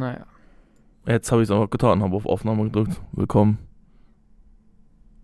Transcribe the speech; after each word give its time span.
Naja. 0.00 0.26
Jetzt 1.06 1.30
habe 1.30 1.42
ich 1.42 1.48
es 1.50 1.54
einfach 1.54 1.68
getan, 1.68 2.02
habe 2.02 2.16
auf 2.16 2.24
Aufnahme 2.24 2.64
gedrückt. 2.64 2.98
Willkommen. 3.12 3.58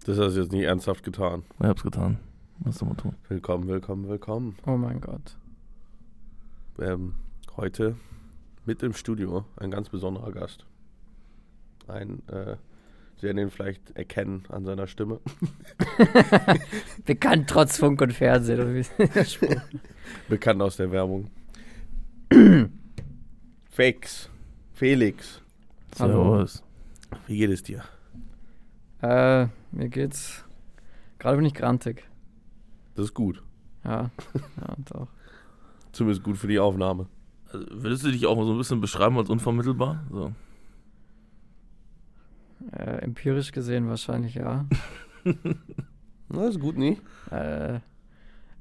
Das 0.05 0.19
hast 0.19 0.35
du 0.35 0.43
jetzt 0.43 0.53
nicht 0.53 0.65
ernsthaft 0.65 1.03
getan. 1.03 1.45
Ich 1.59 1.65
habe 1.65 1.79
es 1.79 1.83
getan. 1.83 2.19
Was 2.59 2.77
soll 2.77 2.89
man 2.89 2.99
tun? 2.99 3.15
Willkommen, 3.29 3.69
willkommen, 3.69 4.07
willkommen. 4.07 4.57
Oh 4.67 4.77
mein 4.77 5.01
Gott. 5.01 5.39
Ähm, 6.79 7.15
heute 7.57 7.97
mit 8.67 8.83
im 8.83 8.93
Studio 8.93 9.47
ein 9.57 9.71
ganz 9.71 9.89
besonderer 9.89 10.31
Gast. 10.31 10.67
Ein, 11.89 12.21
äh, 12.29 12.57
Sie 13.17 13.23
werden 13.23 13.39
ihn 13.39 13.51
vielleicht 13.51 13.97
erkennen 13.97 14.45
an 14.51 14.67
seiner 14.67 14.89
Stimme. 14.89 15.21
Bekannt 17.07 17.49
trotz 17.49 17.79
Funk 17.79 18.03
und 18.03 18.13
Fernsehen. 18.13 18.85
Bekannt 20.29 20.61
aus 20.61 20.77
der 20.77 20.93
Werbung. 20.93 21.31
Fakes. 23.71 24.29
Felix. 24.77 25.41
Hallo. 25.99 26.37
Servus. 26.37 26.63
Wie 27.27 27.39
geht 27.39 27.51
es 27.51 27.63
dir? 27.63 27.83
äh, 29.01 29.47
mir 29.73 29.89
geht's. 29.89 30.45
Gerade 31.19 31.39
bin 31.39 31.47
ich 31.47 31.55
grantig. 31.55 32.05
Das 32.95 33.07
ist 33.07 33.15
gut. 33.15 33.43
Ja. 33.85 34.11
Ja, 34.35 34.77
doch. 34.93 35.09
Zumindest 35.93 36.23
gut 36.23 36.37
für 36.37 36.47
die 36.47 36.59
Aufnahme. 36.59 37.07
Also, 37.51 37.67
würdest 37.71 38.05
du 38.05 38.11
dich 38.13 38.27
auch 38.27 38.37
mal 38.37 38.45
so 38.45 38.53
ein 38.53 38.59
bisschen 38.59 38.83
beschreiben 38.83 39.17
als 39.17 39.31
unvermittelbar? 39.31 40.05
So. 40.11 40.33
Äh, 42.73 42.99
empirisch 42.99 43.53
gesehen 43.53 43.89
wahrscheinlich 43.89 44.35
ja. 44.35 44.67
Na, 46.29 46.49
ist 46.49 46.61
gut, 46.61 46.77
nie. 46.77 47.01
Äh, 47.31 47.81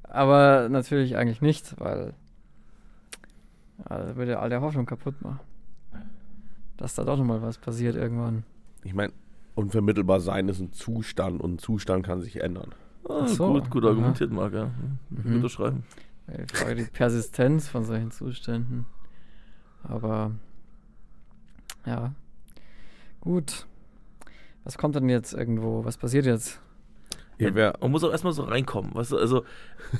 aber 0.02 0.70
natürlich 0.70 1.18
eigentlich 1.18 1.42
nicht, 1.42 1.78
weil 1.78 2.14
ja, 3.80 3.98
das 3.98 4.16
würde 4.16 4.38
all 4.38 4.48
der 4.48 4.62
Hoffnung 4.62 4.86
kaputt 4.86 5.20
machen. 5.20 5.40
Dass 6.76 6.94
da 6.94 7.04
doch 7.04 7.16
nochmal 7.16 7.42
was 7.42 7.58
passiert 7.58 7.96
irgendwann. 7.96 8.44
Ich 8.84 8.94
meine, 8.94 9.12
unvermittelbar 9.54 10.20
sein 10.20 10.48
ist 10.48 10.60
ein 10.60 10.72
Zustand 10.72 11.40
und 11.40 11.54
ein 11.54 11.58
Zustand 11.58 12.04
kann 12.04 12.20
sich 12.20 12.40
ändern. 12.42 12.74
Ah, 13.08 13.26
so, 13.26 13.52
gut, 13.52 13.70
gut 13.70 13.84
argumentiert, 13.84 14.30
Marc, 14.30 14.52
ja. 14.52 14.70
Mhm. 15.10 15.36
Unterschreiben. 15.36 15.84
Ich 16.28 16.58
frage 16.58 16.74
die 16.74 16.84
Persistenz 16.84 17.68
von 17.68 17.84
solchen 17.84 18.10
Zuständen. 18.10 18.84
Aber 19.84 20.32
ja, 21.84 22.12
gut. 23.20 23.66
Was 24.64 24.76
kommt 24.76 24.96
denn 24.96 25.08
jetzt 25.08 25.32
irgendwo? 25.32 25.84
Was 25.84 25.96
passiert 25.96 26.26
jetzt? 26.26 26.60
Ja, 27.38 27.54
wer, 27.54 27.76
Man 27.82 27.90
muss 27.90 28.02
auch 28.02 28.10
erstmal 28.12 28.32
so 28.32 28.44
reinkommen, 28.44 28.94
weißt 28.94 29.12
du, 29.12 29.18
also 29.18 29.44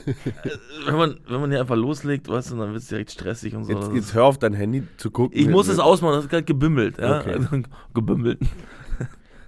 äh, 0.07 0.51
wenn 0.87 0.97
man, 0.97 1.21
wenn 1.29 1.41
man 1.41 1.51
hier 1.51 1.61
einfach 1.61 1.77
loslegt, 1.77 2.29
weißt 2.29 2.51
du, 2.53 2.57
dann 2.57 2.73
wird 2.73 2.83
es 2.83 2.89
direkt 2.89 3.11
stressig 3.11 3.55
und 3.55 3.65
so. 3.65 3.73
jetzt, 3.73 3.93
jetzt 3.93 4.15
hör 4.15 4.25
auf 4.25 4.39
dein 4.39 4.55
Handy 4.55 4.85
zu 4.97 5.11
gucken. 5.11 5.39
ich 5.39 5.47
muss 5.49 5.69
es 5.69 5.79
ausmachen, 5.79 6.15
das 6.15 6.25
ist 6.25 6.31
gerade 6.31 6.45
gebimmelt, 6.45 6.97
ja. 6.99 7.21
Okay. 7.21 7.39
gebimmelt. 7.95 8.41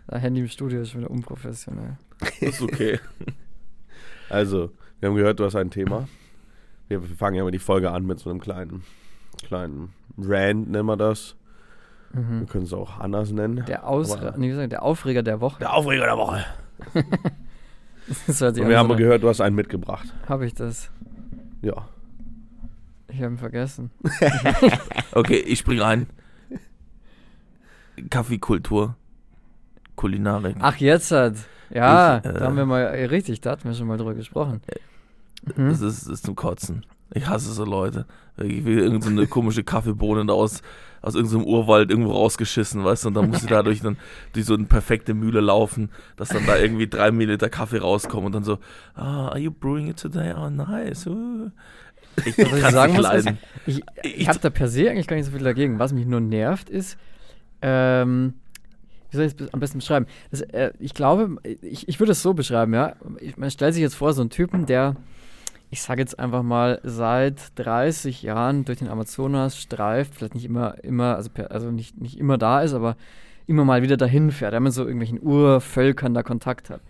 Das 0.06 0.20
Handy 0.22 0.40
im 0.40 0.48
Studio 0.48 0.80
ist 0.82 0.90
schon 0.90 1.00
wieder 1.00 1.10
unprofessionell. 1.10 1.96
Das 2.20 2.38
ist 2.40 2.62
okay. 2.62 2.98
Also, 4.30 4.72
wir 5.00 5.08
haben 5.08 5.16
gehört, 5.16 5.40
du 5.40 5.44
hast 5.46 5.56
ein 5.56 5.70
Thema. 5.70 6.06
Wir 6.88 7.00
fangen 7.00 7.34
ja 7.36 7.44
mal 7.44 7.50
die 7.50 7.58
Folge 7.58 7.90
an 7.90 8.04
mit 8.04 8.18
so 8.18 8.28
einem 8.28 8.40
kleinen, 8.40 8.82
kleinen 9.46 9.94
Rant, 10.18 10.68
nennen 10.70 10.84
wir 10.86 10.98
das. 10.98 11.34
Wir 12.12 12.22
Mhm. 12.22 12.46
können 12.46 12.64
es 12.64 12.74
auch 12.74 12.98
anders 13.00 13.32
nennen. 13.32 13.64
Der, 13.66 13.86
Ausra 13.88 14.28
Aber- 14.28 14.38
nee, 14.38 14.66
der 14.68 14.82
Aufreger 14.82 15.22
der 15.22 15.40
Woche. 15.40 15.60
Der 15.60 15.72
Aufreger 15.72 16.04
der 16.04 16.16
Woche. 16.18 16.44
wir 18.08 18.24
so 18.34 18.76
haben 18.76 18.96
gehört, 18.96 19.22
du 19.22 19.28
hast 19.28 19.40
einen 19.40 19.56
mitgebracht. 19.56 20.12
Habe 20.28 20.46
ich 20.46 20.54
das? 20.54 20.90
Ja. 21.62 21.88
Ich 23.08 23.22
habe 23.22 23.34
ihn 23.34 23.38
vergessen. 23.38 23.90
Okay, 25.12 25.38
ich 25.38 25.58
spring 25.60 25.80
ein. 25.80 26.06
Kaffeekultur. 28.10 28.94
Kulinarik. 29.96 30.56
Ach, 30.60 30.76
jetzt 30.76 31.10
hat. 31.10 31.34
Ja, 31.70 32.18
Ich, 32.18 32.24
äh, 32.24 32.32
da 32.34 32.40
haben 32.46 32.56
wir 32.56 32.66
mal, 32.66 32.82
äh, 32.82 33.06
richtig, 33.06 33.40
da 33.40 33.50
hatten 33.50 33.64
wir 33.64 33.74
schon 33.74 33.88
mal 33.88 33.96
drüber 33.96 34.14
gesprochen. 34.14 34.60
Mhm. 35.56 35.68
Das 35.70 35.80
ist, 35.80 36.02
das 36.02 36.08
ist 36.14 36.24
zum 36.26 36.36
Kotzen. 36.36 36.84
Ich 37.14 37.26
hasse 37.26 37.52
so 37.52 37.64
Leute. 37.64 38.06
Ich 38.36 38.64
will 38.64 38.78
irgendeine 38.78 39.22
so 39.22 39.26
komische 39.26 39.64
Kaffeebohne 39.64 40.26
da 40.26 40.32
aus, 40.34 40.62
aus 41.02 41.14
irgendeinem 41.14 41.44
Urwald 41.44 41.90
irgendwo 41.90 42.12
rausgeschissen, 42.12 42.84
weißt 42.84 43.04
du, 43.04 43.08
und 43.08 43.14
dann 43.14 43.30
muss 43.30 43.40
sie 43.40 43.46
dadurch 43.46 43.80
dann 43.80 43.96
durch 44.32 44.44
so 44.46 44.54
eine 44.54 44.64
perfekte 44.64 45.14
Mühle 45.14 45.40
laufen, 45.40 45.90
dass 46.16 46.28
dann 46.28 46.46
da 46.46 46.56
irgendwie 46.58 46.86
drei 46.86 47.10
Milliliter 47.10 47.48
Kaffee 47.48 47.78
rauskommen 47.78 48.26
und 48.26 48.34
dann 48.34 48.44
so, 48.44 48.58
ah, 48.94 49.28
are 49.28 49.38
you 49.38 49.50
brewing 49.50 49.88
it 49.88 49.96
today? 50.00 50.34
Oh, 50.36 50.50
nice. 50.50 51.06
Uh. 51.06 51.50
Ich 52.24 52.36
Was 52.36 52.52
ich 52.58 52.66
sagen 52.70 52.94
muss, 52.94 53.12
ist, 53.12 53.28
ich, 53.66 53.82
Ich- 54.02 54.18
ich 54.20 54.28
habe 54.28 54.38
da 54.40 54.50
per 54.50 54.68
se 54.68 54.90
eigentlich 54.90 55.06
gar 55.06 55.16
nicht 55.16 55.26
so 55.26 55.32
viel 55.32 55.42
dagegen. 55.42 55.78
Was 55.78 55.92
mich 55.92 56.04
nur 56.06 56.20
nervt, 56.20 56.68
ist, 56.68 56.98
ähm, 57.62 58.34
wie 59.10 59.16
soll 59.16 59.26
ich 59.26 59.34
es 59.40 59.52
am 59.54 59.60
besten 59.60 59.78
beschreiben? 59.78 60.06
Das, 60.30 60.42
äh, 60.42 60.72
ich 60.78 60.94
glaube, 60.94 61.36
ich, 61.62 61.88
ich 61.88 61.98
würde 62.00 62.12
es 62.12 62.22
so 62.22 62.34
beschreiben, 62.34 62.74
ja. 62.74 62.94
Ich, 63.20 63.36
man 63.36 63.50
stellt 63.50 63.74
sich 63.74 63.82
jetzt 63.82 63.94
vor, 63.94 64.12
so 64.12 64.20
einen 64.20 64.30
Typen, 64.30 64.66
der, 64.66 64.96
ich 65.70 65.82
sage 65.82 66.00
jetzt 66.00 66.18
einfach 66.18 66.42
mal, 66.42 66.80
seit 66.82 67.58
30 67.58 68.22
Jahren 68.22 68.64
durch 68.64 68.78
den 68.78 68.88
Amazonas 68.88 69.58
streift, 69.58 70.14
vielleicht 70.14 70.34
nicht 70.34 70.44
immer, 70.44 70.82
immer, 70.82 71.16
also, 71.16 71.30
per, 71.30 71.50
also 71.52 71.70
nicht, 71.70 72.00
nicht 72.00 72.18
immer 72.18 72.38
da 72.38 72.62
ist, 72.62 72.72
aber 72.72 72.96
immer 73.46 73.64
mal 73.64 73.82
wieder 73.82 73.96
dahin 73.96 74.30
fährt, 74.30 74.52
der 74.52 74.60
mit 74.60 74.72
so 74.72 74.82
irgendwelchen 74.82 75.22
Urvölkern 75.22 76.14
da 76.14 76.22
Kontakt 76.22 76.70
hat. 76.70 76.80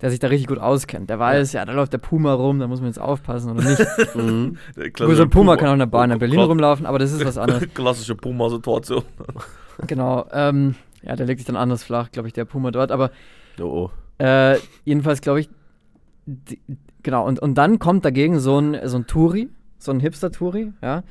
Der 0.00 0.10
sich 0.10 0.20
da 0.20 0.28
richtig 0.28 0.46
gut 0.46 0.58
auskennt. 0.58 1.10
Der 1.10 1.18
weiß, 1.18 1.52
ja, 1.54 1.64
da 1.64 1.72
läuft 1.72 1.92
der 1.92 1.98
Puma 1.98 2.32
rum, 2.32 2.60
da 2.60 2.68
muss 2.68 2.78
man 2.80 2.88
jetzt 2.88 3.00
aufpassen 3.00 3.50
oder 3.50 3.64
nicht. 3.64 3.84
Mhm. 4.14 4.56
So 4.96 5.22
ein 5.22 5.30
Puma 5.30 5.56
kann 5.56 5.68
auch 5.68 5.72
in 5.72 5.80
der 5.80 5.86
Bahn 5.86 6.12
in 6.12 6.20
Berlin 6.20 6.38
rumlaufen, 6.38 6.86
aber 6.86 7.00
das 7.00 7.12
ist 7.12 7.24
was 7.24 7.36
anderes. 7.38 7.66
Klassische 7.74 8.14
Puma-Situation. 8.14 9.02
Genau. 9.86 10.26
Ähm, 10.32 10.74
ja, 11.02 11.14
der 11.14 11.26
legt 11.26 11.38
sich 11.38 11.46
dann 11.46 11.54
anders 11.54 11.84
flach, 11.84 12.10
glaube 12.10 12.26
ich, 12.26 12.34
der 12.34 12.44
Puma 12.44 12.72
dort. 12.72 12.90
Aber 12.90 13.10
Oh, 13.60 13.90
oh. 14.18 14.22
äh, 14.22 14.58
jedenfalls 14.84 15.20
glaube 15.20 15.38
ich, 15.40 15.48
die, 16.26 16.60
genau. 17.02 17.26
Und, 17.26 17.40
und 17.40 17.54
dann 17.54 17.78
kommt 17.78 18.04
dagegen 18.04 18.40
so 18.40 18.60
ein, 18.60 18.76
so 18.88 18.98
ein 18.98 19.06
Touri, 19.06 19.48
so 19.78 19.92
ein 19.92 20.00
Hipster-Touri, 20.00 20.72
ja. 20.82 21.02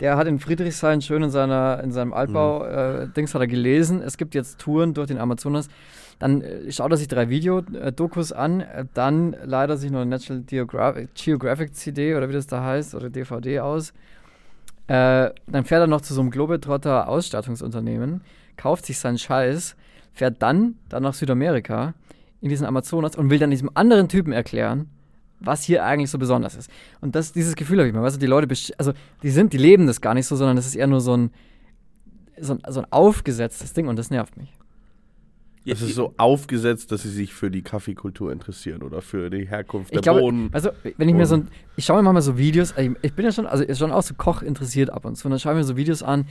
Der 0.00 0.16
hat 0.16 0.26
in 0.26 0.40
Friedrichshain 0.40 1.00
schön 1.00 1.22
in, 1.22 1.30
seiner, 1.30 1.80
in 1.84 1.92
seinem 1.92 2.12
Altbau-Dings 2.12 3.34
hat 3.34 3.40
er 3.40 3.46
gelesen. 3.46 4.02
Es 4.02 4.16
gibt 4.16 4.34
jetzt 4.34 4.58
Touren 4.58 4.94
durch 4.94 5.06
den 5.06 5.18
Amazonas. 5.18 5.68
Dann 6.18 6.40
äh, 6.42 6.72
schaut 6.72 6.90
er 6.90 6.96
sich 6.96 7.06
drei 7.06 7.28
Video-Dokus 7.28 8.32
an. 8.32 8.60
Äh, 8.60 8.86
dann 8.94 9.36
leider 9.44 9.76
sich 9.76 9.92
noch 9.92 10.00
eine 10.00 10.10
National 10.10 10.42
Geographic, 10.42 11.14
Geographic 11.14 11.74
CD 11.76 12.16
oder 12.16 12.28
wie 12.28 12.32
das 12.32 12.48
da 12.48 12.64
heißt 12.64 12.96
oder 12.96 13.10
DVD 13.10 13.60
aus. 13.60 13.92
Äh, 14.88 15.30
dann 15.46 15.64
fährt 15.64 15.82
er 15.82 15.86
noch 15.86 16.00
zu 16.00 16.14
so 16.14 16.20
einem 16.20 16.30
Globetrotter 16.30 17.08
Ausstattungsunternehmen, 17.08 18.22
kauft 18.56 18.86
sich 18.86 18.98
seinen 18.98 19.18
Scheiß, 19.18 19.76
fährt 20.12 20.42
dann, 20.42 20.76
dann 20.88 21.04
nach 21.04 21.14
Südamerika 21.14 21.94
in 22.40 22.48
diesen 22.48 22.66
Amazonas 22.66 23.16
und 23.16 23.30
will 23.30 23.38
dann 23.38 23.50
diesem 23.50 23.70
anderen 23.74 24.08
Typen 24.08 24.32
erklären, 24.32 24.90
was 25.44 25.62
hier 25.62 25.84
eigentlich 25.84 26.10
so 26.10 26.18
besonders 26.18 26.54
ist. 26.54 26.70
Und 27.00 27.14
das, 27.14 27.32
dieses 27.32 27.54
Gefühl 27.56 27.78
habe 27.78 27.88
ich 27.88 27.94
mal, 27.94 28.02
weißt 28.02 28.16
du, 28.16 28.20
die 28.20 28.26
Leute, 28.26 28.46
besch- 28.46 28.72
also 28.78 28.92
die 29.22 29.30
sind, 29.30 29.52
die 29.52 29.58
leben 29.58 29.86
das 29.86 30.00
gar 30.00 30.14
nicht 30.14 30.26
so, 30.26 30.36
sondern 30.36 30.56
das 30.56 30.66
ist 30.66 30.74
eher 30.74 30.86
nur 30.86 31.00
so 31.00 31.16
ein, 31.16 31.30
so 32.40 32.54
ein, 32.54 32.60
so 32.68 32.80
ein 32.80 32.86
aufgesetztes 32.90 33.72
Ding 33.72 33.88
und 33.88 33.96
das 33.96 34.10
nervt 34.10 34.36
mich. 34.36 34.52
Es 35.64 35.80
ist 35.80 35.94
so 35.94 36.12
aufgesetzt, 36.16 36.90
dass 36.90 37.02
sie 37.02 37.08
sich 37.08 37.32
für 37.32 37.48
die 37.48 37.62
Kaffeekultur 37.62 38.32
interessieren 38.32 38.82
oder 38.82 39.00
für 39.00 39.30
die 39.30 39.48
Herkunft 39.48 39.92
der 39.92 39.98
Ich 39.98 40.02
glaube, 40.02 40.18
Bohnen. 40.18 40.48
also 40.52 40.70
wenn 40.96 41.08
ich 41.08 41.14
mir 41.14 41.24
so 41.26 41.36
ein, 41.36 41.48
ich 41.76 41.84
schaue 41.84 41.98
mir 41.98 42.02
manchmal 42.02 42.22
so 42.22 42.36
Videos, 42.36 42.74
ich, 42.76 42.90
ich 43.02 43.12
bin 43.12 43.24
ja 43.24 43.30
schon, 43.30 43.46
also 43.46 43.64
schon 43.72 43.92
auch 43.92 44.02
so 44.02 44.14
Koch 44.14 44.42
interessiert 44.42 44.90
ab 44.90 45.04
und 45.04 45.14
zu, 45.14 45.28
und 45.28 45.30
dann 45.30 45.38
schaue 45.38 45.52
ich 45.52 45.58
mir 45.58 45.64
so 45.64 45.76
Videos 45.76 46.02
an. 46.02 46.26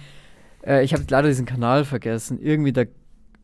Äh, 0.66 0.83
ich 0.83 0.94
habe 0.94 1.05
leider 1.09 1.29
diesen 1.29 1.45
Kanal 1.45 1.85
vergessen, 1.85 2.39
irgendwie 2.41 2.73
der, 2.73 2.88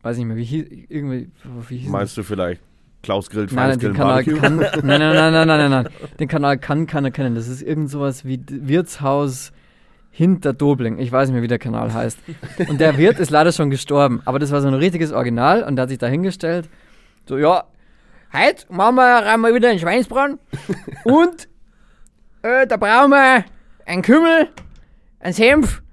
weiß 0.02 0.18
nicht 0.18 0.26
mehr, 0.26 0.36
wie 0.36 0.44
hieß, 0.44 0.66
irgendwie, 0.90 1.30
wie 1.70 1.78
hieß 1.78 1.90
Meinst 1.90 2.18
du 2.18 2.24
vielleicht 2.24 2.62
Klaus 3.04 3.30
Grill, 3.30 3.46
Nein, 3.52 3.56
nein, 3.56 3.56
Feines 3.56 3.78
den 3.78 3.94
Grill, 3.94 3.98
Kanal 3.98 4.24
kann, 4.26 4.56
nein, 4.88 5.00
nein, 5.00 5.00
nein, 5.00 5.34
nein, 5.34 5.48
nein, 5.48 5.48
nein, 5.48 5.72
nein. 5.72 5.90
Den 6.20 6.28
Kanal 6.28 6.58
kann 6.58 6.88
keiner 6.88 7.12
kennen. 7.12 7.36
Das 7.36 7.48
ist 7.48 7.62
irgend 7.62 7.90
sowas 7.90 8.26
wie 8.26 8.42
Wirtshaus 8.48 9.52
hinter 10.12 10.52
Dobling. 10.54 10.98
Ich 10.98 11.12
weiß 11.12 11.30
nicht 11.30 11.34
mehr, 11.36 11.44
wie 11.44 11.48
der 11.48 11.60
Kanal 11.60 11.94
heißt. 11.94 12.18
Und 12.68 12.82
der 12.82 12.98
Wirt 12.98 13.20
ist 13.20 13.30
leider 13.30 13.52
schon 13.52 13.70
gestorben. 13.70 14.22
Aber 14.26 14.40
das 14.40 14.52
war 14.52 14.62
so 14.62 14.68
ein 14.68 14.74
richtiges 14.74 15.12
Original 15.12 15.64
und 15.64 15.76
der 15.76 15.84
hat 15.84 15.90
sich 15.90 16.00
da 16.00 16.08
hingestellt. 16.08 16.68
So, 17.28 17.38
ja, 17.38 17.66
heute 18.34 18.66
machen 18.70 18.96
wir, 18.96 19.38
mal 19.38 19.54
wieder 19.54 19.70
einen 19.70 19.80
Schweinsbraten. 19.80 20.40
Und 21.04 21.48
äh, 22.42 22.66
da 22.66 22.78
brauchen 22.78 23.12
wir 23.12 23.46
einen 23.86 24.02
Kümmel, 24.02 24.50
einen 25.20 25.34
Senf. 25.34 25.84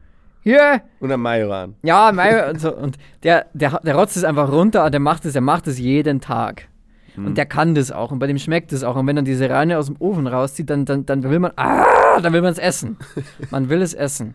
Hier, 0.43 0.83
Und 1.01 1.09
der 1.09 1.17
Majoran. 1.17 1.75
ja, 1.83 2.13
mei, 2.13 2.51
und, 2.51 2.61
so, 2.61 2.75
und 2.75 2.99
der, 3.23 3.47
der, 3.55 3.81
der 3.83 3.95
rotzt 3.95 4.15
es 4.17 4.25
einfach 4.25 4.53
runter 4.53 4.85
und 4.85 4.93
der 4.93 5.01
macht 5.01 5.25
es, 5.25 5.33
der 5.33 5.41
macht 5.41 5.67
es 5.67 5.79
jeden 5.79 6.21
Tag. 6.21 6.69
Und 7.17 7.39
der 7.39 7.47
kann 7.47 7.75
das 7.75 7.93
auch 7.93 8.11
und 8.11 8.19
bei 8.19 8.27
dem 8.27 8.39
schmeckt 8.39 8.73
es 8.73 8.83
auch. 8.83 8.97
Und 8.97 9.07
wenn 9.07 9.17
er 9.17 9.23
diese 9.23 9.49
Reine 9.49 9.79
aus 9.79 9.87
dem 9.87 9.97
Ofen 9.99 10.27
rauszieht, 10.27 10.71
dann, 10.71 10.85
dann, 10.85 11.07
dann 11.07 11.23
will 11.23 11.39
man, 11.39 11.53
ah, 11.57 12.21
dann 12.21 12.33
will 12.33 12.43
man 12.43 12.53
es 12.53 12.59
essen. 12.59 12.97
Man 13.51 13.69
will 13.69 13.83
es 13.83 13.95
essen. 13.95 14.35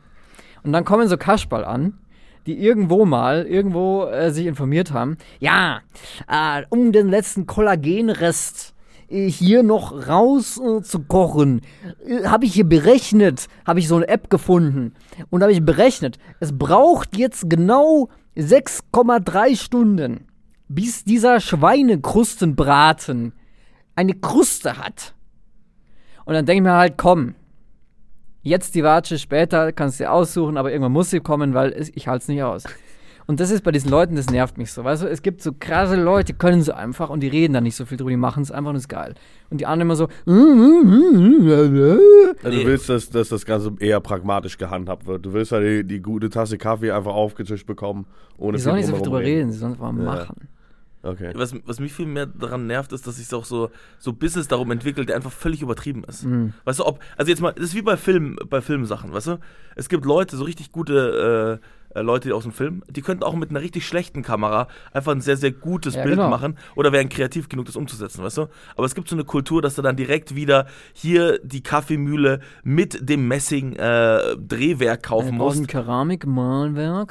Und 0.64 0.74
dann 0.74 0.86
kommen 0.86 1.08
so 1.08 1.18
Kasperl 1.18 1.64
an, 1.64 1.94
die 2.46 2.58
irgendwo 2.58 3.06
mal, 3.06 3.46
irgendwo 3.46 4.06
äh, 4.06 4.31
sich 4.31 4.46
informiert 4.46 4.92
haben. 4.92 5.18
Ja, 5.40 5.81
äh, 6.28 6.64
um 6.70 6.92
den 6.92 7.10
letzten 7.10 7.46
Kollagenrest 7.46 8.74
äh, 9.10 9.30
hier 9.30 9.64
noch 9.64 10.08
raus 10.08 10.60
äh, 10.60 10.81
zu 10.81 11.00
kochen. 11.00 11.62
Äh, 12.06 12.26
habe 12.26 12.46
ich 12.46 12.54
hier 12.54 12.68
berechnet, 12.68 13.48
habe 13.66 13.80
ich 13.80 13.88
so 13.88 13.96
eine 13.96 14.08
App 14.08 14.30
gefunden 14.30 14.94
und 15.30 15.42
habe 15.42 15.52
ich 15.52 15.64
berechnet, 15.64 16.18
es 16.40 16.58
braucht 16.58 17.18
jetzt 17.18 17.50
genau 17.50 18.10
6,3 18.38 19.56
Stunden, 19.58 20.26
bis 20.69 21.04
dieser 21.04 21.39
Schweinekrustenbraten 21.39 23.33
eine 23.95 24.13
Kruste 24.13 24.77
hat. 24.77 25.13
Und 26.25 26.36
dann 26.36 26.45
denke 26.45 26.60
ich 26.60 26.63
mir 26.71 26.77
halt, 26.77 26.98
komm, 26.98 27.33
jetzt 28.44 28.75
die 28.75 28.83
Watsche, 28.83 29.18
später 29.18 29.71
kannst 29.74 30.00
du 30.00 30.04
dir 30.06 30.12
aussuchen, 30.13 30.57
aber 30.57 30.71
irgendwann 30.71 30.92
muss 30.94 31.10
sie 31.10 31.19
kommen, 31.19 31.54
weil 31.54 31.89
ich 31.94 32.07
halte 32.07 32.21
es 32.21 32.27
nicht 32.27 32.44
aus. 32.44 32.63
Und 33.25 33.39
das 33.39 33.51
ist 33.51 33.63
bei 33.63 33.71
diesen 33.71 33.92
Leuten, 33.92 34.16
das 34.16 34.30
nervt 34.31 34.57
mich 34.57 34.71
so. 34.71 34.83
Weißt 34.83 35.04
du, 35.04 35.07
es 35.07 35.21
gibt 35.21 35.44
so 35.44 35.51
krasse 35.54 35.95
Leute, 36.01 36.33
die 36.33 36.38
können 36.39 36.63
sie 36.63 36.75
einfach 36.75 37.12
und 37.12 37.19
die 37.19 37.27
reden 37.27 37.54
da 37.54 37.62
nicht 37.62 37.75
so 37.75 37.86
viel 37.86 37.95
drüber, 37.98 38.10
die 38.10 38.18
machen 38.18 38.42
es 38.42 38.51
einfach 38.51 38.71
und 38.71 38.75
ist 38.75 38.89
geil. 38.89 39.13
Und 39.51 39.62
die 39.62 39.68
anderen 39.68 39.88
immer 39.88 39.95
so. 39.95 40.07
Also 42.44 42.57
du 42.57 42.66
willst, 42.66 42.89
dass, 42.89 43.10
dass 43.10 43.30
das 43.30 43.45
Ganze 43.45 43.74
eher 43.80 44.00
pragmatisch 44.00 44.57
gehandhabt 44.57 45.06
wird. 45.06 45.25
Du 45.25 45.33
willst 45.33 45.51
ja 45.51 45.60
die, 45.60 45.83
die 45.83 46.00
gute 46.01 46.30
Tasse 46.30 46.57
Kaffee 46.57 46.92
einfach 46.92 47.13
aufgetischt 47.13 47.68
bekommen, 47.68 48.07
ohne 48.38 48.57
Die 48.57 48.63
sollen 48.63 48.77
nicht 48.77 48.88
so 48.88 48.95
viel 48.95 49.04
drüber 49.04 49.19
reden, 49.19 49.51
sie 49.51 49.60
sollen 49.60 49.74
es 49.74 49.80
einfach 49.81 49.95
Ja. 49.98 50.04
machen. 50.04 50.48
Okay. 51.01 51.31
Was, 51.36 51.56
was 51.66 51.80
mich 51.80 51.94
viel 51.94 52.06
mehr 52.06 52.25
daran 52.25 52.68
nervt, 52.68 52.92
ist, 52.92 53.07
dass 53.07 53.16
sich 53.16 53.34
auch 53.34 53.46
so, 53.46 53.72
so 54.00 54.12
Business 54.12 54.48
darum 54.48 54.69
entwickelt, 54.72 55.10
der 55.10 55.16
einfach 55.16 55.31
völlig 55.31 55.62
übertrieben 55.62 56.04
ist. 56.04 56.25
Mhm. 56.25 56.54
Weißt 56.66 56.80
du, 56.80 56.86
ob, 56.86 57.00
also 57.16 57.30
jetzt 57.30 57.42
mal, 57.42 57.54
das 57.54 57.66
ist 57.66 57.75
wie 57.75 57.81
bei 57.81 57.96
Film, 57.96 58.38
bei 58.50 58.62
Filmsachen, 58.62 59.13
weißt 59.13 59.28
du? 59.28 59.40
Es 59.75 59.88
gibt 59.88 60.06
Leute, 60.06 60.36
so 60.36 60.44
richtig 60.44 60.72
gute 60.72 61.60
äh, 61.62 61.66
äh, 61.96 62.02
Leute 62.02 62.34
aus 62.36 62.44
dem 62.44 62.52
Film, 62.52 62.84
die 62.90 63.02
könnten 63.02 63.24
auch 63.24 63.36
mit 63.36 63.50
einer 63.50 63.62
richtig 63.62 63.86
schlechten 63.88 64.22
Kamera 64.22 64.68
einfach 64.94 65.12
ein 65.12 65.22
sehr, 65.22 65.38
sehr 65.38 65.52
gutes 65.52 65.96
Ja, 65.96 66.04
Bild 66.04 66.16
genau. 66.18 66.30
machen 66.30 66.58
oder 66.76 66.92
wären 66.92 67.10
kreativ 67.10 67.50
genug, 67.50 67.66
das 67.66 67.76
umzusetzen, 67.76 68.24
weißt 68.24 68.38
du? 68.38 68.48
Aber 68.76 68.86
es 68.86 68.96
gibt 68.96 69.10
so 69.10 69.16
eine 69.16 69.24
Kultur, 69.26 69.62
dass 69.62 69.76
du 69.76 69.82
dann 69.82 69.96
direkt 69.96 70.36
wieder 70.36 70.68
hier 70.94 71.40
die 71.44 71.62
Kaffeemühle 71.64 72.40
mit 72.64 73.10
dem 73.10 73.28
Messing-Drehwerk 73.28 75.04
kaufen 75.04 75.28
Wir 75.28 75.34
musst. 75.34 75.58
brauchen 75.58 75.68
Keramik-Malwerk. 75.68 77.10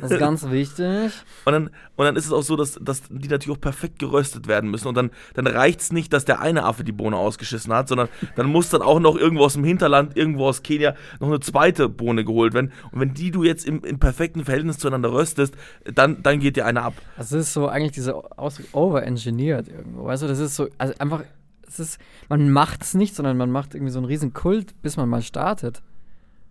Das 0.00 0.10
ist 0.10 0.18
ganz 0.18 0.48
wichtig. 0.50 1.12
Und 1.44 1.52
dann, 1.52 1.70
und 1.96 2.04
dann 2.04 2.16
ist 2.16 2.26
es 2.26 2.32
auch 2.32 2.42
so, 2.42 2.56
dass, 2.56 2.78
dass 2.80 3.02
die 3.10 3.28
natürlich 3.28 3.56
auch 3.56 3.60
perfekt 3.60 3.98
geröstet 3.98 4.46
werden 4.46 4.70
müssen. 4.70 4.88
Und 4.88 4.96
dann, 4.96 5.10
dann 5.34 5.46
reicht 5.46 5.80
es 5.80 5.92
nicht, 5.92 6.12
dass 6.12 6.24
der 6.24 6.40
eine 6.40 6.64
Affe 6.64 6.84
die 6.84 6.92
Bohne 6.92 7.16
ausgeschissen 7.16 7.72
hat, 7.72 7.88
sondern 7.88 8.08
dann 8.36 8.46
muss 8.46 8.70
dann 8.70 8.82
auch 8.82 9.00
noch 9.00 9.16
irgendwo 9.16 9.44
aus 9.44 9.54
dem 9.54 9.64
Hinterland, 9.64 10.16
irgendwo 10.16 10.46
aus 10.46 10.62
Kenia, 10.62 10.94
noch 11.20 11.28
eine 11.28 11.40
zweite 11.40 11.88
Bohne 11.88 12.24
geholt 12.24 12.54
werden. 12.54 12.72
Und 12.92 13.00
wenn 13.00 13.14
die 13.14 13.30
du 13.30 13.42
jetzt 13.44 13.66
im, 13.66 13.82
im 13.84 13.98
perfekten 13.98 14.11
Verhältnis 14.12 14.78
zueinander 14.78 15.12
röstest, 15.12 15.54
dann, 15.84 16.22
dann 16.22 16.40
geht 16.40 16.56
dir 16.56 16.66
eine 16.66 16.82
ab. 16.82 16.94
Das 17.16 17.32
ist 17.32 17.52
so 17.52 17.68
eigentlich 17.68 17.92
diese 17.92 18.14
Ausdruck 18.38 18.66
overengineert 18.72 19.68
irgendwo. 19.68 20.04
Weißt 20.04 20.22
du, 20.22 20.26
das 20.26 20.38
ist 20.38 20.56
so, 20.56 20.68
also 20.78 20.94
einfach, 20.98 21.24
es 21.66 21.80
ist, 21.80 21.98
man 22.28 22.50
macht 22.50 22.82
es 22.82 22.94
nicht, 22.94 23.14
sondern 23.14 23.36
man 23.36 23.50
macht 23.50 23.74
irgendwie 23.74 23.92
so 23.92 23.98
einen 23.98 24.06
riesen 24.06 24.32
Kult, 24.32 24.80
bis 24.82 24.96
man 24.96 25.08
mal 25.08 25.22
startet. 25.22 25.82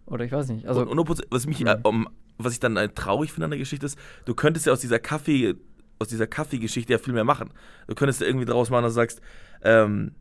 Oder 0.05 0.25
ich 0.25 0.31
weiß 0.31 0.49
nicht. 0.49 0.67
Also, 0.67 0.81
und, 0.81 0.99
und 0.99 1.21
was, 1.29 1.45
mich, 1.45 1.65
äh, 1.65 1.77
um, 1.83 2.07
was 2.37 2.53
ich 2.53 2.59
dann 2.59 2.75
äh, 2.77 2.89
traurig 2.89 3.31
finde 3.31 3.45
an 3.45 3.51
der 3.51 3.59
Geschichte 3.59 3.85
ist, 3.85 3.97
du 4.25 4.33
könntest 4.33 4.65
ja 4.65 4.73
aus 4.73 4.81
dieser 4.81 4.99
Kaffee, 4.99 5.55
aus 5.99 6.07
dieser 6.07 6.27
Kaffeegeschichte 6.27 6.93
ja 6.93 6.99
viel 6.99 7.13
mehr 7.13 7.23
machen. 7.23 7.51
Du 7.87 7.95
könntest 7.95 8.21
ja 8.21 8.27
irgendwie 8.27 8.45
daraus 8.45 8.69
machen, 8.69 8.83
dass 8.83 8.93
du 8.93 8.95
sagst, 8.95 9.21
ähm, 9.63 10.11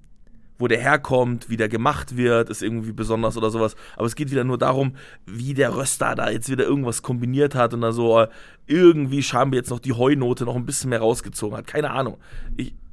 wo 0.61 0.69
der 0.69 0.79
herkommt, 0.81 1.49
wie 1.51 1.57
der 1.57 1.69
gemacht 1.69 2.17
wird, 2.17 2.51
ist 2.51 2.63
irgendwie 2.63 2.93
besonders 2.93 3.37
oder 3.37 3.51
sowas. 3.51 3.75
Aber 3.97 4.07
es 4.07 4.15
geht 4.15 4.31
wieder 4.31 4.45
nur 4.45 4.59
darum, 4.59 4.95
wie 5.27 5.55
der 5.55 5.75
Röster 5.77 6.15
da 6.15 6.31
jetzt 6.31 6.49
wieder 6.49 6.65
irgendwas 6.65 7.03
kombiniert 7.03 7.55
hat 7.57 7.75
und 7.75 7.81
da 7.81 7.91
so 7.93 8.21
äh, 8.21 8.29
irgendwie 8.67 9.23
scheinbar 9.23 9.57
jetzt 9.57 9.71
noch 9.71 9.81
die 9.81 9.93
Heunote 9.95 10.45
noch 10.45 10.55
ein 10.57 10.67
bisschen 10.67 10.91
mehr 10.91 11.01
rausgezogen 11.01 11.57
hat. 11.59 11.67
Keine 11.67 11.91
Ahnung. 11.91 12.19
Ich, 12.57 12.75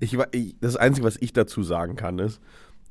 Ich, 0.00 0.18
wa- 0.18 0.26
ich, 0.32 0.56
das 0.60 0.76
Einzige, 0.76 1.06
was 1.06 1.16
ich 1.20 1.32
dazu 1.32 1.62
sagen 1.62 1.94
kann, 1.94 2.18
ist, 2.18 2.40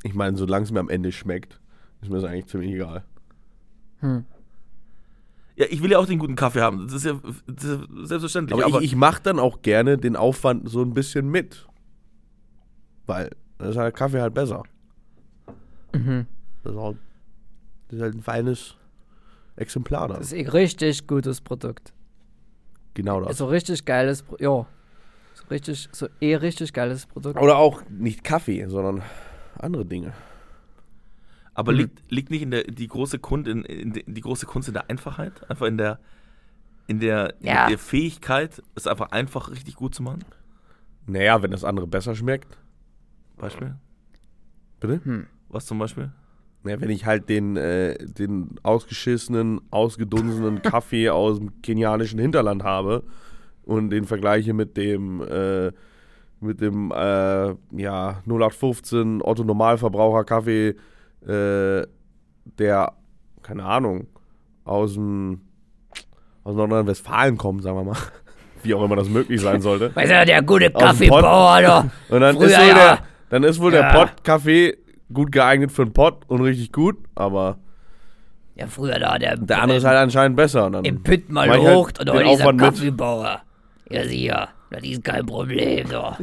ich 0.04 0.14
meine, 0.14 0.38
solange 0.38 0.64
es 0.64 0.72
mir 0.72 0.80
am 0.80 0.88
Ende 0.90 1.12
schmeckt, 1.12 1.60
ist 2.02 2.10
mir 2.10 2.16
das 2.22 2.24
eigentlich 2.24 2.46
ziemlich 2.48 2.72
egal. 2.72 3.04
hm. 4.00 4.24
ja, 5.58 5.66
ich 5.70 5.84
will 5.84 5.92
ja 5.92 6.00
auch 6.00 6.06
den 6.06 6.20
guten 6.20 6.36
Kaffee 6.38 6.62
haben. 6.62 6.86
Das 6.88 6.94
ist 6.94 7.04
ja, 7.06 7.20
das 7.48 7.64
ist 7.66 7.70
ja 7.70 8.06
selbstverständlich. 8.06 8.64
Aber, 8.66 8.78
ich, 8.80 8.86
ich 8.86 8.96
mache 8.96 9.22
dann 9.22 9.40
auch 9.40 9.62
gerne 9.62 9.98
den 9.98 10.16
Aufwand 10.16 10.70
so 10.70 10.82
ein 10.82 10.94
bisschen 10.94 11.30
mit. 11.30 11.68
Weil 13.10 13.32
das 13.58 13.70
ist 13.72 13.78
halt 13.78 13.96
Kaffee 13.96 14.22
halt 14.22 14.36
besser. 14.36 14.62
Mhm. 15.94 16.28
Das 16.64 16.74
ist 16.74 16.80
halt, 16.80 16.98
das 17.88 17.96
ist 17.98 18.02
halt 18.04 18.14
ein 18.16 18.22
feines 18.22 18.76
Exemplar 19.56 20.08
dann. 20.08 20.18
Das 20.18 20.32
ist 20.32 20.34
eh 20.34 20.48
richtig 20.48 21.08
gutes 21.08 21.42
Produkt. 21.42 21.92
Genau 22.94 23.20
das. 23.22 23.38
So 23.40 23.48
richtig 23.48 23.84
geiles, 23.86 24.22
Pro 24.22 24.36
ja. 24.40 24.66
So 25.34 25.44
richtig, 25.50 25.90
so 25.92 26.08
eh 26.22 26.36
richtig 26.36 26.72
geiles 26.74 27.08
Produkt. 27.08 27.40
Oder 27.42 27.58
auch 27.58 27.82
nicht 27.90 28.24
Kaffee, 28.24 28.66
sondern 28.68 29.02
andere 29.58 29.86
Dinge. 29.86 30.14
Aber 31.56 31.72
Mhm. 31.72 31.78
liegt, 31.80 32.12
liegt 32.12 32.30
nicht 32.30 32.42
in 32.44 32.52
der, 32.52 32.64
die, 32.66 32.88
große 32.88 33.18
Kunst 33.20 33.48
in, 33.48 33.64
in, 33.64 33.94
de- 33.94 34.04
die 34.06 34.22
große 34.22 34.46
Kunst 34.46 34.68
in 34.68 34.74
der 34.76 34.88
Einfachheit? 34.90 35.50
Einfach 35.50 35.66
in 35.66 35.78
der, 35.78 36.00
in 36.88 37.00
der, 37.00 37.34
Ja. 37.42 37.64
in 37.64 37.70
der 37.72 37.80
Fähigkeit, 37.80 38.62
es 38.76 38.86
einfach 38.86 39.12
einfach 39.12 39.50
richtig 39.50 39.76
gut 39.76 39.96
zu 39.96 40.04
machen? 40.04 40.24
Naja, 41.08 41.42
wenn 41.42 41.50
das 41.52 41.64
andere 41.64 41.88
besser 41.88 42.14
schmeckt. 42.16 42.58
Beispiel? 43.40 43.76
Bitte? 44.80 45.02
Hm. 45.04 45.28
Was 45.50 45.66
zum 45.66 45.80
Beispiel? 45.80 46.12
Naja, 46.64 46.82
wenn 46.82 46.90
ich 46.90 47.06
halt 47.06 47.30
den, 47.30 47.56
äh, 47.56 47.98
den 47.98 48.56
ausgeschissenen, 48.64 49.62
ausgedunsenen 49.72 50.62
Kaffee 50.62 51.10
aus 51.10 51.40
dem 51.40 51.62
kenianischen 51.62 52.20
Hinterland 52.20 52.64
habe 52.64 53.04
und 53.64 53.90
den 53.90 54.06
vergleiche 54.06 54.54
mit 54.54 54.76
dem, 54.78 55.22
äh, 55.22 55.72
mit 56.42 56.62
dem, 56.62 56.92
äh, 56.92 57.56
ja, 57.72 58.22
0815 58.26 59.22
Otto 59.22 59.44
Normalverbraucher 59.44 60.24
Kaffee, 60.26 60.76
äh, 61.26 61.88
der, 62.58 62.94
keine 63.42 63.64
Ahnung, 63.64 64.08
aus 64.66 64.94
dem, 64.94 65.42
aus 66.44 66.56
Nordrhein-Westfalen 66.56 67.38
kommt, 67.38 67.64
sagen 67.64 67.78
wir 67.78 67.84
mal. 67.84 67.98
Wie 68.64 68.74
auch 68.74 68.84
immer 68.84 68.98
das 68.98 69.08
möglich 69.08 69.40
sein 69.40 69.62
sollte. 69.62 69.92
Weißt 69.96 70.12
du, 70.12 70.26
der 70.26 70.42
gute. 70.42 70.70
Kaffeebauer 70.72 71.62
da. 71.62 71.92
Und 72.10 72.20
dann 72.20 72.36
Früher 72.36 72.48
ist 72.48 72.60
wohl 72.60 72.68
ja. 72.68 73.00
Dann 73.30 73.44
ist 73.44 73.60
wohl 73.60 73.74
Ja. 73.74 73.92
der 73.92 73.98
Pott-Kaffee 74.00 74.78
gut 75.14 75.32
geeignet 75.32 75.72
für 75.72 75.84
einen 75.84 75.94
Pott 75.94 76.24
und 76.28 76.42
richtig 76.42 76.72
gut, 76.72 76.98
aber 77.16 77.58
Ja, 78.56 78.68
früher 78.68 79.00
da, 79.00 79.18
der, 79.18 79.38
der 79.38 79.62
andere 79.62 79.78
ist 79.78 79.86
halt 79.86 79.98
anscheinend 79.98 80.36
besser. 80.38 80.66
Und 80.66 80.74
dann 80.74 80.86
im 80.86 81.02
Pütt 81.02 81.30
mal 81.30 81.50
halt 81.50 81.62
hoch 81.62 81.90
und 82.00 82.08
den 82.08 82.16
heute 82.16 82.30
dieser 82.30 82.52
mit. 82.52 82.62
Kaffeebauer. 82.62 83.42
Ja, 83.90 84.04
sicher, 84.08 84.50
das 84.70 84.84
ist 84.84 85.04
kein 85.04 85.26
Problem, 85.26 85.88
so. 85.88 86.14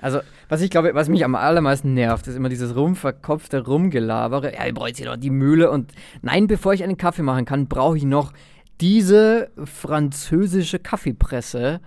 Also, 0.00 0.20
was 0.50 0.60
ich 0.60 0.70
glaube, 0.70 0.94
was 0.94 1.08
mich 1.08 1.24
am 1.24 1.34
allermeisten 1.34 1.94
nervt, 1.94 2.26
ist 2.26 2.36
immer 2.36 2.48
dieses 2.50 2.76
rumverkopfte 2.76 3.64
Rumgelabere. 3.64 4.52
Ja, 4.54 4.66
ich 4.66 4.74
brauche 4.74 4.88
jetzt 4.88 4.98
hier 4.98 5.06
noch 5.10 5.16
die 5.16 5.30
Mühle 5.30 5.70
und 5.70 5.92
nein, 6.22 6.46
bevor 6.46 6.74
ich 6.74 6.84
einen 6.84 6.98
Kaffee 6.98 7.22
machen 7.22 7.46
kann, 7.46 7.68
brauche 7.68 7.96
ich 7.96 8.04
noch 8.04 8.32
diese 8.80 9.50
französische 9.64 10.78
Kaffeepresse. 10.78 11.80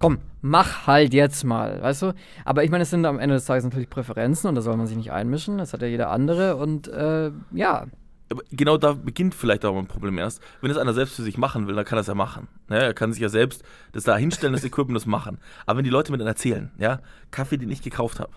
Komm, 0.00 0.18
mach 0.40 0.86
halt 0.86 1.12
jetzt 1.12 1.44
mal, 1.44 1.82
weißt 1.82 2.00
du? 2.02 2.14
Aber 2.46 2.64
ich 2.64 2.70
meine, 2.70 2.84
es 2.84 2.90
sind 2.90 3.04
am 3.04 3.18
Ende 3.18 3.34
des 3.34 3.44
Tages 3.44 3.64
natürlich 3.64 3.90
Präferenzen 3.90 4.48
und 4.48 4.54
da 4.54 4.62
soll 4.62 4.74
man 4.78 4.86
sich 4.86 4.96
nicht 4.96 5.12
einmischen. 5.12 5.58
Das 5.58 5.74
hat 5.74 5.82
ja 5.82 5.88
jeder 5.88 6.08
andere 6.08 6.56
und 6.56 6.88
äh, 6.88 7.30
ja, 7.52 7.86
Aber 8.30 8.42
genau 8.50 8.78
da 8.78 8.94
beginnt 8.94 9.34
vielleicht 9.34 9.64
auch 9.66 9.76
ein 9.76 9.88
Problem 9.88 10.16
erst. 10.16 10.40
Wenn 10.62 10.70
es 10.70 10.78
einer 10.78 10.94
selbst 10.94 11.16
für 11.16 11.22
sich 11.22 11.36
machen 11.36 11.66
will, 11.66 11.74
dann 11.74 11.84
kann 11.84 11.98
er 11.98 12.00
es 12.00 12.06
ja 12.06 12.14
machen. 12.14 12.48
Ja, 12.70 12.76
er 12.76 12.94
kann 12.94 13.12
sich 13.12 13.20
ja 13.20 13.28
selbst 13.28 13.62
das 13.92 14.04
da 14.04 14.16
hinstellen, 14.16 14.54
das 14.54 14.64
Equipment, 14.64 14.96
das 14.96 15.04
machen. 15.04 15.38
Aber 15.66 15.78
wenn 15.78 15.84
die 15.84 15.90
Leute 15.90 16.12
mir 16.12 16.18
dann 16.18 16.26
erzählen, 16.28 16.70
ja, 16.78 17.00
Kaffee, 17.30 17.58
den 17.58 17.70
ich 17.70 17.82
gekauft 17.82 18.20
habe, 18.20 18.32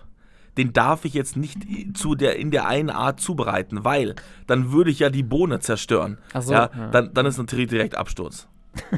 den 0.58 0.72
darf 0.74 1.04
ich 1.06 1.14
jetzt 1.14 1.36
nicht 1.36 1.58
zu 1.96 2.14
der, 2.14 2.36
in 2.36 2.50
der 2.50 2.66
einen 2.66 2.90
Art 2.90 3.20
zubereiten, 3.20 3.84
weil 3.84 4.16
dann 4.46 4.70
würde 4.70 4.90
ich 4.90 4.98
ja 4.98 5.08
die 5.10 5.22
Bohne 5.22 5.60
zerstören. 5.60 6.18
Ach 6.34 6.42
so, 6.42 6.52
ja, 6.52 6.70
ja. 6.76 6.88
Dann, 6.90 7.14
dann 7.14 7.24
ist 7.24 7.38
natürlich 7.38 7.68
direkt 7.68 7.96
Absturz. 7.96 8.48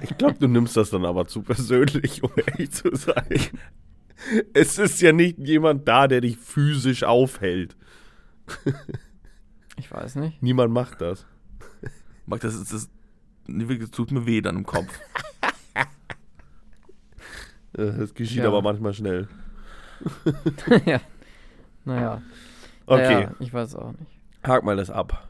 Ich 0.03 0.17
glaube, 0.19 0.37
du 0.39 0.49
nimmst 0.49 0.77
das 0.77 0.91
dann 0.91 1.05
aber 1.05 1.27
zu 1.27 1.43
persönlich, 1.43 2.23
um 2.23 2.31
ehrlich 2.37 2.71
zu 2.73 2.95
sein. 2.95 3.41
Es 4.55 4.79
ist 4.79 5.01
ja 5.03 5.13
nicht 5.13 5.39
jemand 5.39 5.87
da, 5.87 6.09
der 6.09 6.21
dich 6.23 6.37
physisch 6.39 7.05
aufhält. 7.05 7.77
ich 9.77 9.91
weiß 9.91 10.17
nicht. 10.17 10.43
Niemand 10.43 10.73
macht 10.73 11.01
das. 11.01 11.27
Mag, 12.27 12.41
das, 12.41 12.59
das, 12.65 12.89
das 13.47 13.91
tut 13.91 14.11
mir 14.11 14.27
weh 14.27 14.41
dann 14.41 14.57
im 14.57 14.65
Kopf. 14.67 14.99
Äh, 17.77 17.93
Das 17.99 18.15
geschieht 18.15 18.39
Ja. 18.39 18.49
aber 18.49 18.63
manchmal 18.63 18.95
schnell. 18.95 19.29
ja. 20.87 21.01
Naja. 21.85 22.23
Okay, 22.87 23.23
Ja, 23.23 23.35
ich 23.41 23.53
weiß 23.53 23.75
auch 23.77 23.93
nicht. 23.93 24.11
hak 24.45 24.65
mal 24.65 24.77
das 24.77 24.91
ab. 24.91 25.29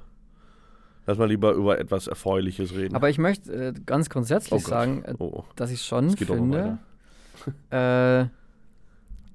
Lass 1.06 1.18
mal 1.18 1.26
lieber 1.28 1.52
über 1.52 1.78
etwas 1.78 2.08
Erfreuliches 2.08 2.74
reden. 2.74 2.94
Aber 2.96 3.08
ich 3.08 3.18
möchte 3.18 3.52
äh, 3.52 3.72
ganz 3.86 4.10
grundsätzlich 4.10 4.64
Oh 4.64 4.68
sagen, 4.68 5.04
äh, 5.04 5.14
oh, 5.18 5.44
dass 5.54 5.70
ich 5.70 5.82
schon 5.82 6.06
noch 6.08 6.16
finde, 6.16 6.78
äh, 7.70 8.26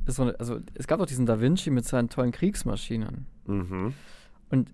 so 0.05 0.23
eine, 0.23 0.39
also 0.39 0.59
es 0.73 0.87
gab 0.87 0.99
doch 0.99 1.05
diesen 1.05 1.25
Da 1.25 1.39
Vinci 1.39 1.69
mit 1.69 1.85
seinen 1.85 2.09
tollen 2.09 2.31
Kriegsmaschinen. 2.31 3.25
mhm. 3.45 3.93
Und 4.49 4.69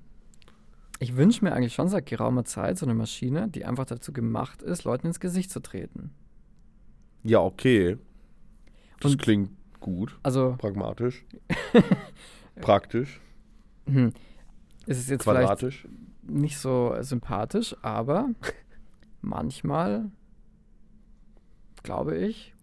ich 1.00 1.16
wünsche 1.16 1.44
mir 1.46 1.54
eigentlich 1.54 1.75
schon 1.75 1.89
seit 1.89 2.08
geraumer 2.08 2.44
Zeit 2.46 2.80
so 2.80 2.86
eine 2.88 2.96
Maschine, 2.96 3.48
die 3.50 3.66
einfach 3.66 3.86
dazu 3.86 4.12
gemacht 4.12 4.63
ist, 4.63 4.84
Leuten 4.84 5.06
ins 5.06 5.20
Gesicht 5.20 5.51
zu 5.51 5.60
treten. 5.60 6.10
Ja, 7.24 7.39
okay. 7.42 7.98
Das 9.00 9.12
Und- 9.12 9.22
klingt 9.22 9.51
Gut, 9.80 10.18
Also, 10.24 10.56
pragmatisch. 10.58 11.24
Praktisch, 12.62 13.22
hm, 13.86 14.12
ist 14.88 14.98
es 15.00 15.08
jetzt 15.10 15.24
vielleicht 15.24 15.44
quadratisch. 15.48 15.88
Nicht 16.27 16.57
so 16.57 16.96
sympathisch, 17.01 17.75
aber 17.81 18.29
manchmal, 19.22 20.12
glaube 21.84 22.17
ich, 22.17 22.53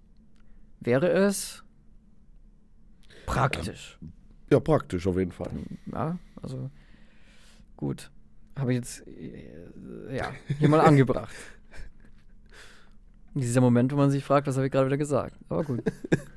wäre 0.81 1.09
es 1.09 1.65
praktisch. 3.27 3.99
Ja, 4.51 4.61
praktisch 4.61 5.07
auf 5.07 5.17
jeden 5.17 5.33
Fall. 5.33 5.51
Ja, 5.93 6.19
also 6.41 6.71
gut. 7.77 8.11
Habe 8.57 8.73
ich 8.73 8.77
jetzt 8.77 9.07
äh, 9.09 10.17
ja, 10.17 10.33
hier 10.59 10.69
mal 10.69 10.81
angebracht. 10.81 11.35
Dieser 13.35 13.61
Moment, 13.61 13.93
wo 13.93 13.97
man 13.97 14.11
sich 14.11 14.23
fragt, 14.23 14.47
was 14.47 14.57
habe 14.57 14.67
ich 14.67 14.73
gerade 14.73 14.87
wieder 14.87 14.97
gesagt. 14.97 15.37
Aber 15.49 15.65
gut. 15.65 15.83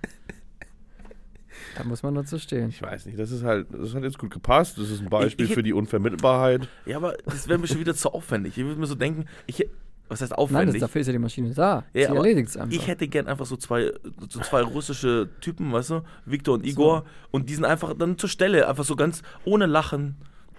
da 1.78 1.84
muss 1.84 2.04
man 2.04 2.16
dazu 2.16 2.40
stehen. 2.40 2.70
Ich 2.70 2.82
weiß 2.82 3.06
nicht, 3.06 3.18
das 3.20 3.32
ist 3.32 3.44
halt, 3.44 3.68
das 3.72 3.94
hat 3.94 4.04
jetzt 4.04 4.18
gut 4.18 4.32
gepasst. 4.32 4.78
Das 4.78 4.90
ist 4.90 5.02
ein 5.02 5.10
Beispiel 5.10 5.46
Ich- 5.46 5.52
ich- 5.52 5.56
für 5.56 5.64
die 5.64 5.74
Unvermittelbarkeit. 5.74 6.68
Ja, 6.86 6.98
aber 6.98 7.16
das 7.26 7.48
wäre 7.48 7.60
mir 7.60 7.68
schon 7.68 7.80
wieder 7.80 7.94
zu 7.96 8.12
aufwendig. 8.14 8.58
Ich 8.58 8.64
würde 8.66 8.80
mir 8.80 8.88
so 8.88 8.96
denken, 8.96 9.26
ich, 9.46 9.68
was 10.10 10.22
heißt 10.22 10.32
Nein, 10.32 10.38
das, 10.38 10.40
aufwendig? 10.40 10.80
dafür 10.82 11.02
ist 11.02 11.08
ja 11.08 11.14
die 11.14 11.20
Maschine 11.20 11.54
da. 11.54 11.84
Ja, 11.94 12.02
Sie 12.04 12.08
aber 12.08 12.18
erledigt 12.18 12.50
es 12.50 12.58
einfach. 12.58 12.76
ich 12.76 12.88
hätte 12.88 13.08
gern 13.08 13.28
einfach 13.28 13.46
so 13.46 13.58
zwei, 13.58 13.92
so 14.30 14.40
zwei 14.40 14.62
russische 14.62 15.30
Typen, 15.42 15.72
weißt 15.72 15.90
du, 15.90 16.02
Viktor 16.26 16.56
und 16.56 16.66
Igor, 16.66 17.04
und 17.32 17.50
die 17.50 17.56
sind 17.56 17.66
einfach 17.66 17.94
dann 17.94 18.18
zur 18.18 18.30
Stelle, 18.30 18.68
einfach 18.70 18.86
so 18.86 18.96
ganz 18.96 19.22
ohne 19.46 19.66
Lachen, 19.66 20.16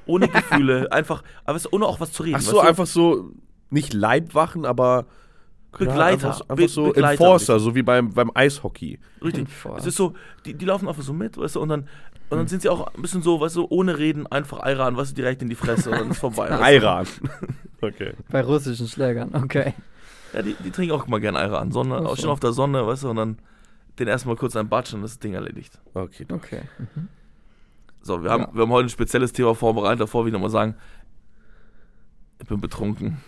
ohne 0.06 0.28
Gefühle, 0.28 0.88
einfach, 0.92 1.22
aber 1.44 1.54
weißt 1.56 1.66
du, 1.66 1.70
ohne 1.72 1.87
auch 1.87 1.98
was 2.00 2.12
zu 2.12 2.22
reden. 2.22 2.37
Ach 2.37 2.40
so, 2.42 2.56
weißt 2.56 2.64
du? 2.64 2.68
einfach 2.68 2.87
so, 2.87 3.32
nicht 3.70 3.92
Leibwachen, 3.94 4.64
aber 4.66 5.06
Begleiter, 5.78 6.28
Einfach, 6.28 6.35
so- 6.38 6.44
Be- 6.44 6.52
einfach 6.62 6.68
so 6.68 6.82
Begleiter, 6.92 7.11
Enforcer, 7.25 7.61
so 7.61 7.75
wie 7.75 7.82
beim, 7.82 8.11
beim 8.12 8.30
Eishockey. 8.35 8.99
Richtig. 9.23 9.49
Voll. 9.49 9.78
Es 9.78 9.87
ist 9.87 9.97
so, 9.97 10.14
die, 10.44 10.54
die 10.54 10.64
laufen 10.64 10.88
einfach 10.88 11.02
so 11.02 11.12
mit, 11.12 11.37
weißt 11.38 11.56
du, 11.56 11.61
und 11.61 11.68
dann, 11.68 11.80
und 12.30 12.38
dann 12.38 12.47
sind 12.49 12.62
sie 12.62 12.68
auch 12.68 12.94
ein 12.94 13.00
bisschen 13.02 13.23
so, 13.23 13.40
weißt 13.40 13.56
du, 13.56 13.66
ohne 13.70 13.97
Reden, 13.99 14.26
einfach 14.26 14.64
Iran, 14.66 14.97
weißt 14.97 15.12
du, 15.12 15.14
direkt 15.14 15.40
in 15.42 15.49
die 15.49 15.54
Fresse 15.54 15.90
und 15.90 15.99
dann 15.99 16.11
ist 16.11 16.18
vorbei. 16.18 16.49
Iran. 16.75 17.06
okay. 17.80 18.12
Bei 18.30 18.42
russischen 18.42 18.88
Schlägern, 18.88 19.30
okay. 19.35 19.75
Ja, 20.35 20.42
die, 20.42 20.54
die 20.62 20.70
trinken 20.70 20.94
auch 20.94 21.06
mal 21.06 21.20
gerne 21.20 21.38
Iran. 21.40 21.73
Sonne, 21.73 21.97
Ach 22.02 22.06
auch 22.11 22.16
schon 22.18 22.28
auf 22.30 22.40
der 22.40 22.52
Sonne, 22.52 22.87
weißt 22.87 23.04
du, 23.04 23.11
und 23.11 23.16
dann 23.16 23.38
den 23.99 24.08
erstmal 24.08 24.37
kurz 24.37 24.54
ein 24.56 24.68
Batsch 24.68 24.92
und 24.94 25.02
das 25.02 25.18
Ding 25.18 25.35
erledigt. 25.35 25.78
Okay. 25.94 26.26
Okay. 26.30 26.61
Mhm. 26.78 27.08
So, 28.02 28.23
wir 28.23 28.30
haben, 28.30 28.42
Ja. 28.42 28.50
wir 28.54 28.62
haben 28.62 28.70
heute 28.73 28.87
ein 28.87 28.90
spezielles 28.90 29.32
Thema 29.32 29.54
vorbereitet, 29.54 30.00
davor 30.00 30.25
will 30.25 30.28
ich 30.28 30.32
nochmal 30.35 30.50
sagen, 30.50 30.75
ich 32.40 32.47
bin 32.47 32.61
betrunken. 32.61 33.18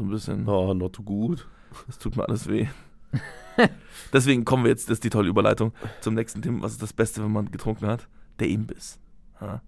So 0.00 0.06
ein 0.06 0.10
bisschen, 0.10 0.48
Oh, 0.48 0.72
not 0.72 0.94
too 0.94 1.02
gut. 1.02 1.46
es 1.86 1.98
tut 1.98 2.16
mir 2.16 2.26
alles 2.26 2.48
weh. 2.48 2.66
Deswegen 4.14 4.46
kommen 4.46 4.64
wir 4.64 4.70
jetzt, 4.70 4.88
das 4.88 4.94
ist 4.94 5.04
die 5.04 5.10
tolle 5.10 5.28
Überleitung, 5.28 5.72
zum 6.00 6.14
nächsten 6.14 6.40
Thema. 6.40 6.62
Was 6.62 6.72
ist 6.72 6.82
das 6.82 6.94
Beste, 6.94 7.22
wenn 7.22 7.30
man 7.32 7.50
getrunken 7.50 7.86
hat? 7.86 8.08
Der 8.38 8.48
Imbiss. 8.48 8.98
Ja. 9.40 9.60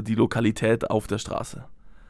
Die 0.00 0.14
Lokalität 0.14 0.90
auf 0.90 1.06
der 1.06 1.18
Straße. 1.18 1.64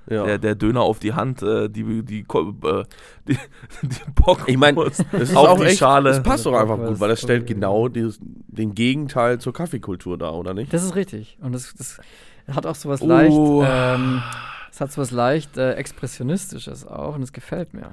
Ja. 0.08 0.24
Der, 0.24 0.38
der 0.38 0.54
Döner 0.54 0.82
auf 0.82 1.00
die 1.00 1.14
Hand, 1.14 1.42
äh, 1.42 1.68
die, 1.68 2.04
die, 2.04 2.20
äh, 2.20 2.84
die, 3.26 3.36
die 3.82 3.96
Bockwurst 4.14 4.48
Ich 4.48 4.56
meine, 4.56 4.80
es 4.82 5.00
ist 5.00 5.34
auch 5.36 5.58
die 5.58 5.64
echt, 5.64 5.78
Schale. 5.78 6.10
Es 6.10 6.22
passt 6.22 6.46
doch 6.46 6.54
einfach 6.54 6.76
gut, 6.78 7.00
weil 7.00 7.08
das 7.08 7.20
stellt 7.22 7.42
Okay. 7.42 7.54
genau 7.54 7.88
dieses, 7.88 8.20
den 8.22 8.72
Gegenteil 8.76 9.40
zur 9.40 9.52
Kaffeekultur 9.52 10.16
dar, 10.16 10.34
oder 10.34 10.54
nicht? 10.54 10.72
Das 10.72 10.84
ist 10.84 10.94
richtig. 10.94 11.38
Und 11.40 11.52
das, 11.56 11.74
das 11.76 11.98
hat 12.48 12.66
auch 12.66 12.76
sowas 12.76 13.02
Oh. 13.02 13.06
leicht, 13.08 13.36
ähm, 13.36 14.22
es 14.76 14.80
hat 14.82 14.92
sowas 14.92 15.10
leicht 15.10 15.56
äh, 15.56 15.72
Expressionistisches 15.72 16.86
auch 16.86 17.14
und 17.14 17.22
es 17.22 17.32
gefällt 17.32 17.72
mir. 17.72 17.92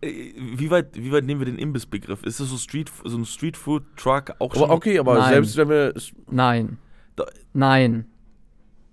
Äh, 0.00 0.32
Wie 0.54 0.70
weit, 0.70 0.86
wie 0.94 1.12
weit 1.12 1.24
nehmen 1.24 1.38
wir 1.40 1.44
den 1.44 1.58
Imbissbegriff? 1.58 2.22
Ist 2.22 2.40
das 2.40 2.48
so, 2.48 2.56
Street, 2.56 2.90
so 3.04 3.14
ein 3.18 3.26
Streetfood-Truck 3.26 4.36
auch 4.38 4.54
schon? 4.54 4.64
Aber 4.64 4.72
okay, 4.72 4.98
aber 4.98 5.18
Nein. 5.18 5.34
selbst 5.34 5.56
wenn 5.58 5.68
wir. 5.68 5.92
Nein. 6.30 6.78
Da- 7.14 7.26
Nein. 7.52 8.06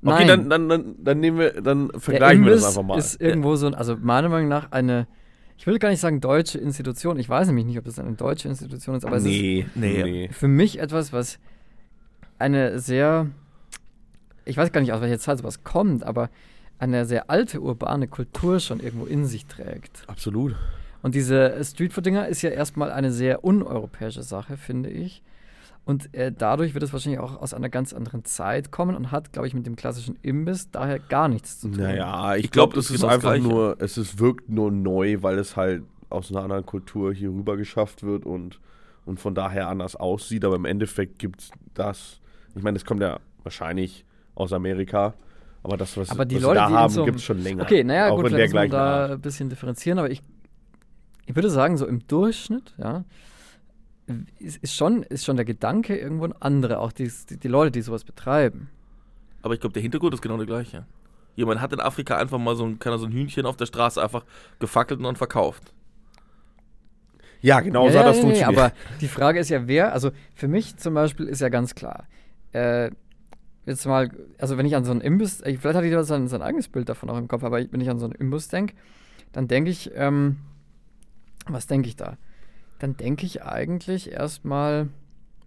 Okay, 0.04 0.26
Nein. 0.26 0.28
dann, 0.28 0.50
dann, 0.50 0.68
dann, 0.70 0.96
dann 1.02 1.20
nehmen 1.22 1.40
wir, 1.40 1.62
dann 1.62 1.90
vergleichen 1.98 2.44
wir 2.44 2.52
das 2.52 2.64
Imbiss 2.64 2.78
einfach 2.78 2.88
mal. 2.90 2.98
ist 3.00 3.22
irgendwo 3.22 3.56
so, 3.56 3.68
ein, 3.68 3.76
also 3.76 3.96
meiner 3.96 4.28
Meinung 4.28 4.50
nach 4.50 4.70
eine, 4.74 5.08
ich 5.58 5.66
will 5.66 5.80
gar 5.80 5.88
nicht 5.88 6.02
sagen 6.02 6.20
deutsche 6.20 6.58
Institution, 6.58 7.18
ich 7.18 7.30
weiß 7.30 7.48
nämlich 7.48 7.66
nicht, 7.66 7.78
ob 7.78 7.86
das 7.86 7.98
eine 7.98 8.12
deutsche 8.16 8.50
Institution 8.50 8.96
ist, 8.96 9.06
aber 9.06 9.16
es 9.16 9.24
nee, 9.24 9.66
Nee. 9.76 10.04
nee. 10.04 10.26
ist 10.26 10.36
für 10.36 10.50
mich 10.50 10.80
etwas, 10.80 11.14
was 11.14 11.40
eine 12.40 12.80
sehr, 12.80 13.28
ich 14.44 14.58
weiß 14.58 14.74
gar 14.74 14.82
nicht, 14.82 14.92
aus 14.92 15.00
welcher 15.00 15.20
Zeit 15.20 15.38
sowas 15.38 15.64
kommt, 15.64 16.04
aber 16.04 16.30
eine 16.80 17.06
sehr 17.06 17.30
alte 17.30 17.62
urbane 17.62 18.08
Kultur 18.08 18.60
schon 18.60 18.80
irgendwo 18.80 19.06
in 19.06 19.26
sich 19.26 19.46
trägt. 19.46 20.04
Absolut. 20.08 20.56
Und 21.02 21.16
diese 21.16 21.62
Streetfood-Dinger 21.64 22.28
ist 22.28 22.42
ja 22.42 22.50
erstmal 22.50 22.92
eine 22.92 23.12
sehr 23.12 23.44
uneuropäische 23.44 24.24
Sache, 24.24 24.58
finde 24.58 24.90
ich. 24.90 25.22
Und 25.86 26.14
äh, 26.14 26.32
dadurch 26.32 26.74
wird 26.74 26.84
es 26.84 26.94
wahrscheinlich 26.94 27.20
auch 27.20 27.42
aus 27.42 27.54
einer 27.54 27.68
ganz 27.68 27.92
anderen 27.92 28.24
Zeit 28.24 28.72
kommen 28.72 28.96
und 28.96 29.12
hat, 29.12 29.34
glaube 29.34 29.48
ich, 29.48 29.54
mit 29.54 29.66
dem 29.66 29.76
klassischen 29.76 30.18
Imbiss 30.22 30.72
daher 30.72 31.00
gar 31.00 31.28
nichts 31.28 31.60
zu 31.60 31.68
tun. 31.70 31.82
Naja, 31.82 32.36
ich, 32.36 32.46
Ich 32.46 32.52
glaub, 32.52 32.72
glaube, 32.72 32.76
das 32.78 32.88
das 32.88 32.96
ist 32.96 33.02
genau 33.02 33.14
einfach 33.14 33.34
Gleiche. 33.34 33.44
nur, 33.44 33.76
es 33.80 33.98
ist, 33.98 34.18
wirkt 34.20 34.48
nur 34.50 34.72
neu, 34.72 35.18
weil 35.22 35.38
es 35.40 35.58
halt 35.58 35.84
aus 36.10 36.32
einer 36.32 36.42
anderen 36.42 36.66
Kultur 36.66 37.14
hier 37.14 37.30
rüber 37.32 37.58
geschafft 37.58 38.04
wird 38.04 38.26
und, 38.26 38.62
und 39.06 39.20
von 39.20 39.36
daher 39.36 39.68
anders 39.68 39.98
aussieht. 39.98 40.46
Aber 40.46 40.56
im 40.56 40.64
Endeffekt 40.66 41.20
gibt 41.20 41.42
es 41.42 41.50
das, 41.74 42.22
ich 42.56 42.64
meine, 42.64 42.78
es 42.78 42.86
kommt 42.86 43.02
ja 43.02 43.20
wahrscheinlich 43.44 44.06
aus 44.36 44.54
Amerika, 44.54 45.16
aber 45.64 45.78
das, 45.78 45.96
was, 45.96 46.10
Aber 46.10 46.26
die 46.26 46.36
was 46.36 46.44
Leute, 46.44 46.60
wir 46.60 46.68
die 46.68 46.74
da 46.74 46.78
in 46.78 46.84
haben, 46.84 46.94
so 46.94 47.06
gibt 47.06 47.18
es 47.18 47.24
schon 47.24 47.42
länger. 47.42 47.64
Okay, 47.64 47.84
naja, 47.84 48.10
auch 48.10 48.18
gut, 48.18 48.26
in 48.26 48.36
vielleicht 48.36 48.54
muss 48.54 48.62
man 48.62 48.70
da 48.70 49.02
Art. 49.04 49.12
ein 49.12 49.22
bisschen 49.22 49.50
differenzieren, 49.50 49.98
aber 49.98 50.12
ich, 50.12 50.22
ich 51.26 51.36
würde 51.36 51.50
sagen, 51.50 51.78
so 51.78 51.88
im 51.88 52.06
Durchschnitt, 52.08 52.74
ja, 52.78 53.06
ist, 54.40 54.76
schon, 54.76 55.04
ist 55.04 55.24
schon 55.24 55.38
der 55.38 55.46
Gedanke 55.46 55.98
irgendwo 55.98 56.26
ein 56.26 56.34
anderer, 56.34 56.82
auch 56.82 56.92
die, 56.92 57.10
die, 57.30 57.38
die 57.38 57.48
Leute, 57.48 57.72
die 57.72 57.82
sowas 57.82 58.04
betreiben. 58.04 58.70
Aber 59.42 59.54
ich 59.54 59.62
glaube, 59.62 59.74
der 59.74 59.82
Hintergrund 59.82 60.14
ist 60.14 60.22
genau 60.22 60.38
der 60.38 60.46
gleiche. 60.46 60.86
Jemand 61.36 61.62
hat 61.62 61.72
in 61.74 61.80
Afrika 61.80 62.18
einfach 62.18 62.38
mal 62.38 62.56
so 62.56 62.66
ein, 62.66 62.78
Ahnung, 62.84 63.00
so 63.00 63.06
ein 63.06 63.12
Hühnchen 63.12 63.46
auf 63.46 63.56
der 63.56 63.66
Straße 63.66 64.04
einfach 64.04 64.26
gefackelt 64.60 65.00
und 65.00 65.06
dann 65.06 65.16
verkauft. 65.16 65.74
Ja, 67.42 67.60
genau 67.60 67.90
so 67.90 67.96
ja, 67.96 68.02
hat 68.02 68.08
das 68.08 68.18
ja, 68.18 68.24
nee, 68.24 68.30
funktioniert. 68.30 68.62
aber 68.62 68.74
die 69.02 69.08
Frage 69.08 69.40
ist 69.40 69.50
ja, 69.50 69.68
wer, 69.68 69.94
also 69.94 70.12
für 70.34 70.48
mich 70.48 70.78
zum 70.78 70.94
Beispiel 70.94 71.26
ist 71.26 71.42
ja 71.42 71.50
ganz 71.50 71.76
klar, 71.76 72.08
äh, 72.54 72.92
jetzt 73.66 73.86
mal, 73.86 74.10
also 74.38 74.58
wenn 74.58 74.66
ich 74.66 74.76
an 74.76 74.86
so 74.86 74.92
einen 74.92 75.02
Imbiss, 75.02 75.42
vielleicht 75.44 75.64
hatte 75.64 75.86
jeder 75.86 76.04
sein, 76.04 76.28
sein 76.28 76.42
eigenes 76.42 76.68
Bild 76.68 76.90
davon 76.90 77.10
auch 77.10 77.18
im 77.18 77.28
Kopf, 77.28 77.44
aber 77.44 77.58
wenn 77.72 77.82
ich 77.82 77.90
an 77.90 78.00
so 78.00 78.06
einen 78.06 78.16
Imbiss 78.16 78.48
denke, 78.50 78.76
dann 79.32 79.48
denke 79.48 79.70
ich, 79.72 79.92
ähm, 79.96 80.38
was 81.48 81.68
denke 81.68 81.88
ich 81.88 81.96
da? 81.96 82.18
Dann 82.80 82.98
denke 82.98 83.26
ich 83.26 83.44
eigentlich 83.44 84.12
erstmal, 84.12 84.88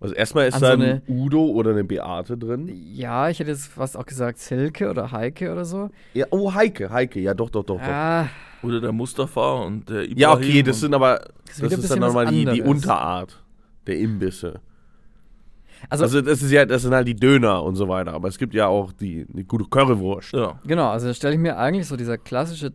also 0.01 0.15
erstmal 0.15 0.47
ist 0.49 0.55
da 0.55 0.59
so 0.59 0.67
ein 0.73 0.83
eine- 0.83 1.03
Udo 1.09 1.45
oder 1.47 1.71
eine 1.71 1.85
Beate 1.85 2.37
drin. 2.37 2.71
ja, 2.95 3.29
ich 3.29 3.39
hätte 3.41 3.51
jetzt 3.51 3.67
fast 3.67 3.97
auch 3.97 4.07
gesagt 4.07 4.39
Silke 4.39 4.91
oder 4.91 5.13
Heike 5.13 5.53
oder 5.53 5.65
so. 5.65 5.91
Ja, 6.15 6.27
oh, 6.31 6.53
Heike, 6.55 6.91
Heike, 6.91 7.21
ja 7.21 7.35
doch, 7.35 7.51
doch, 7.51 7.65
doch. 7.65 7.79
doch. 7.79 7.87
Ah, 7.87 8.29
Oder 8.63 8.81
der 8.81 8.93
Mustafa 8.93 9.63
und 9.63 9.89
der 9.89 10.03
Ibrahim. 10.05 10.19
Ja, 10.19 10.33
okay, 10.35 10.63
das 10.63 10.81
sind 10.81 10.95
aber, 10.95 11.21
Das 11.47 11.59
das 11.59 11.73
ist 11.79 11.91
dann 11.91 12.01
nochmal 12.01 12.27
die, 12.27 12.45
die. 12.47 12.63
Unterart 12.63 13.43
der 13.87 13.99
Imbisse. 13.99 14.61
Also, 15.89 16.05
Also 16.05 16.21
das 16.21 16.43
ist 16.43 16.51
ja, 16.51 16.65
das 16.65 16.83
sind 16.83 16.95
halt 16.95 17.09
die 17.09 17.17
Döner 17.17 17.63
und 17.63 17.77
so 17.77 17.89
weiter, 17.89 18.13
aber 18.13 18.29
es 18.29 18.39
gibt 18.39 18.55
ja 18.55 18.67
auch 18.67 18.93
die, 18.93 19.27
die 19.29 19.45
gute 19.45 19.65
Currywurst. 19.65 20.33
Ja. 20.33 20.59
Genau, 20.65 20.91
also 20.91 21.09
da 21.09 21.15
stelle 21.15 21.35
ich 21.35 21.41
mir 21.41 21.57
eigentlich 21.59 21.87
so 21.87 21.97
dieser 21.97 22.19
klassische 22.19 22.73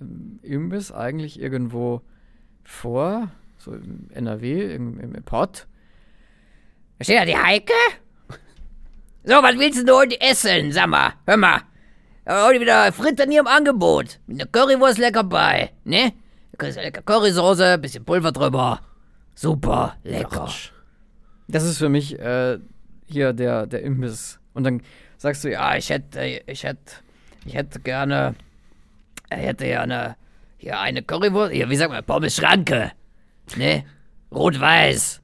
ähm, 0.00 0.38
Imbiss 0.42 0.92
eigentlich 0.92 1.40
irgendwo 1.40 2.02
vor, 2.64 3.28
so 3.58 3.72
im 3.72 4.08
NRW, 4.12 4.74
im, 4.74 4.98
im 4.98 5.12
Pott. 5.24 5.66
Da 6.98 7.04
steht 7.04 7.18
da 7.18 7.24
die 7.24 7.36
Heike? 7.36 7.72
So, 9.24 9.34
was 9.34 9.58
willst 9.58 9.80
du 9.80 9.84
denn 9.84 9.94
heute 9.94 10.20
essen? 10.20 10.72
Sag 10.72 10.88
mal, 10.88 11.12
hör 11.26 11.36
mal. 11.36 11.60
Heute 12.28 12.60
wieder 12.60 12.92
Frittern 12.92 13.30
hier 13.30 13.40
im 13.40 13.46
Angebot. 13.46 14.20
Mit 14.26 14.40
einer 14.40 14.50
Currywurst 14.50 14.98
lecker 14.98 15.24
bei, 15.24 15.70
ne? 15.84 16.12
Da 16.52 16.58
kriegst 16.58 16.76
du 16.76 16.82
lecker 16.82 17.02
Currysoße, 17.02 17.78
bisschen 17.78 18.04
Pulver 18.04 18.30
drüber. 18.30 18.80
Super, 19.34 19.96
lecker. 20.04 20.48
Das 21.48 21.64
ist 21.64 21.78
für 21.78 21.88
mich 21.88 22.18
äh, 22.18 22.58
hier 23.06 23.32
der, 23.32 23.66
der 23.66 23.82
Imbiss. 23.82 24.40
Und 24.54 24.64
dann 24.64 24.82
sagst 25.18 25.44
du, 25.44 25.50
ja, 25.50 25.76
ich 25.76 25.90
hätte, 25.90 26.24
ich 26.46 26.64
hätte, 26.64 26.92
ich 27.44 27.54
hätte 27.54 27.80
gerne, 27.80 28.34
Ich 29.30 29.38
hätte 29.38 29.66
ja 29.66 29.82
eine, 29.82 30.16
hier 30.58 30.80
eine 30.80 31.02
Currywurst, 31.02 31.52
hier, 31.52 31.68
wie 31.68 31.76
sagt 31.76 31.90
man, 31.92 32.04
Pommes 32.04 32.36
Schranke. 32.36 32.92
Ne? 33.56 33.84
Rot-Weiß. 34.32 35.20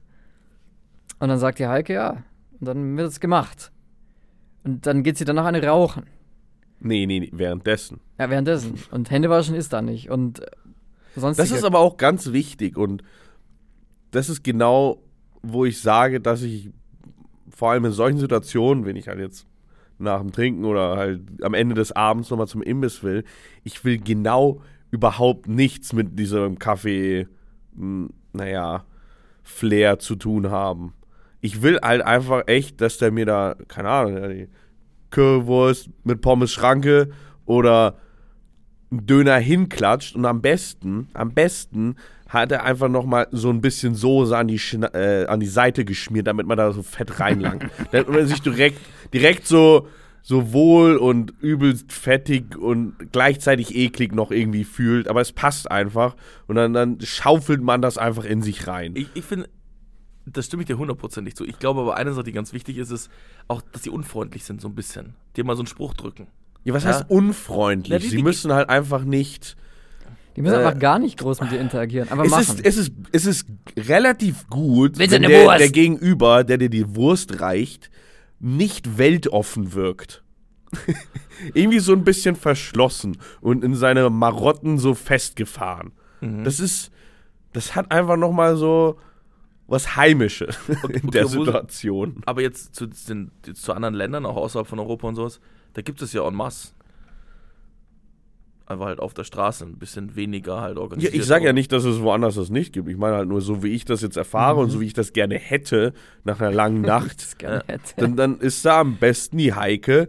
und 1.19 1.29
dann 1.29 1.39
sagt 1.39 1.59
die 1.59 1.67
Heike, 1.67 1.93
ja. 1.93 2.23
Und 2.59 2.67
dann 2.67 2.97
wird 2.97 3.07
es 3.09 3.19
gemacht. 3.19 3.71
Und 4.63 4.85
dann 4.85 5.03
geht 5.03 5.17
sie 5.17 5.25
danach 5.25 5.45
eine 5.45 5.65
rauchen. 5.65 6.03
Nee, 6.79 7.05
nee, 7.05 7.19
nee, 7.19 7.29
währenddessen. 7.33 7.99
Ja, 8.19 8.29
währenddessen. 8.29 8.75
Und 8.91 9.09
Händewaschen 9.09 9.55
ist 9.55 9.73
da 9.73 9.81
nicht. 9.81 10.09
Und 10.09 10.41
äh, 10.41 10.45
sonst. 11.15 11.37
Das 11.37 11.51
ist 11.51 11.63
aber 11.63 11.79
auch 11.79 11.97
ganz 11.97 12.31
wichtig 12.31 12.77
und 12.77 13.03
das 14.11 14.29
ist 14.29 14.43
genau, 14.43 15.01
wo 15.41 15.65
ich 15.65 15.81
sage, 15.81 16.19
dass 16.19 16.41
ich 16.41 16.71
vor 17.49 17.71
allem 17.71 17.85
in 17.85 17.91
solchen 17.91 18.19
Situationen, 18.19 18.85
wenn 18.85 18.95
ich 18.95 19.07
halt 19.07 19.19
jetzt 19.19 19.45
nach 19.97 20.21
dem 20.21 20.31
Trinken 20.31 20.65
oder 20.65 20.95
halt 20.95 21.21
am 21.43 21.53
Ende 21.53 21.75
des 21.75 21.91
Abends 21.91 22.29
nochmal 22.29 22.47
zum 22.47 22.61
Imbiss 22.61 23.03
will, 23.03 23.23
ich 23.63 23.83
will 23.83 23.99
genau 23.99 24.61
überhaupt 24.91 25.47
nichts 25.47 25.93
mit 25.93 26.17
diesem 26.17 26.57
Kaffee, 26.57 27.27
m, 27.77 28.09
naja, 28.33 28.85
Flair 29.43 29.99
zu 29.99 30.15
tun 30.15 30.51
haben. 30.51 30.93
ich 31.41 31.61
will 31.61 31.79
halt 31.81 32.01
einfach 32.01 32.43
echt, 32.47 32.81
dass 32.81 32.97
der 32.97 33.11
mir 33.11 33.25
da, 33.25 33.55
keine 33.67 33.89
Ahnung, 33.89 34.29
die 34.29 34.49
Currywurst 35.09 35.89
mit 36.03 36.21
Pommes 36.21 36.51
Schranke 36.51 37.09
oder 37.45 37.97
einen 38.91 39.05
Döner 39.05 39.37
hinklatscht 39.37 40.15
und 40.15 40.25
am 40.25 40.41
besten, 40.41 41.09
am 41.13 41.33
besten 41.33 41.95
hat 42.29 42.51
er 42.51 42.63
einfach 42.63 42.87
nochmal 42.89 43.27
so 43.31 43.49
ein 43.49 43.59
bisschen 43.59 43.95
Soße 43.95 44.37
an 44.37 44.47
die, 44.47 44.59
Schna 44.59 44.87
äh, 44.93 45.25
an 45.25 45.39
die 45.39 45.47
Seite 45.47 45.83
geschmiert, 45.83 46.27
damit 46.27 46.45
man 46.47 46.57
da 46.57 46.71
so 46.71 46.81
fett 46.83 47.19
reinlangt. 47.19 47.65
damit 47.91 48.07
man 48.09 48.25
sich 48.27 48.41
direkt, 48.41 48.79
direkt 49.13 49.45
so, 49.47 49.87
so 50.21 50.53
wohl 50.53 50.95
und 50.97 51.33
übelst 51.41 51.91
fettig 51.91 52.55
und 52.55 52.93
gleichzeitig 53.11 53.75
eklig 53.75 54.13
noch 54.13 54.31
irgendwie 54.31 54.63
fühlt. 54.63 55.07
Aber 55.07 55.21
es 55.21 55.31
passt 55.31 55.69
einfach. 55.71 56.15
Und 56.47 56.55
dann, 56.55 56.73
dann 56.73 56.97
schaufelt 57.01 57.61
man 57.61 57.81
das 57.81 57.97
einfach 57.97 58.25
in 58.25 58.41
sich 58.41 58.67
rein. 58.67 58.95
Ich, 58.95 59.07
ich 59.15 59.23
finde, 59.25 59.49
das 60.27 60.45
stimme 60.45 60.61
ich 60.61 60.67
dir 60.67 60.77
hundertprozentig 60.77 61.35
zu. 61.35 61.45
Ich 61.45 61.57
glaube 61.57 61.81
aber 61.81 61.97
eine 61.97 62.13
Sache, 62.13 62.25
die 62.25 62.31
ganz 62.31 62.53
wichtig 62.53 62.77
ist, 62.77 62.91
ist 62.91 63.09
auch, 63.47 63.61
dass 63.71 63.81
sie 63.83 63.89
unfreundlich 63.89 64.43
sind, 64.43 64.61
so 64.61 64.67
ein 64.67 64.75
bisschen. 64.75 65.15
Dir 65.35 65.43
mal 65.45 65.55
so 65.55 65.61
einen 65.61 65.67
Spruch 65.67 65.95
drücken. 65.95 66.27
Ja, 66.63 66.75
was 66.75 66.83
Ja. 66.83 66.89
heißt 66.89 67.09
unfreundlich? 67.09 67.91
Ja, 67.91 67.97
die- 67.97 68.09
Sie 68.09 68.17
die- 68.17 68.23
müssen 68.23 68.53
halt 68.53 68.69
einfach 68.69 69.03
nicht. 69.03 69.55
Die 70.35 70.41
müssen 70.41 70.55
Äh, 70.55 70.65
einfach 70.65 70.79
gar 70.79 70.99
nicht 70.99 71.17
groß 71.19 71.41
mit 71.41 71.51
dir 71.51 71.59
interagieren. 71.59 72.09
Einfach 72.09 72.25
Es 72.25 72.31
machen. 72.31 72.41
ist, 72.41 72.65
es, 72.65 72.77
ist, 72.77 72.91
es 73.11 73.25
ist 73.25 73.45
relativ 73.77 74.47
gut, 74.47 74.97
Willst 74.97 75.13
wenn 75.13 75.23
der, 75.23 75.57
der 75.57 75.69
Gegenüber, 75.69 76.43
der 76.43 76.57
dir 76.57 76.69
die 76.69 76.95
Wurst 76.95 77.41
reicht, 77.41 77.89
nicht 78.39 78.97
weltoffen 78.97 79.73
wirkt. 79.73 80.23
Irgendwie 81.53 81.79
so 81.79 81.93
ein 81.93 82.03
bisschen 82.03 82.35
verschlossen 82.35 83.17
und 83.41 83.63
in 83.63 83.75
seine 83.75 84.09
Marotten 84.09 84.77
so 84.77 84.93
festgefahren. 84.93 85.93
Mhm. 86.21 86.43
Das 86.43 86.59
ist, 86.59 86.91
das 87.53 87.75
hat 87.75 87.91
einfach 87.91 88.17
nochmal 88.17 88.55
so 88.55 88.97
was 89.67 89.95
Heimisches 89.95 90.57
in 90.89 91.11
der 91.11 91.25
okay, 91.25 91.37
Situation. 91.37 92.21
Aber 92.25 92.41
jetzt 92.41 92.75
zu, 92.75 92.87
den, 92.87 93.31
jetzt 93.45 93.63
zu 93.63 93.73
anderen 93.73 93.93
Ländern, 93.95 94.25
auch 94.25 94.35
außerhalb 94.35 94.67
von 94.67 94.79
Europa 94.79 95.07
und 95.07 95.15
sowas, 95.15 95.39
da 95.73 95.81
gibt 95.81 96.01
es 96.01 96.13
ja 96.13 96.27
en 96.27 96.35
masse. 96.35 96.69
Einfach 98.69 98.85
halt 98.85 98.99
auf 98.99 99.15
der 99.15 99.23
Straße 99.23 99.65
ein 99.65 99.77
bisschen 99.79 100.15
weniger 100.15 100.61
halt 100.61 100.75
Ja, 100.75 100.81
organisiert. 100.83 101.15
ich 101.15 101.25
sage 101.25 101.45
ja 101.45 101.53
nicht, 101.53 101.71
dass 101.71 101.83
es 101.85 102.01
woanders 102.01 102.35
das 102.35 102.51
nicht 102.51 102.71
gibt. 102.71 102.87
Ich 102.87 102.97
meine 102.97 103.15
halt 103.15 103.27
nur, 103.27 103.41
so 103.41 103.63
wie 103.63 103.69
ich 103.73 103.83
das 103.83 104.01
jetzt 104.03 104.15
erfahre 104.15 104.59
und 104.59 104.69
so 104.69 104.79
wie 104.79 104.85
ich 104.85 104.93
das 104.93 105.11
gerne 105.11 105.35
hätte 105.39 105.91
nach 106.23 106.39
einer 106.39 106.51
langen 106.51 106.81
Nacht. 106.83 107.19
das 107.19 107.37
gerne 107.39 107.63
hätte. 107.65 107.93
dann, 107.97 108.15
dann 108.15 108.37
ist 108.39 108.63
da 108.63 108.79
am 108.81 108.97
besten 108.97 109.39
die 109.39 109.53
Heike, 109.55 110.07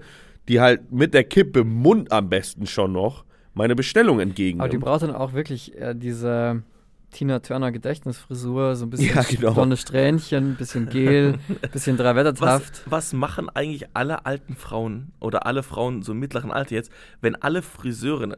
die 0.49 0.61
halt 0.61 0.93
mit 0.93 1.14
der 1.14 1.25
Kippe 1.25 1.61
im 1.61 1.73
Mund 1.75 2.12
am 2.12 2.29
besten 2.29 2.67
schon 2.67 2.93
noch 2.93 3.25
meine 3.55 3.75
Bestellung 3.75 4.21
entgegen. 4.21 4.61
Aber 4.61 4.69
die 4.69 4.76
braucht 4.79 5.02
dann 5.02 5.14
auch 5.14 5.33
wirklich 5.33 5.75
äh, 5.81 5.95
diese 5.95 6.62
Tina 7.11 7.40
Turner 7.40 7.73
Gedächtnisfrisur, 7.73 8.76
so 8.76 8.87
ein 8.87 8.90
bisschen 8.90 9.14
Ja, 9.17 9.23
genau. 9.23 9.52
blonde 9.55 9.76
Strähnchen, 9.76 10.52
ein 10.52 10.57
bisschen 10.57 10.88
Gel, 10.88 11.38
ein 11.49 11.71
bisschen 11.73 11.99
Was, 11.99 12.05
Dreiwettertaft. 12.05 12.83
was 12.87 13.12
machen 13.12 13.49
eigentlich 13.49 13.87
alle 13.95 14.26
alten 14.26 14.55
Frauen 14.57 15.12
oder 15.21 15.47
alle 15.47 15.62
Frauen 15.62 16.02
so 16.02 16.12
im 16.12 16.19
mittleren 16.21 16.50
Alter 16.52 16.75
jetzt, 16.75 16.90
wenn 17.21 17.35
alle 17.37 17.62
Friseurinnen, 17.62 18.37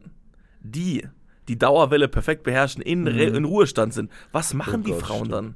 die 0.63 1.07
die 1.49 1.59
Dauerwelle 1.59 2.09
perfekt 2.09 2.45
beherrschen, 2.45 2.83
in, 2.83 3.07
Re 3.07 3.25
in 3.25 3.45
Ruhestand 3.45 3.93
sind? 3.93 4.11
Was 4.33 4.55
machen 4.55 4.81
Oh 4.83 4.87
die 4.87 4.93
Gott, 4.93 5.03
Frauen 5.03 5.19
stimmt. 5.27 5.33
dann? 5.33 5.55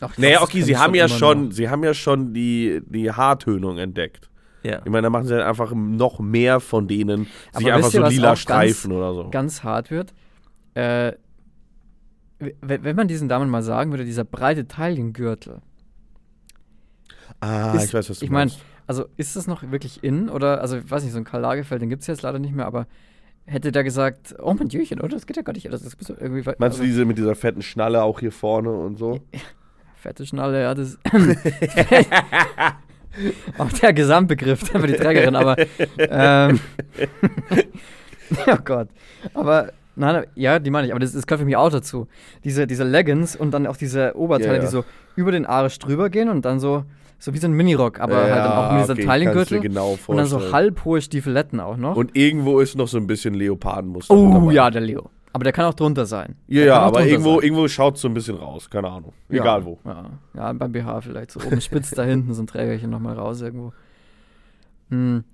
Ach, 0.00 0.18
naja, 0.18 0.42
okay, 0.42 0.62
sie 0.62 0.76
haben 0.76 0.94
ja 0.94 1.08
schon, 1.08 1.46
noch. 1.46 1.52
sie 1.52 1.68
haben 1.70 1.82
ja 1.84 1.94
schon 1.94 2.34
die, 2.34 2.82
die 2.86 3.10
Haartönung 3.12 3.78
entdeckt. 3.78 4.28
Ja. 4.62 4.80
Ich 4.84 4.90
meine, 4.90 5.02
da 5.02 5.10
machen 5.10 5.26
sie 5.26 5.34
dann 5.34 5.46
einfach 5.46 5.72
noch 5.74 6.18
mehr 6.18 6.58
von 6.60 6.88
denen, 6.88 7.28
Aber 7.52 7.58
sich 7.60 7.72
einfach 7.72 7.88
ihr, 7.88 7.92
so 7.92 8.02
was 8.02 8.12
lila 8.12 8.36
Streifen 8.36 8.90
ganz- 8.90 8.98
oder 8.98 9.14
so. 9.14 9.30
ganz 9.30 9.62
hart 9.62 9.90
wird. 9.90 10.12
Äh, 10.74 11.12
wenn 12.38 12.96
man 12.96 13.08
diesen 13.08 13.28
Damen 13.28 13.48
mal 13.50 13.62
sagen 13.62 13.90
würde, 13.90 14.04
dieser 14.04 14.24
breite 14.24 14.68
Taillengürtel. 14.68 15.60
Ah, 17.40 17.74
ist- 17.74 17.84
ich 17.86 17.94
weiß, 17.94 18.10
was 18.10 18.18
du 18.18 18.24
ich 18.24 18.30
mein, 18.30 18.48
meinst. 18.48 18.60
Also 18.86 19.06
ist 19.16 19.34
das 19.36 19.46
noch 19.46 19.62
wirklich 19.70 20.04
in? 20.04 20.28
Oder, 20.28 20.60
also 20.60 20.76
ich 20.78 20.90
weiß 20.90 21.02
nicht, 21.02 21.12
so 21.12 21.18
ein 21.18 21.24
Karl 21.24 21.40
Lagerfeld, 21.40 21.82
den 21.82 21.88
gibt 21.88 22.02
es 22.02 22.06
jetzt 22.06 22.22
leider 22.22 22.38
nicht 22.38 22.54
mehr, 22.54 22.66
aber 22.66 22.86
hätte 23.46 23.72
der 23.72 23.84
gesagt, 23.84 24.34
oh 24.40 24.54
mein 24.54 24.68
Türchen, 24.68 25.00
oder? 25.00 25.08
Das 25.16 25.26
geht 25.26 25.36
ja 25.36 25.42
gar 25.42 25.52
nicht. 25.52 25.66
Das 25.72 25.82
ist 25.82 25.96
irgendwie 26.10 26.42
Meinst 26.44 26.60
also, 26.60 26.78
du 26.78 26.84
diese 26.84 27.04
mit 27.04 27.18
dieser 27.18 27.34
fetten 27.34 27.62
Schnalle 27.62 28.02
auch 28.02 28.20
hier 28.20 28.32
vorne 28.32 28.70
und 28.70 28.96
so? 28.96 29.20
fette 29.96 30.24
Schnalle, 30.26 30.62
ja, 30.62 30.74
das 30.74 30.98
auch 33.58 33.72
der 33.72 33.92
Gesamtbegriff 33.92 34.60
für 34.60 34.86
die 34.86 34.92
Trägerin, 34.94 35.34
aber 35.34 35.56
ähm, 35.98 36.60
oh 38.46 38.56
Gott. 38.64 38.88
Aber 39.34 39.72
nein, 39.96 40.26
ja, 40.34 40.58
die 40.58 40.70
meine 40.70 40.86
ich, 40.86 40.92
aber 40.92 41.00
das, 41.00 41.12
das 41.12 41.26
gehört 41.26 41.40
für 41.40 41.44
mich 41.46 41.56
auch 41.56 41.70
dazu. 41.70 42.06
Diese, 42.44 42.66
diese 42.66 42.84
Leggings 42.84 43.34
und 43.36 43.50
dann 43.52 43.66
auch 43.66 43.76
diese 43.76 44.16
Oberteile, 44.16 44.48
Ja, 44.48 44.54
ja. 44.56 44.60
die 44.60 44.66
so 44.68 44.84
über 45.16 45.32
den 45.32 45.44
Arsch 45.46 45.78
drüber 45.78 46.08
gehen 46.10 46.28
und 46.28 46.44
dann 46.44 46.60
so, 46.60 46.84
so 47.18 47.32
wie 47.34 47.38
so 47.38 47.48
ein 47.48 47.52
Minirock, 47.54 47.98
aber 48.00 48.16
halt 48.16 48.30
dann 48.30 48.52
auch 48.52 48.72
mit 48.72 48.82
dieser 48.82 48.92
okay, 48.92 49.04
Taillengürtel 49.06 49.60
genau 49.60 49.98
und 50.06 50.16
dann 50.16 50.26
so 50.26 50.36
vorstellen. 50.36 50.54
halbhohe 50.54 51.00
Stiefeletten 51.02 51.60
auch 51.60 51.76
noch. 51.76 51.96
Und 51.96 52.16
irgendwo 52.16 52.60
ist 52.60 52.76
noch 52.76 52.88
so 52.88 52.98
ein 52.98 53.06
bisschen 53.06 53.34
Leopardenmuster. 53.34 54.14
oh 54.14 54.32
dabei. 54.32 54.52
ja, 54.52 54.70
der 54.70 54.82
Leo. 54.82 55.10
Aber 55.32 55.44
der 55.44 55.52
kann 55.52 55.66
auch 55.66 55.74
drunter 55.74 56.06
sein. 56.06 56.36
Ja, 56.46 56.64
ja, 56.64 56.78
aber 56.80 57.04
irgendwo, 57.04 57.34
sein. 57.34 57.44
irgendwo 57.44 57.68
schaut 57.68 57.96
es 57.96 58.00
so 58.00 58.08
ein 58.08 58.14
bisschen 58.14 58.36
raus. 58.36 58.70
Keine 58.70 58.88
Ahnung. 58.88 59.12
Ja, 59.28 59.42
Egal 59.42 59.64
wo. 59.66 59.78
Ja, 59.84 60.04
ja, 60.34 60.52
beim 60.54 60.72
BH 60.72 61.02
vielleicht. 61.02 61.30
So 61.30 61.40
oben 61.40 61.60
spitz 61.60 61.90
da 61.90 62.04
hinten 62.04 62.32
so 62.32 62.42
ein 62.42 62.46
Trägerchen 62.46 62.88
nochmal 62.88 63.16
raus 63.18 63.42
irgendwo. 63.42 63.72
Hm. 64.90 65.24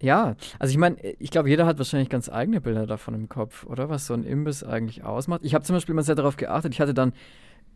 Ja, 0.00 0.36
also 0.58 0.70
ich 0.70 0.78
meine, 0.78 0.96
ich 1.18 1.30
glaube, 1.30 1.48
jeder 1.48 1.66
hat 1.66 1.78
wahrscheinlich 1.78 2.08
ganz 2.08 2.28
eigene 2.28 2.60
Bilder 2.60 2.86
davon 2.86 3.14
im 3.14 3.28
Kopf, 3.28 3.66
oder? 3.66 3.88
Was 3.88 4.06
so 4.06 4.14
ein 4.14 4.22
Imbiss 4.24 4.62
eigentlich 4.62 5.02
ausmacht. 5.02 5.40
Ich 5.44 5.54
habe 5.54 5.64
zum 5.64 5.74
Beispiel 5.74 5.94
mal 5.94 6.02
sehr 6.02 6.14
darauf 6.14 6.36
geachtet. 6.36 6.72
Ich 6.72 6.80
hatte 6.80 6.94
dann, 6.94 7.12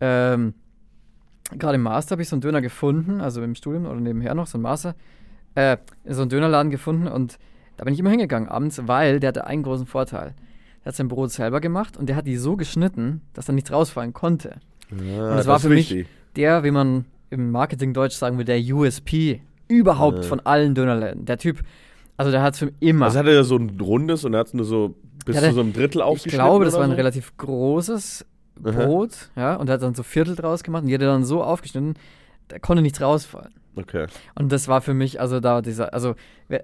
ähm, 0.00 0.54
gerade 1.58 1.74
im 1.74 1.82
Master 1.82 2.12
habe 2.12 2.22
ich 2.22 2.28
so 2.28 2.36
einen 2.36 2.40
Döner 2.40 2.60
gefunden, 2.60 3.20
also 3.20 3.42
im 3.42 3.54
Studium 3.56 3.86
oder 3.86 3.98
nebenher 4.00 4.34
noch 4.34 4.46
so 4.46 4.56
ein 4.58 4.62
Master, 4.62 4.94
äh, 5.56 5.76
so 6.06 6.22
einen 6.22 6.30
Dönerladen 6.30 6.70
gefunden 6.70 7.08
und 7.08 7.38
da 7.76 7.84
bin 7.84 7.92
ich 7.94 8.00
immer 8.00 8.10
hingegangen 8.10 8.48
abends, 8.48 8.80
weil 8.86 9.18
der 9.18 9.28
hatte 9.28 9.46
einen 9.46 9.62
großen 9.64 9.86
Vorteil. 9.86 10.34
Der 10.84 10.90
hat 10.90 10.94
sein 10.96 11.08
Brot 11.08 11.30
selber 11.32 11.60
gemacht 11.60 11.96
und 11.96 12.08
der 12.08 12.16
hat 12.16 12.26
die 12.26 12.36
so 12.36 12.56
geschnitten, 12.56 13.20
dass 13.34 13.46
da 13.46 13.52
nichts 13.52 13.72
rausfallen 13.72 14.12
konnte 14.12 14.60
Ja, 14.90 15.30
Und 15.30 15.36
das 15.36 15.46
war 15.46 15.56
ist 15.56 15.62
für 15.62 15.68
mich- 15.68 16.06
der, 16.36 16.62
wie 16.64 16.70
man 16.70 17.04
im 17.30 17.50
Marketing-Deutsch 17.50 18.14
sagen 18.16 18.38
will, 18.38 18.44
der 18.44 18.58
USP 18.60 19.40
überhaupt 19.68 20.18
Äh. 20.18 20.22
von 20.22 20.40
allen 20.40 20.74
Dönerläden. 20.74 21.24
Der 21.24 21.38
Typ, 21.38 21.60
also 22.16 22.30
der 22.30 22.42
hat 22.42 22.54
es 22.54 22.60
für 22.60 22.72
immer. 22.80 23.06
Also 23.06 23.18
hatte 23.18 23.30
er 23.30 23.44
so 23.44 23.56
ein 23.56 23.78
rundes 23.80 24.24
und 24.24 24.34
er 24.34 24.40
hat 24.40 24.48
es 24.48 24.54
nur 24.54 24.64
so 24.64 24.94
bis 25.24 25.40
zu 25.40 25.52
so 25.52 25.60
einem 25.60 25.72
Drittel 25.72 25.98
ich 25.98 26.04
aufgeschnitten 26.04 26.38
glaube, 26.38 26.64
das 26.64 26.74
war 26.74 26.82
ein 26.82 26.90
so? 26.90 26.96
relativ 26.96 27.36
großes 27.36 28.26
Aha. 28.64 28.84
Brot, 28.84 29.30
ja, 29.36 29.56
und 29.56 29.68
er 29.68 29.74
hat 29.74 29.82
dann 29.82 29.94
so 29.94 30.02
Viertel 30.02 30.36
draus 30.36 30.62
gemacht 30.62 30.82
und 30.82 30.88
die 30.88 30.94
hat 30.94 31.02
er 31.02 31.08
dann 31.08 31.24
so 31.24 31.42
aufgeschnitten, 31.42 31.94
da 32.48 32.58
konnte 32.58 32.82
nichts 32.82 33.00
rausfallen. 33.00 33.54
Okay. 33.76 34.06
Und 34.34 34.52
das 34.52 34.68
war 34.68 34.82
für 34.82 34.94
mich, 34.94 35.20
also 35.20 35.40
da 35.40 35.62
dieser, 35.62 35.94
also, 35.94 36.14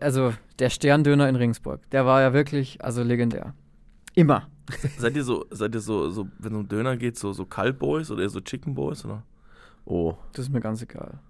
also 0.01 0.35
der 0.59 0.71
Sterndöner 0.71 1.29
in 1.29 1.37
Ringsburg, 1.37 1.89
der 1.91 2.05
war 2.05 2.21
ja 2.21 2.33
wirklich, 2.33 2.85
also 2.85 3.03
legendär. 3.03 3.55
Immer. 4.15 4.49
Seid 4.99 5.17
ihr 5.17 5.25
so, 5.25 5.47
seid 5.51 5.75
ihr 5.75 5.81
so, 5.81 6.11
so 6.11 6.29
wenn 6.39 6.53
es 6.53 6.59
um 6.59 6.69
Döner 6.69 6.97
geht, 6.97 7.17
so, 7.17 7.33
so 7.33 7.47
Kaltboys 7.47 8.11
oder 8.11 8.23
eher 8.23 8.29
so 8.29 8.41
Chicken 8.41 8.75
Boys? 8.75 9.05
Oder? 9.05 9.23
Oh. 9.87 10.15
Das 10.33 10.47
ist 10.47 10.53
mir 10.53 10.61
ganz 10.61 10.83
egal. 10.83 11.21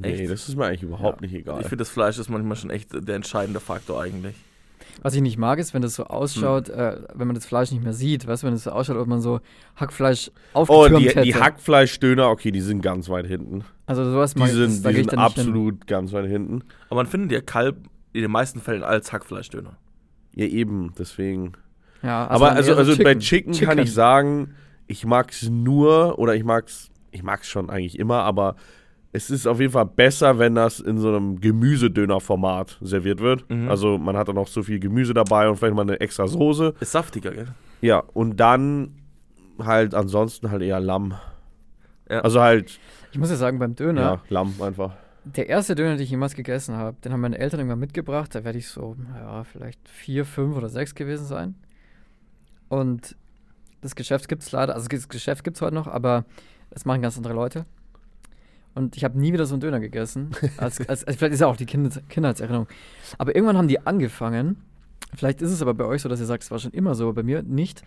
Nee, 0.00 0.12
Echt? 0.12 0.30
das 0.30 0.48
ist 0.48 0.56
mir 0.56 0.66
eigentlich 0.66 0.82
überhaupt 0.82 1.20
Ja. 1.20 1.26
nicht 1.26 1.34
egal. 1.34 1.60
Ich 1.60 1.66
finde, 1.68 1.78
das 1.82 1.90
Fleisch 1.90 2.18
ist 2.18 2.28
manchmal 2.28 2.56
schon 2.56 2.70
echt 2.70 2.90
der 2.92 3.16
entscheidende 3.16 3.60
Faktor 3.60 4.00
eigentlich. 4.02 4.34
Was 5.02 5.14
ich 5.14 5.22
nicht 5.22 5.38
mag, 5.38 5.58
ist, 5.58 5.72
wenn 5.72 5.80
das 5.82 5.94
so 5.94 6.04
ausschaut, 6.04 6.68
Hm. 6.68 6.74
äh, 6.78 6.96
wenn 7.14 7.26
man 7.26 7.34
das 7.34 7.46
Fleisch 7.46 7.70
nicht 7.70 7.82
mehr 7.82 7.92
sieht, 7.94 8.26
weißt 8.26 8.42
du, 8.42 8.46
wenn 8.48 8.54
es 8.54 8.64
so 8.64 8.70
ausschaut, 8.70 8.96
ob 8.96 9.06
man 9.06 9.20
so 9.20 9.40
Hackfleisch 9.76 10.30
oh, 10.52 10.60
aufgetürmt 10.60 11.00
die, 11.02 11.08
hätte. 11.08 11.22
die 11.22 11.34
Hackfleischdöner, 11.34 12.28
okay, 12.28 12.50
die 12.50 12.60
sind 12.60 12.82
ganz 12.82 13.08
weit 13.08 13.26
hinten. 13.26 13.64
Also 13.86 14.04
sowas 14.10 14.34
Die 14.34 14.40
mag 14.40 14.48
sind, 14.50 14.78
die 14.78 14.82
gehe 14.82 14.90
ich 14.92 14.96
sind 14.98 15.12
dann 15.12 15.24
nicht 15.24 15.34
hin. 15.36 15.44
absolut 15.44 15.86
ganz 15.86 16.12
weit 16.12 16.26
hinten. 16.26 16.62
Aber 16.88 16.96
man 16.96 17.06
findet 17.06 17.32
ja 17.32 17.40
Kalb 17.40 17.76
in 18.12 18.22
den 18.22 18.30
meisten 18.30 18.60
Fällen 18.60 18.82
als 18.82 19.12
Hackfleischdöner. 19.12 19.76
Ja, 20.34 20.46
eben, 20.46 20.92
deswegen. 20.98 21.52
Ja, 22.02 22.26
Aber 22.28 22.48
dann 22.48 22.56
also, 22.56 22.74
also 22.74 22.92
so 22.92 23.02
bei 23.02 23.14
Chicken, 23.14 23.52
kann 23.54 23.78
ich 23.78 23.92
sagen, 23.92 24.54
ich 24.86 25.04
mag's 25.06 25.48
nur, 25.48 26.18
oder 26.18 26.34
ich 26.34 26.44
mag's, 26.44 26.90
ich 27.10 27.22
mag's 27.22 27.48
schon 27.48 27.70
eigentlich 27.70 27.98
immer, 27.98 28.22
aber 28.22 28.56
es 29.12 29.30
ist 29.30 29.46
auf 29.46 29.58
jeden 29.58 29.72
Fall 29.72 29.86
besser, 29.86 30.38
wenn 30.38 30.54
das 30.54 30.78
in 30.78 30.98
so 30.98 31.08
einem 31.08 31.40
Gemüsedöner-Format 31.40 32.78
serviert 32.80 33.20
wird. 33.20 33.48
Mhm. 33.50 33.68
Also 33.68 33.98
man 33.98 34.16
hat 34.16 34.28
dann 34.28 34.36
noch 34.36 34.46
so 34.46 34.62
viel 34.62 34.78
Gemüse 34.78 35.14
dabei 35.14 35.48
und 35.48 35.56
vielleicht 35.56 35.74
mal 35.74 35.82
eine 35.82 35.98
extra 36.00 36.28
Soße. 36.28 36.74
Ist 36.80 36.92
saftiger, 36.92 37.32
gell? 37.32 37.48
Ja, 37.80 38.04
und 38.14 38.38
dann 38.38 38.96
halt 39.58 39.94
ansonsten 39.94 40.50
halt 40.50 40.62
eher 40.62 40.80
Lamm. 40.80 41.14
Ja. 42.08 42.20
Also 42.20 42.40
halt, 42.40 42.78
Ich 43.12 43.18
muss 43.18 43.30
ja 43.30 43.36
sagen, 43.36 43.58
beim 43.58 43.74
Döner, 43.74 44.00
ja, 44.00 44.22
Lamm 44.28 44.54
einfach. 44.62 44.92
der 45.24 45.48
erste 45.48 45.74
Döner, 45.74 45.96
den 45.96 46.02
ich 46.02 46.10
jemals 46.10 46.34
gegessen 46.34 46.76
habe, 46.76 46.96
den 47.04 47.12
haben 47.12 47.20
meine 47.20 47.38
Eltern 47.38 47.60
irgendwann 47.60 47.80
mitgebracht. 47.80 48.34
Da 48.34 48.44
werde 48.44 48.58
ich 48.58 48.68
so, 48.68 48.96
ja, 49.16 49.42
vielleicht 49.44 49.88
vier, 49.88 50.24
fünf 50.24 50.56
oder 50.56 50.68
sechs 50.68 50.94
gewesen 50.94 51.26
sein. 51.26 51.56
Und 52.68 53.16
das 53.80 53.96
Geschäft 53.96 54.28
gibt 54.28 54.42
es 54.42 54.52
leider, 54.52 54.74
also 54.74 54.86
das 54.88 55.08
Geschäft 55.08 55.42
gibt 55.42 55.56
es 55.56 55.62
heute 55.62 55.74
noch, 55.74 55.88
aber 55.88 56.24
das 56.70 56.84
machen 56.84 57.02
ganz 57.02 57.16
andere 57.16 57.34
Leute. 57.34 57.66
Und 58.74 58.96
ich 58.96 59.04
habe 59.04 59.18
nie 59.18 59.32
wieder 59.32 59.46
so 59.46 59.54
einen 59.54 59.60
Döner 59.60 59.80
gegessen. 59.80 60.30
Als, 60.56 60.78
als, 60.88 61.04
als, 61.04 61.16
vielleicht 61.16 61.34
ist 61.34 61.40
ja 61.40 61.48
auch 61.48 61.56
die 61.56 61.66
Kinder, 61.66 61.90
Kindheitserinnerung. 62.08 62.68
Aber 63.18 63.34
irgendwann 63.34 63.58
haben 63.58 63.68
die 63.68 63.84
angefangen, 63.84 64.56
vielleicht 65.14 65.42
ist 65.42 65.50
es 65.50 65.60
aber 65.60 65.74
bei 65.74 65.84
euch 65.84 66.02
so, 66.02 66.08
dass 66.08 66.20
ihr 66.20 66.26
sagt, 66.26 66.44
es 66.44 66.50
war 66.50 66.58
schon 66.60 66.70
immer 66.72 66.94
so, 66.94 67.12
bei 67.12 67.22
mir 67.24 67.42
nicht, 67.42 67.82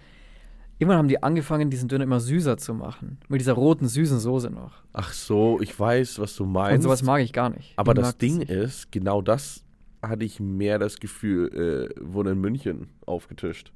irgendwann 0.80 0.98
haben 0.98 1.08
die 1.08 1.24
angefangen, 1.24 1.70
diesen 1.70 1.88
Döner 1.88 2.04
immer 2.04 2.20
süßer 2.20 2.58
zu 2.58 2.74
machen. 2.74 3.18
Mit 3.30 3.40
dieser 3.40 3.54
roten, 3.54 3.88
süßen 3.88 4.20
Soße 4.20 4.50
noch. 4.50 4.74
Ach 4.92 5.14
so, 5.14 5.60
ich 5.62 5.80
weiß, 5.80 6.20
was 6.20 6.36
du 6.36 6.44
Und 6.44 6.52
meinst. 6.52 6.84
sowas 6.84 7.02
mag 7.02 7.22
ich 7.22 7.32
gar 7.32 7.50
nicht. 7.50 7.74
aber 7.78 7.94
Ich 7.94 8.00
das 8.00 8.18
Ding 8.18 8.40
nicht. 8.40 8.52
ist, 8.52 8.92
genau 8.92 9.22
das 9.22 9.64
hatte 10.02 10.26
ich 10.26 10.42
mehr 10.42 10.80
das 10.80 11.00
Gefühl, 11.00 11.90
äh, 11.96 12.02
wurde 12.04 12.32
in 12.32 12.42
München 12.42 12.90
aufgetischt. 13.06 13.72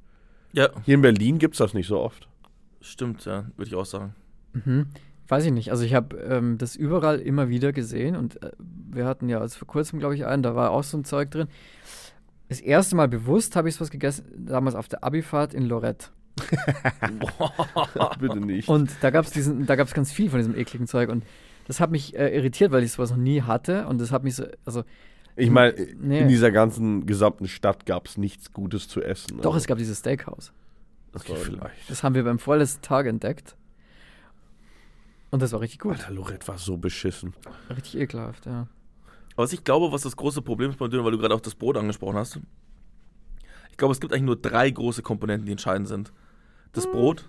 Ja, 0.52 0.68
Hier 0.84 0.94
in 0.96 1.00
Berlin 1.02 1.38
gibt 1.38 1.54
es 1.54 1.58
das 1.58 1.72
nicht 1.72 1.86
so 1.86 1.98
oft. 2.00 2.28
stimmt, 2.82 3.24
ja, 3.24 3.46
würde 3.56 3.68
ich 3.68 3.74
auch 3.74 3.86
sagen. 3.86 4.14
Mhm. 4.52 4.88
Weiß 5.28 5.44
ich 5.44 5.52
nicht. 5.52 5.70
Also 5.70 5.84
ich 5.84 5.94
habe 5.94 6.16
ähm, 6.16 6.56
das 6.58 6.74
überall 6.74 7.20
immer 7.20 7.48
wieder 7.50 7.72
gesehen 7.72 8.16
und 8.16 8.42
äh, 8.42 8.50
wir 8.58 9.04
hatten 9.04 9.28
ja 9.28 9.40
also 9.40 9.58
vor 9.58 9.68
kurzem, 9.68 9.98
glaube 9.98 10.14
ich, 10.14 10.24
einen, 10.26 10.42
da 10.42 10.54
war 10.54 10.70
auch 10.70 10.82
so 10.84 10.96
ein 10.96 11.04
Zeug 11.04 11.30
drin. 11.30 11.48
Das 12.48 12.60
erste 12.60 12.96
Mal 12.96 13.08
bewusst 13.08 13.54
habe 13.56 13.68
ich 13.68 13.78
was 13.78 13.90
gegessen, 13.90 14.24
damals 14.46 14.74
auf 14.74 14.88
der 14.88 15.04
Abifahrt 15.04 15.52
in 15.52 15.66
Lorette. 15.66 16.06
Bitte 18.20 18.40
nicht. 18.40 18.68
Und 18.68 18.90
da 19.00 19.10
gab 19.10 19.24
es 19.24 19.30
diesen, 19.32 19.66
da 19.66 19.76
gab 19.76 19.86
es 19.86 19.94
ganz 19.94 20.12
viel 20.12 20.30
von 20.30 20.38
diesem 20.38 20.56
ekligen 20.56 20.86
Zeug 20.86 21.10
und 21.10 21.24
das 21.66 21.80
hat 21.80 21.90
mich 21.90 22.16
äh, 22.16 22.34
irritiert, 22.34 22.72
weil 22.72 22.82
ich 22.82 22.92
sowas 22.92 23.10
noch 23.10 23.18
nie 23.18 23.42
hatte 23.42 23.86
und 23.86 24.00
das 24.00 24.12
hat 24.12 24.24
mich 24.24 24.36
so, 24.36 24.44
also 24.64 24.84
ich 25.36 25.50
meine, 25.50 25.74
Nee. 26.00 26.20
in 26.20 26.28
dieser 26.28 26.50
ganzen 26.50 27.06
gesamten 27.06 27.46
Stadt 27.46 27.86
gab 27.86 28.06
es 28.06 28.16
nichts 28.16 28.52
Gutes 28.52 28.88
zu 28.88 29.02
essen. 29.02 29.36
doch, 29.38 29.46
Also, 29.52 29.58
es 29.58 29.66
gab 29.66 29.78
dieses 29.78 29.98
Steakhouse. 29.98 30.52
okay, 31.14 31.34
vielleicht. 31.36 31.88
Das 31.90 32.02
haben 32.02 32.14
wir 32.14 32.24
beim 32.24 32.38
vorletzten 32.38 32.82
Tag 32.82 33.06
entdeckt. 33.06 33.54
Und 35.30 35.42
das 35.42 35.52
war 35.52 35.60
richtig 35.60 35.80
gut. 35.80 35.92
Alter, 35.92 36.10
Lorette 36.12 36.48
war 36.48 36.58
so 36.58 36.76
beschissen. 36.76 37.34
Richtig 37.70 37.96
ekelhaft, 37.98 38.46
ja. 38.46 38.66
Aber 39.34 39.44
was 39.44 39.52
ich 39.52 39.62
glaube, 39.62 39.92
was 39.92 40.02
das 40.02 40.16
große 40.16 40.42
Problem 40.42 40.70
ist 40.70 40.78
beim 40.78 40.90
Döner, 40.90 41.04
weil 41.04 41.12
du 41.12 41.18
gerade 41.18 41.34
auch 41.34 41.40
das 41.40 41.54
Brot 41.54 41.76
angesprochen 41.76 42.16
hast. 42.16 42.40
Ich 43.70 43.76
glaube, 43.76 43.92
es 43.92 44.00
gibt 44.00 44.12
eigentlich 44.12 44.24
nur 44.24 44.36
drei 44.36 44.70
große 44.70 45.02
Komponenten, 45.02 45.46
die 45.46 45.52
entscheidend 45.52 45.86
sind. 45.88 46.12
Das 46.72 46.84
Hm. 46.84 46.92
Brot. 46.92 47.28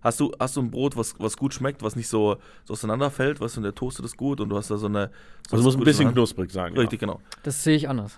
Hast 0.00 0.20
du, 0.20 0.32
hast 0.38 0.56
du 0.56 0.60
ein 0.60 0.70
Brot, 0.70 0.96
was, 0.96 1.14
was 1.18 1.36
gut 1.36 1.54
schmeckt, 1.54 1.82
was 1.82 1.96
nicht 1.96 2.06
so, 2.08 2.36
so 2.64 2.72
auseinanderfällt, 2.74 3.40
was 3.40 3.56
in 3.56 3.64
der 3.64 3.74
Toastet 3.74 4.04
ist 4.04 4.16
gut 4.16 4.40
und 4.40 4.48
du 4.48 4.56
hast 4.56 4.70
da 4.70 4.76
so 4.76 4.86
eine. 4.86 5.10
So 5.48 5.56
Also 5.56 5.64
muss 5.64 5.76
ein 5.76 5.82
bisschen 5.82 6.12
knusprig 6.12 6.52
sein. 6.52 6.76
Richtig, 6.76 7.00
genau. 7.00 7.20
Das 7.42 7.64
sehe 7.64 7.74
ich 7.76 7.88
anders. 7.88 8.16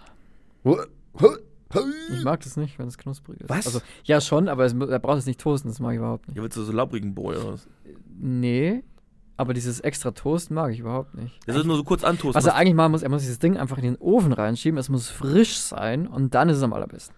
Ich 2.12 2.24
mag 2.24 2.40
das 2.40 2.56
nicht, 2.56 2.78
wenn 2.78 2.88
es 2.88 2.98
knusprig 2.98 3.40
ist. 3.40 3.48
Was? 3.48 3.66
Also, 3.66 3.80
ja, 4.04 4.20
schon, 4.20 4.48
aber 4.48 4.64
es, 4.64 4.72
er 4.72 4.98
braucht 4.98 5.18
es 5.18 5.26
nicht 5.26 5.40
toasten, 5.40 5.68
das 5.68 5.80
mag 5.80 5.92
ich 5.92 5.98
überhaupt 5.98 6.28
nicht. 6.28 6.37
Ja, 6.37 6.42
willst 6.42 6.56
du 6.56 6.62
so 6.62 6.72
labbrigen 6.72 7.14
Brot 7.14 7.37
oder 7.37 7.52
was? 7.52 7.68
Nee, 8.18 8.83
aber 9.37 9.54
dieses 9.54 9.80
extra 9.80 10.11
Toast 10.11 10.50
mag 10.50 10.72
ich 10.72 10.80
überhaupt 10.80 11.14
nicht. 11.14 11.38
Das 11.46 11.56
ist 11.56 11.64
nur 11.64 11.76
so 11.76 11.85
kurz 11.85 12.04
antoasten. 12.04 12.35
Was 12.35 12.46
er 12.46 12.56
eigentlich 12.56 12.74
machen 12.74 12.92
muss, 12.92 13.02
er 13.02 13.09
muss 13.09 13.22
dieses 13.22 13.38
Ding 13.38 13.56
einfach 13.56 13.78
in 13.78 13.85
den 13.85 13.96
Ofen 13.96 14.33
reinschieben, 14.33 14.78
es 14.78 14.88
muss 14.88 15.09
frisch 15.09 15.56
sein 15.59 16.06
und 16.06 16.35
dann 16.35 16.48
ist 16.48 16.59
es 16.59 16.62
am 16.62 16.72
allerbesten. 16.72 17.14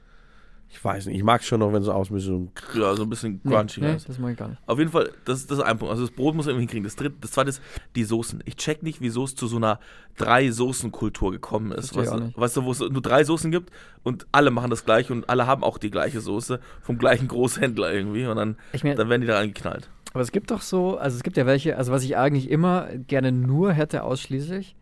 Ich 0.74 0.82
weiß 0.82 1.06
nicht, 1.06 1.16
ich 1.16 1.22
mag 1.22 1.44
schon 1.44 1.60
noch, 1.60 1.72
wenn 1.72 1.82
es 1.82 1.88
aus 1.88 2.08
mit 2.10 2.22
so 2.22 2.32
einem 2.34 2.48
ja, 2.74 2.96
so 2.96 3.02
ein 3.02 3.10
bisschen 3.10 3.40
Nee, 3.44 3.54
crunchy. 3.54 3.80
nee, 3.82 3.94
ist. 3.94 4.08
das 4.08 4.18
mag 4.18 4.32
ich 4.32 4.38
gar 4.38 4.48
nicht. 4.48 4.60
Auf 4.66 4.78
jeden 4.78 4.90
Fall, 4.90 5.10
das, 5.26 5.46
das 5.46 5.58
ist 5.58 5.64
ein 5.64 5.76
Punkt. 5.78 5.92
Also 5.92 6.04
das 6.06 6.10
Brot 6.14 6.34
muss 6.34 6.46
man 6.46 6.54
irgendwie 6.54 6.62
hinkriegen. 6.62 6.84
Das, 6.84 6.96
dritte, 6.96 7.14
das 7.20 7.30
zweite 7.32 7.50
ist 7.50 7.60
die 7.94 8.04
Soßen. 8.04 8.42
Ich 8.46 8.56
check 8.56 8.82
nicht, 8.82 9.00
wieso 9.02 9.24
es 9.24 9.34
zu 9.34 9.46
so 9.46 9.56
einer 9.58 9.78
Drei-Soßen-Kultur 10.16 11.30
gekommen 11.30 11.72
ist. 11.72 11.94
Weißt 11.94 12.12
du, 12.12 12.16
nicht. 12.20 12.38
weißt 12.38 12.56
du, 12.56 12.64
wo 12.64 12.72
es 12.72 12.80
nur 12.80 13.02
drei 13.02 13.22
Soßen 13.24 13.50
gibt 13.50 13.70
und 14.02 14.26
alle 14.32 14.50
machen 14.50 14.70
das 14.70 14.84
gleiche 14.84 15.12
und 15.12 15.28
alle 15.28 15.46
haben 15.46 15.62
auch 15.62 15.78
die 15.78 15.90
gleiche 15.90 16.20
Soße 16.20 16.58
vom 16.80 16.98
gleichen 16.98 17.28
Großhändler 17.28 17.92
irgendwie 17.92 18.26
und 18.26 18.36
dann, 18.36 18.56
Ich 18.72 18.82
mein, 18.82 18.96
dann 18.96 19.08
werden 19.08 19.20
die 19.20 19.26
da 19.26 19.38
angeknallt. 19.38 19.90
aber 20.12 20.22
es 20.22 20.32
gibt 20.32 20.50
doch 20.50 20.62
so, 20.62 20.96
also 20.96 21.16
es 21.16 21.22
gibt 21.22 21.36
ja 21.36 21.46
welche, 21.46 21.76
also 21.76 21.92
was 21.92 22.02
ich 22.02 22.16
eigentlich 22.16 22.50
immer 22.50 22.88
gerne 23.06 23.30
nur 23.30 23.72
hätte 23.72 24.02
ausschließlich, 24.04 24.74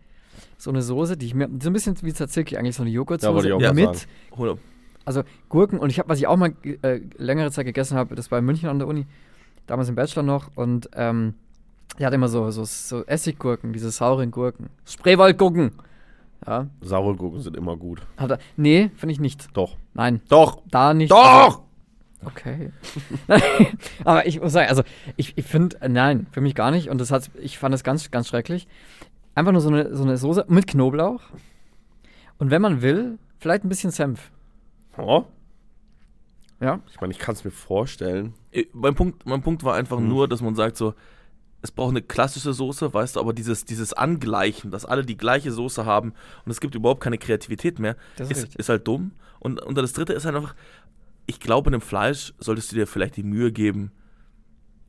so 0.56 0.70
eine 0.70 0.82
Soße, 0.82 1.16
die 1.16 1.26
ich 1.26 1.34
mir, 1.34 1.48
so 1.60 1.68
ein 1.70 1.72
bisschen 1.72 1.96
wie 2.02 2.12
Tzatziki, 2.12 2.56
eigentlich 2.56 2.76
so 2.76 2.82
eine 2.82 2.90
Joghurtsoße 2.90 3.48
Ja. 3.48 3.72
mit, 3.72 3.96
sagen. 4.30 4.58
Also 5.04 5.22
Gurken 5.48 5.78
und 5.78 5.90
ich 5.90 5.98
habe, 5.98 6.08
was 6.08 6.18
ich 6.18 6.26
auch 6.26 6.36
mal 6.36 6.52
äh, 6.82 7.00
längere 7.16 7.50
Zeit 7.50 7.66
gegessen 7.66 7.96
habe, 7.96 8.14
das 8.14 8.30
war 8.30 8.38
in 8.38 8.44
München 8.44 8.68
an 8.68 8.78
der 8.78 8.88
Uni, 8.88 9.06
damals 9.66 9.88
im 9.88 9.94
Bachelor 9.94 10.22
noch 10.22 10.50
und 10.54 10.90
ähm, 10.94 11.34
der 11.98 12.06
hat 12.06 12.14
immer 12.14 12.28
so, 12.28 12.50
so, 12.50 12.64
so 12.64 13.04
Essiggurken, 13.06 13.72
diese 13.72 13.90
sauren 13.90 14.30
Gurken, 14.30 14.68
Spreewaldgurken, 14.84 15.72
ja, 16.46 16.66
Saure 16.80 17.16
Gurken 17.16 17.40
sind 17.40 17.56
immer 17.56 17.76
gut. 17.76 18.02
hat 18.16 18.30
er, 18.30 18.38
nee, 18.56 18.90
finde 18.96 19.12
ich 19.12 19.20
nicht, 19.20 19.48
Doch. 19.54 19.76
nein, 19.94 20.20
Doch. 20.28 20.62
da 20.70 20.94
nicht. 20.94 21.12
Also, 21.12 21.50
Doch! 21.50 21.62
Okay. 22.24 22.70
Aber 24.04 24.26
ich 24.26 24.40
muss 24.40 24.52
sagen, 24.52 24.68
also 24.68 24.82
ich, 25.16 25.32
ich 25.36 25.44
finde, 25.46 25.76
nein, 25.88 26.26
für 26.32 26.40
mich 26.42 26.54
gar 26.54 26.70
nicht. 26.70 26.90
Und 26.90 27.00
das 27.00 27.10
hat, 27.10 27.30
ich 27.40 27.58
fand 27.58 27.72
das 27.72 27.82
ganz, 27.82 28.10
ganz 28.10 28.28
schrecklich. 28.28 28.66
Einfach 29.34 29.52
nur 29.52 29.62
so 29.62 29.70
eine, 29.70 29.94
so 29.96 30.02
eine 30.02 30.18
Soße 30.18 30.44
mit 30.48 30.66
Knoblauch. 30.66 31.22
Und 32.38 32.50
wenn 32.50 32.60
man 32.60 32.82
will, 32.82 33.18
vielleicht 33.38 33.64
ein 33.64 33.70
bisschen 33.70 33.90
Senf. 33.90 34.30
Oh. 35.00 35.24
Ja. 36.60 36.80
Ich 36.90 37.00
meine, 37.00 37.12
ich 37.12 37.18
kann 37.18 37.34
es 37.34 37.44
mir 37.44 37.50
vorstellen. 37.50 38.34
Äh, 38.52 38.66
Mein 38.72 38.94
Punkt, 38.94 39.24
mein 39.26 39.42
Punkt 39.42 39.64
war 39.64 39.74
einfach 39.74 39.96
Hm. 39.98 40.08
nur, 40.08 40.28
dass 40.28 40.42
man 40.42 40.54
sagt 40.54 40.76
so, 40.76 40.94
es 41.62 41.70
braucht 41.70 41.90
eine 41.90 42.02
klassische 42.02 42.52
Soße, 42.54 42.92
weißt 42.94 43.16
du, 43.16 43.20
aber 43.20 43.32
dieses, 43.32 43.64
dieses 43.64 43.92
Angleichen, 43.92 44.70
dass 44.70 44.84
alle 44.86 45.04
die 45.04 45.16
gleiche 45.16 45.52
Soße 45.52 45.84
haben 45.84 46.14
und 46.44 46.50
es 46.50 46.60
gibt 46.60 46.74
überhaupt 46.74 47.02
keine 47.02 47.18
Kreativität 47.18 47.78
mehr, 47.78 47.96
Das 48.16 48.30
ist 48.30 48.44
ist, 48.44 48.56
ist 48.56 48.68
halt 48.68 48.86
dumm. 48.88 49.12
Und, 49.40 49.60
und 49.62 49.76
das 49.76 49.92
dritte 49.92 50.12
ist 50.14 50.24
halt 50.24 50.36
einfach, 50.36 50.54
ich 51.26 51.38
glaube, 51.40 51.68
in 51.68 51.72
dem 51.72 51.80
Fleisch 51.82 52.32
solltest 52.38 52.72
du 52.72 52.76
dir 52.76 52.86
vielleicht 52.86 53.16
die 53.16 53.22
Mühe 53.22 53.52
geben, 53.52 53.92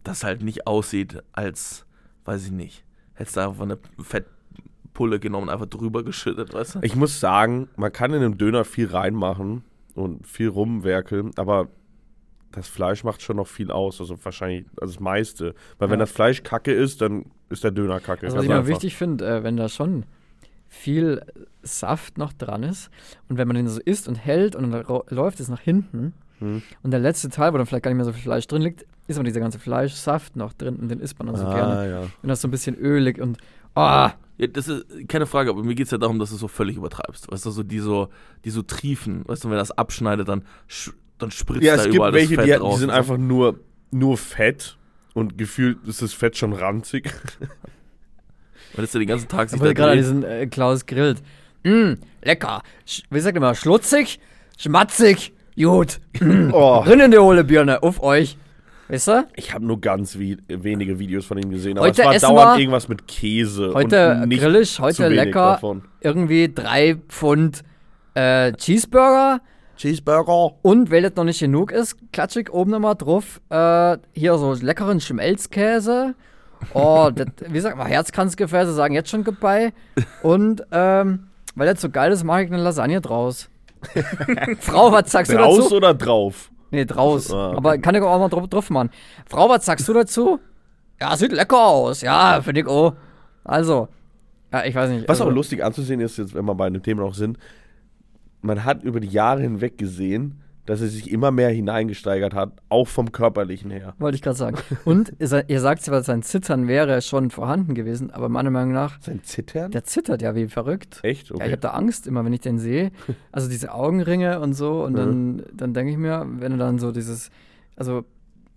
dass 0.04 0.24
halt 0.24 0.42
nicht 0.44 0.66
aussieht, 0.66 1.22
als, 1.34 1.86
weiß 2.26 2.46
ich 2.46 2.52
nicht, 2.52 2.84
hättest 3.14 3.36
du 3.38 3.42
einfach 3.42 3.64
eine 3.64 3.78
Fettpulle 4.02 5.20
genommen, 5.20 5.50
einfach 5.50 5.68
drüber 5.68 6.04
geschüttet, 6.04 6.54
weißt 6.54 6.76
du? 6.76 6.80
Ich 6.84 6.96
muss 6.96 7.20
sagen, 7.20 7.70
man 7.76 7.92
kann 7.92 8.12
in 8.14 8.24
einem 8.24 8.38
Döner 8.38 8.66
viel 8.66 8.88
reinmachen 8.88 9.64
und 9.96 10.26
viel 10.28 10.48
rumwerkeln, 10.50 11.32
aber 11.38 11.68
das 12.52 12.68
Fleisch 12.68 13.04
macht 13.04 13.22
schon 13.22 13.38
noch 13.38 13.48
viel 13.48 13.72
aus. 13.72 14.02
Also 14.02 14.18
wahrscheinlich 14.24 14.66
also 14.80 14.94
das 14.94 15.00
meiste. 15.00 15.56
Weil 15.80 15.90
wenn 15.90 16.00
Ja. 16.00 16.04
das 16.06 16.12
Fleisch 16.12 16.44
kacke 16.44 16.74
ist, 16.74 17.02
dann 17.02 17.26
ist 17.50 17.64
der 17.64 17.72
Döner 17.72 18.00
kacke. 18.02 18.26
Also 18.26 18.38
was 18.38 18.44
ich 18.44 18.50
immer 18.50 18.60
einfach. 18.60 18.70
wichtig 18.70 18.96
finde, 18.96 19.26
äh, 19.26 19.44
wenn 19.44 19.56
da 19.58 19.70
schon 19.70 20.06
viel 20.68 21.22
Saft 21.64 22.18
noch 22.18 22.34
dran 22.34 22.64
ist 22.64 22.90
und 23.30 23.38
wenn 23.38 23.48
man 23.48 23.56
den 23.56 23.68
so 23.68 23.80
isst 23.82 24.08
und 24.08 24.16
hält 24.16 24.56
und 24.56 24.72
dann 24.72 24.86
läuft 25.10 25.40
es 25.40 25.50
nach 25.50 25.60
hinten 25.62 26.14
Hm. 26.40 26.64
und 26.82 26.92
der 26.92 27.00
letzte 27.00 27.30
Teil, 27.30 27.54
wo 27.54 27.58
dann 27.58 27.68
vielleicht 27.68 27.84
gar 27.84 27.92
nicht 27.92 27.98
mehr 27.98 28.06
so 28.06 28.14
viel 28.14 28.24
Fleisch 28.24 28.48
drin 28.48 28.64
liegt, 28.64 28.86
ist 29.08 29.18
aber 29.18 29.26
dieser 29.26 29.40
ganze 29.42 29.60
Fleischsaft 29.60 30.36
noch 30.36 30.54
drin 30.54 30.76
und 30.78 30.90
den 30.90 31.00
isst 31.00 31.20
man 31.20 31.28
dann 31.28 31.36
so 31.36 31.44
gerne. 31.46 31.74
Ah, 31.78 31.86
ja. 31.86 32.00
Und 32.02 32.28
das 32.30 32.40
ist 32.40 32.42
so 32.42 32.48
ein 32.48 32.52
bisschen 32.52 32.76
ölig 32.78 33.22
und 33.22 33.38
ah, 33.76 34.14
Ja, 34.42 34.48
das 34.48 34.68
ist 34.68 34.86
keine 35.08 35.28
Frage, 35.28 35.52
aber 35.52 35.64
mir 35.64 35.76
geht 35.76 35.86
es 35.86 35.92
ja 35.92 36.00
darum, 36.00 36.18
dass 36.18 36.32
du 36.32 36.36
so 36.36 36.48
völlig 36.48 36.76
übertreibst. 36.76 37.32
Weißt 37.32 37.46
du, 37.46 37.52
so 37.52 37.62
die 37.62 37.78
so, 37.78 38.10
die 38.44 38.50
so 38.50 38.64
triefen, 38.64 39.22
weißt 39.28 39.44
du, 39.44 39.52
wenn 39.52 39.58
das 39.58 39.70
abschneidet, 39.70 40.28
dann, 40.28 40.44
sch 40.68 40.90
dann 41.20 41.30
spritzt 41.30 41.62
Ja, 41.64 41.76
da 41.76 41.82
es 41.82 41.84
gibt 41.86 41.96
überall 41.98 42.12
welche, 42.14 42.36
das 42.36 42.46
die, 42.46 42.52
Fett 42.52 42.60
die 42.60 42.64
raus. 42.66 42.80
sind 42.80 42.90
und 42.90 42.96
so. 42.96 43.00
einfach 43.00 43.18
nur, 43.20 43.60
nur 43.92 44.18
fett 44.18 44.78
und 45.14 45.38
gefühlt 45.38 45.78
ist 45.88 46.02
das 46.02 46.14
Fett 46.14 46.38
schon 46.38 46.54
ranzig. 46.54 47.14
Wenn 48.74 48.84
es 48.84 48.94
ja 48.94 49.00
den 49.00 49.08
ganzen 49.10 49.28
Tag 49.28 49.46
ich 49.46 49.52
sich 49.52 49.62
da 49.62 49.74
gerade 49.74 49.98
diesen 49.98 50.24
äh, 50.24 50.48
Klaus 50.48 50.88
grillt. 50.88 51.22
Mm, 51.64 51.94
lecker. 52.24 52.64
Sch 52.88 53.04
wie 53.12 53.20
sagt 53.20 53.38
ihr 53.38 53.42
mal, 53.42 53.54
schlutzig, 53.54 54.20
schmatzig, 54.58 55.34
gut. 55.56 56.00
Oh, 56.52 56.80
Rinnende 56.80 57.22
hohle 57.22 57.44
Birne, 57.44 57.84
auf 57.84 58.02
euch. 58.02 58.38
Weißt 58.92 59.08
du? 59.08 59.28
ich 59.36 59.54
habe 59.54 59.66
nur 59.66 59.80
ganz 59.80 60.20
wie, 60.20 60.38
wenige 60.48 61.00
Videos 61.00 61.26
von 61.26 61.38
ihm 61.38 61.50
gesehen, 61.50 61.78
aber 61.78 61.88
Heute 61.88 62.02
es 62.02 62.08
war 62.08 62.16
essen 62.16 62.30
dauernd 62.30 62.56
wir- 62.56 62.60
irgendwas 62.62 62.90
mit 62.90 63.08
Käse. 63.08 63.72
Heute 63.74 64.20
und 64.22 64.30
nicht 64.30 64.42
grill 64.44 64.56
ich, 64.58 64.74
zu 64.74 64.84
heute 64.84 65.06
wenig 65.06 65.16
lecker. 65.16 65.52
Davon. 65.54 65.84
Irgendwie 66.02 66.52
drei 66.54 66.96
Pfund 67.08 67.64
äh, 68.16 68.52
Cheeseburger. 68.54 69.40
Cheeseburger. 69.78 70.52
Und 70.62 70.92
weil 70.92 71.02
das 71.04 71.16
noch 71.16 71.24
nicht 71.24 71.40
genug 71.40 71.72
ist, 71.72 71.96
klatsche 72.12 72.42
ich 72.42 72.52
oben 72.52 72.72
nochmal 72.72 72.96
drauf. 72.96 73.40
Äh, 73.50 73.98
hier 74.14 74.38
so 74.38 74.54
leckeren 74.54 75.00
Schmelzkäse. 75.00 76.14
Oh, 76.74 77.10
das, 77.16 77.28
wie 77.48 77.60
sagt 77.62 77.78
man, 77.78 77.88
Herzkranzgefäße 77.88 78.74
sagen 78.74 78.94
jetzt 78.94 79.10
schon 79.10 79.24
vorbei. 79.24 79.74
Und 80.22 80.64
ähm, 80.72 81.28
weil 81.56 81.68
das 81.72 81.82
so 81.82 81.90
geil 81.90 82.12
ist, 82.12 82.24
mache 82.24 82.44
ich 82.44 82.52
eine 82.52 82.62
Lasagne 82.62 83.02
draus. 83.02 83.50
Frau, 84.60 84.92
was 84.92 85.12
sagst 85.12 85.32
du 85.32 85.38
Raus 85.38 85.58
dazu? 85.64 85.78
oder 85.78 85.94
drauf? 85.96 86.51
Nee, 86.72 86.86
draus. 86.86 87.32
Ah, 87.32 87.50
okay. 87.50 87.58
Aber 87.58 87.78
kann 87.78 87.96
ich 87.96 88.02
auch 88.02 88.20
mal 88.20 88.30
drauf, 88.30 88.48
drauf 88.48 88.70
machen. 88.70 88.90
Frau, 89.30 89.50
was 89.50 89.66
sagst 89.66 89.88
du 89.88 89.94
dazu? 89.94 90.40
Ja, 91.00 91.16
sieht 91.18 91.32
lecker 91.32 91.66
aus. 91.66 92.02
Ja, 92.02 92.42
finde 92.42 92.62
ich 92.62 92.68
auch. 92.68 92.96
Also, 93.44 93.90
ja, 94.54 94.64
ich 94.66 94.74
weiß 94.74 94.90
nicht. 94.90 95.08
Was 95.08 95.20
also, 95.20 95.30
auch 95.30 95.36
lustig 95.36 95.64
anzusehen 95.64 96.00
ist, 96.00 96.18
jetzt, 96.18 96.34
wenn 96.34 96.46
wir 96.46 96.56
bei 96.56 96.68
einem 96.68 96.82
Thema 96.82 97.02
noch 97.02 97.14
sind, 97.14 97.38
man 98.42 98.64
hat 98.64 98.84
über 98.84 99.00
die 99.00 99.08
Jahre 99.08 99.42
hinweg 99.42 99.78
gesehen, 99.78 100.42
dass 100.66 100.80
er 100.82 100.88
sich 100.88 101.10
immer 101.12 101.32
mehr 101.32 101.50
hineingesteigert 101.50 102.34
hat, 102.34 102.54
auch 102.70 102.88
vom 102.88 103.12
körperlichen 103.12 103.72
her. 103.72 103.94
Wollte 104.00 104.16
ich 104.16 104.22
gerade 104.22 104.38
sagen. 104.38 104.58
Und 104.86 105.14
ihr 105.20 105.28
sa- 105.28 105.44
ihr 105.48 105.60
sagt 105.60 105.82
zwar, 105.84 106.04
sein 106.04 106.22
Zittern 106.22 106.68
wäre 106.68 107.02
schon 107.02 107.32
vorhanden 107.32 107.74
gewesen, 107.74 108.12
aber 108.12 108.30
meiner 108.30 108.52
Meinung 108.52 108.72
nach, 108.74 109.02
Sein 109.02 109.22
Zittern? 109.24 109.72
der 109.72 109.84
zittert 109.84 110.22
ja 110.22 110.36
wie 110.36 110.48
verrückt. 110.48 111.00
Echt? 111.04 111.30
Ja, 111.30 111.36
ich 111.36 111.42
Okay. 111.42 111.52
habe 111.52 111.58
da 111.62 111.70
Angst 111.72 112.06
immer, 112.08 112.24
wenn 112.26 112.34
ich 112.34 112.42
den 112.42 112.60
sehe. 112.60 112.92
Also 113.32 113.50
diese 113.50 113.74
Augenringe 113.74 114.40
und 114.40 114.54
so. 114.54 114.84
Und 114.84 114.94
dann, 114.96 115.44
dann 115.54 115.74
denke 115.74 115.92
ich 115.92 115.98
mir, 115.98 116.26
wenn 116.40 116.52
er 116.54 116.58
dann 116.58 116.80
so 116.80 116.92
dieses, 116.92 117.30
also, 117.76 118.04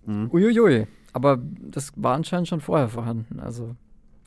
Mhm. 0.06 0.28
uiuiui. 0.32 0.86
Aber 1.14 1.38
das 1.70 1.92
war 1.96 2.14
anscheinend 2.14 2.48
schon 2.48 2.60
vorher 2.60 2.88
vorhanden. 2.88 3.40
Also, 3.40 3.76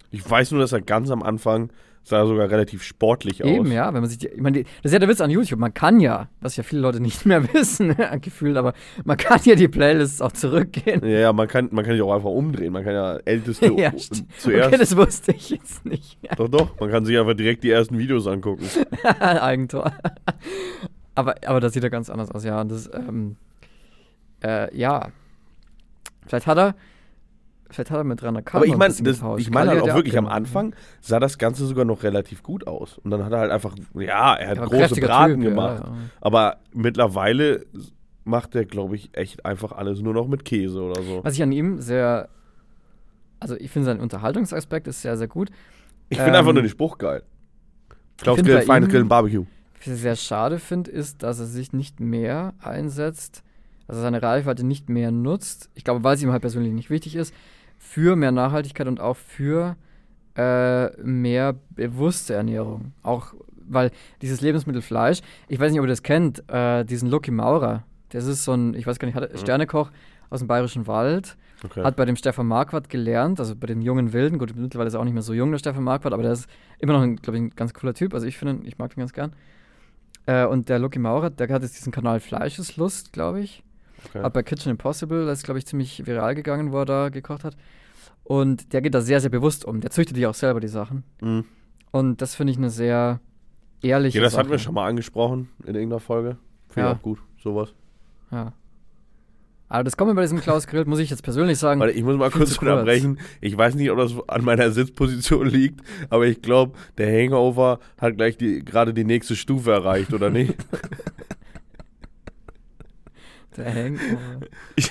Ich 0.09 0.27
weiß 0.27 0.51
nur, 0.51 0.61
dass 0.61 0.71
er 0.71 0.81
ganz 0.81 1.11
am 1.11 1.21
Anfang 1.21 1.69
Sah 2.07 2.25
sogar 2.25 2.49
relativ 2.49 2.83
sportlich 2.83 3.43
aus. 3.43 3.49
Eben, 3.49 3.69
ja, 3.69 3.93
wenn 3.93 3.99
man 3.99 4.09
sich 4.09 4.17
die, 4.17 4.27
ich 4.27 4.39
meine, 4.39 4.59
die, 4.59 4.63
das 4.63 4.91
ist 4.91 4.93
ja 4.93 4.99
der 4.99 5.09
Witz 5.09 5.19
an 5.19 5.29
YouTube. 5.29 5.59
Man 5.59 5.73
kann 5.73 5.99
ja, 5.99 6.29
was 6.39 6.55
ja 6.55 6.63
viele 6.63 6.79
Leute 6.79 6.99
nicht 7.01 7.25
mehr 7.25 7.53
wissen, 7.53 7.93
gefühlt, 8.21 8.55
aber 8.55 8.73
man 9.03 9.17
kann 9.17 9.41
ja 9.43 9.55
die 9.55 9.67
Playlists 9.67 10.21
auch 10.21 10.31
zurückgehen. 10.31 11.03
Ja, 11.03 11.19
ja, 11.19 11.33
man 11.33 11.49
kann, 11.49 11.67
man 11.73 11.83
kann 11.83 11.95
sich 11.95 12.01
auch 12.01 12.15
einfach 12.15 12.29
umdrehen. 12.29 12.71
Man 12.71 12.85
kann 12.85 12.93
ja 12.93 13.17
älteste 13.25 13.73
Ja, 13.77 13.91
zuerst. 14.37 14.69
Okay, 14.69 14.77
das 14.77 14.95
wusste 14.95 15.33
ich 15.33 15.49
jetzt 15.49 15.85
nicht. 15.85 16.17
doch, 16.37 16.47
doch. 16.47 16.79
Man 16.79 16.89
kann 16.89 17.03
sich 17.03 17.19
einfach 17.19 17.33
direkt 17.33 17.65
die 17.65 17.71
ersten 17.71 17.97
Videos 17.97 18.25
angucken. 18.25 18.63
Eigentor. 19.19 19.91
aber, 21.13 21.35
aber 21.45 21.59
das 21.59 21.73
sieht 21.73 21.83
ja 21.83 21.89
ganz 21.89 22.09
anders 22.09 22.31
aus, 22.31 22.45
ja. 22.45 22.61
Und 22.61 22.71
das, 22.71 22.89
ähm, 22.93 23.35
äh, 24.41 24.73
ja. 24.73 25.09
Vielleicht 26.25 26.47
hat 26.47 26.57
er, 26.57 26.75
vielleicht 27.69 27.91
hat 27.91 27.97
er 27.97 28.03
mit 28.03 28.21
Kalm 28.21 28.37
Aber 28.51 28.65
ich 28.65 28.77
meine, 28.77 28.93
ich 29.37 29.49
meine 29.49 29.71
halt 29.71 29.81
auch 29.81 29.95
wirklich 29.95 30.17
am 30.17 30.27
Anfang 30.27 30.75
sah 31.01 31.19
das 31.19 31.37
Ganze 31.37 31.65
sogar 31.65 31.85
noch 31.85 32.03
relativ 32.03 32.43
gut 32.43 32.67
aus. 32.67 32.97
Und 32.97 33.11
dann 33.11 33.23
hat 33.23 33.31
er 33.31 33.39
halt 33.39 33.51
einfach, 33.51 33.75
ja, 33.95 34.35
er 34.35 34.49
hat 34.49 34.57
Ja, 34.57 34.65
große 34.65 34.99
Braten 35.01 35.41
Typ, 35.41 35.49
gemacht. 35.49 35.83
Ja, 35.83 35.89
ja. 35.89 35.97
Aber 36.21 36.57
mittlerweile 36.73 37.65
macht 38.23 38.55
er, 38.55 38.65
glaube 38.65 38.95
ich, 38.95 39.09
echt 39.13 39.45
einfach 39.45 39.71
alles 39.71 40.01
nur 40.01 40.13
noch 40.13 40.27
mit 40.27 40.45
Käse 40.45 40.81
oder 40.81 41.01
so. 41.01 41.23
Was 41.23 41.33
ich 41.33 41.43
an 41.43 41.51
ihm 41.51 41.81
sehr, 41.81 42.29
also 43.39 43.55
ich 43.55 43.71
finde 43.71 43.85
sein 43.85 43.99
Unterhaltungsaspekt 43.99 44.87
ist 44.87 45.01
sehr, 45.01 45.17
sehr 45.17 45.27
gut. 45.27 45.49
Ich 46.09 46.17
finde 46.17 46.31
ähm, 46.31 46.39
einfach 46.39 46.53
nur 46.53 46.61
den 46.61 46.69
Spruch 46.69 46.97
geil. 46.97 47.23
Klaus 48.17 48.41
Grill, 48.41 48.61
feines 48.61 48.89
Grillen, 48.89 49.07
Barbecue. 49.07 49.45
Was 49.79 49.87
ich 49.87 50.01
sehr 50.01 50.15
schade 50.15 50.59
finde, 50.59 50.91
ist, 50.91 51.23
dass 51.23 51.39
er 51.39 51.45
sich 51.45 51.71
nicht 51.71 51.99
mehr 51.99 52.53
einsetzt, 52.59 53.43
also 53.87 54.01
seine 54.01 54.21
Reichweite 54.21 54.65
nicht 54.65 54.89
mehr 54.89 55.11
nutzt. 55.11 55.69
Ich 55.75 55.83
glaube, 55.83 56.03
weil 56.03 56.15
es 56.15 56.23
ihm 56.23 56.31
halt 56.31 56.41
persönlich 56.41 56.73
nicht 56.73 56.89
wichtig 56.89 57.15
ist, 57.15 57.33
für 57.89 58.15
mehr 58.15 58.31
Nachhaltigkeit 58.31 58.87
und 58.87 58.99
auch 58.99 59.15
für 59.17 59.75
äh, 60.35 60.89
mehr 61.01 61.55
bewusste 61.71 62.33
Ernährung. 62.33 62.91
Auch 63.03 63.33
weil 63.69 63.91
dieses 64.21 64.41
Lebensmittel 64.41 64.81
Fleisch, 64.81 65.19
ich 65.47 65.59
weiß 65.59 65.71
nicht, 65.71 65.79
ob 65.79 65.85
ihr 65.85 65.89
das 65.89 66.03
kennt, 66.03 66.43
äh, 66.49 66.83
diesen 66.85 67.09
Lucky 67.09 67.31
Maurer, 67.31 67.83
das 68.09 68.25
ist 68.25 68.43
so 68.43 68.53
ein, 68.53 68.73
ich 68.73 68.85
weiß 68.87 68.99
gar 68.99 69.07
nicht, 69.07 69.15
hat 69.15 69.29
er- 69.31 69.37
Sternekoch 69.37 69.91
aus 70.29 70.39
dem 70.39 70.47
Bayerischen 70.47 70.87
Wald, 70.87 71.37
Okay. 71.63 71.83
hat 71.83 71.95
bei 71.95 72.05
dem 72.05 72.15
Stefan 72.15 72.45
Marquardt 72.47 72.87
gelernt, 72.89 73.39
also 73.39 73.55
bei 73.55 73.65
dem 73.67 73.81
jungen 73.81 74.13
Wilden. 74.13 74.37
Gut, 74.37 74.53
mittlerweile 74.55 74.89
ist 74.89 74.93
er 74.93 74.99
auch 74.99 75.05
nicht 75.05 75.13
mehr 75.13 75.23
so 75.23 75.33
jung, 75.33 75.51
der 75.51 75.57
Stefan 75.59 75.83
Marquardt, 75.83 76.13
aber 76.13 76.23
der 76.23 76.33
ist 76.33 76.47
immer 76.79 76.93
noch, 76.93 77.15
glaube 77.21 77.37
ich, 77.37 77.43
ein 77.43 77.49
ganz 77.55 77.73
cooler 77.73 77.93
Typ. 77.93 78.13
Also 78.13 78.27
ich 78.27 78.37
finde, 78.37 78.55
ihn- 78.55 78.65
ich 78.65 78.77
mag 78.77 78.93
den 78.93 78.99
ganz 78.99 79.11
gern. 79.13 79.33
Äh, 80.27 80.45
und 80.45 80.69
der 80.69 80.77
Lucky 80.79 80.99
Maurer, 80.99 81.29
der 81.31 81.47
hat 81.49 81.63
jetzt 81.63 81.77
diesen 81.77 81.91
Kanal 81.91 82.19
Fleischeslust, 82.19 83.11
glaube 83.13 83.39
ich. 83.41 83.63
Okay. 84.09 84.21
Hat 84.23 84.33
bei 84.33 84.43
Kitchen 84.43 84.71
Impossible, 84.71 85.25
das 85.25 85.39
ist, 85.39 85.43
glaube 85.43 85.57
ich, 85.59 85.65
ziemlich 85.65 86.05
viral 86.05 86.35
gegangen, 86.35 86.71
wo 86.71 86.79
er 86.79 86.85
da 86.85 87.09
gekocht 87.09 87.43
hat. 87.43 87.57
Und 88.23 88.73
der 88.73 88.81
geht 88.81 88.93
da 88.93 89.01
sehr, 89.01 89.21
sehr 89.21 89.29
bewusst 89.29 89.65
um. 89.65 89.79
Der 89.81 89.89
züchtet 89.89 90.17
die 90.17 90.27
auch 90.27 90.33
selber, 90.35 90.59
die 90.59 90.67
Sachen. 90.67 91.03
Mhm. 91.21 91.45
Und 91.91 92.21
das 92.21 92.35
finde 92.35 92.51
ich 92.51 92.57
eine 92.57 92.69
sehr 92.69 93.19
ehrliche 93.81 94.17
Ja, 94.17 94.23
das 94.23 94.33
Sache. 94.33 94.41
hatten 94.41 94.51
wir 94.51 94.59
schon 94.59 94.73
mal 94.75 94.87
angesprochen 94.87 95.49
in 95.65 95.75
irgendeiner 95.75 95.99
Folge. 95.99 96.37
Finde 96.69 96.87
Ja. 96.89 96.91
ich 96.93 96.97
auch 96.99 97.01
gut, 97.01 97.19
sowas. 97.41 97.73
Ja. 98.31 98.53
Aber 99.69 99.83
das 99.83 99.97
kommt 99.97 100.09
mir 100.09 100.15
bei 100.15 100.21
diesem 100.21 100.39
Klaus 100.39 100.65
Grill, 100.67 100.85
muss 100.85 100.99
ich 100.99 101.09
jetzt 101.09 101.23
persönlich 101.23 101.57
sagen. 101.57 101.79
Warte, 101.81 101.91
ich 101.93 102.03
muss 102.03 102.15
mal 102.15 102.31
kurz 102.31 102.57
unterbrechen. 102.57 103.19
Ich 103.41 103.57
weiß 103.57 103.75
nicht, 103.75 103.91
ob 103.91 103.97
das 103.97 104.13
an 104.29 104.43
meiner 104.45 104.71
Sitzposition 104.71 105.45
liegt, 105.47 105.81
aber 106.09 106.25
ich 106.25 106.41
glaube, 106.41 106.77
der 106.97 107.11
Hangover 107.11 107.79
hat 107.99 108.15
gleich 108.15 108.37
die, 108.37 108.63
gerade 108.63 108.93
die 108.93 109.03
nächste 109.03 109.35
Stufe 109.35 109.71
erreicht, 109.71 110.13
oder 110.13 110.29
nicht? 110.29 110.55
Der 113.57 113.73
Hangover. 113.73 114.39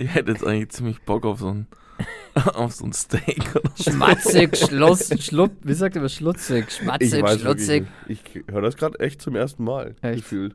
Ich 0.00 0.14
hätte 0.14 0.30
jetzt 0.30 0.46
eigentlich 0.46 0.68
ziemlich 0.68 1.02
Bock 1.02 1.26
auf 1.26 1.40
so 1.40 1.48
ein, 1.48 1.66
auf 2.54 2.72
so 2.72 2.84
ein 2.84 2.92
Steak 2.92 3.56
oder 3.56 3.68
so. 3.74 3.90
Schmatzig, 3.90 4.56
Schluss. 4.68 5.08
Schlupp, 5.24 5.50
wie 5.62 5.74
sagt 5.74 5.96
ihr, 5.96 6.08
schlutzig? 6.08 6.66
Ich 6.68 6.76
Schmatzig, 6.76 7.10
weiß 7.14 7.20
wirklich 7.22 7.40
schlutzig. 7.40 7.86
nicht. 8.06 8.36
Ich 8.36 8.44
höre 8.54 8.62
das 8.62 8.76
gerade 8.76 9.00
echt 9.00 9.20
zum 9.20 9.34
ersten 9.34 9.64
Mal 9.64 9.96
Echt? 10.02 10.18
gefühlt. 10.22 10.54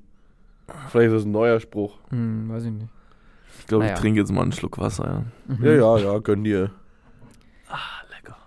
Vielleicht 0.89 1.08
ist 1.12 1.16
das 1.18 1.26
ein 1.26 1.32
neuer 1.32 1.60
Spruch. 1.60 1.98
Hm, 2.10 2.48
weiß 2.50 2.63
ich 2.63 2.72
nicht. 2.72 2.88
Ich 3.60 3.68
glaube, 3.68 3.84
Naja. 3.84 3.96
ich 3.96 4.00
trinke 4.00 4.22
jetzt 4.22 4.32
mal 4.32 4.44
einen 4.44 4.54
Schluck 4.54 4.78
Wasser, 4.78 5.26
ja. 5.50 5.54
Mhm. 5.56 5.66
Ja, 5.66 5.72
ja, 5.74 5.98
ja, 5.98 6.20
gönn 6.20 6.46
dir. 6.46 6.72
Ah, 7.68 7.78
lecker. 8.16 8.38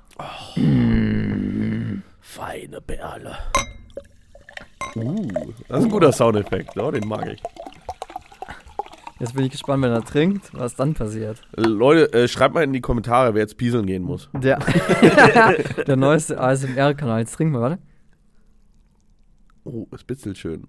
Feine 2.21 2.81
Perle. 2.81 3.37
Uh, 4.95 5.29
das 5.69 5.81
ist 5.81 5.85
ein 5.85 5.91
guter 5.91 6.13
Soundeffekt, 6.13 6.75
ja, 6.75 6.91
den 6.91 7.07
mag 7.07 7.27
ich. 7.29 7.43
Jetzt 9.19 9.35
bin 9.35 9.45
ich 9.45 9.51
gespannt, 9.51 9.83
wenn 9.83 9.93
er 9.93 10.05
trinkt, 10.05 10.53
was 10.53 10.75
dann 10.75 10.93
passiert. 10.93 11.41
Leute, 11.57 12.13
äh, 12.13 12.29
schreibt 12.29 12.55
mal 12.55 12.63
in 12.63 12.75
die 12.75 12.83
Kommentare, 12.83 13.33
wer 13.35 13.41
jetzt 13.41 13.57
pieseln 13.57 13.87
gehen 13.87 14.03
muss. 14.03 14.29
Der, 14.35 14.59
der 15.87 15.97
neueste 15.97 16.39
ASMR-Kanal. 16.39 17.21
Jetzt 17.21 17.33
trinken 17.33 17.55
wir, 17.55 17.61
warte. 17.61 17.79
Oh, 19.65 19.87
es 19.93 20.05
bitzelt 20.05 20.37
schön. 20.37 20.69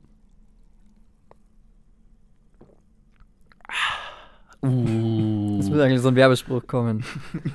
Es 4.61 5.69
wird 5.71 5.81
eigentlich 5.81 6.01
so 6.01 6.07
ein 6.07 6.15
Werbespruch 6.15 6.65
kommen. 6.65 7.03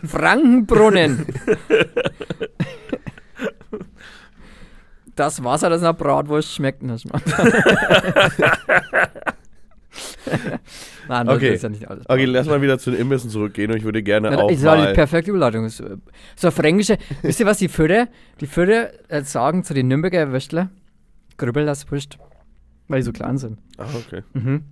Frankenbrunnen. 0.05 1.27
Das 5.15 5.45
Wasser, 5.45 5.69
das 5.69 5.83
nach 5.83 5.95
Bratwurst 5.95 6.55
schmeckt 6.55 6.83
nicht. 6.83 7.07
Nein, 11.09 11.29
Okay. 11.29 11.55
ja 11.55 11.69
nicht 11.69 11.89
alles. 11.89 12.09
Okay, 12.09 12.25
lass 12.25 12.47
mal 12.47 12.61
wieder 12.63 12.79
zu 12.79 12.91
den 12.91 13.01
Imbissen 13.01 13.31
zurückgehen 13.31 13.71
und 13.71 13.77
ich 13.77 13.85
würde 13.85 14.03
gerne 14.03 14.31
Ja, 14.31 14.39
auch 14.39 14.51
das 14.51 14.63
war 14.65 14.87
die 14.87 14.93
perfekte 14.93 15.31
Überleitung. 15.31 15.69
So, 15.69 16.51
fränkische. 16.51 16.99
wisst 17.23 17.41
ihr, 17.41 17.47
was 17.47 17.59
die 17.59 17.69
Föder, 17.69 18.09
die 18.41 18.47
Föder 18.47 18.91
äh, 19.11 19.23
sagen 19.23 19.65
zu 19.65 19.75
den 19.75 19.89
Nürnberger 19.89 20.33
Würstler? 20.33 20.71
Grübel 21.37 21.67
das 21.67 21.91
Wurst. 21.91 22.19
Weil 22.89 23.01
die 23.01 23.05
so 23.05 23.13
klein 23.13 23.39
sind. 23.39 23.59
Ah, 23.79 23.87
okay. 23.95 24.23
Mhm. 24.35 24.65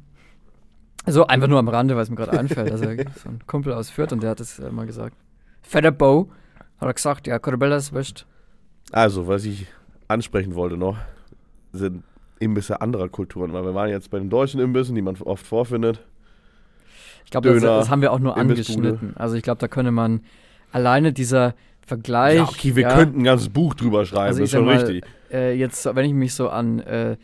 So 1.07 1.27
einfach 1.27 1.49
nur 1.49 1.59
am 1.59 1.69
Rande, 1.69 1.97
weil 1.97 2.03
es 2.03 2.11
mir 2.11 2.17
gerade 2.17 2.39
einfällt. 2.39 2.71
Also 2.71 2.85
so 3.23 3.29
ein 3.29 3.41
Kumpel 3.47 3.73
aus 3.73 3.91
Fürth 3.91 4.13
und 4.13 4.23
der 4.23 4.31
hat 4.31 4.41
das 4.41 4.59
äh, 4.59 4.71
mal 4.71 4.87
gesagt. 4.87 5.17
Fetter 5.63 5.89
hat 5.89 6.89
er 6.89 6.95
gesagt, 6.95 7.27
ja, 7.27 7.39
Grübel 7.39 7.71
das 7.71 7.93
Wurst. 7.93 8.27
Also, 8.93 9.27
was 9.29 9.45
ich 9.45 9.67
ansprechen 10.09 10.55
wollte 10.55 10.77
noch, 10.77 10.97
sind 11.73 12.03
Imbisse 12.41 12.81
anderer 12.81 13.09
Kulturen, 13.09 13.53
weil 13.53 13.65
wir 13.65 13.75
waren 13.75 13.89
jetzt 13.91 14.11
bei 14.11 14.19
den 14.19 14.31
deutschen 14.31 14.61
Imbissen, 14.61 14.95
die 14.95 15.03
man 15.03 15.17
oft 15.21 15.47
vorfindet. 15.47 16.01
Ich 17.25 17.31
glaube, 17.31 17.53
das, 17.53 17.63
das 17.63 17.91
haben 17.91 18.03
wir 18.03 18.13
auch 18.13 18.19
nur 18.19 18.37
angeschnitten. 18.37 19.17
Also 19.17 19.37
ich 19.37 19.43
glaube, 19.45 19.61
da 19.61 19.69
könnte 19.69 19.93
man 19.93 20.23
alleine 20.73 21.13
dieser 21.13 21.55
Vergleich. 21.87 22.37
ja, 22.37 22.45
okay, 22.45 22.75
wir 22.75 22.83
ja, 22.85 22.95
könnten 22.97 23.21
ein 23.21 23.25
ganzes 23.25 23.49
Buch 23.49 23.75
drüber 23.75 24.05
schreiben, 24.05 24.27
Also 24.29 24.43
ist 24.43 24.51
schon 24.53 24.65
mal, 24.65 24.77
richtig. 24.77 25.05
äh, 25.31 25.53
jetzt, 25.55 25.85
wenn 25.95 26.05
ich 26.05 26.13
mich 26.13 26.35
so 26.35 26.49
an, 26.49 26.81
äh, 26.81 27.17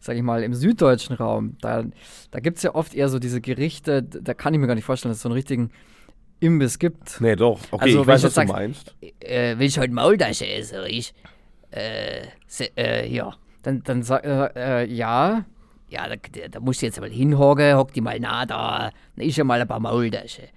sag 0.00 0.16
ich 0.16 0.22
mal, 0.22 0.42
im 0.42 0.54
süddeutschen 0.54 1.16
Raum, 1.16 1.56
da, 1.60 1.84
da 2.30 2.40
gibt 2.40 2.56
es 2.56 2.62
ja 2.62 2.74
oft 2.74 2.94
eher 2.94 3.08
so 3.08 3.18
diese 3.18 3.40
Gerichte, 3.40 4.02
da 4.02 4.34
kann 4.34 4.54
ich 4.54 4.60
mir 4.60 4.66
gar 4.66 4.74
nicht 4.74 4.84
vorstellen, 4.84 5.10
dass 5.10 5.18
es 5.18 5.22
so 5.22 5.28
einen 5.28 5.34
richtigen 5.34 5.70
Imbiss 6.40 6.78
gibt. 6.78 7.20
Nee, 7.20 7.36
doch. 7.36 7.60
Okay, 7.70 7.84
Also, 7.84 8.00
ich 8.02 8.06
weiß, 8.06 8.20
ich 8.24 8.36
was 8.36 8.46
du 8.46 8.52
meinst. 8.52 8.96
äh, 9.20 9.58
will 9.58 9.66
ich 9.66 9.78
heute 9.78 9.92
Maultasche 9.92 10.46
essen, 10.46 10.78
ich? 10.88 11.14
Äh, 11.70 12.22
se, 12.46 12.76
äh, 12.76 13.08
ja. 13.08 13.34
Dann, 13.62 13.82
dann 13.84 14.02
sag, 14.02 14.24
äh, 14.24 14.82
äh, 14.82 14.92
ja, 14.92 15.44
Ja, 15.88 16.08
da, 16.08 16.16
da, 16.50 16.60
musst 16.60 16.82
du 16.82 16.86
jetzt 16.86 17.00
mal 17.00 17.10
hinhocken, 17.10 17.76
hock 17.76 17.92
die 17.92 18.00
mal 18.00 18.18
nah 18.18 18.44
da, 18.46 18.90
dann 19.16 19.26
isst 19.26 19.36
ja 19.38 19.44
mal 19.44 19.60
ein 19.60 19.68
paar 19.68 19.78
Maultasche. 19.80 20.48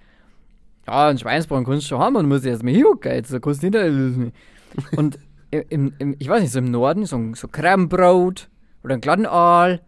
ja, 0.88 1.08
ein 1.10 1.18
Schweinsbraten 1.18 1.66
kannst 1.66 1.84
du 1.86 1.88
schon 1.90 2.00
haben 2.00 2.16
und 2.16 2.28
musst 2.28 2.46
jetzt 2.46 2.64
mal 2.64 2.74
hingucken, 2.74 3.12
jetzt 3.12 3.34
da 3.34 3.40
kannst 3.40 3.62
du 3.64 3.70
nicht. 3.70 4.34
Und 4.98 5.20
im, 5.70 5.94
im, 6.00 6.16
ich 6.20 6.28
weiß 6.30 6.42
nicht, 6.42 6.52
so 6.52 6.60
im 6.60 6.72
Norden, 6.72 7.06
so 7.06 7.16
ein 7.18 7.34
so 7.34 7.48
Krembrot 7.48 8.50
oder 8.84 8.96
ein 8.96 9.02
Glattenaal, 9.02 9.82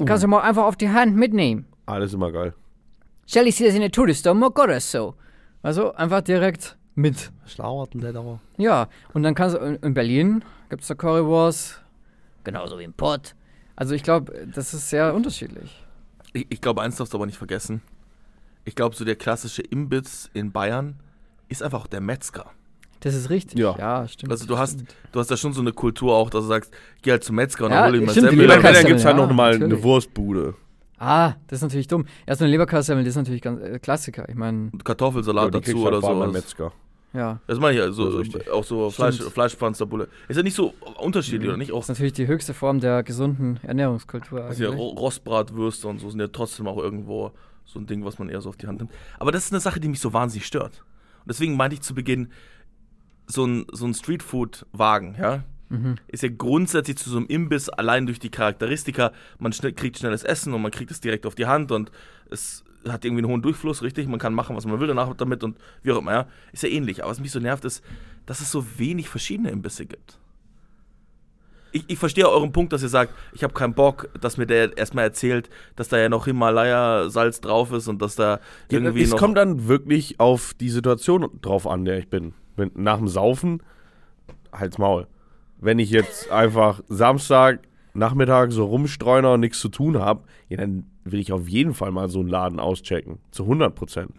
Uh. 0.00 0.06
kannst 0.06 0.24
du 0.24 0.28
mal 0.28 0.40
einfach 0.40 0.64
auf 0.64 0.76
die 0.76 0.88
Hand 0.88 1.16
mitnehmen. 1.16 1.66
Alles 1.84 2.14
immer 2.14 2.32
geil. 2.32 2.54
Soll 3.26 3.46
ich 3.46 3.56
sie 3.56 3.66
das 3.66 3.74
in 3.74 3.82
der 3.82 3.90
Todesdommer 3.90 4.48
oder 4.58 4.80
so? 4.80 5.14
Also 5.62 5.92
einfach 5.94 6.22
direkt 6.22 6.78
mit. 6.94 7.30
Schlauert 7.44 7.92
denn 7.92 8.00
der 8.00 8.14
da? 8.14 8.40
Ja, 8.56 8.88
und 9.12 9.22
dann 9.22 9.34
kannst 9.34 9.54
du, 9.56 9.60
in- 9.60 9.76
in 9.76 9.92
Berlin 9.94 10.42
gibt 10.70 10.80
es 10.82 10.88
da 10.88 10.94
Currywurst. 10.94 11.81
Genauso 12.44 12.78
wie 12.78 12.84
im 12.84 12.92
Pott. 12.92 13.34
Also 13.76 13.94
ich 13.94 14.02
glaube, 14.02 14.46
das 14.54 14.74
ist 14.74 14.90
sehr 14.90 15.14
unterschiedlich. 15.14 15.84
Ich, 16.32 16.46
ich 16.50 16.60
glaube, 16.60 16.82
eins 16.82 16.96
darfst 16.96 17.12
du 17.12 17.18
aber 17.18 17.26
nicht 17.26 17.38
vergessen. 17.38 17.82
Ich 18.64 18.74
glaube, 18.74 18.94
so 18.94 19.04
der 19.04 19.16
klassische 19.16 19.62
Imbiss 19.62 20.30
in 20.34 20.52
Bayern 20.52 20.96
ist 21.48 21.62
einfach 21.62 21.80
auch 21.80 21.86
der 21.86 22.00
Metzger. 22.00 22.50
Das 23.00 23.14
ist 23.14 23.30
richtig. 23.30 23.58
Ja. 23.58 23.74
ja 23.76 24.06
stimmt. 24.06 24.30
Also 24.30 24.46
du 24.46 24.58
hast, 24.58 24.74
stimmt. 24.74 24.94
du 25.10 25.20
hast 25.20 25.30
da 25.30 25.36
schon 25.36 25.52
so 25.52 25.60
eine 25.60 25.72
Kultur 25.72 26.14
auch, 26.14 26.30
dass 26.30 26.42
du 26.42 26.48
sagst, 26.48 26.72
geh 27.02 27.10
halt 27.10 27.24
zum 27.24 27.36
Metzger 27.36 27.64
und 27.64 27.72
Ja, 27.72 27.82
dann 27.82 27.92
hol 27.92 27.98
ihm 27.98 28.06
mal 28.06 28.12
Semmel. 28.14 28.46
Männern 28.46 28.86
gibt 28.86 29.00
es 29.00 29.04
halt 29.04 29.16
ja, 29.16 29.26
noch 29.26 29.32
mal 29.32 29.54
eine. 29.54 29.82
Wurstbude. 29.82 30.54
Ah, 30.98 31.34
das 31.48 31.58
ist 31.58 31.62
natürlich 31.62 31.88
dumm. 31.88 32.06
Erst 32.26 32.42
eine 32.42 32.50
Leberkassemmel, 32.52 33.02
das 33.02 33.10
ist 33.12 33.16
natürlich 33.16 33.42
ganz 33.42 33.60
äh, 33.60 33.80
Klassiker. 33.80 34.28
Ich 34.28 34.36
meine, 34.36 34.70
Und 34.72 34.84
Kartoffelsalat 34.84 35.52
Ja, 35.52 35.60
dazu 35.60 35.84
halt 35.84 35.94
oder 35.96 36.00
so. 36.00 36.26
Metzger. 36.30 36.72
Ja. 37.12 37.40
Das 37.46 37.58
meine 37.58 37.78
ich 37.78 37.84
ja, 37.84 37.92
so, 37.92 38.06
Das 38.06 38.14
ist 38.14 38.34
richtig. 38.34 38.50
auch 38.50 38.64
so 38.64 38.90
Fleisch, 38.90 39.16
Stimmt. 39.16 39.32
Fleischpanzerbulle. 39.32 40.08
Ist 40.28 40.36
ja 40.36 40.42
nicht 40.42 40.54
so 40.56 40.74
unterschiedlich, 40.98 41.48
oder 41.48 41.58
nicht? 41.58 41.72
Auch 41.72 41.78
Das 41.80 41.84
ist 41.86 41.88
natürlich 41.90 42.14
die 42.14 42.26
höchste 42.26 42.54
Form 42.54 42.80
der 42.80 43.02
gesunden 43.02 43.58
Ernährungskultur. 43.62 44.44
Also 44.44 44.62
ja, 44.64 44.70
eigentlich. 44.70 44.98
Rostbratwürste 44.98 45.88
und 45.88 45.98
so 45.98 46.10
sind 46.10 46.20
ja 46.20 46.28
trotzdem 46.28 46.66
auch 46.66 46.78
irgendwo 46.78 47.32
so 47.64 47.78
ein 47.78 47.86
Ding, 47.86 48.04
was 48.04 48.18
man 48.18 48.28
eher 48.28 48.40
so 48.40 48.48
auf 48.48 48.56
die 48.56 48.66
Hand 48.66 48.78
nimmt. 48.78 48.92
Aber 49.18 49.32
das 49.32 49.44
ist 49.46 49.52
eine 49.52 49.60
Sache, 49.60 49.80
die 49.80 49.88
mich 49.88 50.00
so 50.00 50.12
wahnsinnig 50.12 50.46
stört. 50.46 50.84
Und 51.20 51.28
deswegen 51.28 51.56
meinte 51.56 51.74
ich 51.74 51.82
zu 51.82 51.94
Beginn, 51.94 52.32
so 53.26 53.44
ein, 53.46 53.66
so 53.72 53.86
ein 53.86 53.94
Streetfood-Wagen, 53.94 55.16
ja, 55.18 55.44
ist 56.08 56.22
ja 56.22 56.28
grundsätzlich 56.28 56.98
zu 56.98 57.08
so 57.08 57.16
einem 57.16 57.26
Imbiss 57.28 57.70
allein 57.70 58.04
durch 58.04 58.18
die 58.18 58.28
Charakteristika. 58.28 59.12
Man 59.38 59.54
schnell, 59.54 59.72
kriegt 59.72 59.98
schnelles 59.98 60.22
Essen 60.22 60.52
und 60.52 60.60
man 60.60 60.70
kriegt 60.70 60.90
es 60.90 61.00
direkt 61.00 61.24
auf 61.24 61.34
die 61.34 61.46
Hand 61.46 61.72
und 61.72 61.90
es 62.30 62.62
hat 62.88 63.04
irgendwie 63.04 63.22
einen 63.22 63.30
hohen 63.30 63.42
Durchfluss, 63.42 63.82
richtig? 63.82 64.08
Man 64.08 64.18
kann 64.18 64.34
machen, 64.34 64.56
was 64.56 64.66
man 64.66 64.80
will 64.80 64.88
danach 64.88 65.14
damit 65.14 65.44
und 65.44 65.56
wie 65.82 65.92
auch 65.92 65.98
immer, 65.98 66.12
ja. 66.12 66.26
Ist 66.52 66.62
ja 66.62 66.68
ähnlich. 66.68 67.02
Aber 67.02 67.10
was 67.10 67.20
mich 67.20 67.30
so 67.30 67.40
nervt, 67.40 67.64
ist, 67.64 67.82
dass 68.26 68.40
es 68.40 68.50
so 68.50 68.78
wenig 68.78 69.08
verschiedene 69.08 69.50
Imbisse 69.50 69.86
gibt. 69.86 70.18
Ich, 71.72 71.84
ich 71.88 71.98
verstehe 71.98 72.28
euren 72.28 72.52
Punkt, 72.52 72.72
dass 72.72 72.82
ihr 72.82 72.88
sagt, 72.88 73.14
ich 73.32 73.42
habe 73.42 73.54
keinen 73.54 73.74
Bock, 73.74 74.10
dass 74.20 74.36
mir 74.36 74.46
der 74.46 74.76
erstmal 74.76 75.04
erzählt, 75.04 75.48
dass 75.74 75.88
da 75.88 75.98
ja 75.98 76.08
noch 76.08 76.26
Himalaya-Salz 76.26 77.40
drauf 77.40 77.72
ist 77.72 77.88
und 77.88 78.02
dass 78.02 78.14
da 78.14 78.40
irgendwie 78.68 79.02
es 79.02 79.16
kommt 79.16 79.38
dann 79.38 79.68
wirklich 79.68 80.20
auf 80.20 80.52
die 80.54 80.68
Situation 80.68 81.28
drauf 81.40 81.66
an, 81.66 81.84
der 81.84 81.98
ich 81.98 82.08
bin. 82.08 82.34
Wenn, 82.56 82.70
nach 82.74 82.98
dem 82.98 83.08
Saufen, 83.08 83.62
halt's 84.52 84.76
Maul. 84.76 85.06
Wenn 85.58 85.78
ich 85.78 85.90
jetzt 85.90 86.30
einfach 86.30 86.82
Samstag, 86.88 87.60
Nachmittag 87.94 88.52
so 88.52 88.66
rumstreuner 88.66 89.32
und 89.32 89.40
nichts 89.40 89.60
zu 89.60 89.68
tun 89.68 89.98
habe, 89.98 90.24
ja, 90.48 90.58
dann 90.58 90.86
will 91.04 91.20
ich 91.20 91.32
auf 91.32 91.48
jeden 91.48 91.74
Fall 91.74 91.90
mal 91.90 92.08
so 92.08 92.20
einen 92.20 92.28
Laden 92.28 92.60
auschecken. 92.60 93.18
Zu 93.30 93.44
100 93.44 93.74
Prozent. 93.74 94.12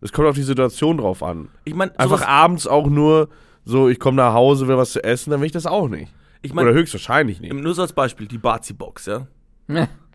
Es 0.00 0.12
kommt 0.12 0.28
auf 0.28 0.36
die 0.36 0.42
Situation 0.42 0.98
drauf 0.98 1.22
an. 1.22 1.48
ich 1.64 1.74
meine, 1.74 1.98
Einfach 1.98 2.26
abends 2.26 2.66
auch 2.66 2.86
nur 2.88 3.28
so, 3.64 3.88
ich 3.88 3.98
komme 3.98 4.16
nach 4.16 4.32
Hause, 4.32 4.68
will 4.68 4.76
was 4.76 4.92
zu 4.92 5.02
essen, 5.02 5.30
dann 5.30 5.40
will 5.40 5.46
ich 5.46 5.52
das 5.52 5.66
auch 5.66 5.88
nicht. 5.88 6.12
ich 6.40 6.52
Oder 6.52 6.64
meine, 6.64 6.74
höchstwahrscheinlich 6.74 7.40
nicht. 7.40 7.52
nur 7.52 7.74
so 7.74 7.82
als 7.82 7.92
Beispiel, 7.92 8.26
die 8.26 8.38
Bazi-Box, 8.38 9.06
ja. 9.06 9.26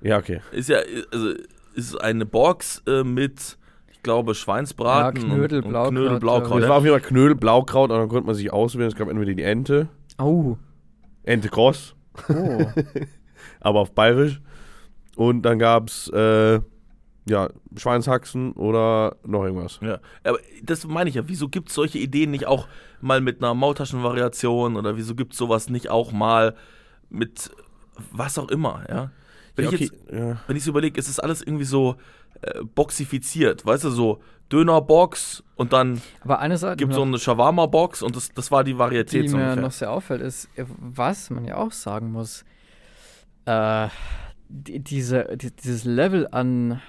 Ja, 0.02 0.18
okay. 0.18 0.42
Ist 0.52 0.70
ja, 0.70 0.78
also, 1.12 1.34
ist 1.76 2.02
eine 2.02 2.26
Box 2.26 2.82
äh, 2.88 3.04
mit, 3.04 3.58
ich 3.92 4.02
glaube, 4.02 4.34
Schweinsbraten 4.36 5.22
Ja, 5.22 5.28
Knödel, 5.36 5.60
und, 5.60 5.66
und 5.66 5.72
Blaukraut, 5.72 5.92
Knödel, 5.92 6.20
Blaukraut. 6.20 6.58
Das 6.58 6.64
ja. 6.64 6.70
war 6.70 6.78
auf 6.78 6.84
jeden 6.84 7.00
Fall 7.00 7.08
Knödel, 7.08 7.36
Blaukraut 7.36 7.92
und 7.92 7.98
dann 8.00 8.10
konnte 8.10 8.26
man 8.26 8.36
sich 8.36 8.52
auswählen. 8.52 8.88
Es 8.88 8.96
gab 8.96 9.10
entweder 9.10 9.34
die 9.34 9.44
Ente, 9.44 9.90
Oh. 10.20 10.58
Ente 11.24 11.50
Cross, 11.50 11.96
oh. 12.30 12.66
aber 13.60 13.80
auf 13.82 13.92
Bayerisch. 13.94 14.42
Und 15.16 15.44
dann 15.44 15.60
gab 15.60 15.88
es 15.88 16.08
äh, 16.10 16.60
ja, 17.26 17.50
Schweinshaxen 17.78 18.54
oder 18.54 19.16
noch 19.26 19.44
irgendwas. 19.46 19.80
Ja, 19.82 20.00
aber 20.24 20.40
das 20.64 20.86
meine 20.88 21.10
ich 21.10 21.16
ja. 21.16 21.28
Wieso 21.28 21.48
gibt 21.48 21.70
es 21.70 21.76
solche 21.76 21.98
Ideen 22.00 22.32
nicht 22.32 22.46
auch 22.48 22.68
mal 23.02 23.22
mit 23.22 23.42
einer 23.42 23.54
Maultaschenvariation 23.54 24.76
oder 24.76 24.98
wieso 24.98 25.16
gibt 25.16 25.34
es 25.34 25.38
sowas 25.40 25.70
nicht 25.70 25.90
auch 25.90 26.12
mal 26.12 26.56
mit 27.10 27.52
was 28.12 28.38
auch 28.38 28.50
immer, 28.50 28.84
ja? 28.90 29.12
Wenn 29.56 29.66
Ja, 29.66 29.72
ich 29.72 29.92
okay, 29.92 29.98
jetzt, 30.08 30.12
ja. 30.12 30.42
wenn 30.48 30.56
ich 30.58 30.64
so 30.64 30.72
überlege, 30.72 31.00
ist 31.00 31.08
das 31.10 31.20
alles 31.20 31.42
irgendwie 31.42 31.66
so 31.66 31.96
äh, 32.42 32.64
boxifiziert, 32.64 33.66
weißt 33.66 33.84
du, 33.84 33.90
so 33.92 34.22
Dönerbox 34.52 35.44
und 35.56 35.74
dann 35.74 36.02
Aber 36.22 36.40
eine 36.40 36.58
Sache, 36.58 36.76
gibt 36.76 36.92
es 36.92 36.96
so 36.98 37.04
eine 37.04 37.20
Shawarma-Box 37.20 38.02
und 38.02 38.16
das, 38.16 38.32
das 38.34 38.52
war 38.52 38.64
die 38.64 38.78
Varietät 38.78 39.26
die 39.26 39.28
so 39.28 39.38
mir 39.38 39.44
ungefähr. 39.44 39.62
noch 39.62 39.72
sehr 39.72 39.92
auffällt, 39.92 40.22
ist, 40.22 40.50
was 40.58 41.30
man 41.30 41.46
ja 41.46 41.58
auch 41.58 41.72
sagen 41.72 42.12
muss, 42.12 42.44
äh, 43.46 43.88
die, 44.54 44.80
diese, 44.80 45.36
die, 45.36 45.52
dieses 45.52 45.84
Level 45.84 46.28
an 46.32 46.80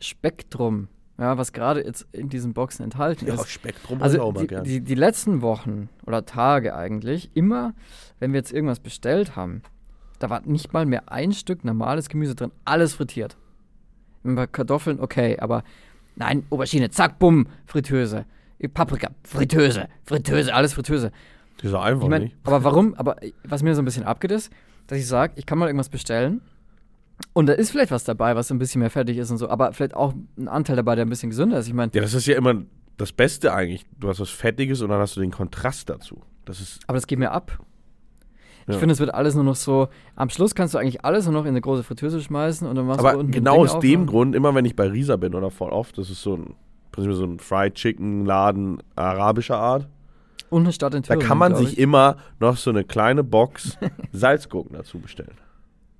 Spektrum, 0.00 0.88
ja, 1.18 1.36
was 1.36 1.52
gerade 1.52 1.84
jetzt 1.84 2.06
in 2.12 2.28
diesen 2.28 2.54
Boxen 2.54 2.82
enthalten 2.82 3.26
Ja, 3.26 3.34
ist. 3.34 3.48
Spektrum 3.50 4.02
Also 4.02 4.22
auch 4.22 4.32
mal 4.32 4.40
die, 4.40 4.46
gern. 4.46 4.64
die, 4.64 4.80
die 4.80 4.94
letzten 4.94 5.42
Wochen 5.42 5.88
oder 6.06 6.24
Tage 6.24 6.74
eigentlich, 6.74 7.30
immer, 7.34 7.74
wenn 8.18 8.32
wir 8.32 8.38
jetzt 8.38 8.52
irgendwas 8.52 8.80
bestellt 8.80 9.36
haben, 9.36 9.62
da 10.18 10.30
war 10.30 10.40
nicht 10.46 10.72
mal 10.72 10.86
mehr 10.86 11.12
ein 11.12 11.32
Stück 11.32 11.64
normales 11.64 12.08
Gemüse 12.08 12.34
drin, 12.34 12.50
alles 12.64 12.94
frittiert. 12.94 13.36
Bei 14.24 14.46
Kartoffeln, 14.46 14.98
okay, 15.00 15.38
aber 15.38 15.64
nein, 16.16 16.44
Aubergine, 16.50 16.90
zack, 16.90 17.18
bumm, 17.18 17.46
Fritteuse. 17.66 18.24
Paprika, 18.74 19.10
Fritteuse, 19.24 19.88
Fritteuse, 20.04 20.54
alles 20.54 20.72
Fritteuse. 20.74 21.10
Die 21.60 21.66
ist 21.66 21.74
einfach 21.74 22.04
Ich 22.04 22.08
meine, 22.08 22.26
nicht. 22.26 22.36
aber 22.44 22.62
warum, 22.62 22.94
aber 22.94 23.16
was 23.42 23.62
mir 23.64 23.74
so 23.74 23.82
ein 23.82 23.84
bisschen 23.84 24.04
abgeht 24.04 24.30
ist, 24.30 24.52
dass 24.86 24.98
ich 24.98 25.06
sage, 25.06 25.32
ich 25.36 25.46
kann 25.46 25.58
mal 25.58 25.66
irgendwas 25.66 25.88
bestellen 25.88 26.40
und 27.32 27.46
da 27.46 27.52
ist 27.54 27.70
vielleicht 27.70 27.90
was 27.90 28.04
dabei, 28.04 28.36
was 28.36 28.50
ein 28.50 28.58
bisschen 28.58 28.80
mehr 28.80 28.90
fertig 28.90 29.16
ist 29.18 29.30
und 29.30 29.38
so, 29.38 29.48
aber 29.48 29.72
vielleicht 29.72 29.94
auch 29.94 30.14
ein 30.38 30.48
Anteil 30.48 30.76
dabei, 30.76 30.94
der 30.96 31.04
ein 31.06 31.08
bisschen 31.08 31.30
gesünder 31.30 31.58
ist. 31.58 31.66
Ich 31.68 31.74
meine, 31.74 31.90
Ja, 31.94 32.00
das 32.02 32.14
ist 32.14 32.26
ja 32.26 32.36
immer 32.36 32.62
das 32.96 33.12
Beste 33.12 33.52
eigentlich. 33.54 33.84
Du 33.98 34.08
hast 34.08 34.20
was 34.20 34.30
Fettiges 34.30 34.82
und 34.82 34.90
dann 34.90 35.00
hast 35.00 35.16
du 35.16 35.20
den 35.20 35.30
Kontrast 35.30 35.88
dazu. 35.88 36.20
Das 36.44 36.60
ist 36.60 36.80
Aber 36.86 36.96
das 36.96 37.06
geht 37.06 37.18
mir 37.18 37.30
ab. 37.32 37.58
Ich 38.68 38.74
Ja. 38.74 38.78
finde, 38.78 38.92
es 38.92 39.00
wird 39.00 39.12
alles 39.12 39.34
nur 39.34 39.42
noch 39.44 39.56
so. 39.56 39.88
Am 40.14 40.30
Schluss 40.30 40.54
kannst 40.54 40.74
du 40.74 40.78
eigentlich 40.78 41.04
alles 41.04 41.24
nur 41.24 41.32
noch 41.34 41.42
in 41.42 41.48
eine 41.48 41.60
große 41.60 41.82
Fritteuse 41.82 42.20
schmeißen 42.20 42.66
und 42.68 42.76
dann 42.76 42.86
machst 42.86 43.00
du 43.02 43.06
Aber 43.08 43.18
unten 43.18 43.32
genau 43.32 43.58
aus 43.64 43.78
dem. 43.80 44.06
Grund, 44.06 44.36
immer 44.36 44.54
wenn 44.54 44.64
ich 44.64 44.76
bei 44.76 44.86
Risa 44.86 45.16
bin 45.16 45.34
oder 45.34 45.50
voll 45.50 45.70
oft, 45.70 45.98
das 45.98 46.10
ist 46.10 46.22
so 46.22 46.34
ein, 46.36 46.54
prinzipiell 46.92 47.16
so 47.18 47.24
ein 47.24 47.38
Fried 47.40 47.74
Chicken 47.74 48.24
Laden 48.24 48.80
arabischer 48.94 49.56
Art. 49.58 49.88
Und 50.48 50.62
eine 50.64 50.72
Stadt 50.72 50.94
in 50.94 51.02
Da 51.02 51.14
Thüringen. 51.14 51.26
kann 51.26 51.38
man 51.38 51.56
sich 51.56 51.72
ich. 51.72 51.78
immer 51.78 52.18
noch 52.38 52.56
so 52.56 52.70
eine 52.70 52.84
kleine 52.84 53.24
Box 53.24 53.78
Salzgurken 54.12 54.76
dazu 54.76 54.98
bestellen. 55.00 55.34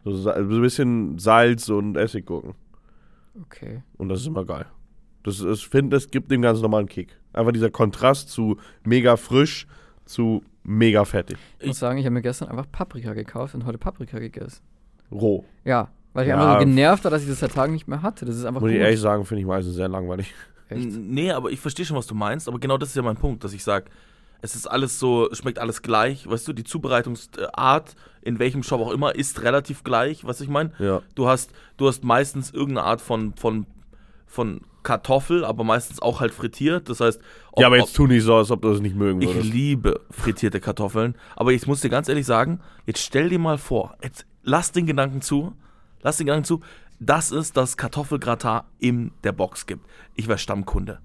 So, 0.05 0.12
so 0.12 0.31
ein 0.31 0.49
bisschen 0.61 1.19
Salz 1.19 1.69
und 1.69 1.97
Essiggurken. 1.97 2.55
Okay. 3.41 3.83
Und 3.99 4.09
das 4.09 4.21
ist 4.21 4.27
immer 4.27 4.45
geil. 4.45 4.67
Das, 5.23 5.41
ist- 5.41 5.61
ich 5.61 5.69
finde, 5.69 5.97
das 5.97 6.11
gibt 6.11 6.31
dem 6.31 6.43
ganz 6.43 6.61
normalen 6.61 6.88
Kick. 6.88 7.17
Einfach 7.33 7.53
dieser 7.53 7.71
Kontrast 7.71 8.29
zu 8.29 8.57
mega 8.85 9.17
frisch 9.17 9.67
zu 10.05 10.43
mega 10.65 11.05
fettig. 11.05 11.38
Ich 11.61 11.69
muss 11.69 11.79
sagen, 11.79 11.99
ich 11.99 12.05
habe 12.05 12.15
mir 12.15 12.23
gestern 12.23 12.49
einfach 12.49 12.67
Paprika 12.71 13.15
gekauft 13.15 13.55
und 13.55 13.65
heute 13.65 13.79
Paprika 13.79 14.19
gegessen. 14.19 14.61
Roh. 15.11 15.45
Ja, 15.65 15.91
weil 16.12 16.25
ich 16.25 16.29
Ja. 16.31 16.35
einfach 16.37 16.55
so 16.61 16.67
genervt 16.67 17.05
war, 17.05 17.11
dass 17.11 17.23
ich 17.23 17.29
das 17.29 17.38
seit 17.41 17.53
Tagen 17.53 17.73
nicht 17.73 17.87
mehr 17.88 18.03
hatte. 18.03 18.25
Das 18.25 18.37
ist 18.37 18.45
einfach 18.45 18.61
Muss 18.61 18.69
gut. 18.71 18.77
ich 18.77 18.83
ehrlich 18.83 19.01
sagen, 19.01 19.25
finde 19.25 19.43
ich 19.43 19.47
meistens 19.47 19.75
sehr 19.77 19.88
langweilig. 19.88 20.33
Echt? 20.69 20.88
Nee, 20.91 21.31
aber 21.31 21.51
ich 21.51 21.61
verstehe 21.61 21.85
schon, 21.87 21.97
was 21.97 22.07
du 22.07 22.15
meinst. 22.15 22.49
Aber 22.49 22.59
genau 22.59 22.77
das 22.79 22.91
ist 22.91 22.97
ja 22.97 23.03
mein 23.03 23.17
Punkt, 23.17 23.45
dass 23.45 23.53
ich 23.53 23.62
sage, 23.62 23.87
es 24.42 24.57
ist 24.57 24.66
alles 24.66 24.98
so, 24.98 25.28
schmeckt 25.33 25.61
alles 25.61 25.83
gleich. 25.83 26.28
Weißt 26.28 26.46
du, 26.46 26.52
die 26.52 26.64
Zubereitungsart, 26.64 27.94
in 28.22 28.40
welchem 28.40 28.64
Shop 28.64 28.81
auch 28.81 28.90
immer, 28.90 29.14
ist 29.14 29.42
relativ 29.42 29.85
gleich, 29.85 30.24
was 30.24 30.40
ich 30.40 30.48
meine. 30.48 30.72
Ja. 30.81 31.00
Du 31.14 31.28
hast, 31.28 31.52
du 31.76 31.87
hast 31.87 32.02
meistens 32.02 32.50
irgendeine 32.50 32.85
Art 32.87 33.00
von, 33.00 33.35
von, 33.35 33.66
von 34.26 34.62
Kartoffel, 34.83 35.44
aber 35.44 35.62
meistens 35.62 36.02
auch 36.02 36.18
halt 36.18 36.35
frittiert. 36.35 36.88
Das 36.88 36.98
heißt, 36.98 37.20
ob, 37.52 37.61
ja, 37.61 37.68
aber 37.68 37.78
jetzt 37.78 37.94
tu 37.94 38.09
nicht 38.09 38.24
so, 38.24 38.35
als 38.35 38.50
ob 38.50 38.62
du 38.62 38.70
das 38.70 38.81
nicht 38.81 38.96
mögen 38.96 39.22
ich 39.22 39.28
würdest. 39.28 39.52
liebe 39.52 40.00
frittierte 40.11 40.59
Kartoffeln. 40.59 41.14
Aber 41.37 41.52
ich 41.52 41.64
muss 41.68 41.81
dir 41.81 41.88
ganz 41.88 42.09
ehrlich 42.09 42.26
sagen, 42.26 42.61
jetzt 42.85 43.00
stell 43.00 43.28
dir 43.28 43.38
mal 43.38 43.59
vor, 43.59 43.96
jetzt 44.02 44.26
lass 44.42 44.72
den 44.72 44.87
Gedanken 44.87 45.22
zu, 45.22 45.52
lass 46.00 46.16
den 46.16 46.26
Gedanken 46.26 46.46
zu, 46.46 46.62
dass 46.98 47.31
es 47.31 47.52
das 47.52 47.76
Kartoffelgratin 47.76 48.62
in 48.81 49.12
der 49.22 49.33
Box 49.33 49.66
gibt. 49.66 49.87
Ich 50.16 50.26
wäre 50.26 50.38
Stammkunde. 50.38 50.98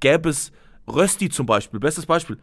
Gäbe 0.00 0.30
es 0.30 0.50
Rösti 0.88 1.28
zum 1.28 1.46
Beispiel, 1.46 1.80
bestes 1.80 2.06
Beispiel. 2.06 2.38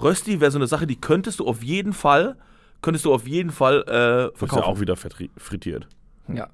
Rösti 0.00 0.40
wäre 0.40 0.50
so 0.50 0.58
eine 0.58 0.66
Sache, 0.66 0.86
die 0.86 0.96
könntest 1.00 1.40
du 1.40 1.46
auf 1.46 1.62
jeden 1.62 1.92
Fall, 1.92 2.36
könntest 2.82 3.04
du 3.04 3.12
auf 3.14 3.26
jeden 3.26 3.50
Fall 3.50 3.82
äh, 3.82 3.84
Das 3.86 4.24
ist 4.26 4.32
ja 4.32 4.36
verkaufen. 4.38 4.62
auch 4.64 4.80
wieder 4.80 4.96
frittiert. 4.96 5.88
Ja. 6.28 6.48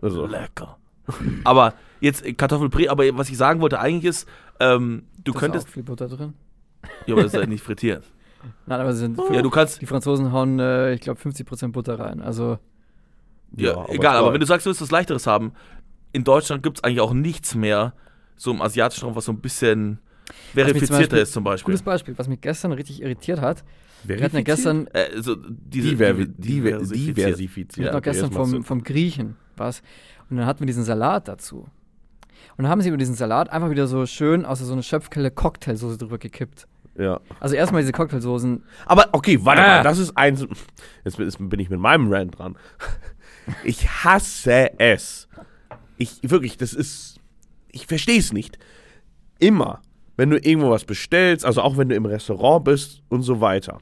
Also, 0.00 0.26
Lecker. 0.26 0.78
aber 1.44 1.74
jetzt 2.00 2.24
äh, 2.24 2.32
Kartoffelpüree, 2.34 2.88
aber 2.88 3.04
was 3.16 3.30
ich 3.30 3.36
sagen 3.36 3.60
wollte 3.60 3.78
eigentlich 3.80 4.04
ist, 4.10 4.28
ähm, 4.60 5.04
du 5.24 5.32
Da 5.32 5.38
könntest, 5.40 5.64
Ist 5.66 5.70
auch 5.70 5.74
viel 5.74 5.82
Butter 5.84 6.08
drin. 6.08 6.34
ja, 7.06 7.14
aber 7.14 7.22
das 7.22 7.32
ist 7.32 7.38
halt 7.38 7.48
nicht 7.48 7.62
frittiert. 7.64 8.04
Nein, 8.66 8.80
aber 8.80 8.92
sie 8.92 9.00
sind. 9.00 9.18
Ja, 9.32 9.40
du 9.40 9.50
kannst, 9.50 9.80
die 9.80 9.86
Franzosen 9.86 10.32
hauen, 10.32 10.58
äh, 10.58 10.92
ich 10.94 11.00
glaube, 11.00 11.20
50% 11.20 11.68
Butter 11.72 11.98
rein. 11.98 12.20
Also, 12.20 12.58
Ja, 13.56 13.70
Ja, 13.72 13.76
aber 13.78 13.90
egal, 13.94 14.16
aber 14.16 14.32
wenn 14.32 14.40
du 14.40 14.46
sagst, 14.46 14.66
du 14.66 14.70
willst 14.70 14.82
was 14.82 14.90
Leichteres 14.90 15.26
haben, 15.26 15.52
in 16.12 16.24
Deutschland 16.24 16.62
gibt 16.62 16.78
es 16.78 16.84
eigentlich 16.84 17.00
auch 17.00 17.14
nichts 17.14 17.54
mehr, 17.54 17.94
so 18.36 18.50
im 18.50 18.60
asiatischen 18.60 19.04
Raum, 19.06 19.14
was 19.16 19.24
so 19.26 19.32
ein 19.32 19.40
bisschen 19.40 20.00
verifizierter 20.54 20.98
Beispiel- 20.98 21.18
ist 21.18 21.32
zum 21.32 21.44
Beispiel. 21.44 21.72
gutes 21.72 21.82
Beispiel, 21.82 22.18
was 22.18 22.28
mich 22.28 22.40
gestern 22.40 22.72
richtig 22.72 23.02
irritiert 23.02 23.40
hat. 23.40 23.64
Wir 24.04 24.16
hatten 24.16 24.36
ja 24.36 24.44
verifiziert? 24.44 24.46
gestern, 24.46 24.86
Äh, 24.88 25.22
so 25.22 25.36
diese, 25.36 25.88
Diver 25.90 26.12
die- 26.14 26.26
diver 26.26 26.70
diversifiziert. 26.72 27.16
diversifiziert. 27.16 27.78
wir 27.78 27.86
hatten 27.86 27.94
auch 27.94 27.98
Okay, 28.00 28.10
gestern 28.10 28.32
vom, 28.32 28.64
vom 28.64 28.82
Griechen 28.82 29.36
was. 29.56 29.82
Und 30.30 30.38
dann 30.38 30.46
hatten 30.46 30.60
wir 30.60 30.66
diesen 30.66 30.82
Salat 30.84 31.28
dazu. 31.28 31.68
Und 32.56 32.64
dann 32.64 32.68
haben 32.68 32.80
sie 32.80 32.88
über 32.88 32.96
diesen 32.98 33.14
Salat 33.14 33.50
einfach 33.50 33.70
wieder 33.70 33.86
so 33.86 34.04
schön 34.06 34.44
aus 34.44 34.58
so 34.60 34.72
einer 34.72 34.82
Schöpfkelle 34.82 35.30
Cocktailsoße 35.30 35.98
drüber 35.98 36.18
gekippt. 36.18 36.66
Ja. 36.98 37.20
Also 37.40 37.54
erstmal 37.54 37.80
diese 37.82 37.92
Cocktailsoßen. 37.92 38.62
Aber 38.86 39.08
okay, 39.12 39.38
warte 39.42 39.62
Ah. 39.62 39.66
mal, 39.78 39.82
das 39.82 39.98
ist 39.98 40.16
eins. 40.16 40.44
Jetzt 41.04 41.16
bin- 41.16 41.60
ich 41.60 41.70
mit 41.70 41.80
meinem 41.80 42.12
Rant 42.12 42.38
dran. 42.38 42.56
Ich 43.64 43.88
hasse 43.88 44.78
es. 44.78 45.26
Ich 45.96 46.18
wirklich, 46.22 46.56
das 46.58 46.72
ist. 46.74 47.18
Ich 47.72 47.86
verstehe 47.88 48.18
es 48.20 48.32
nicht. 48.32 48.56
Immer, 49.40 49.80
wenn 50.16 50.30
du 50.30 50.36
irgendwo 50.36 50.70
was 50.70 50.84
bestellst, 50.84 51.44
also 51.44 51.62
auch 51.62 51.76
wenn 51.76 51.88
du 51.88 51.94
im 51.94 52.06
Restaurant 52.06 52.64
bist 52.64 53.02
und 53.08 53.22
so 53.22 53.40
weiter. 53.40 53.78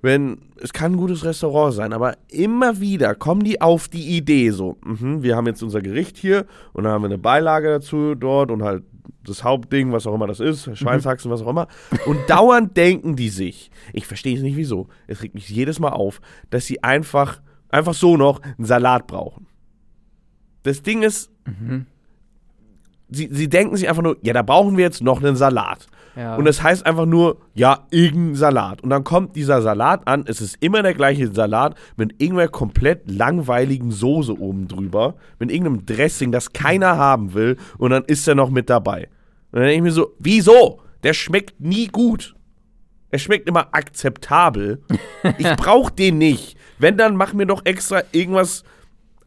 Wenn, 0.00 0.38
es 0.60 0.72
kann 0.74 0.92
ein 0.92 0.96
gutes 0.98 1.24
Restaurant 1.24 1.74
sein, 1.74 1.94
aber 1.94 2.16
immer 2.28 2.78
wieder 2.78 3.14
kommen 3.14 3.42
die 3.42 3.62
auf 3.62 3.88
die 3.88 4.16
Idee 4.16 4.50
so, 4.50 4.76
mhm, 4.84 5.22
wir 5.22 5.34
haben 5.34 5.46
jetzt 5.46 5.62
unser 5.62 5.80
Gericht 5.80 6.18
hier 6.18 6.44
und 6.74 6.84
dann 6.84 6.92
haben 6.92 7.02
wir 7.02 7.06
eine 7.06 7.18
Beilage 7.18 7.68
dazu 7.68 8.14
dort 8.14 8.50
und 8.50 8.62
halt 8.62 8.84
das 9.24 9.42
Hauptding, 9.42 9.92
was 9.92 10.06
auch 10.06 10.14
immer 10.14 10.26
das 10.26 10.40
ist, 10.40 10.76
Schweinshaxen, 10.76 11.30
was 11.30 11.40
auch 11.42 11.48
immer. 11.48 11.68
Und 12.04 12.18
dauernd 12.28 12.76
denken 12.76 13.16
die 13.16 13.30
sich, 13.30 13.70
ich 13.92 14.06
verstehe 14.06 14.36
es 14.36 14.42
nicht 14.42 14.56
wieso, 14.56 14.88
es 15.06 15.22
regt 15.22 15.34
mich 15.34 15.48
jedes 15.48 15.80
Mal 15.80 15.90
auf, 15.90 16.20
dass 16.50 16.66
sie 16.66 16.82
einfach, 16.82 17.40
einfach 17.70 17.94
so 17.94 18.18
noch 18.18 18.42
einen 18.42 18.66
Salat 18.66 19.06
brauchen. 19.06 19.46
Das 20.62 20.82
Ding 20.82 21.02
ist, 21.02 21.30
sie, 23.14 23.28
sie 23.30 23.48
denken 23.48 23.76
sich 23.76 23.88
einfach 23.88 24.02
nur, 24.02 24.16
ja, 24.22 24.32
da 24.32 24.42
brauchen 24.42 24.76
wir 24.76 24.84
jetzt 24.84 25.02
noch 25.02 25.22
einen 25.22 25.36
Salat. 25.36 25.86
Ja. 26.16 26.36
Und 26.36 26.46
es 26.46 26.62
heißt 26.62 26.86
einfach 26.86 27.06
nur, 27.06 27.38
ja, 27.54 27.86
irgendein 27.90 28.36
Salat. 28.36 28.82
Und 28.82 28.90
dann 28.90 29.02
kommt 29.02 29.34
dieser 29.34 29.62
Salat 29.62 30.06
an, 30.06 30.24
es 30.26 30.40
ist 30.40 30.56
immer 30.60 30.82
der 30.82 30.94
gleiche 30.94 31.32
Salat 31.32 31.76
mit 31.96 32.20
irgendeiner 32.22 32.48
komplett 32.48 33.10
langweiligen 33.10 33.90
Soße 33.90 34.38
oben 34.38 34.68
drüber, 34.68 35.14
mit 35.38 35.50
irgendeinem 35.50 35.86
Dressing, 35.86 36.30
das 36.30 36.52
keiner 36.52 36.96
haben 36.96 37.34
will. 37.34 37.56
Und 37.78 37.90
dann 37.90 38.04
ist 38.04 38.28
er 38.28 38.34
noch 38.34 38.50
mit 38.50 38.70
dabei. 38.70 39.08
Und 39.50 39.60
dann 39.60 39.62
denke 39.62 39.76
ich 39.76 39.82
mir 39.82 39.92
so, 39.92 40.14
wieso? 40.18 40.80
Der 41.02 41.14
schmeckt 41.14 41.60
nie 41.60 41.88
gut. 41.88 42.34
Er 43.10 43.18
schmeckt 43.18 43.48
immer 43.48 43.68
akzeptabel. 43.72 44.82
Ich 45.38 45.56
brauche 45.56 45.90
den 45.90 46.18
nicht. 46.18 46.56
Wenn, 46.78 46.98
dann 46.98 47.16
mach 47.16 47.32
mir 47.32 47.46
doch 47.46 47.64
extra 47.64 48.02
irgendwas 48.12 48.62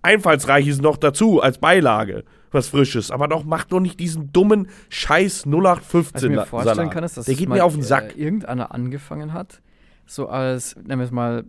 Einfallsreiches 0.03 0.79
noch 0.79 0.97
dazu 0.97 1.41
als 1.41 1.57
Beilage. 1.57 2.23
Was 2.57 2.69
Frisches. 2.69 3.11
Aber 3.11 3.27
doch, 3.27 3.43
mach 3.43 3.65
doch 3.65 3.79
nicht 3.79 3.99
diesen 3.99 4.31
dummen 4.33 4.67
Scheiß 4.89 5.45
Was 5.45 5.45
ich 5.45 5.53
0815 5.53 6.31
mir 6.31 6.45
vorstellen 6.45 6.75
Salat. 6.75 6.91
kann, 6.91 7.03
ist, 7.03 7.17
dass 7.17 7.25
Der 7.25 7.35
geht 7.35 7.49
mal, 7.49 7.55
mir 7.55 7.65
auf 7.65 7.73
den 7.73 7.83
Sack. 7.83 8.17
Äh, 8.17 8.21
irgendeiner 8.23 8.73
angefangen 8.73 9.33
hat, 9.33 9.61
so 10.05 10.27
als, 10.27 10.75
nennen 10.75 10.99
wir 10.99 11.05
es 11.05 11.11
mal, 11.11 11.43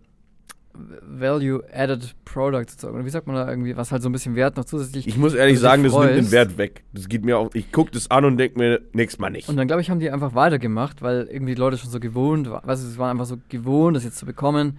Value-Added 1.03 2.15
Product 2.25 2.65
sozusagen. 2.69 2.95
Oder 2.95 3.05
wie 3.05 3.11
sagt 3.11 3.27
man 3.27 3.37
da 3.37 3.49
irgendwie, 3.49 3.77
was 3.77 3.91
halt 3.91 4.03
so 4.03 4.09
ein 4.09 4.13
bisschen 4.13 4.35
Wert 4.37 4.57
noch 4.57 4.65
zusätzlich. 4.65 5.07
Ich 5.07 5.17
muss 5.17 5.35
ehrlich 5.35 5.59
sagen, 5.59 5.83
das 5.83 5.93
nimmt 5.93 6.11
den. 6.11 6.31
Wert 6.31 6.59
weg. 6.59 6.85
Das 6.93 7.09
geht 7.09 7.25
mir 7.25 7.39
auch. 7.39 7.51
Ich 7.55 7.73
gucke 7.73 7.91
das 7.91 8.11
an 8.11 8.25
und 8.25 8.37
denke 8.37 8.59
mir, 8.59 8.81
nächstes 8.93 9.19
Mal 9.19 9.31
nicht. 9.31 9.49
Und 9.49 9.57
dann, 9.57 9.67
glaube 9.67 9.83
ich, 9.83 9.91
haben 9.91 10.01
die 10.01 10.11
einfach 10.11 10.35
weitergemacht, 10.35 11.03
weil 11.03 11.29
irgendwie 11.31 11.55
die 11.55 11.61
Leute 11.61 11.79
schon 11.79 11.91
so 11.91 12.01
gewohnt 12.01 12.51
waren. 12.51 12.67
Weißt 12.67 12.83
du, 12.83 12.89
sie 12.89 12.99
waren 12.99 13.11
einfach 13.11 13.27
so 13.27 13.39
gewohnt, 13.49 13.97
das 13.97 14.05
jetzt 14.05 14.19
zu 14.19 14.27
bekommen. 14.27 14.79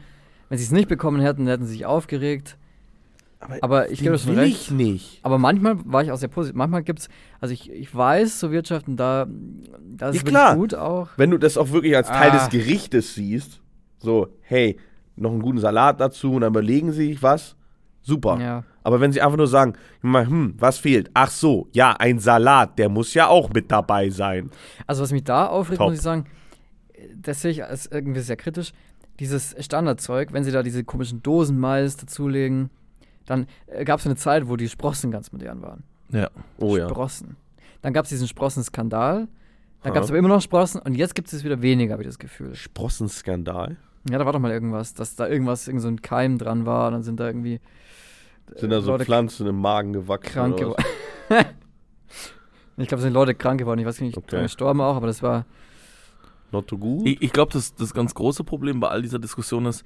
Wenn 0.50 0.58
sie 0.58 0.64
es 0.64 0.72
nicht 0.72 0.88
bekommen 0.88 1.22
hätten, 1.22 1.48
hätten 1.48 1.66
sie 1.66 1.74
sich 1.74 1.86
aufgeregt. 1.86 2.58
Aber 3.62 3.90
ich 3.90 4.00
die 4.00 4.04
gebe 4.04 4.14
das 4.16 4.28
will 4.28 4.38
recht. 4.38 4.64
ich 4.64 4.72
nicht. 4.72 5.20
Aber 5.24 5.38
manchmal 5.38 5.78
war 5.86 6.04
ich 6.04 6.12
auch 6.12 6.18
sehr 6.18 6.28
positiv. 6.28 6.56
Manchmal 6.58 6.84
gibt 6.84 7.00
es, 7.00 7.10
also 7.40 7.54
ich, 7.54 7.72
ich 7.72 7.94
weiß, 7.96 8.40
so 8.40 8.52
Wirtschaften, 8.52 8.98
da, 8.98 9.28
da 9.96 10.10
ist 10.10 10.18
Ja, 10.18 10.22
klar. 10.24 10.56
wirklich 10.58 10.72
gut 10.72 10.76
auch. 10.76 11.08
Wenn 11.16 11.32
du 11.32 11.38
das 11.38 11.58
auch 11.58 11.72
wirklich 11.72 11.96
als 11.96 12.10
Teil 12.10 12.32
Ah. 12.32 12.38
des 12.38 12.50
Gerichtes 12.50 13.16
siehst, 13.16 13.62
so, 13.98 14.28
hey, 14.42 14.78
noch 15.16 15.32
einen 15.32 15.42
guten 15.42 15.60
Salat 15.60 16.00
dazu 16.02 16.34
und 16.34 16.42
dann 16.42 16.52
überlegen 16.52 16.92
sie 16.92 17.08
sich 17.14 17.24
was, 17.24 17.56
super. 18.02 18.38
Ja. 18.42 18.64
Aber 18.84 19.00
wenn 19.02 19.12
sie 19.12 19.22
einfach 19.22 19.38
nur 19.38 19.48
sagen, 19.48 19.74
hm, 20.02 20.56
was 20.58 20.78
fehlt? 20.78 21.10
Ach 21.14 21.30
so, 21.30 21.68
ja, 21.74 21.94
ein 21.98 22.20
Salat, 22.20 22.78
der 22.78 22.90
muss 22.90 23.14
ja 23.14 23.28
auch 23.28 23.50
mit 23.54 23.72
dabei 23.72 24.10
sein. 24.10 24.50
Also 24.86 25.02
was 25.04 25.12
mich 25.12 25.24
da 25.24 25.46
aufregt, 25.48 25.78
Top. 25.78 25.90
muss 25.90 25.98
ich 25.98 26.04
sagen, 26.04 26.26
das 27.16 27.42
sehe 27.42 27.52
ich 27.52 27.64
als 27.64 27.86
irgendwie 27.86 28.20
sehr 28.20 28.36
kritisch. 28.38 28.74
Dieses 29.20 29.56
Standardzeug, 29.64 30.34
wenn 30.34 30.44
sie 30.44 30.52
da 30.52 30.64
diese 30.64 30.84
komischen 30.84 31.22
Dosenmais 31.24 31.98
dazulegen, 31.98 32.70
dann 33.30 33.48
äh, 33.68 33.86
gab 33.86 34.00
es 34.00 34.06
eine 34.06 34.16
Zeit, 34.16 34.48
wo 34.50 34.56
die 34.56 34.68
Sprossen 34.68 35.12
ganz 35.12 35.32
modern 35.32 35.62
waren. 35.62 35.84
Ja. 36.12 36.30
Oh 36.58 36.76
ja. 36.76 36.90
Sprossen. 36.90 37.38
Dann 37.82 37.94
gab 37.94 38.06
es 38.06 38.10
diesen 38.10 38.28
Sprossen-Skandal. 38.28 39.28
Dann 39.84 39.94
gab 39.94 40.04
es 40.04 40.10
aber 40.10 40.18
immer 40.18 40.28
noch 40.28 40.42
Sprossen 40.42 40.82
und 40.82 40.96
jetzt 40.96 41.16
gibt 41.16 41.32
es 41.32 41.44
wieder 41.46 41.62
weniger, 41.62 41.94
habe 41.94 42.04
ich 42.04 42.08
das 42.10 42.20
Gefühl. 42.20 42.54
Sprossenskandal. 42.54 43.78
Ja, 44.10 44.18
da 44.18 44.26
war 44.26 44.34
doch 44.34 44.40
mal 44.40 44.52
irgendwas, 44.52 44.94
dass 44.94 45.16
da 45.16 45.28
irgendwas, 45.28 45.68
irgend 45.68 45.82
so 45.84 45.88
ein 45.88 46.02
Keim 46.02 46.38
dran 46.38 46.66
war, 46.66 46.92
dann 46.92 47.04
sind 47.04 47.20
da 47.20 47.28
irgendwie 47.28 47.62
Sind 48.56 48.72
da 48.72 48.82
so 48.82 48.92
Leute 48.92 49.06
Pflanzen 49.06 49.48
im 49.48 49.62
Magen 49.62 49.94
gewachsen? 49.94 50.34
krank 50.34 50.58
geworden. 50.58 50.84
ich 52.78 52.88
glaube, 52.88 53.00
es 53.00 53.04
sind 53.04 53.14
Leute 53.14 53.36
krank 53.36 53.60
geworden. 53.60 53.80
Ich 53.80 53.86
weiß 53.86 54.02
nicht, 54.02 54.18
Okay. 54.18 54.42
gestorben 54.42 54.82
auch, 54.82 54.96
aber 54.96 55.08
das 55.08 55.22
war. 55.24 55.46
Not 56.52 56.68
too 56.68 56.78
good? 56.78 57.08
Ich, 57.08 57.22
ich 57.22 57.32
glaube, 57.32 57.54
das, 57.54 57.76
das 57.76 57.94
ganz 57.94 58.14
große 58.16 58.44
Problem 58.44 58.80
bei 58.80 58.88
all 58.90 59.02
dieser 59.02 59.20
Diskussion 59.20 59.66
ist, 59.66 59.84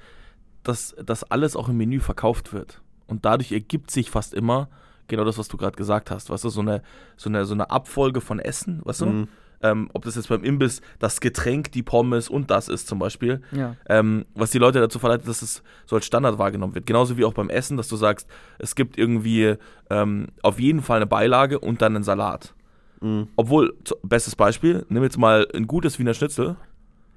dass 0.63 0.95
das 1.05 1.23
alles 1.23 1.55
auch 1.55 1.69
im 1.69 1.77
Menü 1.77 1.99
verkauft 1.99 2.53
wird. 2.53 2.81
Und 3.07 3.25
dadurch 3.25 3.51
ergibt 3.51 3.91
sich 3.91 4.09
fast 4.09 4.33
immer 4.33 4.69
genau 5.07 5.23
das, 5.23 5.37
was 5.37 5.47
du 5.47 5.57
gerade 5.57 5.75
gesagt 5.75 6.11
hast. 6.11 6.29
Weißt 6.29 6.43
du, 6.43 6.49
so 6.49 6.61
eine, 6.61 6.81
so, 7.17 7.29
eine, 7.29 7.45
so 7.45 7.53
eine 7.53 7.69
Abfolge 7.69 8.21
von 8.21 8.39
Essen, 8.39 8.81
weißt 8.83 9.01
du? 9.01 9.05
Mhm. 9.05 9.27
Ähm, 9.61 9.89
ob 9.93 10.03
das 10.03 10.15
jetzt 10.15 10.27
beim 10.27 10.43
Imbiss 10.43 10.81
das 10.99 11.21
Getränk, 11.21 11.71
die 11.71 11.83
Pommes 11.83 12.27
und 12.27 12.51
das 12.51 12.67
ist 12.67 12.85
zum 12.85 12.99
Beispiel. 12.99 13.41
Ja. 13.53 13.77
ähm, 13.87 14.25
was 14.35 14.51
die 14.51 14.57
Leute 14.57 14.81
dazu 14.81 14.99
verleitet, 14.99 15.27
dass 15.27 15.41
es 15.41 15.63
so 15.85 15.95
als 15.95 16.05
Standard 16.05 16.37
wahrgenommen 16.37 16.75
wird. 16.75 16.85
Genauso 16.85 17.17
wie 17.17 17.23
auch 17.23 17.33
beim 17.33 17.49
Essen, 17.49 17.77
dass 17.77 17.87
du 17.87 17.95
sagst, 17.95 18.27
es 18.59 18.75
gibt 18.75 18.97
irgendwie 18.97 19.55
ähm, 19.89 20.27
auf 20.41 20.59
jeden 20.59 20.81
Fall 20.81 20.97
eine 20.97 21.07
Beilage 21.07 21.59
und 21.59 21.81
dann 21.81 21.95
einen 21.95 22.03
Salat. 22.03 22.53
Mhm. 22.99 23.29
Obwohl, 23.37 23.73
bestes 24.03 24.35
Beispiel, 24.35 24.85
nimm 24.89 25.03
jetzt 25.03 25.17
mal 25.17 25.47
ein 25.53 25.65
gutes 25.65 25.97
Wiener 25.97 26.13
Schnitzel. 26.13 26.57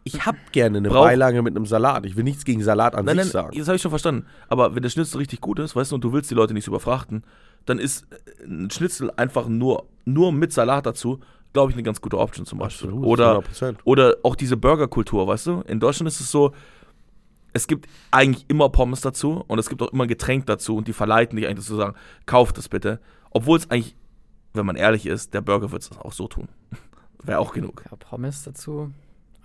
Ich 0.08 0.24
hab 0.24 0.36
gerne 0.52 0.78
eine 0.78 0.88
Brauch- 0.88 1.04
Beilage 1.04 1.42
mit 1.42 1.56
einem 1.56 1.66
Salat. 1.66 2.06
Ich 2.06 2.14
will 2.16 2.22
nichts 2.22 2.44
gegen 2.44 2.62
Salat 2.62 2.94
an 2.94 3.04
Nein, 3.06 3.16
sich 3.16 3.24
nein, 3.24 3.32
sagen. 3.32 3.58
das 3.58 3.66
habe 3.66 3.74
ich 3.76 3.82
schon 3.82 3.90
verstanden. 3.90 4.26
Aber 4.48 4.74
wenn 4.76 4.82
der 4.82 4.88
Schnitzel 4.90 5.18
richtig 5.18 5.40
gut 5.40 5.58
ist, 5.58 5.74
weißt 5.74 5.90
du, 5.90 5.96
und 5.96 6.04
du 6.04 6.12
willst 6.12 6.30
die 6.30 6.34
Leute 6.34 6.54
nicht 6.54 6.64
so 6.64 6.70
überfrachten, 6.70 7.24
dann 7.64 7.80
ist 7.80 8.06
äh, 8.12 8.44
ein 8.44 8.70
Schnitzel 8.70 9.10
einfach 9.16 9.48
nur, 9.48 9.86
nur 10.04 10.30
mit 10.30 10.52
Salat 10.52 10.86
dazu, 10.86 11.18
glaube 11.52 11.72
ich, 11.72 11.76
eine 11.76 11.82
ganz 11.82 12.00
gute 12.00 12.18
Option 12.18 12.46
zum 12.46 12.60
Beispiel. 12.60 12.88
Absolut, 12.88 13.04
Oder 13.06 13.38
100%. 13.40 13.76
Oder 13.82 14.14
auch 14.22 14.36
diese 14.36 14.56
Burgerkultur, 14.56 15.26
weißt 15.26 15.46
du? 15.48 15.60
In 15.62 15.80
Deutschland 15.80 16.06
ist 16.06 16.20
es 16.20 16.30
so, 16.30 16.52
es 17.52 17.66
gibt 17.66 17.88
eigentlich 18.12 18.44
immer 18.48 18.68
Pommes 18.68 19.00
dazu 19.00 19.42
und 19.48 19.58
es 19.58 19.68
gibt 19.68 19.82
auch 19.82 19.92
immer 19.92 20.04
ein 20.04 20.08
Getränk 20.08 20.46
dazu 20.46 20.76
und 20.76 20.86
die 20.86 20.92
verleiten 20.92 21.36
dich 21.36 21.46
eigentlich 21.46 21.64
dazu 21.64 21.70
zu 21.72 21.76
sagen, 21.78 21.96
kauf 22.26 22.52
das 22.52 22.68
bitte. 22.68 23.00
Obwohl 23.30 23.58
es 23.58 23.68
eigentlich, 23.70 23.96
wenn 24.54 24.66
man 24.66 24.76
ehrlich 24.76 25.04
ist, 25.06 25.34
der 25.34 25.40
Burger 25.40 25.72
wird 25.72 25.82
es 25.82 25.90
auch 25.98 26.12
so 26.12 26.28
tun. 26.28 26.48
Wäre 27.24 27.40
auch 27.40 27.52
genug. 27.52 27.82
Ja, 27.90 27.96
Pommes 27.96 28.44
dazu. 28.44 28.92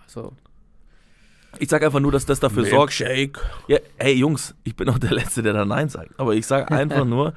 Also, 0.03 0.33
Ich 1.59 1.69
sage 1.69 1.85
einfach 1.85 1.99
nur, 1.99 2.11
dass 2.11 2.25
das 2.25 2.39
dafür 2.39 2.63
sorgt. 2.65 2.99
Milkshake. 2.99 3.39
Ja, 3.67 3.77
hey 3.97 4.13
Jungs, 4.15 4.55
ich 4.63 4.75
bin 4.75 4.89
auch 4.89 4.97
der 4.99 5.11
Letzte, 5.11 5.43
der 5.43 5.53
da 5.53 5.65
Nein 5.65 5.89
sagt. 5.89 6.19
Aber 6.19 6.33
ich 6.33 6.45
sage 6.47 6.71
einfach 6.71 7.05
nur, 7.05 7.33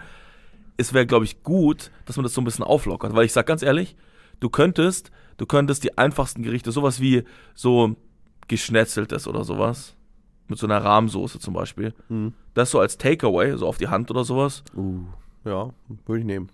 es 0.76 0.92
wäre, 0.94 1.06
glaube 1.06 1.24
ich, 1.24 1.42
gut, 1.42 1.90
dass 2.06 2.16
man 2.16 2.22
das 2.24 2.32
so 2.34 2.40
ein 2.40 2.44
bisschen 2.44 2.64
auflockert. 2.64 3.14
Weil 3.14 3.24
ich 3.26 3.32
sage 3.32 3.46
ganz 3.46 3.62
ehrlich, 3.62 3.96
du 4.40 4.48
könntest, 4.48 5.10
du 5.36 5.46
könntest 5.46 5.84
die 5.84 5.98
einfachsten 5.98 6.42
Gerichte, 6.42 6.72
sowas 6.72 7.00
wie 7.00 7.24
so 7.54 7.96
geschnetzeltes 8.48 9.26
oder 9.26 9.44
sowas, 9.44 9.94
mit 10.48 10.58
so 10.58 10.66
einer 10.66 10.82
Rahmsoße 10.82 11.38
zum 11.40 11.54
Beispiel, 11.54 11.94
Mhm. 12.08 12.34
das 12.54 12.70
so 12.70 12.78
als 12.80 12.98
Takeaway, 12.98 13.56
so 13.56 13.66
auf 13.66 13.78
die 13.78 13.88
Hand 13.88 14.10
oder 14.10 14.24
sowas. 14.24 14.62
Uh, 14.76 15.00
ja, 15.44 15.70
würde 16.06 16.18
ich 16.20 16.24
nehmen. 16.26 16.50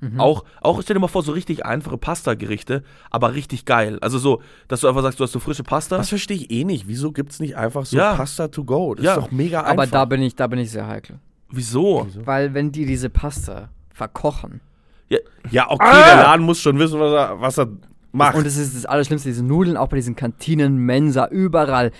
Mhm. 0.00 0.20
Auch, 0.20 0.44
auch, 0.60 0.82
stell 0.82 0.94
dir 0.94 1.00
mal 1.00 1.08
vor, 1.08 1.22
so 1.22 1.32
richtig 1.32 1.64
einfache 1.66 1.96
Pasta-Gerichte, 1.98 2.82
aber 3.10 3.34
richtig 3.34 3.64
geil. 3.64 3.98
Also 4.00 4.18
so, 4.18 4.42
dass 4.68 4.80
du 4.80 4.88
einfach 4.88 5.02
sagst, 5.02 5.18
du 5.20 5.24
hast 5.24 5.32
so 5.32 5.40
frische 5.40 5.62
Pasta. 5.64 5.96
Das 5.96 6.08
verstehe 6.08 6.36
ich 6.36 6.50
eh 6.50 6.64
nicht. 6.64 6.86
Wieso 6.88 7.12
gibt 7.12 7.32
es 7.32 7.40
nicht 7.40 7.56
einfach 7.56 7.86
so 7.86 7.96
Ja. 7.96 8.14
Pasta 8.14 8.48
to 8.48 8.64
go? 8.64 8.94
Das 8.94 9.04
Ja. 9.04 9.14
ist 9.14 9.18
doch 9.26 9.30
mega 9.30 9.60
aber 9.60 9.82
einfach. 9.82 9.92
da 9.92 10.04
bin 10.04 10.22
ich, 10.22 10.34
da 10.36 10.46
bin 10.46 10.58
ich 10.58 10.70
sehr 10.70 10.86
heikel. 10.86 11.18
Wieso? 11.50 12.06
Weil 12.24 12.54
wenn 12.54 12.72
die 12.72 12.86
diese 12.86 13.08
Pasta 13.10 13.68
verkochen 13.92 14.60
ja, 15.50 15.70
okay, 15.70 15.84
Ah! 15.88 16.06
der 16.14 16.16
Laden 16.24 16.44
muss 16.44 16.60
schon 16.60 16.76
wissen, 16.80 16.98
was 16.98 17.12
er, 17.12 17.40
was 17.40 17.58
er 17.58 17.68
macht. 18.10 18.34
und 18.34 18.44
das 18.44 18.56
ist 18.56 18.74
das 18.74 18.86
Allerschlimmste, 18.86 19.28
diese 19.28 19.44
Nudeln, 19.44 19.76
auch 19.76 19.86
bei 19.86 19.94
diesen 19.96 20.16
Kantinen, 20.16 20.78
Mensa, 20.78 21.28
überall. 21.28 21.92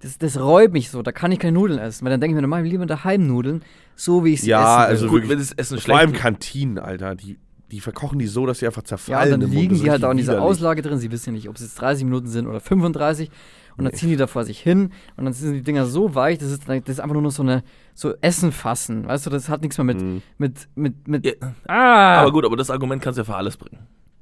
Das, 0.00 0.16
das 0.16 0.40
reut 0.40 0.72
mich 0.72 0.90
so, 0.90 1.02
da 1.02 1.12
kann 1.12 1.30
ich 1.30 1.38
keine 1.38 1.52
Nudeln 1.52 1.78
essen. 1.78 2.04
Weil 2.06 2.10
dann 2.12 2.20
denke 2.22 2.32
ich 2.32 2.36
mir, 2.36 2.40
normal 2.42 2.62
lieber 2.64 2.86
daheim 2.86 3.26
Nudeln, 3.26 3.62
so 3.96 4.24
wie 4.24 4.32
ich 4.32 4.40
sie 4.40 4.48
Ja, 4.50 4.60
essen 4.62 4.80
will. 4.80 4.86
also 4.88 5.06
Gut, 5.08 5.12
wirklich- 5.14 5.30
wenn 5.30 5.38
das 5.38 5.52
Essen 5.52 5.78
Vor 5.78 5.94
allem 5.94 6.08
schlecht 6.10 6.22
Kantinen, 6.22 6.78
Alter. 6.78 7.14
Die, 7.14 7.38
die 7.74 7.80
verkochen 7.80 8.18
die 8.18 8.26
so, 8.26 8.46
dass 8.46 8.60
sie 8.60 8.66
einfach 8.66 8.82
Ja, 8.82 8.86
zerfallen. 8.86 9.34
und 9.34 9.40
dann 9.42 9.50
liegen 9.50 9.74
ist 9.74 9.82
die 9.84 9.90
halt 9.90 10.04
auch 10.04 10.10
in 10.12 10.16
dieser 10.16 10.34
widerlich. 10.34 10.50
Auslage 10.50 10.82
drin. 10.82 10.98
Sie 10.98 11.10
wissen 11.10 11.30
ja 11.30 11.32
nicht, 11.32 11.48
ob 11.48 11.56
es 11.56 11.62
jetzt 11.62 11.74
30 11.80 12.04
Minuten 12.04 12.28
sind 12.28 12.46
oder 12.46 12.60
35. 12.60 13.30
Und 13.76 13.84
dann 13.84 13.92
ziehen 13.94 14.08
die 14.08 14.16
da 14.16 14.28
vor 14.28 14.44
sich 14.44 14.60
hin. 14.60 14.90
Und 15.16 15.24
dann 15.24 15.32
sind 15.32 15.52
die 15.54 15.62
Dinger 15.62 15.84
so 15.86 16.14
weich, 16.14 16.38
das 16.38 16.52
ist, 16.52 16.68
das 16.68 16.78
ist 16.86 17.00
einfach 17.00 17.14
nur 17.14 17.22
noch 17.22 17.32
so 17.32 17.42
eine 17.42 17.64
so 17.94 18.14
Essen 18.20 18.52
fassen. 18.52 19.08
Weißt 19.08 19.26
du, 19.26 19.30
das 19.30 19.48
hat 19.48 19.62
nichts 19.62 19.76
mehr 19.78 19.84
mit, 19.84 20.00
Mhm. 20.00 20.22
mit, 20.38 20.68
mit, 20.76 21.08
mit. 21.08 21.26
Ja, 21.26 21.32
ah! 21.66 22.20
Aber 22.20 22.30
gut, 22.32 22.44
aber 22.44 22.56
das 22.56 22.70
Argument 22.70 23.02
kannst 23.02 23.18
du 23.18 23.22
ja 23.22 23.24
für 23.24 23.34
alles 23.34 23.56
bringen. 23.56 23.78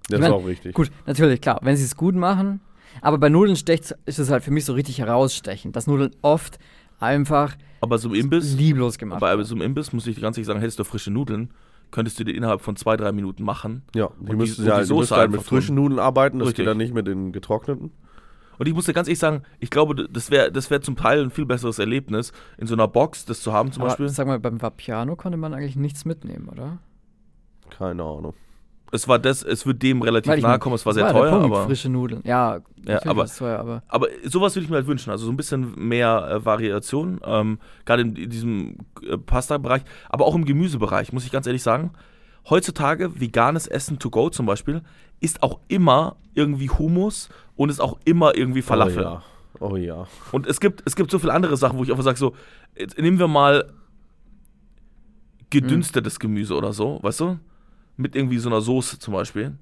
Das 0.09 0.19
Ich 0.19 0.25
ist 0.25 0.31
mein, 0.31 0.33
auch 0.33 0.47
richtig. 0.47 0.75
Gut, 0.75 0.91
natürlich, 1.07 1.41
klar, 1.43 1.61
wenn 1.63 1.77
sie 1.77 1.85
es 1.85 1.95
gut 1.97 2.15
machen. 2.15 2.61
Aber 3.03 3.19
bei 3.19 3.29
Nudeln 3.29 3.57
stecht, 3.57 3.95
ist 4.07 4.19
es 4.19 4.31
halt 4.31 4.43
für 4.43 4.51
mich 4.51 4.65
so 4.65 4.73
richtig 4.73 4.99
herausstechend, 4.99 5.77
dass 5.77 5.87
Nudeln 5.87 6.11
oft 6.23 6.59
einfach 6.99 7.55
Aber 7.83 7.99
so 7.99 8.09
im 8.09 8.15
Imbiss, 8.15 8.55
lieblos 8.55 8.97
gemacht 8.99 9.21
bei 9.21 9.29
werden. 9.29 9.45
so 9.45 9.55
einem 9.55 9.63
Imbiss 9.63 9.93
muss 9.93 10.07
ich 10.07 10.21
ganz 10.21 10.37
ehrlich 10.39 10.47
sagen, 10.47 10.61
hättest 10.61 10.79
du 10.79 10.85
frische 10.85 11.11
Nudeln, 11.11 11.51
könntest 11.93 12.19
du 12.19 12.25
die 12.25 12.35
innerhalb 12.37 12.61
von 12.63 12.75
zwei, 12.75 12.97
drei 12.97 13.13
Minuten 13.13 13.45
machen. 13.45 13.83
Ja, 13.95 14.11
die 14.19 14.35
müssen 14.35 14.67
ja 14.67 14.81
die 14.81 14.85
Soße 14.87 15.01
müssen 15.01 15.17
halt 15.17 15.31
mit 15.31 15.43
frischen 15.43 15.77
Nudeln 15.77 16.01
arbeiten. 16.01 16.41
Das 16.41 16.49
Richtig. 16.49 16.65
geht 16.65 16.71
dann 16.71 16.79
nicht 16.79 16.93
mit 16.93 17.07
den 17.07 17.31
getrockneten. 17.31 17.93
Und 18.59 18.69
ich 18.69 18.75
muss 18.75 18.87
dir 18.87 18.93
ganz 18.93 19.09
ehrlich 19.09 19.19
sagen, 19.19 19.43
ich 19.61 19.71
glaube, 19.71 20.09
das 20.09 20.31
wäre 20.31 20.51
das 20.51 20.71
wär 20.71 20.81
zum 20.81 20.97
Teil 20.97 21.23
ein 21.23 21.31
viel 21.31 21.47
besseres 21.47 21.79
Erlebnis, 21.79 22.33
in 22.59 22.67
so 22.67 22.75
einer 22.75 22.89
Box 22.89 23.25
das 23.25 23.41
zu 23.41 23.53
haben 23.53 23.73
zum 23.73 23.83
Aber 23.83 23.91
Beispiel. 23.91 24.09
sag 24.09 24.27
mal, 24.27 24.41
beim 24.41 24.61
Vapiano 24.61 25.17
konnte 25.17 25.39
man 25.39 25.55
eigentlich 25.55 25.77
nichts 25.77 26.05
mitnehmen, 26.05 26.49
oder? 26.49 26.79
Keine 27.71 28.03
Ahnung. 28.03 28.35
Es 28.95 29.09
war 29.09 29.19
das, 29.19 29.43
es 29.43 29.65
wird 29.65 29.83
dem 29.83 30.03
relativ 30.03 30.43
nahe 30.43 30.59
kommen, 30.59 30.75
es 30.75 30.85
war 30.85 30.93
sehr 30.93 31.05
der 31.05 31.13
teuer, 31.15 31.31
Punkt, 31.31 31.47
aber, 31.47 31.65
frische 31.65 31.89
Nudeln. 31.89 32.21
Ja, 32.25 32.61
natürlich 32.77 33.07
aber- 33.07 33.27
teuer, 33.27 33.59
aber 33.59 33.83
aber 33.89 34.09
sowas 34.25 34.55
würde 34.55 34.65
ich 34.65 34.71
mir 34.71 34.77
halt 34.77 34.87
wünschen. 34.87 35.11
Also 35.11 35.25
so 35.25 35.33
ein 35.33 35.37
bisschen 35.39 35.75
mehr 35.89 36.29
äh, 36.31 36.45
Variation, 36.45 37.19
ähm, 37.25 37.59
gerade 37.87 38.03
in, 38.03 38.15
in 38.17 38.29
diesem 38.29 38.77
äh, 39.03 39.17
Pasta-Bereich, 39.17 39.83
aber 40.11 40.27
auch 40.27 40.35
im 40.35 40.45
Gemüsebereich, 40.45 41.13
muss 41.13 41.25
ich 41.25 41.33
ganz 41.33 41.47
ehrlich 41.47 41.63
sagen. 41.63 41.93
Heutzutage 42.51 43.19
veganes 43.19 43.67
Essen 43.67 43.99
to 43.99 44.11
go 44.11 44.29
zum 44.29 44.45
Beispiel 44.47 44.83
ist 45.21 45.43
auch 45.43 45.59
immer 45.69 46.17
irgendwie 46.35 46.69
Hummus 46.69 47.31
und 47.57 47.71
ist 47.71 47.81
auch 47.81 47.99
immer 48.05 48.37
irgendwie 48.37 48.61
Falafel. 48.63 49.05
Oh 49.07 49.09
ja. 49.09 49.23
Oh 49.61 49.77
ja. 49.77 50.07
Und 50.33 50.47
es 50.47 50.61
gibt, 50.61 50.83
es 50.85 50.97
gibt 50.97 51.11
so 51.11 51.19
viele 51.19 51.33
andere 51.33 51.57
Sachen, 51.57 51.79
wo 51.79 51.85
ich 51.85 51.91
einfach 51.91 52.03
sage, 52.05 52.19
so, 52.19 52.35
jetzt 52.77 52.99
nehmen 52.99 53.19
wir 53.19 53.29
mal 53.29 53.73
gedünstetes 55.51 56.19
Gemüse 56.19 56.55
oder 56.57 56.73
so, 56.73 56.99
weißt 57.03 57.21
du? 57.21 57.39
Mit 57.97 58.17
irgendwie 58.17 58.39
so 58.39 58.49
einer 58.49 58.61
Soße 58.61 58.99
zum 58.99 59.15
Beispiel. 59.15 59.53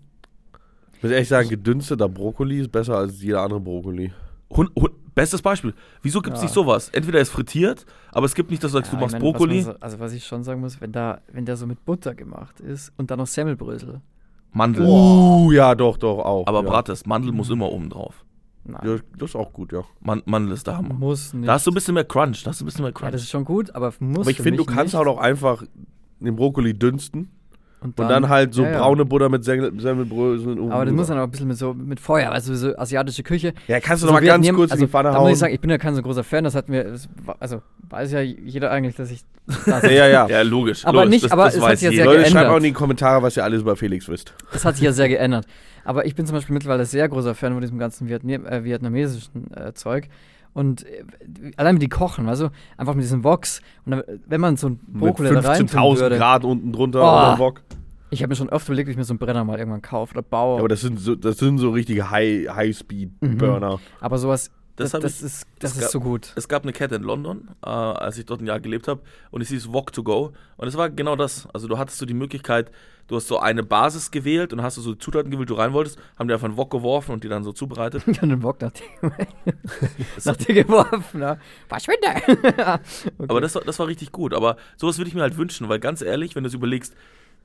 Ich 0.97 1.03
muss 1.03 1.13
ehrlich 1.13 1.29
sagen, 1.29 1.49
gedünsteter 1.49 2.09
Brokkoli 2.09 2.61
ist 2.61 2.71
besser 2.73 2.97
als 2.99 3.23
jeder 3.23 3.43
andere 3.43 3.61
Brokkoli. 3.61 4.13
Hun, 4.55 4.69
hun, 4.79 4.91
bestes 5.15 5.41
Beispiel. 5.43 5.75
Wieso 6.03 6.21
gibt 6.21 6.37
es 6.37 6.43
Ja. 6.43 6.45
nicht 6.47 6.55
sowas? 6.55 6.89
Entweder 6.91 7.19
er 7.19 7.23
ist 7.23 7.31
frittiert, 7.31 7.87
aber 8.13 8.27
es 8.27 8.35
gibt 8.35 8.51
nicht, 8.51 8.63
dass 8.63 8.73
du 8.73 8.79
sagst, 8.79 8.93
Ja, 8.93 8.99
du 8.99 9.03
machst 9.05 9.13
meine, 9.15 9.23
Brokkoli, 9.25 9.59
Was 9.59 9.65
so, 9.65 9.81
also 9.81 9.99
was 10.01 10.13
ich 10.13 10.27
schon 10.27 10.43
sagen 10.45 10.61
muss, 10.61 10.81
wenn 10.81 10.93
da, 10.93 11.21
wenn 11.33 11.45
der 11.47 11.57
so 11.57 11.67
mit 11.67 11.85
Butter 11.85 12.15
gemacht 12.15 12.61
ist 12.61 12.93
und 12.97 13.11
dann 13.11 13.19
noch 13.19 13.27
Semmelbrösel. 13.27 14.01
Mandel. 14.53 14.85
Uh, 14.87 15.53
ja, 15.53 15.75
doch, 15.75 15.97
doch, 15.97 16.19
auch. 16.19 16.47
Aber 16.47 16.63
ja. 16.65 16.69
Brates, 16.71 17.07
Mandel 17.07 17.33
muss 17.33 17.51
immer 17.51 17.71
oben 17.71 17.89
drauf. 17.89 18.25
Nein, 18.65 18.81
Ja, 18.85 18.97
das 19.17 19.31
ist 19.31 19.37
auch 19.37 19.53
gut, 19.53 19.73
ja. 19.73 19.85
Man, 20.01 20.23
Mandel 20.27 20.53
ist 20.53 20.67
der 20.67 20.77
Hammer. 20.77 20.93
muss 20.95 21.33
nicht. 21.33 21.49
Da 21.49 21.55
hast 21.55 21.67
du 21.67 21.71
ein 21.71 21.75
bisschen 21.75 21.95
mehr 21.95 22.05
Crunch. 22.05 22.43
Da 22.45 22.51
hast 22.51 22.61
du 22.61 22.65
ein 22.65 22.67
bisschen 22.67 22.83
mehr 22.83 22.91
ja, 22.91 22.95
Crunch. 22.99 23.13
das 23.13 23.23
ist 23.23 23.31
schon 23.31 23.45
gut, 23.45 23.75
aber 23.75 23.95
muss 24.01 24.23
Aber 24.23 24.31
ich 24.31 24.37
finde, 24.41 24.59
du 24.59 24.65
kannst 24.65 24.93
nicht. 24.93 24.95
halt 24.97 25.07
auch 25.09 25.19
einfach 25.19 25.63
den 26.19 26.37
Brokkoli 26.37 26.75
dünsten 26.79 27.31
und 27.83 27.99
und 27.99 28.09
dann 28.09 28.29
halt 28.29 28.53
so 28.55 28.63
ja, 28.63 28.73
ja. 28.73 28.79
braune 28.79 29.05
Butter 29.05 29.29
mit 29.29 29.43
Semmel- 29.45 29.73
Semmelbröseln 29.81 30.59
oben 30.59 30.73
Aber 30.73 30.85
das 30.85 30.95
muss 30.95 31.07
dann 31.09 31.19
auch 31.19 31.23
ein 31.25 31.31
bisschen 31.31 31.49
mit 31.49 31.57
so 31.57 31.73
mit 31.75 31.99
Feuer, 32.01 32.31
also 32.33 32.55
so 32.55 32.77
asiatische 32.77 33.23
Küche. 33.23 33.55
Ja, 33.69 33.81
kannst 33.81 34.03
du 34.03 34.07
So 34.07 34.13
noch 34.13 34.21
mal 34.21 34.27
ganz 34.27 34.45
Vietnam- 34.45 34.57
kurz 34.57 34.73
also, 34.73 34.83
in 34.83 34.87
die 34.89 34.91
Pfanne 34.93 35.09
da 35.11 35.15
muss 35.15 35.21
hauen? 35.23 35.33
ich 35.33 35.39
sagen, 35.39 35.55
ich 35.55 35.61
bin 35.61 35.71
ja 35.71 35.79
kein 35.79 35.95
so 35.95 36.03
großer 36.03 36.23
Fan, 36.25 36.45
das 36.45 36.55
hat 36.55 36.69
mir, 36.69 36.85
das, 36.85 37.09
war- 37.25 37.37
also 37.41 37.63
weiß 37.89 38.13
ja 38.13 38.21
jeder 38.21 38.71
eigentlich, 38.71 38.97
dass 38.97 39.11
ich 39.11 39.23
das, 39.67 39.83
ja, 39.85 39.91
ja, 39.91 40.07
ja. 40.09 40.29
ja, 40.29 40.43
logisch. 40.43 40.85
Aber 40.85 40.99
logisch. 41.05 41.11
nicht- 41.11 41.25
das, 41.25 41.33
aber 41.33 41.45
das 41.47 41.57
es 41.57 41.63
hat 41.63 41.79
sich 41.79 41.89
ja 41.91 41.95
sehr 41.95 42.05
Leute, 42.05 42.19
schreibt 42.21 42.33
geändert. 42.35 42.53
auch 42.53 42.57
in 42.59 42.63
die 42.65 42.73
Kommentare, 42.73 43.23
was 43.23 43.37
ihr 43.37 43.45
alles 43.45 43.63
über 43.63 43.77
Felix 43.77 44.09
wisst. 44.09 44.35
das 44.53 44.65
hat 44.65 44.77
sich 44.77 44.85
ja 44.85 44.93
sehr 44.93 45.09
geändert. 45.09 45.47
Aber 45.85 46.05
ich 46.05 46.15
bin 46.15 46.27
zum 46.27 46.37
Beispiel 46.37 46.53
mittlerweile 46.53 46.85
sehr 46.85 47.09
großer 47.09 47.35
Fan 47.35 47.53
von 47.55 47.63
diesem 47.63 47.79
ganzen 47.79 48.09
Vietnam, 48.09 48.45
äh, 48.47 48.63
vietnamesischen 48.63 49.51
äh, 49.57 49.73
Zeug. 49.73 50.09
Und 50.53 50.85
äh, 50.87 51.05
allein 51.57 51.75
mit 51.77 51.83
die 51.83 51.89
kochen, 51.89 52.29
also 52.29 52.51
einfach 52.77 52.95
mit 52.95 53.05
diesem 53.05 53.23
Vox. 53.25 53.61
Und 53.87 53.93
dann, 53.93 54.03
wenn 54.27 54.41
man 54.41 54.57
so 54.57 54.69
ein 54.71 54.81
Mit 54.87 55.01
Brokkoli 55.01 55.31
da 55.35 55.41
rein 55.41 55.67
15.000 55.69 55.99
würde. 56.01 56.17
Grad 56.19 56.45
unten 56.45 56.73
drunter 56.73 57.01
Oh. 57.01 57.05
oder 57.05 57.39
Wok. 57.39 57.63
Ich 58.13 58.23
habe 58.23 58.31
mir 58.31 58.37
schon 58.37 58.49
oft 58.49 58.67
überlegt, 58.69 58.89
ob 58.89 58.91
ich 58.91 58.97
mir 58.97 59.05
so 59.05 59.13
einen 59.13 59.19
Brenner 59.21 59.45
mal 59.45 59.57
irgendwann 59.59 59.83
kaufe 59.83 60.13
oder 60.15 60.23
baue. 60.23 60.55
Ja, 60.57 60.59
aber 60.61 60.69
das 60.69 60.81
sind 60.81 60.99
so, 60.99 61.15
das 61.15 61.39
sind 61.39 61.59
so 61.59 61.71
richtige 61.71 62.11
High- 62.11 62.49
High-Speed-Burner. 62.49 63.79
Aber 64.01 64.19
sowas, 64.19 64.51
Das 64.77 64.91
das, 64.93 65.03
das, 65.03 65.19
ich- 65.21 65.27
ist, 65.27 65.47
das 65.61 65.73
ist 65.75 65.81
gab- 65.83 65.91
so 65.91 66.01
gut. 66.01 66.33
Es 66.37 66.49
gab 66.49 66.63
eine 66.65 66.73
Kette 66.73 66.97
in 66.97 67.03
London, 67.03 67.49
äh, 67.65 67.69
als 67.69 68.19
ich 68.19 68.25
dort 68.27 68.41
ein 68.41 68.47
Jahr 68.47 68.59
gelebt 68.61 68.89
habe, 68.89 69.03
und 69.31 69.43
es 69.43 69.49
hieß 69.49 69.73
Walk 69.73 69.93
to 69.93 70.03
Go. 70.03 70.33
Und 70.57 70.67
es 70.69 70.77
war 70.77 70.91
genau 70.91 71.15
das. 71.17 71.47
Also 71.53 71.69
du 71.69 71.79
hattest 71.79 71.99
so 71.99 72.07
die 72.07 72.15
Möglichkeit, 72.15 72.71
du 73.09 73.17
hast 73.17 73.27
so 73.29 73.39
eine 73.39 73.63
Basis 73.63 74.11
gewählt 74.11 74.53
und 74.53 74.63
hast 74.63 74.77
du 74.77 74.81
so 74.81 74.95
Zutaten 74.95 75.31
gewählt, 75.31 75.49
die 75.49 75.55
du 75.55 75.59
rein 75.61 75.73
wolltest, 75.73 75.99
haben 76.19 76.29
die 76.29 76.35
einfach 76.35 76.47
einen 76.49 76.57
Wok 76.57 76.71
geworfen 76.71 77.13
und 77.13 77.25
die 77.25 77.29
dann 77.29 77.43
so 77.45 77.53
zubereitet. 77.53 78.03
Ich 78.07 78.19
habe 78.19 78.29
den 78.29 78.41
Bock 78.41 78.61
nach 78.61 78.73
dir, 78.73 78.85
nach 80.25 80.37
dir 80.37 80.55
geworfen. 80.55 81.21
Ja. 81.21 81.39
Verschwinde! 81.69 82.09
okay. 82.27 82.79
Aber 83.29 83.41
das, 83.41 83.55
war- 83.55 83.63
das 83.63 83.79
war 83.79 83.87
richtig 83.87 84.13
gut. 84.13 84.35
Aber 84.35 84.57
sowas 84.77 84.99
würde 84.99 85.09
ich 85.09 85.15
mir 85.15 85.23
halt 85.23 85.37
wünschen, 85.37 85.69
weil 85.69 85.79
ganz 85.81 86.03
ehrlich, 86.03 86.35
wenn 86.37 86.45
du 86.45 86.49
es 86.49 86.55
überlegst, 86.55 86.95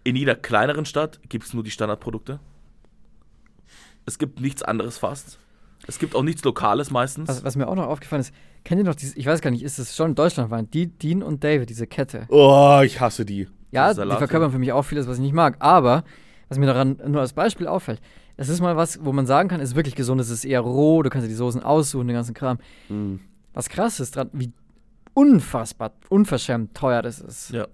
in 0.04 0.16
jeder 0.16 0.36
kleineren 0.36 0.86
Stadt 0.86 1.20
gibt 1.30 1.46
es 1.46 1.54
nur 1.54 1.64
die 1.64 1.72
Standardprodukte. 1.72 2.40
Es 4.06 4.20
gibt 4.20 4.40
nichts 4.40 4.62
anderes 4.62 4.98
fast. 4.98 5.40
Es 5.88 6.00
gibt 6.00 6.16
auch 6.16 6.24
nichts 6.24 6.44
Lokales 6.44 6.92
meistens. 6.92 7.28
was, 7.30 7.44
was 7.44 7.56
mir 7.56 7.68
auch 7.68 7.76
noch 7.76 7.88
aufgefallen 7.88 8.22
ist, 8.22 8.34
kennt 8.64 8.80
ihr 8.82 8.86
noch 8.86 8.96
dieses, 8.96 9.16
ich 9.18 9.26
weiß 9.26 9.42
gar 9.42 9.52
nicht, 9.52 9.64
ist 9.64 9.78
es 9.80 9.96
schon 9.96 10.16
deutschlandweit, 10.16 10.74
die, 10.74 10.88
Dean 10.88 11.22
und 11.24 11.44
David, 11.44 11.70
diese 11.70 11.86
Kette. 11.88 12.26
Oh, 12.30 12.82
ich 12.84 13.00
hasse 13.00 13.26
die. 13.26 13.48
Ja, 13.72 13.94
die 13.94 14.00
verkörpern 14.00 14.52
für 14.52 14.60
mich 14.60 14.72
auch 14.72 14.84
vieles, 14.84 15.08
was 15.08 15.18
ich 15.18 15.24
nicht 15.24 15.34
mag. 15.34 15.58
Aber, 15.60 16.04
was 16.50 16.58
mir 16.58 16.66
daran 16.66 16.98
nur 17.08 17.22
als 17.22 17.34
Beispiel 17.34 17.68
auffällt, 17.68 18.02
das 18.38 18.50
ist 18.50 18.62
mal 18.62 18.76
was, 18.76 19.04
wo 19.04 19.12
man 19.12 19.26
sagen 19.26 19.50
kann, 19.50 19.60
ist 19.60 19.76
wirklich 19.76 19.96
gesund, 19.96 20.20
es 20.20 20.30
ist 20.30 20.46
eher 20.46 20.62
roh, 20.62 21.02
du 21.04 21.10
kannst 21.10 21.26
dir 21.26 21.30
die 21.30 21.36
Soßen 21.36 21.64
aussuchen, 21.64 22.08
den 22.08 22.16
ganzen 22.16 22.34
Kram. 22.34 22.58
Mhm. 22.90 23.22
Was 23.54 23.70
krass 23.70 24.00
ist 24.00 24.16
dran, 24.16 24.30
wie 24.34 24.52
unfassbar, 25.14 25.94
unverschämt 26.10 26.76
teuer 26.76 27.02
das 27.02 27.22
ist. 27.22 27.52
ja. 27.52 27.68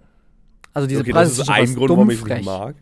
Also 0.74 0.88
diese 0.88 1.02
okay, 1.02 1.12
Preise 1.12 1.38
das 1.38 1.40
ist 1.40 1.50
ein 1.50 1.76
Grund, 1.76 1.90
dumm 1.90 1.98
warum 1.98 2.10
ich 2.12 2.22
es 2.22 2.26
nicht 2.26 2.46
mag. 2.46 2.76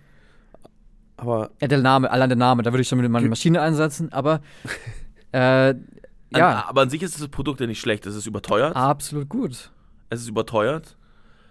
Aber 1.18 1.50
Ja, 1.60 1.68
der 1.68 1.80
Name, 1.80 2.12
allein 2.12 2.30
der 2.30 2.38
Name, 2.38 2.62
da 2.62 2.72
würde 2.72 2.82
ich 2.82 2.88
schon 2.88 3.00
mit 3.00 3.10
meiner 3.10 3.28
Maschine 3.28 3.62
einsetzen, 3.62 4.12
aber 4.12 4.42
äh, 5.32 5.70
ja, 5.70 6.50
An, 6.50 6.64
aber 6.68 6.82
an 6.82 6.90
sich 6.90 7.02
ist 7.02 7.20
das 7.20 7.28
Produkt 7.30 7.60
ja 7.60 7.68
nicht 7.68 7.80
schlecht. 7.80 8.06
Es 8.06 8.16
ist 8.16 8.28
überteuert. 8.28 8.76
absolut 8.76 9.28
gut. 9.30 9.72
Es 10.10 10.22
ist 10.22 10.28
überteuert. 10.30 10.96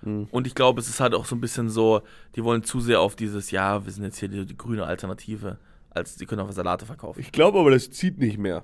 Mhm. 0.02 0.28
Und 0.30 0.46
ich 0.46 0.54
glaube, 0.54 0.80
es 0.80 0.88
ist 0.88 1.00
halt 1.00 1.14
auch 1.14 1.24
so 1.24 1.34
ein 1.36 1.40
bisschen 1.40 1.68
so, 1.68 2.02
die 2.36 2.44
wollen 2.44 2.62
zu 2.62 2.80
sehr 2.80 3.00
auf 3.00 3.16
dieses, 3.16 3.50
ja, 3.50 3.84
wir 3.84 3.92
sind 3.92 4.04
jetzt 4.04 4.18
hier 4.18 4.28
die, 4.28 4.46
die 4.46 4.56
grüne 4.56 4.84
Alternative, 4.84 5.58
als 5.90 6.16
die 6.16 6.26
können 6.26 6.40
auch 6.40 6.52
Salate 6.52 6.86
verkaufen. 6.86 7.20
ich 7.20 7.32
glaube 7.32 7.58
aber, 7.58 7.70
das 7.70 7.90
zieht 7.90 8.18
nicht 8.18 8.38
mehr. 8.38 8.62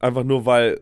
Einfach 0.00 0.24
nur, 0.24 0.46
weil 0.46 0.80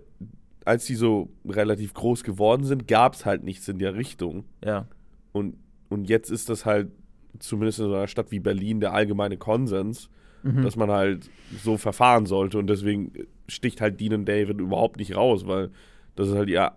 als 0.65 0.85
die 0.85 0.95
so 0.95 1.29
relativ 1.45 1.93
groß 1.95 2.23
geworden 2.25 2.65
sind, 2.65 2.87
gab 2.87 3.15
es 3.15 3.27
halt 3.27 3.43
nichts 3.43 3.67
in 3.69 3.79
der 3.79 3.95
Richtung. 3.95 4.45
Ja. 4.65 4.87
Und, 5.33 5.57
und 5.89 6.09
jetzt 6.09 6.31
ist 6.31 6.49
das 6.49 6.65
halt, 6.65 6.91
zumindest 7.39 7.81
in 7.81 7.87
so 7.87 7.95
einer 7.95 8.07
Stadt 8.07 8.31
wie 8.31 8.39
Berlin, 8.41 8.79
der 8.81 8.93
allgemeine 8.93 9.37
Konsens, 9.37 10.09
Mhm. 10.45 10.65
dass 10.65 10.75
man 10.75 10.91
halt 10.91 11.31
so 11.63 11.77
verfahren 11.77 12.27
sollte. 12.27 12.59
Und 12.59 12.67
deswegen 12.67 13.13
sticht 13.47 13.81
halt 13.81 14.01
Dean 14.01 14.13
und 14.15 14.25
David 14.29 14.59
überhaupt 14.61 14.97
nicht 14.97 15.15
raus, 15.15 15.47
weil 15.47 15.71
das 16.17 16.27
ist 16.29 16.35
halt 16.35 16.49
ihr 16.49 16.73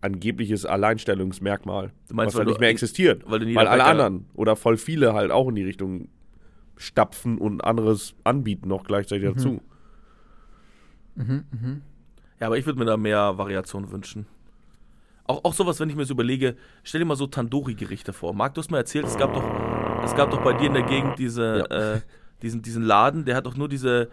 angebliches 0.00 0.64
Alleinstellungsmerkmal, 0.64 1.92
Du 2.08 2.14
meinst, 2.14 2.34
was 2.34 2.38
weil 2.38 2.46
halt 2.46 2.48
nicht 2.48 2.60
mehr 2.60 2.70
existiert. 2.70 3.22
weil 3.26 3.54
weil 3.54 3.66
alle 3.66 3.84
anderen 3.84 4.26
oder 4.34 4.56
voll 4.56 4.76
viele 4.76 5.12
halt 5.14 5.30
auch 5.30 5.48
in 5.48 5.54
die 5.56 5.64
Richtung 5.64 6.08
stapfen 6.76 7.36
und 7.38 7.62
anderes 7.62 8.14
anbieten 8.24 8.68
noch 8.68 8.84
gleichzeitig 8.84 9.28
Mhm. 9.28 9.34
dazu. 9.34 9.60
Mhm, 11.16 11.44
mhm. 11.50 11.82
Ja, 12.40 12.46
aber 12.46 12.56
ich 12.58 12.64
würde 12.66 12.78
mir 12.78 12.86
da 12.86 12.96
mehr 12.96 13.36
Variation 13.36 13.90
wünschen. 13.92 14.26
Auch, 15.26 15.44
auch 15.44 15.52
sowas, 15.52 15.78
wenn 15.78 15.90
ich 15.90 15.96
mir 15.96 16.04
so 16.06 16.14
überlege, 16.14 16.56
stell 16.82 17.00
dir 17.00 17.04
mal 17.04 17.16
so 17.16 17.26
Tandoori-Gerichte 17.26 18.12
vor. 18.12 18.32
Marc, 18.34 18.54
du 18.54 18.60
hast 18.60 18.70
mir 18.70 18.78
erzählt, 18.78 19.06
es 19.06 19.16
gab 19.16 19.32
doch, 19.34 19.44
es 20.04 20.14
gab 20.14 20.30
doch 20.30 20.42
bei 20.42 20.54
dir 20.54 20.68
in 20.68 20.72
der 20.74 20.82
Gegend 20.84 21.18
diese, 21.18 21.70
äh, 21.70 22.00
diesen, 22.42 22.62
diesen 22.62 22.82
Laden, 22.82 23.24
der 23.26 23.36
hat 23.36 23.46
doch 23.46 23.56
nur 23.56 23.68
diese, 23.68 24.08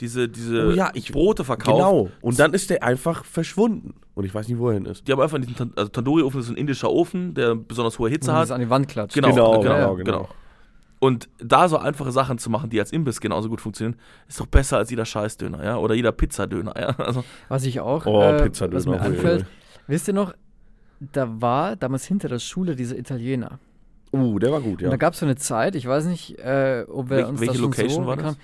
diese, 0.00 0.28
diese 0.28 0.68
Oh 0.68 0.70
ja, 0.70 0.90
ich- 0.94 1.12
Brote 1.12 1.44
verkauft. 1.44 1.76
Genau. 1.78 2.10
Und 2.20 2.38
dann 2.38 2.54
ist 2.54 2.70
der 2.70 2.82
einfach 2.82 3.24
verschwunden. 3.24 3.94
Und 4.14 4.24
ich 4.24 4.34
weiß 4.34 4.48
nicht, 4.48 4.58
wo 4.58 4.68
er 4.68 4.74
hin 4.74 4.86
ist. 4.86 5.06
Die 5.06 5.12
haben 5.12 5.20
einfach 5.20 5.38
diesen 5.38 5.54
Tan 5.56 5.72
also 5.76 5.88
Tandoori-Ofen, 5.90 6.38
das 6.38 6.46
ist 6.46 6.52
ein 6.52 6.56
indischer 6.56 6.90
Ofen, 6.90 7.34
der 7.34 7.54
besonders 7.54 7.98
hohe 7.98 8.08
Hitze 8.10 8.30
Und 8.30 8.36
hat. 8.36 8.42
das 8.44 8.50
an 8.50 8.60
die 8.60 8.70
Wand 8.70 8.88
klatscht. 8.88 9.14
Genau, 9.14 9.28
Genau, 9.30 9.50
genau, 9.60 9.62
genau, 9.62 9.94
genau, 9.94 10.04
genau. 10.04 10.28
Und 11.00 11.28
da 11.38 11.68
so 11.68 11.76
einfache 11.78 12.10
Sachen 12.10 12.38
zu 12.38 12.50
machen, 12.50 12.70
die 12.70 12.80
als 12.80 12.90
Imbiss 12.90 13.20
genauso 13.20 13.48
gut 13.48 13.60
funktionieren, 13.60 13.96
ist 14.26 14.40
doch 14.40 14.46
besser 14.46 14.78
als 14.78 14.90
jeder 14.90 15.04
Scheißdöner, 15.04 15.62
ja? 15.64 15.76
Oder 15.76 15.94
jeder 15.94 16.10
Pizzadöner, 16.10 16.74
ja? 16.76 16.88
Also, 16.98 17.22
Was 17.48 17.64
ich 17.64 17.78
auch, 17.78 18.04
Oh, 18.06 18.20
äh, 18.20 18.42
Pizzadöner. 18.42 18.76
was 18.76 18.86
mir 18.86 19.34
ui. 19.36 19.44
wisst 19.86 20.08
ihr 20.08 20.14
noch, 20.14 20.32
da 20.98 21.40
war 21.40 21.76
damals 21.76 22.04
hinter 22.04 22.28
der 22.28 22.40
Schule 22.40 22.74
dieser 22.74 22.98
Italiener. 22.98 23.60
Uh, 24.12 24.40
der 24.40 24.50
war 24.50 24.60
gut, 24.60 24.78
Und 24.78 24.80
ja. 24.82 24.90
da 24.90 24.96
gab 24.96 25.12
es 25.12 25.20
so 25.20 25.26
eine 25.26 25.36
Zeit, 25.36 25.76
ich 25.76 25.86
weiß 25.86 26.06
nicht, 26.06 26.36
äh, 26.40 26.84
ob 26.88 27.10
wir 27.10 27.18
Wel- 27.18 27.24
uns 27.28 27.40
welche 27.40 27.52
das 27.52 27.60
schon 27.60 27.70
Location 27.70 28.02
so 28.04 28.06
war 28.08 28.16
das? 28.16 28.24
bekam. 28.34 28.36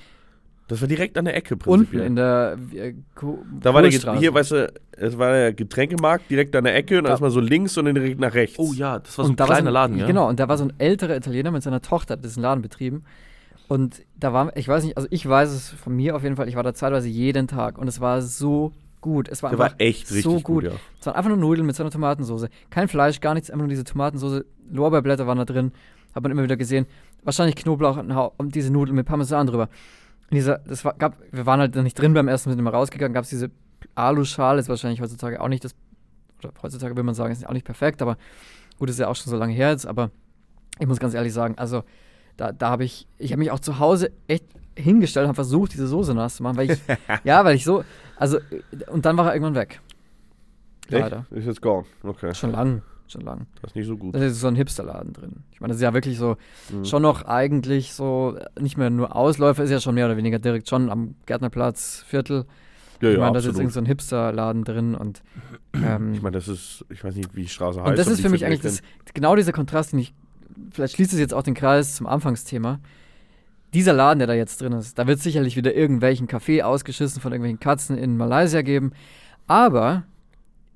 Das 0.69 0.81
war 0.81 0.89
direkt 0.89 1.19
an 1.19 1.27
der 1.27 1.37
Ecke 1.37 1.55
Unten 1.55 1.65
prinzipiell. 1.87 2.07
in 2.07 2.17
der 2.17 2.57
äh, 2.75 2.95
Da 3.61 3.75
war 3.75 3.83
der, 3.83 3.91
Get- 3.91 4.19
hier, 4.19 4.33
weißt 4.33 4.51
du, 4.53 4.73
es 4.93 5.19
war 5.19 5.31
der 5.33 5.53
Getränkemarkt 5.53 6.31
direkt 6.31 6.57
an 6.57 6.65
der 6.65 6.75
Ecke 6.75 6.97
und 6.99 7.05
Da- 7.05 7.11
erstmal 7.11 7.31
so 7.31 7.41
links 7.41 7.77
und 7.77 7.85
dann 7.85 7.95
direkt 7.95 8.19
nach 8.19 8.33
rechts. 8.33 8.59
oh 8.59 8.73
ja, 8.73 8.99
das 8.99 9.19
war 9.19 9.27
so 9.27 9.33
ein 9.33 9.37
da 9.37 9.45
war 9.45 9.57
kleiner 9.57 9.71
so 9.71 9.75
Laden, 9.75 9.99
ja? 9.99 10.07
Genau, 10.07 10.27
und 10.29 10.41
da 10.41 10.49
war 10.49 10.57
so 10.57 10.65
ein 10.65 10.73
älterer 10.79 11.17
Italiener 11.17 11.51
mit 11.51 11.63
seiner 11.63 11.83
Tochter, 11.83 12.15
hat 12.15 12.25
diesen 12.25 12.43
Laden 12.43 12.63
betrieben. 12.63 13.05
Und 13.69 14.03
da 14.19 14.33
war, 14.33 14.57
ich 14.57 14.69
weiß 14.69 14.85
nicht, 14.85 14.97
also 14.97 15.07
ich 15.11 15.27
weiß 15.29 15.51
es 15.51 15.69
von 15.71 15.95
mir 15.97 16.17
auf 16.17 16.23
jeden 16.23 16.37
Fall, 16.37 16.49
ich 16.49 16.57
war 16.57 16.63
da 16.63 16.73
zeitweise 16.75 17.09
jeden 17.09 17.47
Tag 17.47 17.77
und 17.79 17.87
es 17.89 18.01
war 18.01 18.23
so 18.23 18.73
gut. 19.03 19.29
Es 19.29 19.43
war 19.43 19.51
Der 19.51 19.59
einfach 19.61 19.75
war 19.79 19.81
echt 19.87 20.05
richtig 20.11 20.23
so 20.23 20.33
gut, 20.37 20.45
gut. 20.45 20.65
ja. 20.65 20.71
Es 20.99 21.07
waren 21.07 21.15
einfach 21.17 21.29
nur 21.29 21.39
Nudeln 21.39 21.67
mit 21.67 21.77
so 21.77 21.83
einer 21.83 21.91
Tomatensauce. 21.91 22.47
Kein 22.71 22.89
Fleisch, 22.89 23.21
gar 23.21 23.35
nichts, 23.35 23.51
einfach 23.51 23.61
nur 23.65 23.69
diese 23.69 23.85
Tomatensauce. 23.85 24.45
Lorbeerblätter 24.71 25.27
waren 25.27 25.37
da 25.39 25.45
drin, 25.45 25.73
hat 26.15 26.23
man 26.23 26.33
immer 26.33 26.43
wieder 26.43 26.57
gesehen. 26.57 26.87
Wahrscheinlich 27.23 27.57
Knoblauch 27.57 27.97
und, 27.99 28.11
ein 28.11 28.15
Hau- 28.15 28.33
und 28.39 28.55
diese 28.55 28.73
Nudeln 28.73 28.97
mit 28.97 29.07
Parmesan 29.07 29.47
drüber. 29.47 29.69
Und 30.35 30.39
dieser, 30.39 30.59
das 30.59 30.85
war, 30.85 30.95
gab, 30.95 31.17
wir 31.31 31.47
waren 31.47 31.61
halt 31.61 31.77
nicht 31.77 31.97
drin 31.97 32.13
beim 32.13 32.27
ersten, 32.27 32.51
sind 32.51 32.59
immer 32.59 32.73
rausgegangen, 32.73 33.15
gab 33.15 33.23
es 33.23 33.31
diese 33.31 33.53
Aluschale, 33.95 34.59
ist 34.59 34.69
wahrscheinlich 34.69 35.01
heutzutage 35.01 35.41
auch 35.41 35.47
nicht 35.47 35.63
das, 35.63 35.77
oder 36.41 36.53
heutzutage 36.61 36.97
will 36.97 37.05
man 37.05 37.15
sagen, 37.15 37.33
ist 37.33 37.47
auch 37.47 37.53
nicht 37.53 37.65
perfekt, 37.65 38.03
aber 38.03 38.19
gut, 38.77 38.91
ist 38.91 38.99
ja 38.99 39.07
auch 39.07 39.15
schon 39.15 39.31
so 39.31 39.37
lange 39.37 39.53
her 39.53 39.71
jetzt, 39.71 39.87
aber 39.87 40.11
ich 40.81 40.89
muss 40.89 40.99
ganz 40.99 41.15
ehrlich 41.15 41.33
sagen, 41.33 41.55
also 41.57 41.85
da, 42.37 42.51
da 42.51 42.69
habe 42.69 42.83
ich, 42.83 43.07
ich 43.17 43.31
habe 43.31 43.39
mich 43.39 43.53
auch 43.53 43.61
zu 43.61 43.79
Hause 43.79 44.11
echt 44.27 44.45
hingestellt, 44.77 45.29
habe 45.29 45.37
versucht, 45.37 45.73
diese 45.73 45.87
Soße 45.87 46.15
nass 46.15 46.35
zu 46.35 46.43
machen, 46.43 46.57
weil 46.57 46.73
ich, 46.73 46.81
ja, 47.23 47.45
weil 47.45 47.55
ich 47.55 47.63
so, 47.63 47.85
also, 48.17 48.39
und 48.89 49.07
dann 49.07 49.17
war 49.17 49.29
er 49.29 49.35
irgendwann 49.35 49.55
weg. 49.55 49.81
Leider. 50.89 51.27
Echt? 51.31 51.39
Ist 51.39 51.47
jetzt 51.47 51.63
gone. 51.63 51.87
Okay. 52.03 52.35
Schon 52.35 52.51
lang, 52.51 52.83
schon 53.07 53.21
lang. 53.23 53.47
Das 53.63 53.71
ist 53.73 53.77
nicht 53.77 53.87
so 53.87 53.97
gut. 53.97 54.15
Da 54.15 54.19
ist 54.21 54.41
so 54.41 54.47
ein 54.49 54.55
Hipsterladen 54.57 55.13
drin. 55.13 55.45
Ich 55.53 55.61
meine, 55.61 55.71
das 55.73 55.77
ist 55.79 55.83
ja 55.83 55.93
wirklich 55.95 56.19
so, 56.19 56.37
Mhm. 56.73 56.85
schon 56.85 57.03
noch 57.03 57.23
eigentlich 57.25 57.93
so, 57.93 58.37
äh, 58.39 58.61
nicht 58.61 58.77
mehr 58.79 58.91
nur 58.91 59.15
Ausläufer, 59.15 59.63
ist 59.65 59.71
ja 59.71 59.81
schon 59.81 59.95
mehr 59.95 60.07
oder 60.07 60.17
weniger 60.17 60.39
direkt 60.39 60.69
schon 60.69 60.91
am 60.91 61.15
Gärtnerplatz, 61.27 62.05
Viertel. 62.07 62.47
Ja, 63.01 63.11
ich 63.11 63.15
ja, 63.17 63.21
meine, 63.21 63.33
da 63.35 63.39
ist 63.41 63.47
jetzt 63.47 63.59
irgend 63.59 63.73
so 63.73 63.81
ein 63.81 63.87
Hipsterladen 63.87 64.65
drin 64.65 64.95
und 64.95 65.23
ähm, 65.75 66.15
Ich 66.15 66.23
meine, 66.23 66.37
das 66.37 66.49
ist, 66.49 66.85
ich 66.89 67.03
weiß 67.05 67.15
nicht, 67.17 67.35
wie 67.37 67.43
die 67.43 67.49
Straße 67.49 67.81
heißt. 67.81 67.91
und 67.91 67.99
das 67.99 68.07
ist 68.07 68.21
für 68.21 68.29
mich 68.31 68.47
eigentlich 68.47 68.61
das, 68.61 68.81
genau 69.13 69.37
dieser 69.37 69.53
Kontrast, 69.53 69.93
den 69.93 69.99
ich, 69.99 70.15
vielleicht 70.71 70.95
schließt 70.95 71.13
es 71.13 71.19
jetzt 71.19 71.35
auch 71.35 71.43
den 71.43 71.55
Kreis 71.55 71.97
zum 71.97 72.07
Anfangsthema. 72.07 72.81
Dieser 73.75 73.93
Laden, 73.93 74.21
der 74.21 74.29
da 74.29 74.35
jetzt 74.35 74.61
drin 74.63 74.73
ist, 74.73 74.99
da 74.99 75.07
wird 75.09 75.19
sicherlich 75.19 75.57
wieder 75.57 75.75
irgendwelchen 75.75 76.29
Kaffee 76.29 76.63
ausgeschissen 76.63 77.21
von 77.21 77.33
irgendwelchen 77.33 77.59
Katzen 77.61 77.99
in 77.99 78.17
Malaysia 78.17 78.63
geben. 78.63 78.93
Aber 79.49 80.05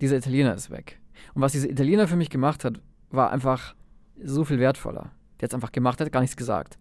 dieser 0.01 0.17
Italiener 0.17 0.55
ist 0.55 0.71
weg. 0.71 0.99
Und 1.35 1.43
was 1.43 1.53
dieser 1.53 1.71
Italiener 1.71 2.09
für 2.09 2.17
mich 2.17 2.31
gemacht 2.31 2.65
hat, 2.65 2.81
war 3.11 3.31
einfach 3.31 3.75
so 4.23 4.45
viel 4.45 4.59
wertvoller. 4.59 5.13
Der 5.41 5.45
hat 5.45 5.51
es 5.51 5.55
einfach 5.55 5.73
gemacht, 5.73 6.01
der 6.01 6.07
hat 6.07 6.13
gar 6.13 6.21
nichts 6.21 6.37
gesagt. 6.37 6.79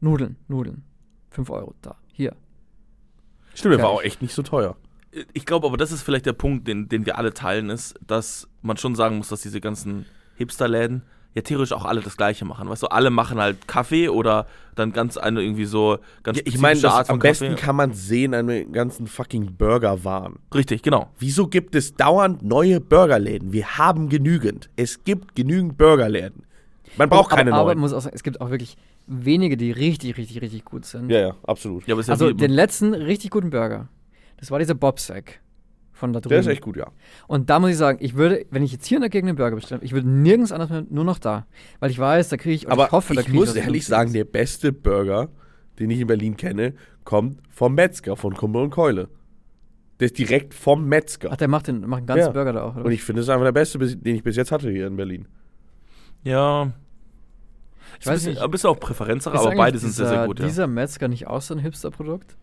Nudeln, 0.00 0.36
Nudeln. 0.48 0.84
5 1.30 1.50
Euro 1.50 1.74
da, 1.82 1.96
hier. 2.12 2.34
Stimmt, 3.54 3.74
der 3.74 3.82
war 3.82 3.90
auch 3.90 4.02
echt 4.02 4.22
nicht 4.22 4.34
so 4.34 4.42
teuer. 4.42 4.76
Ich 5.32 5.44
glaube 5.44 5.66
aber, 5.66 5.76
das 5.76 5.92
ist 5.92 6.02
vielleicht 6.02 6.26
der 6.26 6.32
Punkt, 6.32 6.68
den, 6.68 6.88
den 6.88 7.06
wir 7.06 7.18
alle 7.18 7.34
teilen, 7.34 7.70
ist, 7.70 7.94
dass 8.06 8.48
man 8.62 8.76
schon 8.76 8.94
sagen 8.94 9.16
muss, 9.18 9.28
dass 9.28 9.42
diese 9.42 9.60
ganzen 9.60 10.06
Hipsterläden 10.36 11.02
ja 11.34 11.42
theoretisch 11.42 11.72
auch 11.72 11.84
alle 11.84 12.00
das 12.00 12.16
Gleiche 12.16 12.44
machen. 12.44 12.68
Weißt 12.68 12.82
du, 12.82 12.88
alle 12.88 13.10
machen 13.10 13.38
halt 13.38 13.68
Kaffee 13.68 14.08
oder 14.08 14.46
dann 14.74 14.92
ganz 14.92 15.16
eine 15.16 15.42
irgendwie 15.42 15.64
so 15.64 15.98
ganz 16.22 16.38
Ja, 16.38 16.44
ich 16.46 16.58
meine, 16.58 16.80
das- 16.80 17.08
am 17.08 17.18
Kaffee. 17.18 17.48
besten 17.48 17.56
kann 17.56 17.76
man 17.76 17.92
sehen 17.92 18.34
an 18.34 18.48
den 18.48 18.72
ganzen 18.72 19.06
fucking 19.06 19.56
Burgerwaren. 19.56 20.38
Richtig, 20.54 20.82
genau. 20.82 21.10
Wieso 21.18 21.46
gibt 21.46 21.74
es 21.74 21.94
dauernd 21.94 22.42
neue 22.42 22.80
Burgerläden? 22.80 23.52
Wir 23.52 23.78
haben 23.78 24.08
genügend. 24.08 24.70
Es 24.76 25.04
gibt 25.04 25.34
genügend 25.36 25.76
Burgerläden. 25.78 26.44
Man 26.96 27.08
braucht 27.08 27.30
keine 27.30 27.52
aber, 27.52 27.60
aber 27.60 27.70
neuen. 27.70 27.78
muss 27.78 27.92
auch 27.92 28.00
sagen, 28.00 28.16
es 28.16 28.22
gibt 28.24 28.40
auch 28.40 28.50
wirklich 28.50 28.76
wenige, 29.06 29.56
die 29.56 29.70
richtig, 29.70 30.16
richtig, 30.16 30.40
richtig 30.42 30.64
gut 30.64 30.84
sind. 30.84 31.10
Ja, 31.10 31.20
ja, 31.20 31.36
absolut. 31.46 31.86
Ja, 31.86 31.94
ja 31.96 32.08
also 32.08 32.30
wie, 32.30 32.34
den 32.34 32.50
letzten 32.50 32.94
richtig 32.94 33.30
guten 33.30 33.50
Burger, 33.50 33.88
das 34.38 34.50
war 34.50 34.58
dieser 34.58 34.74
Bobsack 34.74 35.40
von 36.00 36.12
da 36.12 36.20
drüben. 36.20 36.30
Der 36.30 36.40
ist 36.40 36.46
echt 36.48 36.62
gut, 36.62 36.76
ja. 36.76 36.88
Und 37.28 37.48
da 37.50 37.60
muss 37.60 37.70
ich 37.70 37.76
sagen, 37.76 37.98
ich 38.00 38.14
würde, 38.16 38.44
wenn 38.50 38.62
ich 38.64 38.72
jetzt 38.72 38.86
hier 38.86 38.96
in 38.96 39.02
der 39.02 39.10
Gegend 39.10 39.28
einen 39.28 39.36
Burger 39.36 39.54
bestelle, 39.54 39.82
ich 39.84 39.92
würde 39.92 40.08
nirgends 40.08 40.50
anders 40.50 40.70
mehr, 40.70 40.84
nur 40.90 41.04
noch 41.04 41.18
da. 41.18 41.46
Weil 41.78 41.90
ich 41.90 41.98
weiß, 41.98 42.28
da 42.30 42.36
kriege 42.36 42.54
ich, 42.54 42.66
und 42.66 42.72
Aber 42.72 42.86
ich 42.86 42.92
hoffe, 42.92 43.14
da 43.14 43.20
ich 43.20 43.26
kriege 43.26 43.38
muss 43.38 43.54
ehrlich 43.54 43.86
sagen, 43.86 44.12
der 44.12 44.24
beste 44.24 44.72
Burger, 44.72 45.28
den 45.78 45.90
ich 45.90 46.00
in 46.00 46.06
Berlin 46.08 46.36
kenne, 46.36 46.74
kommt 47.04 47.38
vom 47.50 47.74
Metzger, 47.74 48.16
von 48.16 48.34
Kumpel 48.34 48.62
und 48.62 48.70
Keule. 48.70 49.08
Der 50.00 50.06
ist 50.06 50.18
direkt 50.18 50.54
vom 50.54 50.86
Metzger. 50.88 51.28
Ach, 51.32 51.36
der 51.36 51.48
macht, 51.48 51.68
den, 51.68 51.80
macht 51.82 51.98
einen 51.98 52.06
ganzen 52.06 52.26
Ja. 52.26 52.32
Burger 52.32 52.52
da 52.54 52.62
auch, 52.64 52.74
oder? 52.76 52.86
Und 52.86 52.92
ich 52.92 53.02
finde, 53.02 53.20
es 53.20 53.26
ist 53.26 53.30
einfach 53.30 53.44
der 53.44 53.52
beste, 53.52 53.78
den 53.78 54.16
ich 54.16 54.22
bis 54.22 54.36
jetzt 54.36 54.50
hatte 54.50 54.70
hier 54.70 54.86
in 54.86 54.96
Berlin. 54.96 55.28
ja. 56.24 56.72
Ich 57.98 58.06
weiß 58.06 58.24
nicht. 58.26 58.40
Ein 58.40 58.50
bisschen 58.50 58.70
auch 58.70 58.78
Präferenzsache, 58.78 59.36
aber 59.36 59.54
beide 59.56 59.76
sind 59.76 59.90
dieser, 59.90 60.06
sehr, 60.06 60.18
sehr 60.18 60.26
gut. 60.26 60.38
Ja. 60.38 60.46
dieser 60.46 60.66
Metzger 60.68 61.08
nicht 61.08 61.26
auch 61.26 61.42
so 61.42 61.54
ein 61.54 61.60
Hipster-Produkt? 61.60 62.36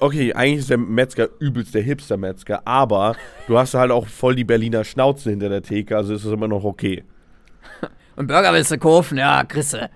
Okay, 0.00 0.32
eigentlich 0.32 0.60
ist 0.60 0.70
der 0.70 0.78
Metzger 0.78 1.28
übelst 1.38 1.74
der 1.74 1.82
Hipster-Metzger, 1.82 2.66
aber 2.66 3.14
du 3.46 3.56
hast 3.56 3.74
halt 3.74 3.92
auch 3.92 4.06
voll 4.06 4.34
die 4.34 4.44
Berliner 4.44 4.82
Schnauze 4.82 5.30
hinter 5.30 5.48
der 5.48 5.62
Theke, 5.62 5.96
also 5.96 6.12
ist 6.12 6.24
es 6.24 6.32
immer 6.32 6.48
noch 6.48 6.64
okay. 6.64 7.04
Und 8.16 8.26
Burger 8.26 8.52
willst 8.52 8.72
du 8.72 8.78
kaufen? 8.78 9.16
Ja, 9.16 9.44
Chrisse. 9.44 9.88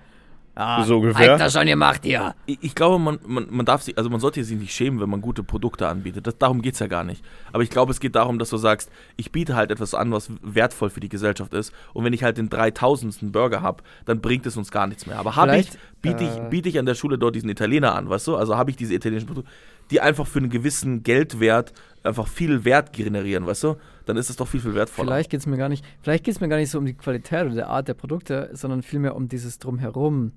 Ja, 0.57 0.83
So 0.83 0.97
ungefähr. 0.97 1.31
Hab 1.31 1.35
ich 1.37 1.43
das 1.43 1.53
schon 1.53 1.65
gemacht 1.65 2.01
hier. 2.03 2.33
Ich, 2.45 2.59
ich 2.61 2.75
glaube, 2.75 2.97
man, 2.97 3.19
man, 3.25 3.47
man 3.49 3.65
darf 3.65 3.81
sich, 3.81 3.97
also 3.97 4.09
man 4.09 4.19
sollte 4.21 4.43
sich 4.43 4.57
nicht 4.57 4.73
schämen, 4.73 5.01
wenn 5.01 5.09
man 5.09 5.21
gute 5.21 5.43
Produkte 5.43 5.87
anbietet. 5.87 6.25
Das, 6.27 6.37
darum 6.37 6.61
geht 6.61 6.75
es 6.75 6.79
ja 6.79 6.87
gar 6.87 7.03
nicht. 7.03 7.23
Aber 7.51 7.63
ich 7.63 7.69
glaube, 7.69 7.91
es 7.91 7.99
geht 7.99 8.15
darum, 8.15 8.39
dass 8.39 8.49
du 8.51 8.57
sagst, 8.57 8.89
ich 9.17 9.31
biete 9.31 9.55
halt 9.55 9.69
etwas 9.71 9.93
an, 9.93 10.11
was 10.11 10.29
wertvoll 10.41 10.89
für 10.89 11.01
die 11.01 11.09
Gesellschaft 11.09 11.53
ist. 11.53 11.73
Und 11.93 12.05
wenn 12.05 12.13
ich 12.13 12.23
halt 12.23 12.37
den 12.37 12.49
3000. 12.49 13.33
Burger 13.33 13.61
habe, 13.61 13.83
dann 14.05 14.21
bringt 14.21 14.45
es 14.45 14.55
uns 14.55 14.71
gar 14.71 14.87
nichts 14.87 15.05
mehr. 15.05 15.19
Aber 15.19 15.35
habe 15.35 15.57
ich, 15.57 15.69
biete 16.01 16.23
ich, 16.23 16.37
äh, 16.37 16.47
biete 16.49 16.69
ich 16.69 16.79
an 16.79 16.85
der 16.85 16.95
Schule 16.95 17.17
dort 17.17 17.35
diesen 17.35 17.49
Italiener 17.49 17.93
an, 17.95 18.09
weißt 18.09 18.27
du? 18.27 18.37
Also 18.37 18.55
habe 18.55 18.69
ich 18.71 18.77
diese 18.77 18.93
italienischen 18.93 19.27
Produkte, 19.27 19.51
die 19.91 19.99
einfach 19.99 20.25
für 20.25 20.39
einen 20.39 20.49
gewissen 20.49 21.03
Geldwert 21.03 21.73
einfach 22.03 22.27
viel 22.27 22.63
Wert 22.63 22.93
generieren, 22.93 23.45
weißt 23.45 23.63
du? 23.63 23.75
Dann 24.05 24.17
ist 24.17 24.29
es 24.29 24.35
doch 24.35 24.47
viel, 24.47 24.59
viel 24.59 24.75
wertvoller. 24.75 25.07
Vielleicht 25.07 25.29
geht 25.31 25.39
es 25.39 25.47
mir 25.47 25.57
gar 25.57 25.69
nicht, 25.69 25.83
vielleicht 26.01 26.23
geht 26.23 26.39
mir 26.39 26.47
gar 26.47 26.57
nicht 26.57 26.69
so 26.69 26.77
um 26.77 26.85
die 26.85 26.93
Qualität 26.93 27.45
oder 27.45 27.55
die 27.55 27.63
Art 27.63 27.87
der 27.87 27.95
Produkte, 27.95 28.49
sondern 28.53 28.83
vielmehr 28.83 29.15
um 29.15 29.27
dieses 29.27 29.59
Drumherum. 29.59 30.33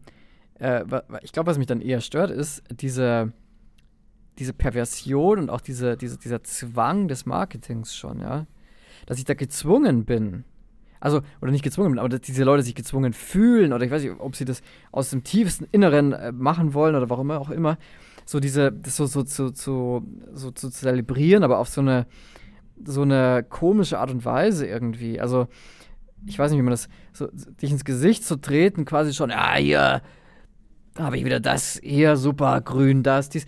Äh, 0.59 0.85
ich 1.23 1.33
glaube, 1.33 1.51
was 1.51 1.59
mich 1.59 1.67
dann 1.67 1.81
eher 1.81 2.01
stört, 2.01 2.31
ist 2.31 2.63
diese, 2.71 3.33
diese 4.39 4.53
Perversion 4.53 5.39
und 5.39 5.51
auch 5.51 5.61
diese, 5.61 5.97
diese, 5.97 6.19
dieser 6.19 6.43
Zwang 6.43 7.09
des 7.09 7.27
Marketings 7.27 7.95
schon, 7.95 8.21
ja. 8.21 8.47
Dass 9.07 9.19
ich 9.19 9.25
da 9.25 9.35
gezwungen 9.35 10.05
bin. 10.05 10.45
Also, 11.01 11.21
oder 11.41 11.53
nicht 11.53 11.63
gezwungen 11.63 11.93
bin, 11.93 11.99
aber 11.99 12.09
dass 12.09 12.23
diese 12.23 12.45
Leute 12.45 12.63
sich 12.63 12.75
gezwungen 12.75 13.13
fühlen 13.13 13.73
oder 13.73 13.85
ich 13.85 13.91
weiß 13.91 14.03
nicht, 14.03 14.19
ob 14.19 14.35
sie 14.35 14.45
das 14.45 14.63
aus 14.91 15.11
dem 15.11 15.23
tiefsten 15.23 15.67
Inneren 15.71 16.13
äh, 16.13 16.33
machen 16.33 16.75
wollen 16.75 16.97
oder 16.97 17.09
warum 17.09 17.31
auch 17.31 17.51
immer. 17.51 17.79
So 18.25 18.41
diese, 18.41 18.73
das 18.73 18.97
so, 18.97 19.07
so, 19.07 19.25
so, 19.25 19.53
so, 19.55 20.03
so 20.33 20.51
zu 20.51 20.71
zelebrieren, 20.71 21.45
aber 21.45 21.59
auf 21.59 21.69
so 21.69 21.81
eine, 21.81 22.07
so 22.85 23.03
eine 23.03 23.45
komische 23.49 23.99
Art 23.99 24.11
und 24.11 24.25
Weise 24.25 24.67
irgendwie. 24.67 25.21
Also, 25.21 25.49
ich 26.27 26.39
weiß 26.39 26.51
nicht, 26.51 26.59
wie 26.59 26.65
man 26.65 26.73
das, 26.73 26.89
so, 27.13 27.29
dich 27.63 27.71
ins 27.71 27.85
Gesicht 27.85 28.25
zu 28.25 28.37
treten, 28.37 28.85
quasi 28.85 29.15
schon, 29.15 29.31
ja, 29.31 29.55
hier 29.57 30.03
habe 30.99 31.17
ich 31.17 31.25
wieder 31.25 31.41
das, 31.41 31.81
hier 31.83 32.17
super 32.17 32.61
grün, 32.61 33.03
das, 33.03 33.29
dies. 33.29 33.47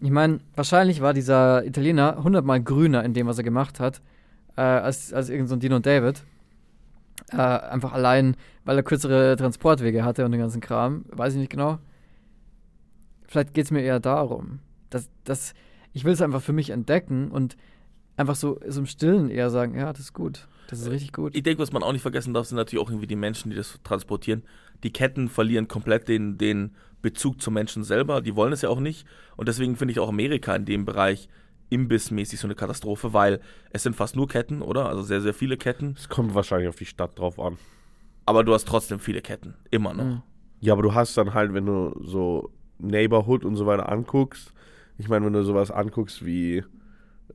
Ich 0.00 0.10
meine, 0.10 0.38
wahrscheinlich 0.54 1.00
war 1.00 1.12
dieser 1.12 1.64
Italiener 1.64 2.22
hundertmal 2.22 2.62
grüner 2.62 3.04
in 3.04 3.14
dem, 3.14 3.26
was 3.26 3.38
er 3.38 3.44
gemacht 3.44 3.80
hat, 3.80 4.00
äh, 4.56 4.60
als, 4.60 5.12
als 5.12 5.28
irgend 5.28 5.48
so 5.48 5.56
ein 5.56 5.60
Dino 5.60 5.78
David. 5.80 6.22
Äh, 7.32 7.36
einfach 7.36 7.92
allein, 7.92 8.36
weil 8.64 8.76
er 8.76 8.82
kürzere 8.82 9.36
Transportwege 9.36 10.04
hatte 10.04 10.24
und 10.24 10.32
den 10.32 10.40
ganzen 10.40 10.60
Kram. 10.60 11.04
Weiß 11.08 11.32
ich 11.32 11.40
nicht 11.40 11.50
genau. 11.50 11.78
Vielleicht 13.26 13.54
geht 13.54 13.64
es 13.64 13.70
mir 13.70 13.82
eher 13.82 14.00
darum, 14.00 14.60
dass, 14.90 15.08
dass 15.24 15.54
ich 15.92 16.04
will 16.04 16.12
es 16.12 16.22
einfach 16.22 16.42
für 16.42 16.52
mich 16.52 16.70
entdecken 16.70 17.30
und 17.30 17.56
einfach 18.16 18.36
so, 18.36 18.60
so 18.66 18.80
im 18.80 18.86
Stillen 18.86 19.30
eher 19.30 19.50
sagen, 19.50 19.76
ja, 19.76 19.92
das 19.92 20.00
ist 20.00 20.12
gut. 20.12 20.46
Das 20.68 20.80
ist 20.80 20.90
richtig 20.90 21.12
gut. 21.12 21.36
Ich 21.36 21.42
denke, 21.42 21.62
was 21.62 21.72
man 21.72 21.82
auch 21.82 21.92
nicht 21.92 22.02
vergessen 22.02 22.32
darf, 22.34 22.46
sind 22.46 22.56
natürlich 22.56 22.84
auch 22.84 22.90
irgendwie 22.90 23.06
die 23.06 23.16
Menschen, 23.16 23.50
die 23.50 23.56
das 23.56 23.78
transportieren. 23.84 24.42
Die 24.82 24.92
Ketten 24.92 25.28
verlieren 25.28 25.68
komplett 25.68 26.08
den, 26.08 26.38
den 26.38 26.74
Bezug 27.02 27.42
zum 27.42 27.54
Menschen 27.54 27.84
selber. 27.84 28.20
Die 28.20 28.34
wollen 28.34 28.52
es 28.52 28.62
ja 28.62 28.70
auch 28.70 28.80
nicht. 28.80 29.06
Und 29.36 29.48
deswegen 29.48 29.76
finde 29.76 29.92
ich 29.92 30.00
auch 30.00 30.08
Amerika 30.08 30.56
in 30.56 30.64
dem 30.64 30.84
Bereich 30.84 31.28
imbissmäßig 31.70 32.40
so 32.40 32.46
eine 32.46 32.54
Katastrophe, 32.54 33.12
weil 33.12 33.40
es 33.70 33.82
sind 33.82 33.96
fast 33.96 34.16
nur 34.16 34.28
Ketten, 34.28 34.62
oder? 34.62 34.88
Also 34.88 35.02
sehr, 35.02 35.20
sehr 35.20 35.34
viele 35.34 35.56
Ketten. 35.56 35.94
Es 35.98 36.08
kommt 36.08 36.34
wahrscheinlich 36.34 36.68
auf 36.68 36.76
die 36.76 36.86
Stadt 36.86 37.18
drauf 37.18 37.38
an. 37.38 37.58
Aber 38.26 38.44
du 38.44 38.54
hast 38.54 38.66
trotzdem 38.66 39.00
viele 39.00 39.20
Ketten. 39.20 39.54
Immer 39.70 39.92
noch. 39.92 40.04
Mhm. 40.04 40.22
Ja, 40.60 40.72
aber 40.72 40.82
du 40.82 40.94
hast 40.94 41.16
dann 41.18 41.34
halt, 41.34 41.52
wenn 41.52 41.66
du 41.66 41.94
so 42.02 42.50
Neighborhood 42.78 43.44
und 43.44 43.56
so 43.56 43.66
weiter 43.66 43.90
anguckst, 43.90 44.52
ich 44.96 45.08
meine, 45.08 45.26
wenn 45.26 45.32
du 45.32 45.42
sowas 45.42 45.70
anguckst 45.70 46.24
wie 46.24 46.64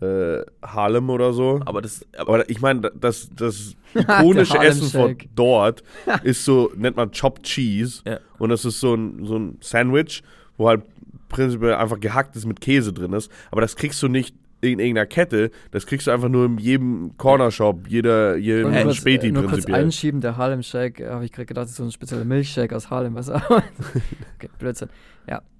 äh, 0.01 0.43
Harlem 0.63 1.09
oder 1.09 1.33
so, 1.33 1.59
Aber 1.65 1.81
das. 1.81 2.05
Aber, 2.17 2.35
aber 2.35 2.49
ich 2.49 2.61
meine, 2.61 2.91
das, 2.99 3.29
das 3.35 3.75
ikonische 3.93 4.57
Essen 4.57 4.87
von 4.87 5.17
dort 5.35 5.83
ist 6.23 6.45
so, 6.45 6.71
nennt 6.75 6.95
man 6.95 7.11
Chopped 7.11 7.43
Cheese. 7.43 8.01
Ja. 8.05 8.19
Und 8.37 8.49
das 8.49 8.65
ist 8.65 8.79
so 8.79 8.93
ein, 8.95 9.25
so 9.25 9.37
ein 9.37 9.57
Sandwich, 9.61 10.23
wo 10.57 10.69
halt 10.69 10.83
prinzipiell 11.27 11.75
einfach 11.75 11.99
gehacktes 11.99 12.45
mit 12.45 12.61
Käse 12.61 12.93
drin 12.93 13.13
ist. 13.13 13.31
Aber 13.51 13.61
das 13.61 13.75
kriegst 13.75 14.01
du 14.01 14.07
nicht 14.07 14.35
in 14.61 14.79
irgendeiner 14.79 15.05
Kette, 15.05 15.51
das 15.71 15.85
kriegst 15.85 16.07
du 16.07 16.11
einfach 16.11 16.27
nur 16.27 16.45
in 16.45 16.57
jedem 16.57 17.11
Cornershop, 17.17 17.87
jeder, 17.87 18.35
jedem 18.35 18.73
kurz, 18.73 18.97
Späti 18.97 19.27
äh, 19.27 19.31
nur 19.31 19.43
kurz 19.43 19.53
prinzipiell. 19.53 19.83
einschieben, 19.83 20.21
der 20.21 20.35
Harlem 20.35 20.63
Shake, 20.63 20.99
äh, 20.99 21.09
habe 21.09 21.23
ich 21.23 21.31
gerade 21.31 21.45
gedacht, 21.45 21.65
das 21.65 21.71
ist 21.71 21.77
so 21.77 21.83
ein 21.83 21.91
spezieller 21.91 22.25
Milchshake 22.25 22.75
aus 22.75 22.89
Harlem, 22.89 23.15
was 23.15 23.29
okay, 23.29 24.49
Blödsinn. 24.57 24.89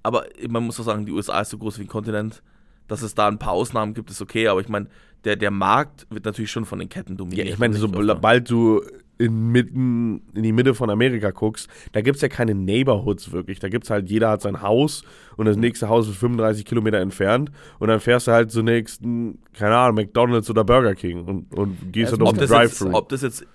aber 0.02 0.26
man 0.48 0.64
muss 0.64 0.76
doch 0.76 0.84
sagen, 0.84 1.06
die 1.06 1.12
USA 1.12 1.40
ist 1.40 1.50
so 1.50 1.58
groß 1.58 1.78
wie 1.78 1.84
ein 1.84 1.88
Kontinent. 1.88 2.42
Dass 2.90 3.02
es 3.02 3.14
da 3.14 3.28
ein 3.28 3.38
paar 3.38 3.52
Ausnahmen 3.52 3.94
gibt, 3.94 4.10
ist 4.10 4.20
okay. 4.20 4.48
Aber 4.48 4.60
ich 4.60 4.68
meine, 4.68 4.86
der, 5.24 5.36
der 5.36 5.50
Markt 5.50 6.06
wird 6.10 6.24
natürlich 6.24 6.50
schon 6.50 6.64
von 6.64 6.78
den 6.78 6.88
Ketten 6.88 7.12
Ja, 7.12 7.18
dominiert. 7.18 7.48
ich 7.48 7.58
meine, 7.58 7.74
sobald 7.76 8.50
du 8.50 8.82
in, 9.18 9.52
mitten, 9.52 10.22
in 10.34 10.42
die 10.42 10.52
Mitte 10.52 10.74
von 10.74 10.88
Amerika 10.88 11.30
guckst, 11.30 11.68
da 11.92 12.00
gibt 12.00 12.16
es 12.16 12.22
ja 12.22 12.28
keine 12.28 12.54
Neighborhoods 12.54 13.30
wirklich. 13.32 13.58
Da 13.60 13.68
gibt 13.68 13.84
es 13.84 13.90
halt, 13.90 14.08
jeder 14.08 14.30
hat 14.30 14.40
sein 14.40 14.62
Haus 14.62 15.04
und 15.36 15.44
das 15.44 15.58
nächste 15.58 15.90
Haus 15.90 16.08
ist 16.08 16.16
35 16.16 16.64
Kilometer 16.64 16.98
entfernt 16.98 17.52
und 17.78 17.88
dann 17.88 18.00
fährst 18.00 18.28
du 18.28 18.32
halt 18.32 18.50
zur 18.50 18.62
nächsten, 18.62 19.38
keine 19.52 19.76
Ahnung, 19.76 19.96
McDonalds 19.96 20.48
oder 20.48 20.64
Burger 20.64 20.94
King 20.94 21.24
und, 21.26 21.54
und 21.54 21.92
gehst 21.92 22.12
Ja, 22.12 22.16
dann 22.18 22.26
es 22.26 22.32
auf 22.32 22.38
den 22.38 22.48
Drive-Thru. 22.48 22.94
ob 22.94 23.10
das 23.10 23.20
jetzt 23.20 23.42
äh, 23.42 23.46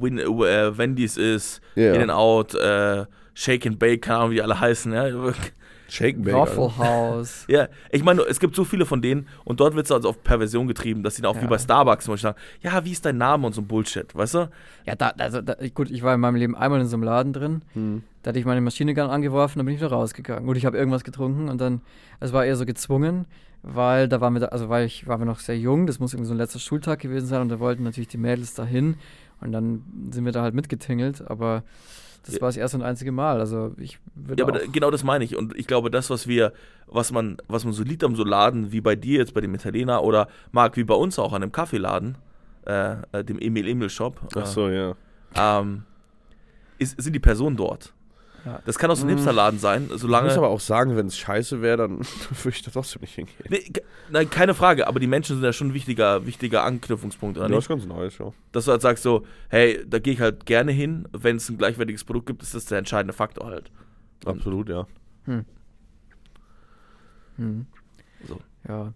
Win, 0.00 0.18
äh, 0.18 0.78
Wendy's 0.78 1.16
ist, 1.16 1.60
Ja. 1.74 1.94
In 1.94 2.02
and 2.02 2.12
Out, 2.12 2.54
äh, 2.54 3.04
Shake 3.34 3.66
and 3.66 3.80
Bake, 3.80 4.02
keine 4.02 4.18
Ahnung, 4.18 4.30
wie 4.30 4.34
die 4.36 4.42
alle 4.42 4.60
heißen. 4.60 4.92
Ja, 4.92 5.08
Shake 5.92 6.16
and 6.16 6.24
Bake, 6.24 6.78
House. 6.78 7.44
ja 7.48 7.68
ich 7.90 8.02
meine, 8.02 8.22
es 8.22 8.40
gibt 8.40 8.56
so 8.56 8.64
viele 8.64 8.86
von 8.86 9.02
denen 9.02 9.28
und 9.44 9.60
dort 9.60 9.74
wird 9.74 9.84
es 9.86 9.92
also 9.92 10.08
auf 10.08 10.22
Perversion 10.22 10.66
getrieben, 10.66 11.02
dass 11.02 11.16
sie 11.16 11.22
dann 11.22 11.30
auch 11.32 11.36
wie 11.36 11.42
Ja. 11.44 11.48
bei 11.48 11.58
Starbucks 11.58 12.06
zum 12.06 12.14
Beispiel 12.14 12.30
sagen, 12.30 12.38
ja, 12.62 12.84
wie 12.84 12.92
ist 12.92 13.04
dein 13.04 13.18
Name 13.18 13.46
und 13.46 13.52
so 13.52 13.60
ein 13.60 13.66
Bullshit, 13.66 14.14
weißt 14.14 14.34
du? 14.34 14.50
Ja, 14.86 14.94
da, 14.94 15.08
also, 15.18 15.42
da, 15.42 15.54
gut, 15.74 15.90
ich 15.90 16.02
war 16.02 16.14
in 16.14 16.20
meinem 16.20 16.36
Leben 16.36 16.56
einmal 16.56 16.80
in 16.80 16.86
so 16.86 16.96
einem 16.96 17.02
Laden 17.04 17.32
drin. 17.34 17.62
Hm. 17.74 18.02
Da 18.22 18.28
hatte 18.30 18.38
ich 18.38 18.44
meine 18.46 18.60
Maschine 18.60 18.94
Gun 18.94 19.10
angeworfen, 19.10 19.58
dann 19.58 19.66
bin 19.66 19.74
ich 19.74 19.80
wieder 19.80 19.90
rausgegangen. 19.90 20.46
Gut, 20.46 20.56
ich 20.56 20.64
habe 20.64 20.78
irgendwas 20.78 21.04
getrunken 21.04 21.48
und 21.48 21.60
dann, 21.60 21.82
es 22.20 22.32
war 22.32 22.44
eher 22.44 22.56
so 22.56 22.64
gezwungen, 22.64 23.26
weil 23.62 24.08
da 24.08 24.20
waren 24.20 24.32
wir, 24.32 24.40
da, 24.40 24.46
also 24.46 24.68
weil 24.68 24.86
ich 24.86 25.06
waren 25.06 25.20
wir 25.20 25.26
noch 25.26 25.40
sehr 25.40 25.58
jung, 25.58 25.86
das 25.86 25.98
muss 25.98 26.14
irgendwie 26.14 26.28
so 26.28 26.34
ein 26.34 26.38
letzter 26.38 26.58
Schultag 26.58 27.00
gewesen 27.00 27.26
sein 27.26 27.42
und 27.42 27.48
da 27.50 27.60
wollten 27.60 27.82
natürlich 27.82 28.08
die 28.08 28.18
Mädels 28.18 28.54
dahin 28.54 28.96
und 29.40 29.52
dann 29.52 29.82
sind 30.10 30.24
wir 30.24 30.32
da 30.32 30.42
halt 30.42 30.54
mitgetingelt, 30.54 31.28
aber 31.28 31.64
das 32.26 32.40
war 32.40 32.48
das 32.48 32.56
erste 32.56 32.76
und 32.76 32.82
einzige 32.84 33.12
Mal. 33.12 33.40
Also 33.40 33.74
ich 33.78 33.98
würde 34.14 34.40
Ja, 34.40 34.48
aber 34.48 34.56
auch, 34.56 34.62
da, 34.64 34.70
genau 34.70 34.90
das 34.90 35.02
meine 35.02 35.24
ich. 35.24 35.36
Und 35.36 35.56
ich 35.56 35.66
glaube, 35.66 35.90
das, 35.90 36.08
was 36.10 36.26
wir, 36.26 36.52
was 36.86 37.12
man, 37.12 37.38
was 37.48 37.64
man 37.64 37.72
so 37.72 37.82
liebt 37.82 38.04
am 38.04 38.14
so 38.14 38.24
Laden, 38.24 38.72
wie 38.72 38.80
bei 38.80 38.94
dir 38.94 39.18
jetzt 39.18 39.34
bei 39.34 39.40
dem 39.40 39.54
Italiener 39.54 40.04
oder 40.04 40.28
Marc, 40.52 40.76
wie 40.76 40.84
bei 40.84 40.94
uns 40.94 41.18
auch 41.18 41.32
an 41.32 41.40
dem 41.40 41.52
Kaffeeladen, 41.52 42.16
äh, 42.66 42.96
äh, 43.12 43.24
dem 43.24 43.38
Emil 43.38 43.66
Emil 43.66 43.90
Shop, 43.90 44.20
Ach 44.36 44.46
so, 44.46 44.68
ja. 44.68 44.90
äh, 44.90 44.94
ähm, 45.36 45.82
ist, 46.78 47.00
sind 47.00 47.12
die 47.12 47.20
Personen 47.20 47.56
dort. 47.56 47.92
Ja. 48.44 48.60
Das 48.66 48.76
kann 48.76 48.90
auch 48.90 48.96
so 48.96 49.06
ein 49.06 49.08
Hipsterladen 49.10 49.60
sein, 49.60 49.88
Ich 49.94 50.00
solange. 50.00 50.26
muss 50.28 50.36
aber 50.36 50.48
auch 50.48 50.58
sagen, 50.58 50.96
wenn 50.96 51.06
es 51.06 51.16
scheiße 51.16 51.62
wäre, 51.62 51.76
dann 51.76 51.98
würde 52.42 52.48
ich 52.48 52.62
da 52.62 52.70
trotzdem 52.72 53.02
nicht 53.02 53.14
hingehen. 53.14 53.36
Nee, 53.48 53.72
nein, 54.10 54.28
keine 54.30 54.54
Frage, 54.54 54.88
aber 54.88 54.98
die 54.98 55.06
Menschen 55.06 55.36
sind 55.36 55.44
ja 55.44 55.52
schon 55.52 55.68
ein 55.68 55.74
wichtiger, 55.74 56.26
wichtiger 56.26 56.64
Anknüpfungspunkt, 56.64 57.36
oder 57.38 57.46
Ja, 57.46 57.50
nicht? 57.50 57.58
ist 57.60 57.68
ganz 57.68 57.86
nice, 57.86 58.18
ja. 58.18 58.32
Dass 58.50 58.64
du 58.64 58.72
halt 58.72 58.82
sagst 58.82 59.04
so, 59.04 59.24
hey, 59.48 59.84
da 59.86 60.00
gehe 60.00 60.14
ich 60.14 60.20
halt 60.20 60.44
gerne 60.44 60.72
hin, 60.72 61.06
wenn 61.12 61.36
es 61.36 61.48
ein 61.48 61.56
gleichwertiges 61.58 62.02
Produkt 62.04 62.26
gibt, 62.26 62.42
ist 62.42 62.54
das 62.54 62.64
der 62.64 62.78
entscheidende 62.78 63.12
Faktor 63.12 63.46
halt. 63.46 63.70
Absolut, 64.24 64.68
ja. 64.68 64.86
hm. 65.26 65.44
So. 68.26 68.40
Ja. 68.68 68.92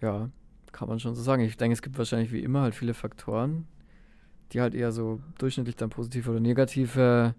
Ja, 0.00 0.30
kann 0.72 0.88
man 0.88 0.98
schon 0.98 1.14
so 1.14 1.22
sagen. 1.22 1.42
Ich 1.42 1.56
denke, 1.56 1.74
es 1.74 1.82
gibt 1.82 1.98
wahrscheinlich 1.98 2.32
wie 2.32 2.42
immer 2.42 2.62
halt 2.62 2.74
viele 2.74 2.94
Faktoren, 2.94 3.66
die 4.52 4.60
halt 4.60 4.74
eher 4.74 4.92
so 4.92 5.20
durchschnittlich 5.38 5.76
dann 5.76 5.90
positive 5.90 6.30
oder 6.30 6.40
negative 6.40 7.34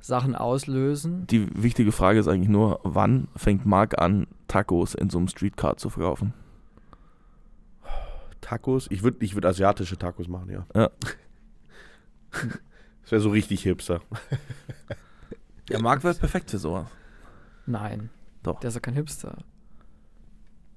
Sachen 0.00 0.34
auslösen. 0.34 1.26
Die 1.26 1.48
wichtige 1.62 1.92
Frage 1.92 2.18
ist 2.18 2.28
eigentlich 2.28 2.48
nur, 2.48 2.80
wann 2.82 3.28
fängt 3.36 3.66
Marc 3.66 4.00
an, 4.00 4.26
Tacos 4.48 4.94
in 4.94 5.10
so 5.10 5.18
einem 5.18 5.28
Streetcar 5.28 5.76
zu 5.76 5.90
verkaufen? 5.90 6.32
Tacos? 8.40 8.86
Ich 8.90 9.02
würde 9.02 9.24
ich 9.24 9.34
würd 9.34 9.44
asiatische 9.46 9.98
Tacos 9.98 10.28
machen, 10.28 10.50
ja. 10.50 10.66
Ja. 10.74 10.90
Das 13.02 13.12
wäre 13.12 13.22
so 13.22 13.30
richtig 13.30 13.64
hipster. 13.64 14.02
Ja, 15.68 15.80
Marc 15.80 16.04
wäre 16.04 16.14
perfekt 16.14 16.50
für 16.50 16.58
sowas. 16.58 16.86
Nein. 17.66 18.10
Doch. 18.42 18.60
Der 18.60 18.68
ist 18.68 18.74
ja 18.74 18.80
kein 18.80 18.94
Hipster. 18.94 19.38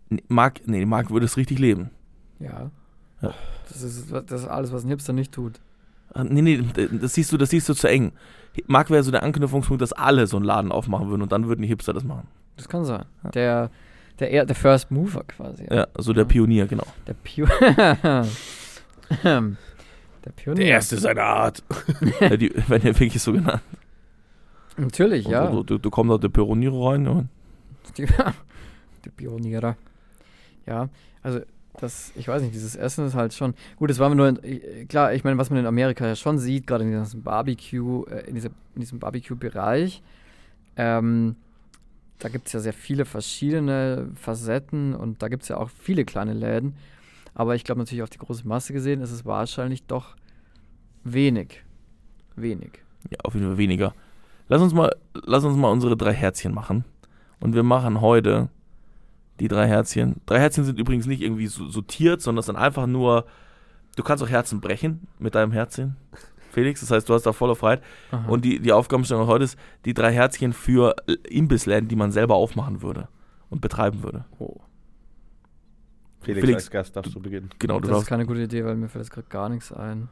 Nee, 0.09 0.23
Marc, 0.27 0.61
nee, 0.67 0.85
Marc 0.85 1.11
würde 1.11 1.25
es 1.27 1.37
richtig 1.37 1.59
leben. 1.59 1.89
Ja. 2.39 2.71
Ja. 3.21 3.33
Das, 3.67 3.81
ist, 3.81 4.11
das 4.11 4.41
ist 4.41 4.47
alles, 4.47 4.71
was 4.71 4.83
ein 4.83 4.89
Hipster 4.89 5.13
nicht 5.13 5.31
tut. 5.31 5.61
Ah, 6.13 6.23
Nee, 6.23 6.41
nee, 6.41 6.63
das 7.01 7.13
siehst 7.13 7.31
du, 7.31 7.37
das 7.37 7.49
siehst 7.49 7.67
du 7.69 7.73
zu 7.73 7.87
eng. 7.87 8.11
Marc 8.67 8.89
wäre 8.89 9.01
so 9.03 9.11
der 9.11 9.23
Anknüpfungspunkt, 9.23 9.81
dass 9.81 9.93
alle 9.93 10.27
so 10.27 10.37
einen 10.37 10.45
Laden 10.45 10.71
aufmachen 10.71 11.09
würden 11.09 11.23
und 11.23 11.31
dann 11.31 11.47
würden 11.47 11.61
die 11.61 11.67
Hipster 11.67 11.93
das 11.93 12.03
machen. 12.03 12.27
Das 12.55 12.69
kann 12.69 12.85
sein. 12.85 13.05
Ja. 13.23 13.29
Der, 13.31 13.71
der, 14.19 14.45
der 14.45 14.55
First 14.55 14.91
Mover 14.91 15.23
quasi. 15.23 15.65
Ja, 15.71 15.87
so 15.97 16.13
der 16.13 16.25
Pionier, 16.25 16.67
genau. 16.67 16.85
Der 17.07 17.13
Pionier. 17.15 17.57
der 19.23 20.31
Pionier. 20.35 20.63
Der 20.63 20.67
erste 20.67 20.97
seiner 20.97 21.23
Art. 21.23 21.63
ja, 22.19 22.37
die 22.37 22.53
werden 22.69 22.87
ja 22.87 22.99
wirklich 22.99 23.21
so 23.21 23.33
genannt. 23.33 23.61
Natürlich, 24.77 25.27
ja. 25.27 25.47
Du, 25.47 25.63
du, 25.63 25.77
du 25.77 25.89
kommst 25.89 26.13
da 26.13 26.17
der 26.17 26.29
Pionier 26.29 26.71
rein 26.73 27.07
und 27.07 27.29
Die, 27.97 28.05
die 29.05 29.09
Pioniere. 29.09 29.75
Ja, 30.65 30.89
also 31.21 31.41
das, 31.79 32.11
ich 32.15 32.27
weiß 32.27 32.41
nicht, 32.41 32.53
dieses 32.53 32.75
Essen 32.75 33.05
ist 33.05 33.15
halt 33.15 33.33
schon. 33.33 33.55
Gut, 33.77 33.89
das 33.89 33.99
war 33.99 34.09
mir 34.09 34.15
nur. 34.15 34.33
Klar, 34.87 35.13
ich 35.13 35.23
meine, 35.23 35.37
was 35.37 35.49
man 35.49 35.59
in 35.59 35.65
Amerika 35.65 36.05
ja 36.05 36.15
schon 36.15 36.37
sieht, 36.37 36.67
gerade 36.67 36.83
in 36.83 36.91
diesem 36.91 37.23
Barbecue, 37.23 38.05
äh, 38.05 38.29
in 38.29 38.35
diesem 38.75 38.99
Barbecue-Bereich, 38.99 40.03
ähm, 40.77 41.35
da 42.19 42.29
gibt 42.29 42.47
es 42.47 42.53
ja 42.53 42.59
sehr 42.59 42.73
viele 42.73 43.05
verschiedene 43.05 44.11
Facetten 44.15 44.93
und 44.93 45.21
da 45.21 45.27
gibt 45.27 45.43
es 45.43 45.49
ja 45.49 45.57
auch 45.57 45.69
viele 45.69 46.05
kleine 46.05 46.33
Läden. 46.33 46.75
Aber 47.33 47.55
ich 47.55 47.63
glaube 47.63 47.79
natürlich 47.79 48.03
auf 48.03 48.09
die 48.09 48.19
große 48.19 48.47
Masse 48.47 48.73
gesehen 48.73 49.01
ist 49.01 49.11
es 49.11 49.25
wahrscheinlich 49.25 49.83
doch 49.85 50.15
wenig. 51.03 51.63
Wenig. 52.35 52.83
ja, 53.09 53.17
auf 53.23 53.33
jeden 53.33 53.47
Fall 53.47 53.57
weniger. 53.57 53.93
Lass 54.47 54.61
uns 54.61 54.73
mal, 54.73 54.95
lass 55.13 55.43
uns 55.43 55.57
mal 55.57 55.71
unsere 55.71 55.97
drei 55.97 56.13
Herzchen 56.13 56.53
machen. 56.53 56.85
Und 57.39 57.55
wir 57.55 57.63
machen 57.63 58.01
heute 58.01 58.49
die 59.39 59.47
drei 59.47 59.67
Herzchen. 59.67 60.21
Drei 60.25 60.39
Herzchen 60.39 60.63
sind 60.63 60.79
übrigens 60.79 61.05
nicht 61.05 61.21
irgendwie 61.21 61.47
so, 61.47 61.67
sortiert, 61.69 62.21
sondern 62.21 62.39
es 62.41 62.45
sind 62.47 62.55
einfach 62.55 62.87
nur. 62.87 63.25
Du 63.95 64.03
kannst 64.03 64.23
auch 64.23 64.29
Herzen 64.29 64.59
brechen 64.61 65.07
mit 65.19 65.35
deinem 65.35 65.51
Herzchen, 65.51 65.95
Felix. 66.51 66.79
Das 66.79 66.89
heißt, 66.91 67.07
du 67.07 67.13
hast 67.13 67.23
da 67.27 67.33
volle 67.33 67.55
Freiheit. 67.55 67.83
Aha. 68.11 68.27
Und 68.27 68.43
die, 68.43 68.59
die 68.59 68.71
Aufgabenstellung 68.71 69.27
heute 69.27 69.43
ist, 69.45 69.57
die 69.85 69.93
drei 69.93 70.11
Herzchen 70.11 70.51
für 70.53 70.95
Imbissläden, 71.29 71.87
die 71.87 71.95
man 71.95 72.11
selber 72.11 72.35
aufmachen 72.35 72.81
würde 72.81 73.07
und 73.49 73.61
betreiben 73.61 74.01
würde. 74.03 74.25
oh, 74.39 74.57
Felix, 76.21 76.41
Felix, 76.45 76.63
als 76.63 76.71
Gast 76.71 76.95
darfst 76.95 77.13
du 77.13 77.19
beginnen. 77.19 77.49
Genau, 77.59 77.75
du 77.75 77.81
das 77.81 77.89
ist 77.89 77.93
darfst. 77.95 78.09
keine 78.09 78.25
gute 78.25 78.41
Idee, 78.41 78.63
weil 78.65 78.75
mir 78.75 78.87
fällt 78.87 79.03
jetzt 79.05 79.13
gerade 79.13 79.27
gar 79.27 79.49
nichts 79.49 79.71
ein. 79.73 80.07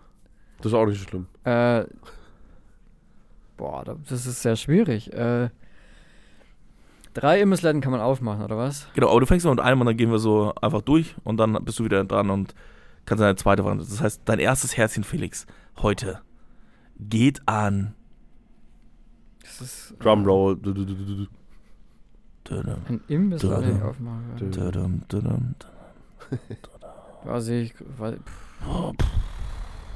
Das 0.58 0.68
ist 0.68 0.74
auch 0.74 0.86
nicht 0.86 1.00
so 1.02 1.08
schlimm. 1.08 1.26
Äh, 1.46 1.86
boah, 3.58 3.84
da- 3.86 3.96
das 4.08 4.26
ist 4.26 4.42
sehr 4.42 4.56
schwierig. 4.56 5.12
Äh, 5.14 5.50
drei 7.14 7.42
Imbissläden 7.42 7.82
kann 7.82 7.92
man 7.92 8.02
aufmachen, 8.02 8.44
oder 8.44 8.58
was? 8.58 8.88
Genau, 8.94 9.10
aber 9.10 9.20
du 9.20 9.26
fängst 9.26 9.46
mal 9.46 9.52
mit 9.52 9.60
einem 9.60 9.82
und 9.82 9.88
dann 9.88 9.98
gehen 9.98 10.12
wir 10.12 10.20
so 10.20 10.54
einfach 10.62 10.82
durch 10.82 11.16
und 11.24 11.38
dann 11.38 11.54
bist 11.64 11.80
du 11.80 11.86
wieder 11.86 12.04
dran 12.04 12.30
und 12.30 12.56
kannst 13.06 13.24
eine 13.24 13.36
zweite 13.36 13.64
Variante. 13.64 13.86
Das 13.88 14.02
heißt, 14.02 14.22
dein 14.26 14.40
erstes 14.40 14.78
Herzchen, 14.78 15.04
Felix, 15.04 15.46
heute 15.82 16.22
geht 17.00 17.48
an. 17.48 17.94
Das 19.42 19.62
ist 19.62 19.96
Drumroll. 20.00 20.58
Du. 20.58 20.74
Tudum, 22.44 22.76
ein 22.88 23.02
Imbissladen, 23.08 23.68
den 23.68 23.78
ich 23.78 23.84
aufmachen 23.84 25.04
tudum. 25.08 25.56
Weiß 27.24 27.48
ich, 27.50 27.76
weiß. 28.00 28.16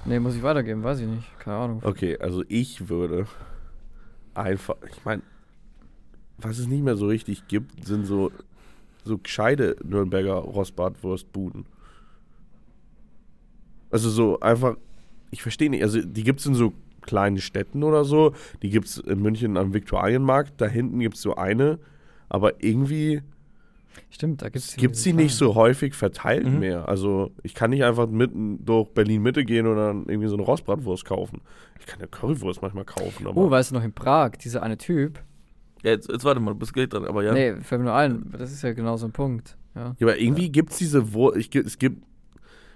Nee, 0.05 0.19
muss 0.19 0.35
ich 0.35 0.43
weitergeben, 0.43 0.83
weiß 0.83 0.99
ich 0.99 1.07
nicht. 1.07 1.39
Keine 1.39 1.57
Ahnung. 1.57 1.81
Okay, 1.83 2.19
also 2.19 2.43
ich 2.47 2.87
würde 2.87 3.25
einfach, 4.35 4.75
ich 4.91 5.03
meine, 5.03 5.23
was 6.37 6.59
es 6.59 6.67
nicht 6.67 6.83
mehr 6.83 6.95
so 6.97 7.07
richtig 7.07 7.47
gibt, 7.47 7.85
sind 7.85 8.05
so, 8.05 8.31
so 9.03 9.17
gescheite 9.17 9.75
Nürnberger 9.83 10.33
Rostbratwurstbuden. 10.35 11.65
Also 13.91 14.09
so 14.09 14.39
einfach, 14.39 14.75
ich 15.31 15.41
verstehe 15.41 15.69
nicht, 15.69 15.83
also 15.83 16.01
die 16.01 16.23
gibt 16.23 16.39
es 16.41 16.45
in 16.45 16.55
so 16.55 16.73
kleinen 17.01 17.37
Städten 17.37 17.83
oder 17.83 18.03
so, 18.03 18.33
die 18.61 18.69
gibt 18.69 18.87
es 18.87 18.97
in 18.97 19.21
München 19.21 19.57
am 19.57 19.73
Viktualienmarkt, 19.73 20.59
da 20.59 20.65
hinten 20.65 20.99
gibt 20.99 21.15
es 21.15 21.21
so 21.21 21.35
eine, 21.35 21.79
aber 22.29 22.63
irgendwie 22.63 23.21
Stimmt, 24.09 24.41
da 24.41 24.49
gibt's 24.49 24.75
gibt 24.75 24.95
es 24.95 25.03
sie 25.03 25.13
nicht 25.13 25.35
so 25.35 25.55
häufig 25.55 25.93
verteilt 25.93 26.45
Mhm. 26.47 26.59
mehr. 26.59 26.89
Also 26.89 27.31
ich 27.43 27.53
kann 27.53 27.69
nicht 27.69 27.83
einfach 27.83 28.07
mitten 28.07 28.65
durch 28.65 28.89
Berlin-Mitte 28.89 29.45
gehen 29.45 29.67
und 29.67 29.77
dann 29.77 30.05
irgendwie 30.07 30.27
so 30.27 30.35
eine 30.35 30.43
Rostbratwurst 30.43 31.05
kaufen. 31.05 31.41
Ich 31.79 31.85
kann 31.85 31.99
eine 31.99 32.07
Currywurst 32.09 32.61
manchmal 32.61 32.83
kaufen, 32.85 33.27
aber 33.27 33.39
Oh, 33.39 33.49
weißt 33.49 33.71
du 33.71 33.75
noch 33.75 33.83
in 33.83 33.93
Prag, 33.93 34.31
dieser 34.43 34.63
eine 34.63 34.77
Typ? 34.77 35.21
Ja, 35.85 35.91
jetzt, 35.91 36.09
jetzt 36.11 36.25
warte 36.25 36.39
mal, 36.39 36.51
du 36.51 36.57
bist 36.59 36.73
gleich 36.73 36.89
dran, 36.89 37.05
aber 37.05 37.23
ja. 37.23 37.31
Nee, 37.33 37.55
fällt 37.61 37.79
mir 37.81 37.85
nur 37.85 37.95
ein. 37.95 38.33
Das 38.37 38.51
ist 38.51 38.63
ja 38.63 38.73
genau 38.73 38.97
so 38.97 39.05
ein 39.05 39.11
Punkt. 39.11 39.55
Ja. 39.75 39.95
Ja, 39.99 40.07
aber 40.07 40.17
irgendwie 40.19 40.49
gibt 40.51 40.71
es 40.71 40.77
diese 40.79 41.13
Wurst, 41.13 41.37
ich, 41.37 41.53
es 41.55 41.77
gibt, 41.77 42.03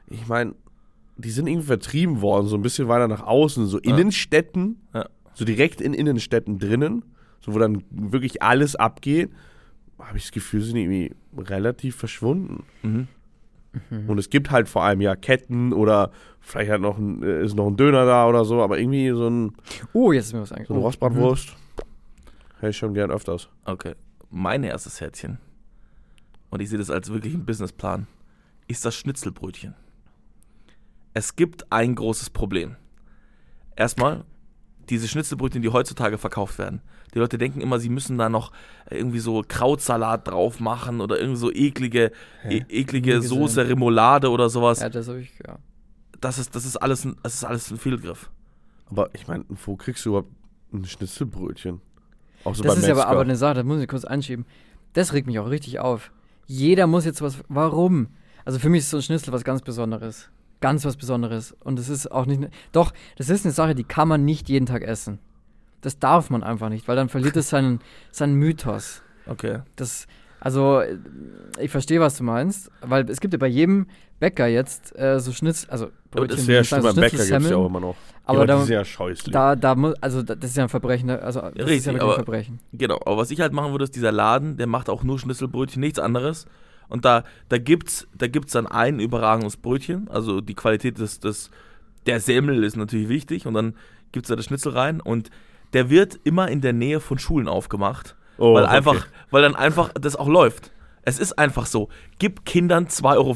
ich 0.07 0.27
meine, 0.27 0.53
die 1.17 1.31
sind 1.31 1.47
irgendwie 1.47 1.65
vertrieben 1.67 2.21
worden, 2.21 2.47
so 2.47 2.55
ein 2.55 2.61
bisschen 2.61 2.87
weiter 2.87 3.07
nach 3.07 3.23
außen, 3.25 3.65
so 3.65 3.79
Ja. 3.83 3.95
Innenstädten, 3.97 4.77
Ja. 4.93 5.07
so 5.33 5.43
direkt 5.43 5.81
in 5.81 5.93
Innenstädten 5.93 6.59
drinnen, 6.59 7.03
so 7.41 7.53
wo 7.53 7.59
dann 7.59 7.83
wirklich 7.89 8.43
alles 8.43 8.75
abgeht, 8.75 9.31
habe 9.97 10.17
ich 10.17 10.25
das 10.25 10.31
Gefühl, 10.31 10.61
sind 10.61 10.75
irgendwie 10.77 11.11
relativ 11.37 11.95
verschwunden. 11.95 12.63
Mhm. 12.83 13.07
Und 14.07 14.17
es 14.17 14.29
gibt 14.29 14.49
halt 14.51 14.67
vor 14.67 14.83
allem 14.83 14.99
ja 15.01 15.15
Ketten 15.15 15.73
oder 15.73 16.11
vielleicht 16.41 16.71
halt 16.71 16.81
noch 16.81 16.97
ein, 16.97 17.21
äh, 17.23 17.43
ist 17.43 17.55
noch 17.55 17.67
ein 17.67 17.77
Döner 17.77 18.05
da 18.05 18.27
oder 18.27 18.43
so, 18.45 18.61
aber 18.61 18.79
irgendwie 18.79 19.09
so, 19.09 19.27
ein, 19.29 19.53
Oh, 19.93 20.11
jetzt 20.11 20.27
ist 20.27 20.33
mir 20.33 20.41
was 20.41 20.49
so 20.49 20.55
eingefallen. 20.55 20.77
eine 20.79 20.85
Rostbratwurst 20.85 21.55
hätte 22.59 22.69
ich 22.69 22.77
schon 22.77 22.93
gern 22.93 23.11
öfters. 23.11 23.49
Okay. 23.65 23.95
Mein 24.29 24.63
erstes 24.63 25.01
Herzchen, 25.01 25.39
und 26.49 26.61
ich 26.61 26.69
sehe 26.69 26.77
das 26.77 26.89
als 26.89 27.11
wirklich 27.11 27.33
einen 27.33 27.45
Businessplan, 27.45 28.07
ist 28.67 28.85
das 28.85 28.95
Schnitzelbrötchen. 28.95 29.75
Es 31.13 31.35
gibt 31.35 31.71
ein 31.71 31.95
großes 31.95 32.29
Problem. 32.29 32.75
Erstmal, 33.75 34.25
diese 34.89 35.07
Schnitzelbrötchen, 35.07 35.61
die 35.61 35.69
heutzutage 35.69 36.17
verkauft 36.17 36.57
werden. 36.57 36.81
Die 37.13 37.19
Leute 37.19 37.37
denken 37.37 37.61
immer, 37.61 37.79
sie 37.79 37.89
müssen 37.89 38.17
da 38.17 38.29
noch 38.29 38.51
irgendwie 38.89 39.19
so 39.19 39.43
Krautsalat 39.47 40.27
drauf 40.27 40.59
machen 40.59 41.01
oder 41.01 41.19
irgendwie 41.19 41.39
so 41.39 41.51
eklige, 41.51 42.11
e 42.47 42.63
eklige. 42.69 43.21
Soße, 43.21 43.67
Remoulade 43.67 44.29
oder 44.29 44.49
sowas. 44.49 44.79
Ja, 44.81 44.89
das 44.89 45.07
habe 45.07 45.21
ich, 45.21 45.31
ja. 45.45 45.57
Das, 46.21 46.37
ist, 46.37 46.55
das, 46.55 46.65
ist 46.65 46.77
alles 46.77 47.05
ein, 47.05 47.15
das 47.23 47.35
ist 47.35 47.43
alles 47.43 47.71
ein 47.71 47.77
Fehlgriff. 47.77 48.29
Aber 48.87 49.09
ich 49.13 49.27
meine, 49.27 49.45
wo 49.47 49.75
kriegst 49.75 50.05
du 50.05 50.09
überhaupt 50.09 50.31
ein 50.73 50.85
Schnitzelbrötchen? 50.85 51.81
Auch 52.43 52.55
so 52.55 52.63
Das 52.63 52.77
ist 52.77 52.89
aber, 52.89 53.07
aber 53.07 53.21
eine 53.21 53.35
Sache, 53.35 53.55
das 53.55 53.63
muss 53.65 53.81
ich 53.81 53.87
kurz 53.87 54.05
einschieben. 54.05 54.45
Das 54.93 55.13
regt 55.13 55.27
mich 55.27 55.39
auch 55.39 55.49
richtig 55.49 55.79
auf. 55.79 56.11
Jeder 56.45 56.87
muss 56.87 57.05
jetzt 57.05 57.21
was. 57.21 57.37
Warum? 57.47 58.07
Also 58.45 58.57
für 58.59 58.69
mich 58.69 58.79
ist 58.79 58.89
so 58.89 58.97
ein 58.97 59.03
Schnitzel 59.03 59.31
was 59.33 59.43
ganz 59.43 59.61
Besonderes. 59.61 60.29
Ganz 60.61 60.83
was 60.85 60.97
Besonderes. 60.97 61.55
Und 61.63 61.79
es 61.79 61.89
ist 61.89 62.11
auch 62.11 62.25
nicht. 62.25 62.41
ne- 62.41 62.49
Doch, 62.71 62.91
das 63.17 63.29
ist 63.29 63.45
eine 63.45 63.53
Sache, 63.53 63.75
die 63.75 63.83
kann 63.83 64.07
man 64.07 64.25
nicht 64.25 64.49
jeden 64.49 64.65
Tag 64.65 64.81
essen. 64.81 65.19
Das 65.81 65.99
darf 65.99 66.29
man 66.29 66.43
einfach 66.43 66.69
nicht, 66.69 66.87
weil 66.87 66.95
dann 66.95 67.07
verliert 67.09 67.37
es 67.37 67.49
seinen, 67.49 67.79
seinen 68.11 68.33
Mythos. 68.35 69.01
Okay. 69.27 69.59
Das, 69.75 70.07
also, 70.39 70.79
äh, 70.79 70.97
ich 71.59 71.71
verstehe, 71.71 71.99
was 71.99 72.17
du 72.17 72.23
meinst, 72.23 72.71
weil 72.81 73.09
es 73.09 73.19
gibt 73.19 73.33
ja 73.33 73.37
bei 73.37 73.47
jedem 73.47 73.87
Bäcker 74.19 74.47
jetzt 74.47 74.97
äh, 74.97 75.19
so 75.19 75.31
Schnitzel, 75.31 75.69
also 75.69 75.89
Aber 76.13 76.27
das 76.27 76.39
ist 76.39 76.45
Brötchen, 76.47 76.53
ja 76.55 76.63
sagen 76.63 76.83
beim 76.83 76.95
Bäcker 76.95 77.17
gibt 77.17 77.21
es 77.43 77.49
ja 77.49 77.55
auch 77.57 77.65
immer 77.67 77.79
noch. 77.79 77.95
aber 78.25 78.39
ja, 78.39 78.45
da, 78.45 78.55
die 78.57 78.63
sind 78.65 78.73
ja 78.73 78.85
scheußlich. 78.85 79.31
da, 79.33 79.55
da 79.55 79.75
muss, 79.75 79.93
also 80.01 80.23
da- 80.23 80.35
das 80.35 80.49
ist 80.51 80.57
ja 80.57 80.63
ein 80.63 80.69
Verbrechen, 80.69 81.07
ne? 81.07 81.21
also 81.21 81.39
das 81.41 81.51
ist 81.53 81.65
richtig, 81.67 81.85
ja 81.85 81.93
wirklich 81.93 82.01
aber- 82.03 82.11
ein 82.13 82.15
Verbrechen. 82.15 82.59
Genau, 82.73 82.99
aber 83.05 83.17
was 83.17 83.31
ich 83.31 83.39
halt 83.41 83.53
machen 83.53 83.71
würde, 83.71 83.85
ist 83.85 83.95
dieser 83.95 84.11
Laden, 84.11 84.57
der 84.57 84.67
macht 84.67 84.89
auch 84.89 85.03
nur 85.03 85.19
Schnitzelbrötchen, 85.19 85.79
nichts 85.79 85.99
anderes. 85.99 86.45
Und 86.89 87.05
da, 87.05 87.23
da 87.49 87.59
gibt's, 87.59 88.07
da 88.17 88.27
gibt's 88.27 88.53
dann 88.53 88.65
ein 88.65 88.99
überragendes 88.99 89.57
Brötchen. 89.57 90.07
Also 90.09 90.41
die 90.41 90.55
Qualität 90.55 90.97
des, 90.97 91.19
des, 91.19 91.51
der 92.07 92.19
Semmel 92.19 92.63
ist 92.63 92.75
natürlich 92.77 93.09
wichtig. 93.09 93.45
Und 93.45 93.53
dann 93.53 93.75
gibt's 94.11 94.29
da 94.29 94.35
das 94.35 94.45
Schnitzel 94.45 94.71
rein. 94.71 94.99
Und 94.99 95.29
der 95.73 95.91
wird 95.91 96.19
immer 96.23 96.47
in 96.49 96.61
der 96.61 96.73
Nähe 96.73 96.99
von 96.99 97.19
Schulen 97.19 97.47
aufgemacht. 97.47 98.15
Oh, 98.39 98.55
weil 98.55 98.63
okay. 98.63 98.73
einfach, 98.77 99.05
weil 99.31 99.41
dann 99.41 99.55
einfach 99.55 99.91
das 99.93 100.15
auch 100.15 100.27
läuft. 100.27 100.71
Es 101.01 101.19
ist 101.19 101.39
einfach 101.39 101.65
so. 101.65 101.89
Gib 102.19 102.45
Kindern 102.45 102.87
2,50 102.87 103.15
Euro, 103.15 103.35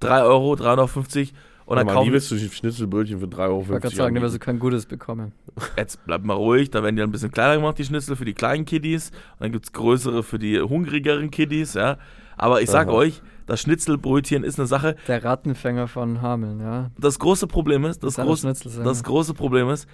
3 0.00 0.22
Euro, 0.22 0.56
350 0.56 1.32
und 1.64 1.76
dann 1.76 1.86
kaufen 1.86 2.08
wie 2.08 2.12
willst 2.12 2.30
du 2.30 2.36
Schnitzelbrötchen 2.38 3.20
für 3.20 3.26
3,50 3.26 3.38
Euro 3.38 3.60
Ich 3.62 3.68
wollte 3.68 3.80
gerade 3.80 3.96
sagen, 3.96 4.06
anbieten? 4.08 4.22
dass 4.24 4.32
sie 4.32 4.38
kein 4.38 4.58
Gutes 4.58 4.86
bekommen. 4.86 5.32
Jetzt 5.76 6.04
bleibt 6.04 6.24
mal 6.24 6.34
ruhig, 6.34 6.70
da 6.70 6.82
werden 6.82 6.96
die 6.96 7.00
dann 7.00 7.08
ein 7.08 7.12
bisschen 7.12 7.30
kleiner 7.30 7.56
gemacht, 7.56 7.78
die 7.78 7.84
Schnitzel 7.84 8.16
für 8.16 8.24
die 8.24 8.34
kleinen 8.34 8.64
Kiddies. 8.64 9.10
Und 9.10 9.40
dann 9.40 9.52
gibt 9.52 9.66
es 9.66 9.72
größere 9.72 10.22
für 10.22 10.38
die 10.38 10.60
hungrigeren 10.60 11.30
Kiddies, 11.30 11.74
ja. 11.74 11.98
Aber 12.36 12.60
ich 12.62 12.70
sag 12.70 12.88
Aha. 12.88 12.94
euch, 12.94 13.22
das 13.46 13.60
Schnitzelbrötchen 13.60 14.42
ist 14.42 14.58
eine 14.58 14.66
Sache. 14.66 14.96
Der 15.06 15.22
Rattenfänger 15.22 15.86
von 15.86 16.20
Hameln, 16.20 16.60
ja. 16.60 16.90
Das 16.98 17.18
große 17.18 17.46
Problem 17.46 17.84
ist, 17.84 18.02
das, 18.02 18.16
groß, 18.16 18.42
das 18.42 19.04
große 19.04 19.34
Problem 19.34 19.70
ist, 19.70 19.86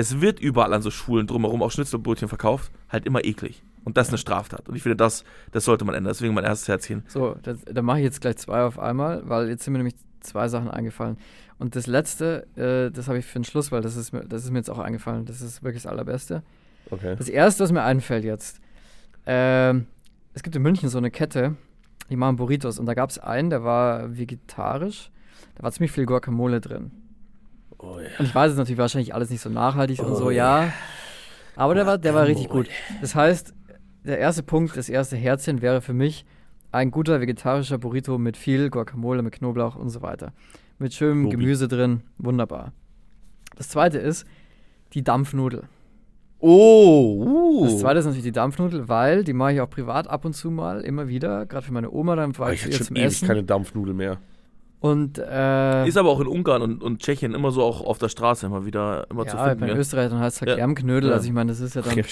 es 0.00 0.20
wird 0.20 0.40
überall 0.40 0.72
an 0.72 0.82
so 0.82 0.90
Schulen 0.90 1.26
drumherum 1.26 1.62
auch 1.62 1.70
Schnitzelbrötchen 1.70 2.28
verkauft, 2.28 2.72
halt 2.88 3.06
immer 3.06 3.24
eklig. 3.24 3.62
Und 3.84 3.96
das 3.96 4.08
ist 4.08 4.12
eine 4.12 4.18
Straftat. 4.18 4.68
Und 4.68 4.76
ich 4.76 4.82
finde, 4.82 4.96
das, 4.96 5.24
das 5.52 5.64
sollte 5.64 5.84
man 5.84 5.94
ändern. 5.94 6.12
Deswegen 6.12 6.34
mein 6.34 6.44
erstes 6.44 6.68
Herzchen. 6.68 7.02
So, 7.06 7.36
das, 7.42 7.58
da 7.64 7.82
mache 7.82 7.98
ich 7.98 8.04
jetzt 8.04 8.20
gleich 8.20 8.36
zwei 8.36 8.62
auf 8.62 8.78
einmal, 8.78 9.22
weil 9.28 9.48
jetzt 9.48 9.64
sind 9.64 9.72
mir 9.72 9.78
nämlich 9.78 9.96
zwei 10.20 10.48
Sachen 10.48 10.70
eingefallen. 10.70 11.16
Und 11.58 11.76
das 11.76 11.86
letzte, 11.86 12.46
äh, 12.56 12.90
das 12.90 13.08
habe 13.08 13.18
ich 13.18 13.26
für 13.26 13.38
den 13.38 13.44
Schluss, 13.44 13.72
weil 13.72 13.82
das 13.82 13.96
ist, 13.96 14.12
mir, 14.12 14.24
das 14.24 14.44
ist 14.44 14.50
mir 14.50 14.58
jetzt 14.58 14.70
auch 14.70 14.78
eingefallen. 14.78 15.26
Das 15.26 15.40
ist 15.40 15.62
wirklich 15.62 15.82
das 15.82 15.90
Allerbeste. 15.90 16.42
Okay. 16.90 17.16
Das 17.16 17.28
erste, 17.28 17.64
was 17.64 17.72
mir 17.72 17.82
einfällt 17.82 18.24
jetzt, 18.24 18.60
ähm, 19.26 19.86
es 20.32 20.42
gibt 20.42 20.56
in 20.56 20.62
München 20.62 20.88
so 20.88 20.98
eine 20.98 21.10
Kette, 21.10 21.56
die 22.08 22.16
machen 22.16 22.36
Burritos 22.36 22.78
und 22.78 22.86
da 22.86 22.94
gab 22.94 23.10
es 23.10 23.18
einen, 23.18 23.50
der 23.50 23.64
war 23.64 24.16
vegetarisch, 24.16 25.10
da 25.56 25.62
war 25.62 25.72
ziemlich 25.72 25.92
viel 25.92 26.06
Guacamole 26.06 26.60
drin. 26.60 26.90
Oh 27.82 27.98
ja. 27.98 28.08
Und 28.18 28.26
ich 28.26 28.34
weiß 28.34 28.52
es 28.52 28.58
natürlich 28.58 28.78
wahrscheinlich 28.78 29.14
alles 29.14 29.30
nicht 29.30 29.40
so 29.40 29.48
nachhaltig 29.48 30.00
und 30.00 30.12
Oh 30.12 30.14
so, 30.14 30.30
ja. 30.30 30.72
Aber 31.56 31.74
der 31.74 31.86
war, 31.86 31.98
der 31.98 32.14
war 32.14 32.26
richtig 32.26 32.48
gut. 32.48 32.68
Das 33.00 33.14
heißt, 33.14 33.54
der 34.04 34.18
erste 34.18 34.42
Punkt, 34.42 34.76
das 34.76 34.88
erste 34.88 35.16
Herzchen 35.16 35.62
wäre 35.62 35.80
für 35.80 35.92
mich 35.94 36.24
ein 36.72 36.90
guter 36.90 37.20
vegetarischer 37.20 37.78
Burrito 37.78 38.16
mit 38.18 38.36
viel 38.36 38.70
Guacamole, 38.70 39.22
mit 39.22 39.34
Knoblauch 39.34 39.76
und 39.76 39.88
so 39.90 40.02
weiter. 40.02 40.32
Mit 40.78 40.94
schönem 40.94 41.24
Lobi. 41.24 41.36
Gemüse 41.36 41.68
drin, 41.68 42.02
wunderbar. 42.18 42.72
Das 43.56 43.68
zweite 43.68 43.98
ist 43.98 44.26
die 44.94 45.02
Dampfnudel. 45.02 45.64
Oh, 46.38 47.24
uh. 47.26 47.64
Das 47.64 47.78
zweite 47.80 47.98
ist 47.98 48.06
natürlich 48.06 48.24
die 48.24 48.32
Dampfnudel, 48.32 48.88
weil 48.88 49.24
die 49.24 49.34
mache 49.34 49.52
ich 49.54 49.60
auch 49.60 49.68
privat 49.68 50.08
ab 50.08 50.24
und 50.24 50.32
zu 50.34 50.50
mal, 50.50 50.80
immer 50.80 51.08
wieder. 51.08 51.44
Gerade 51.44 51.66
für 51.66 51.72
meine 51.72 51.90
Oma, 51.90 52.16
dann 52.16 52.30
Oh, 52.30 52.34
fahre 52.34 52.54
ich 52.54 52.64
ich 52.64 52.76
schon 52.76 52.86
zum 52.86 52.96
ewig 52.96 53.06
Essen. 53.06 53.28
keine 53.28 53.42
Dampfnudel 53.44 53.92
mehr. 53.92 54.18
Und 54.80 55.18
äh, 55.18 55.86
Ist 55.86 55.98
aber 55.98 56.08
auch 56.08 56.20
in 56.20 56.26
Ungarn 56.26 56.62
und, 56.62 56.82
und 56.82 57.02
Tschechien 57.02 57.34
immer 57.34 57.50
so 57.50 57.62
auch 57.62 57.82
auf 57.82 57.98
der 57.98 58.08
Straße 58.08 58.46
immer 58.46 58.64
wieder 58.64 59.06
immer 59.10 59.26
zu 59.26 59.36
ja, 59.36 59.44
finden. 59.44 59.60
bei 59.60 59.66
gell? 59.66 59.76
Österreich 59.76 60.08
dann 60.08 60.20
heißt 60.20 60.36
es 60.36 60.40
halt 60.40 60.48
Ja. 60.50 60.56
Germknödel. 60.56 61.10
Ja. 61.10 61.16
Also 61.16 61.26
ich 61.26 61.32
meine, 61.34 61.50
das 61.52 61.60
ist 61.60 61.74
ja 61.74 61.82
dann, 61.82 61.94
Ja, 61.96 62.04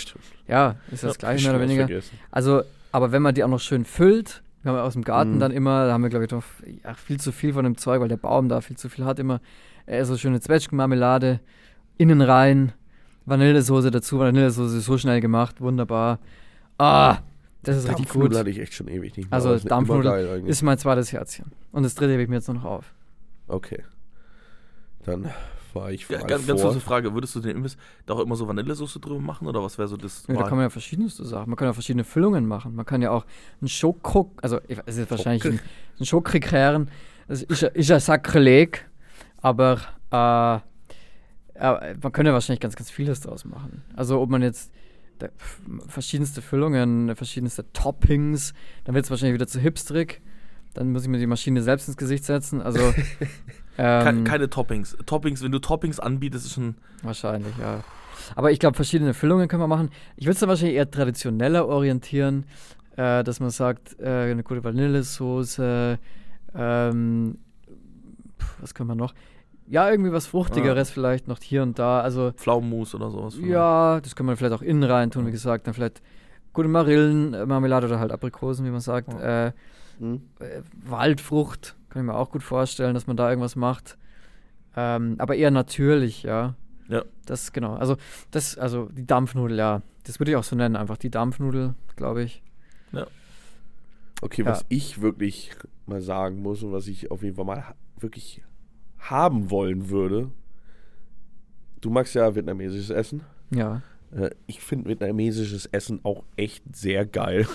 ja, 0.46 0.74
ist 0.92 1.02
das 1.02 1.16
gleiche 1.18 1.44
mehr 1.46 1.54
oder 1.54 1.62
weniger. 1.62 1.86
vergessen. 1.86 2.18
Also, 2.30 2.62
aber 2.92 3.10
wenn 3.10 3.22
man 3.22 3.34
die 3.34 3.42
auch 3.42 3.48
noch 3.48 3.60
schön 3.60 3.84
füllt, 3.86 4.42
wir 4.62 4.70
haben 4.70 4.76
ja 4.78 4.82
aus 4.84 4.92
dem 4.92 5.02
Garten 5.04 5.36
Mhm. 5.36 5.40
dann 5.40 5.50
immer, 5.52 5.86
da 5.86 5.92
haben 5.94 6.02
wir 6.02 6.10
glaube 6.10 6.24
ich 6.26 6.30
doch 6.30 6.42
ja, 6.84 6.92
viel 6.94 7.18
zu 7.18 7.32
viel 7.32 7.54
von 7.54 7.64
dem 7.64 7.78
Zeug, 7.78 8.00
weil 8.02 8.08
der 8.08 8.16
Baum 8.18 8.50
da 8.50 8.60
viel 8.60 8.76
zu 8.76 8.88
viel 8.90 9.06
hat 9.06 9.18
immer. 9.18 9.40
Äh, 9.86 10.04
so 10.04 10.18
schöne 10.18 10.38
Zwetschgenmarmelade, 10.40 11.40
innen 11.96 12.20
rein, 12.20 12.72
Vanillesoße 13.24 13.90
dazu, 13.90 14.18
Vanillesoße 14.18 14.76
ist 14.78 14.84
so 14.84 14.98
schnell 14.98 15.20
gemacht, 15.22 15.60
wunderbar. 15.62 16.18
Ah, 16.78 17.18
das 17.68 17.76
ist 17.78 17.88
richtig 17.88 18.06
Dampfnudel 18.06 18.28
gut. 18.30 18.38
hatte 18.38 18.50
ich 18.50 18.58
echt 18.58 18.74
schon 18.74 18.88
ewig 18.88 19.16
nicht 19.16 19.30
mehr. 19.30 19.32
Also 19.34 19.52
ist 19.52 19.62
immer 19.62 19.68
Dampfnudel 19.70 20.04
geil 20.10 20.28
eigentlich. 20.28 20.50
Ist 20.50 20.62
mein 20.62 20.78
zweites 20.78 21.12
Herzchen. 21.12 21.52
Und 21.72 21.82
das 21.84 21.94
dritte 21.94 22.12
hebe 22.12 22.22
ich 22.22 22.28
mir 22.28 22.36
jetzt 22.36 22.48
noch 22.48 22.64
auf. 22.64 22.92
Okay. 23.46 23.82
Dann 25.04 25.28
fahre 25.72 25.92
ich 25.92 26.08
Ja, 26.08 26.20
ganz, 26.22 26.46
ganz 26.46 26.60
kurze 26.62 26.80
Frage, 26.80 27.14
würdest 27.14 27.34
du 27.34 27.40
den 27.40 27.56
Imbiss 27.56 27.76
da 28.06 28.14
auch 28.14 28.20
immer 28.20 28.36
so 28.36 28.46
Vanillesoße 28.48 29.00
drüber 29.00 29.20
machen 29.20 29.46
oder 29.46 29.62
was 29.62 29.78
wäre 29.78 29.88
so 29.88 29.96
das? 29.96 30.24
Ja, 30.26 30.34
da 30.34 30.42
kann 30.42 30.56
man 30.56 30.62
ja 30.66 30.70
verschiedenste 30.70 31.24
Sachen. 31.24 31.50
Man 31.50 31.56
kann 31.56 31.68
ja 31.68 31.72
verschiedene 31.72 32.04
Füllungen 32.04 32.46
machen. 32.46 32.74
Man 32.74 32.84
kann 32.86 33.00
ja 33.02 33.10
auch 33.10 33.24
einen 33.60 33.68
Schokok, 33.68 34.32
also 34.42 34.60
es 34.86 34.96
ist 34.98 35.10
wahrscheinlich 35.10 35.44
ein, 35.44 35.60
ein 36.00 36.06
Schokokrikären. 36.06 36.90
Das 37.28 37.42
ist, 37.42 37.62
ja- 37.62 37.68
ist 37.68 37.88
ja 37.90 38.00
Sakrileg, 38.00 38.86
aber 39.42 39.80
äh, 40.10 40.56
äh, 41.54 41.94
man 42.02 42.12
könnte 42.12 42.32
wahrscheinlich 42.32 42.60
ganz, 42.60 42.74
ganz 42.76 42.90
vieles 42.90 43.20
draus 43.20 43.44
machen. 43.44 43.82
Also 43.94 44.20
ob 44.20 44.30
man 44.30 44.42
jetzt 44.42 44.72
da, 45.18 45.28
verschiedenste 45.88 46.42
Füllungen, 46.42 47.14
verschiedenste 47.16 47.70
Toppings, 47.72 48.54
dann 48.84 48.94
wird 48.94 49.04
es 49.04 49.10
wahrscheinlich 49.10 49.34
wieder 49.34 49.46
zu 49.46 49.60
hipstrig. 49.60 50.20
Dann 50.74 50.92
muss 50.92 51.02
ich 51.02 51.08
mir 51.08 51.18
die 51.18 51.26
Maschine 51.26 51.62
selbst 51.62 51.88
ins 51.88 51.96
Gesicht 51.96 52.24
setzen. 52.24 52.60
Also 52.60 52.94
ähm, 53.78 54.24
keine 54.24 54.48
Toppings. 54.48 54.96
Toppings, 55.06 55.42
wenn 55.42 55.52
du 55.52 55.58
Toppings 55.58 55.98
anbietest, 55.98 56.46
ist 56.46 56.54
schon. 56.54 56.76
Wahrscheinlich, 57.02 57.56
ja. 57.58 57.82
Aber 58.34 58.52
ich 58.52 58.58
glaube, 58.58 58.76
verschiedene 58.76 59.14
Füllungen 59.14 59.48
können 59.48 59.62
wir 59.62 59.68
machen. 59.68 59.90
Ich 60.16 60.26
würde 60.26 60.34
es 60.34 60.40
dann 60.40 60.48
wahrscheinlich 60.48 60.76
eher 60.76 60.90
traditioneller 60.90 61.66
orientieren, 61.66 62.44
äh, 62.96 63.24
dass 63.24 63.40
man 63.40 63.50
sagt, 63.50 63.98
äh, 64.00 64.30
eine 64.30 64.42
gute 64.42 64.62
Vanillesoße, 64.62 65.98
ähm, 66.54 67.38
was 68.60 68.74
können 68.74 68.88
wir 68.88 68.94
noch? 68.94 69.14
Ja, 69.70 69.90
irgendwie 69.90 70.12
was 70.12 70.26
Fruchtigeres 70.26 70.90
vielleicht 70.90 71.28
noch 71.28 71.38
hier 71.42 71.62
und 71.62 71.78
da. 71.78 72.00
Also, 72.00 72.32
Pflaumenmus 72.32 72.94
oder 72.94 73.10
sowas. 73.10 73.36
ja, 73.42 74.00
das 74.00 74.16
kann 74.16 74.26
man 74.26 74.36
vielleicht 74.36 74.54
auch 74.54 74.62
innen 74.62 74.82
rein 74.84 75.10
tun, 75.10 75.26
wie 75.26 75.30
gesagt. 75.30 75.66
Dann 75.66 75.74
vielleicht 75.74 76.00
gute 76.52 76.68
Marillenmarmelade 76.68 77.86
oder 77.86 78.00
halt 78.00 78.10
Aprikosen, 78.12 78.64
wie 78.66 78.70
man 78.70 78.80
sagt. 78.80 79.12
Äh, 79.14 79.52
Hm? 79.98 80.22
äh, 80.38 80.62
Waldfrucht, 80.88 81.74
kann 81.90 82.02
ich 82.02 82.06
mir 82.06 82.14
auch 82.14 82.30
gut 82.30 82.44
vorstellen, 82.44 82.94
dass 82.94 83.08
man 83.08 83.16
da 83.16 83.28
irgendwas 83.28 83.56
macht. 83.56 83.98
Ähm, 84.76 85.16
aber 85.18 85.34
eher 85.34 85.50
natürlich, 85.50 86.22
ja. 86.22 86.54
Ja. 86.88 87.02
Das, 87.26 87.52
genau. 87.52 87.74
Also, 87.74 87.96
das, 88.30 88.56
also 88.56 88.88
die 88.92 89.04
Dampfnudel, 89.06 89.58
ja. 89.58 89.82
Das 90.04 90.20
würde 90.20 90.30
ich 90.30 90.36
auch 90.36 90.44
so 90.44 90.54
nennen, 90.54 90.76
einfach 90.76 90.96
die 90.98 91.10
Dampfnudel, 91.10 91.74
glaube 91.96 92.22
ich. 92.22 92.42
Okay, 94.20 94.42
Ja. 94.42 94.50
was 94.50 94.64
ich 94.68 95.00
wirklich 95.00 95.50
mal 95.86 96.00
sagen 96.00 96.42
muss 96.42 96.62
und 96.62 96.72
was 96.72 96.86
ich 96.88 97.10
auf 97.10 97.22
jeden 97.22 97.36
Fall 97.36 97.44
mal 97.44 97.64
wirklich 98.00 98.42
haben 98.98 99.50
wollen 99.50 99.90
würde. 99.90 100.30
Du 101.80 101.90
magst 101.90 102.14
ja 102.14 102.34
vietnamesisches 102.34 102.90
Essen. 102.90 103.22
Ja. 103.50 103.82
Äh, 104.10 104.30
Ich 104.46 104.60
finde 104.60 104.88
vietnamesisches 104.88 105.66
Essen 105.66 106.00
auch 106.02 106.24
echt 106.36 106.64
sehr 106.74 107.06
geil. 107.06 107.46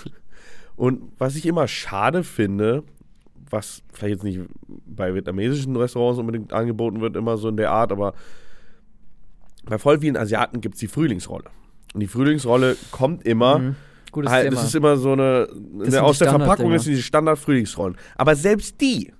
Und 0.76 1.12
was 1.18 1.36
ich 1.36 1.46
immer 1.46 1.68
schade 1.68 2.24
finde, 2.24 2.82
was 3.50 3.82
vielleicht 3.92 4.14
jetzt 4.14 4.24
nicht 4.24 4.40
bei 4.86 5.14
vietnamesischen 5.14 5.76
Restaurants 5.76 6.18
unbedingt 6.18 6.52
angeboten 6.52 7.00
wird, 7.00 7.16
immer 7.16 7.36
so 7.36 7.48
in 7.48 7.56
der 7.56 7.70
Art, 7.70 7.92
aber 7.92 8.14
bei 9.66 9.78
voll 9.78 10.00
vielen 10.00 10.16
Asiaten 10.16 10.60
gibt 10.60 10.74
es 10.74 10.80
die 10.80 10.88
Frühlingsrolle. 10.88 11.44
Und 11.92 12.00
die 12.00 12.06
Frühlingsrolle 12.08 12.76
kommt 12.90 13.24
immer. 13.26 13.58
Mhm. 13.58 13.76
Gutes 14.10 14.30
Halt, 14.30 14.44
Thema. 14.48 14.56
das 14.56 14.66
ist 14.66 14.74
immer 14.74 14.96
so 14.96 15.12
eine, 15.12 15.48
eine 15.84 16.02
aus 16.02 16.18
der 16.18 16.30
Verpackung 16.30 16.72
ist 16.72 16.86
diese 16.86 17.02
Standard-Frühlingsrollen. 17.02 17.96
Aber 18.16 18.34
selbst 18.36 18.80
die 18.80 19.12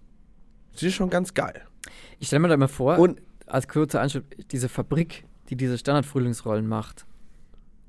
sind 0.72 0.92
schon 0.92 1.10
ganz 1.10 1.34
geil. 1.34 1.62
Ich 2.24 2.28
stelle 2.28 2.40
mir 2.40 2.48
da 2.48 2.56
mal 2.56 2.68
vor, 2.68 2.98
Und 2.98 3.20
als 3.46 3.68
kurzer 3.68 4.00
Einschub, 4.00 4.24
diese 4.50 4.70
Fabrik, 4.70 5.24
die 5.50 5.56
diese 5.56 5.76
Standardfrühlingsrollen 5.76 6.66
macht. 6.66 7.04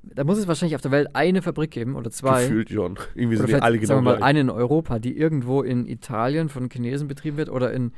Da 0.02 0.24
muss 0.24 0.36
es 0.36 0.46
wahrscheinlich 0.46 0.76
auf 0.76 0.82
der 0.82 0.90
Welt 0.90 1.08
eine 1.14 1.40
Fabrik 1.40 1.70
geben 1.70 1.96
oder 1.96 2.10
zwei. 2.10 2.42
gefühlt 2.42 2.68
schon. 2.70 2.98
Irgendwie 3.14 3.38
sind 3.38 3.48
die 3.48 3.54
alle 3.54 3.78
genau 3.78 3.88
sagen 3.94 4.00
wir 4.00 4.10
mal, 4.12 4.16
gleich. 4.18 4.28
eine 4.28 4.40
in 4.40 4.50
Europa, 4.50 4.98
die 4.98 5.16
irgendwo 5.16 5.62
in 5.62 5.86
Italien 5.86 6.48
von 6.50 6.68
Chinesen 6.70 7.08
betrieben 7.08 7.38
wird 7.38 7.48
oder 7.48 7.72
in, 7.72 7.92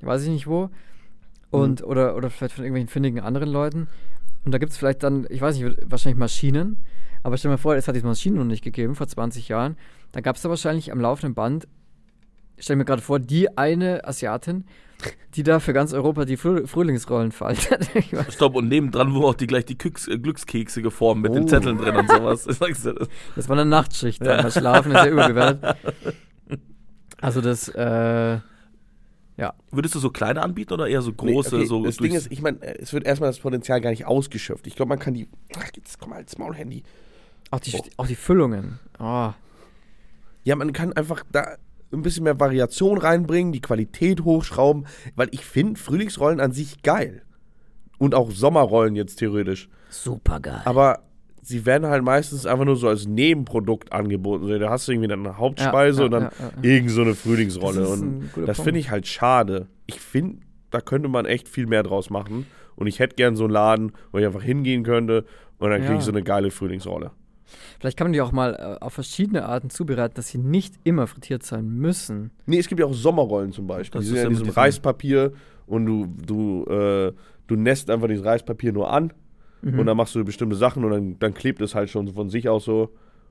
weiß 0.00 0.24
ich 0.24 0.30
nicht 0.30 0.46
wo. 0.48 0.68
Und, 1.50 1.80
Mhm. 1.80 1.86
oder, 1.86 2.16
oder 2.16 2.28
vielleicht 2.28 2.54
von 2.56 2.64
irgendwelchen 2.64 2.88
findigen 2.88 3.20
anderen 3.20 3.48
Leuten. 3.50 3.86
Und 4.44 4.52
da 4.52 4.58
gibt 4.58 4.72
es 4.72 4.78
vielleicht 4.78 5.04
dann, 5.04 5.26
ich 5.30 5.40
weiß 5.40 5.56
nicht, 5.58 5.78
wahrscheinlich 5.86 6.18
Maschinen. 6.18 6.78
Aber 7.22 7.38
stell 7.38 7.50
dir 7.50 7.54
mal 7.54 7.58
vor, 7.58 7.76
es 7.76 7.86
hat 7.86 7.94
diese 7.94 8.04
Maschinen 8.06 8.36
noch 8.36 8.44
nicht 8.44 8.64
gegeben, 8.64 8.96
vor 8.96 9.06
20 9.06 9.48
Jahren. 9.48 9.76
Da 10.10 10.20
gab 10.20 10.34
es 10.36 10.42
da 10.42 10.48
wahrscheinlich 10.50 10.90
am 10.92 11.00
laufenden 11.00 11.34
Band, 11.34 11.68
stell 12.58 12.76
mir 12.76 12.84
gerade 12.84 13.00
vor, 13.00 13.20
die 13.20 13.56
eine 13.56 14.04
Asiatin, 14.06 14.64
die 15.34 15.42
da 15.42 15.60
für 15.60 15.72
ganz 15.72 15.92
Europa 15.92 16.24
die 16.24 16.36
Früh 16.36 16.66
Frühlingsrollen 16.66 17.32
weiß- 17.32 18.30
Stopp, 18.30 18.54
und 18.54 18.68
nebendran 18.68 19.12
wurden 19.14 19.24
auch 19.24 19.34
die 19.34 19.46
gleich 19.46 19.64
die 19.64 19.76
Küks, 19.76 20.06
äh, 20.08 20.18
Glückskekse 20.18 20.80
geformt 20.82 21.22
mit 21.22 21.34
den 21.34 21.44
Oh. 21.44 21.46
Zetteln 21.46 21.78
drin 21.78 21.96
und 21.96 22.08
sowas. 22.10 22.44
Das? 23.34 23.48
War 23.48 23.56
eine 23.58 23.64
Nachtschicht. 23.68 24.24
Dann. 24.24 24.42
Das 24.42 24.54
Schlafen 24.54 24.92
ist 24.92 24.98
ja 25.04 25.06
überbewertet. 25.10 25.76
Also 27.20 27.40
das, 27.40 27.68
äh, 27.68 28.38
Würdest 29.72 29.94
du 29.96 29.98
so 29.98 30.10
kleine 30.10 30.40
anbieten 30.42 30.72
oder 30.74 30.86
eher 30.86 31.02
so 31.02 31.10
Nee, 31.10 31.16
große? 31.32 31.56
okay, 31.56 31.64
so 31.66 31.84
das 31.84 31.96
Ding 31.96 32.12
ist, 32.14 32.30
ich 32.30 32.40
meine, 32.40 32.62
es 32.78 32.92
wird 32.92 33.04
erstmal 33.04 33.28
das 33.30 33.40
Potenzial 33.40 33.80
gar 33.80 33.90
nicht 33.90 34.06
ausgeschöpft. 34.06 34.66
Ich 34.68 34.76
glaube, 34.76 34.90
man 34.90 35.00
kann 35.00 35.14
die. 35.14 35.28
Ach, 35.58 35.68
jetzt 35.74 35.98
komm 35.98 36.10
mal 36.10 36.16
als 36.16 36.38
Maulhandy. 36.38 36.84
auch 37.50 37.58
die, 37.58 37.72
Oh. 37.76 37.82
auch 37.96 38.06
die 38.06 38.14
Füllungen. 38.14 38.78
Oh, 39.00 39.32
Ja, 40.44 40.54
man 40.56 40.72
kann 40.72 40.92
einfach 40.92 41.24
da 41.32 41.56
ein 41.94 42.02
bisschen 42.02 42.24
mehr 42.24 42.38
Variation 42.38 42.98
reinbringen, 42.98 43.52
die 43.52 43.60
Qualität 43.60 44.24
hochschrauben, 44.24 44.86
weil 45.16 45.28
ich 45.30 45.44
finde 45.44 45.78
Frühlingsrollen 45.80 46.40
an 46.40 46.52
sich 46.52 46.82
geil. 46.82 47.22
Und 47.98 48.14
auch 48.14 48.30
Sommerrollen 48.30 48.96
jetzt 48.96 49.16
theoretisch. 49.16 49.68
Super 49.88 50.40
geil. 50.40 50.62
Aber 50.64 51.00
sie 51.42 51.64
werden 51.64 51.86
halt 51.86 52.02
meistens 52.02 52.44
einfach 52.46 52.64
nur 52.64 52.76
so 52.76 52.88
als 52.88 53.06
Nebenprodukt 53.06 53.92
angeboten. 53.92 54.48
Da 54.58 54.70
hast 54.70 54.88
du 54.88 54.92
irgendwie 54.92 55.08
dann 55.08 55.20
eine 55.26 55.38
Hauptspeise 55.38 56.00
ja, 56.00 56.04
und 56.06 56.10
dann 56.10 56.22
ja, 56.24 56.30
ja, 56.38 56.52
ja. 56.62 56.70
irgend 56.70 56.90
so 56.90 57.02
eine 57.02 57.14
Frühlingsrolle. 57.14 57.80
Das 57.80 57.90
und 57.90 58.30
das 58.46 58.60
finde 58.60 58.80
ich 58.80 58.90
halt 58.90 59.06
schade. 59.06 59.68
Ich 59.86 60.00
finde, 60.00 60.38
da 60.70 60.80
könnte 60.80 61.08
man 61.08 61.24
echt 61.26 61.48
viel 61.48 61.66
mehr 61.66 61.82
draus 61.82 62.10
machen. 62.10 62.46
Und 62.76 62.88
ich 62.88 62.98
hätte 62.98 63.14
gern 63.14 63.36
so 63.36 63.44
einen 63.44 63.52
Laden, 63.52 63.92
wo 64.10 64.18
ich 64.18 64.26
einfach 64.26 64.42
hingehen 64.42 64.82
könnte 64.82 65.24
und 65.58 65.70
dann 65.70 65.80
kriege 65.80 65.92
Ja. 65.92 65.98
ich 65.98 66.04
so 66.04 66.10
eine 66.10 66.24
geile 66.24 66.50
Frühlingsrolle. 66.50 67.12
Vielleicht 67.80 67.96
kann 67.96 68.06
man 68.06 68.12
die 68.12 68.20
auch 68.20 68.32
mal 68.32 68.54
äh, 68.80 68.84
auf 68.84 68.92
verschiedene 68.94 69.44
Arten 69.46 69.70
zubereiten, 69.70 70.14
dass 70.14 70.28
sie 70.28 70.38
nicht 70.38 70.74
immer 70.84 71.06
frittiert 71.06 71.42
sein 71.42 71.68
müssen. 71.68 72.30
Nee, 72.46 72.58
es 72.58 72.68
gibt 72.68 72.80
ja 72.80 72.86
auch 72.86 72.94
Sommerrollen 72.94 73.52
zum 73.52 73.66
Beispiel. 73.66 73.98
Das 74.00 74.04
Die 74.04 74.08
sind 74.08 74.16
ist 74.16 74.22
ja 74.22 74.28
in 74.30 74.36
diesem 74.36 74.50
Reispapier 74.50 75.32
und 75.66 75.86
du, 75.86 76.06
du, 76.06 76.64
äh, 76.70 77.12
du 77.46 77.56
nässt 77.56 77.90
einfach 77.90 78.08
dieses 78.08 78.24
Reispapier 78.24 78.72
nur 78.72 78.90
an 78.92 79.12
Mhm. 79.62 79.78
und 79.78 79.86
dann 79.86 79.96
machst 79.96 80.14
du 80.14 80.22
bestimmte 80.22 80.56
Sachen 80.56 80.84
und 80.84 80.90
dann, 80.90 81.18
dann 81.18 81.32
klebt 81.32 81.62
es 81.62 81.74
halt 81.74 81.88
schon 81.88 82.06
von 82.12 82.28
sich 82.28 82.50
aus 82.50 82.64
so. 82.66 82.90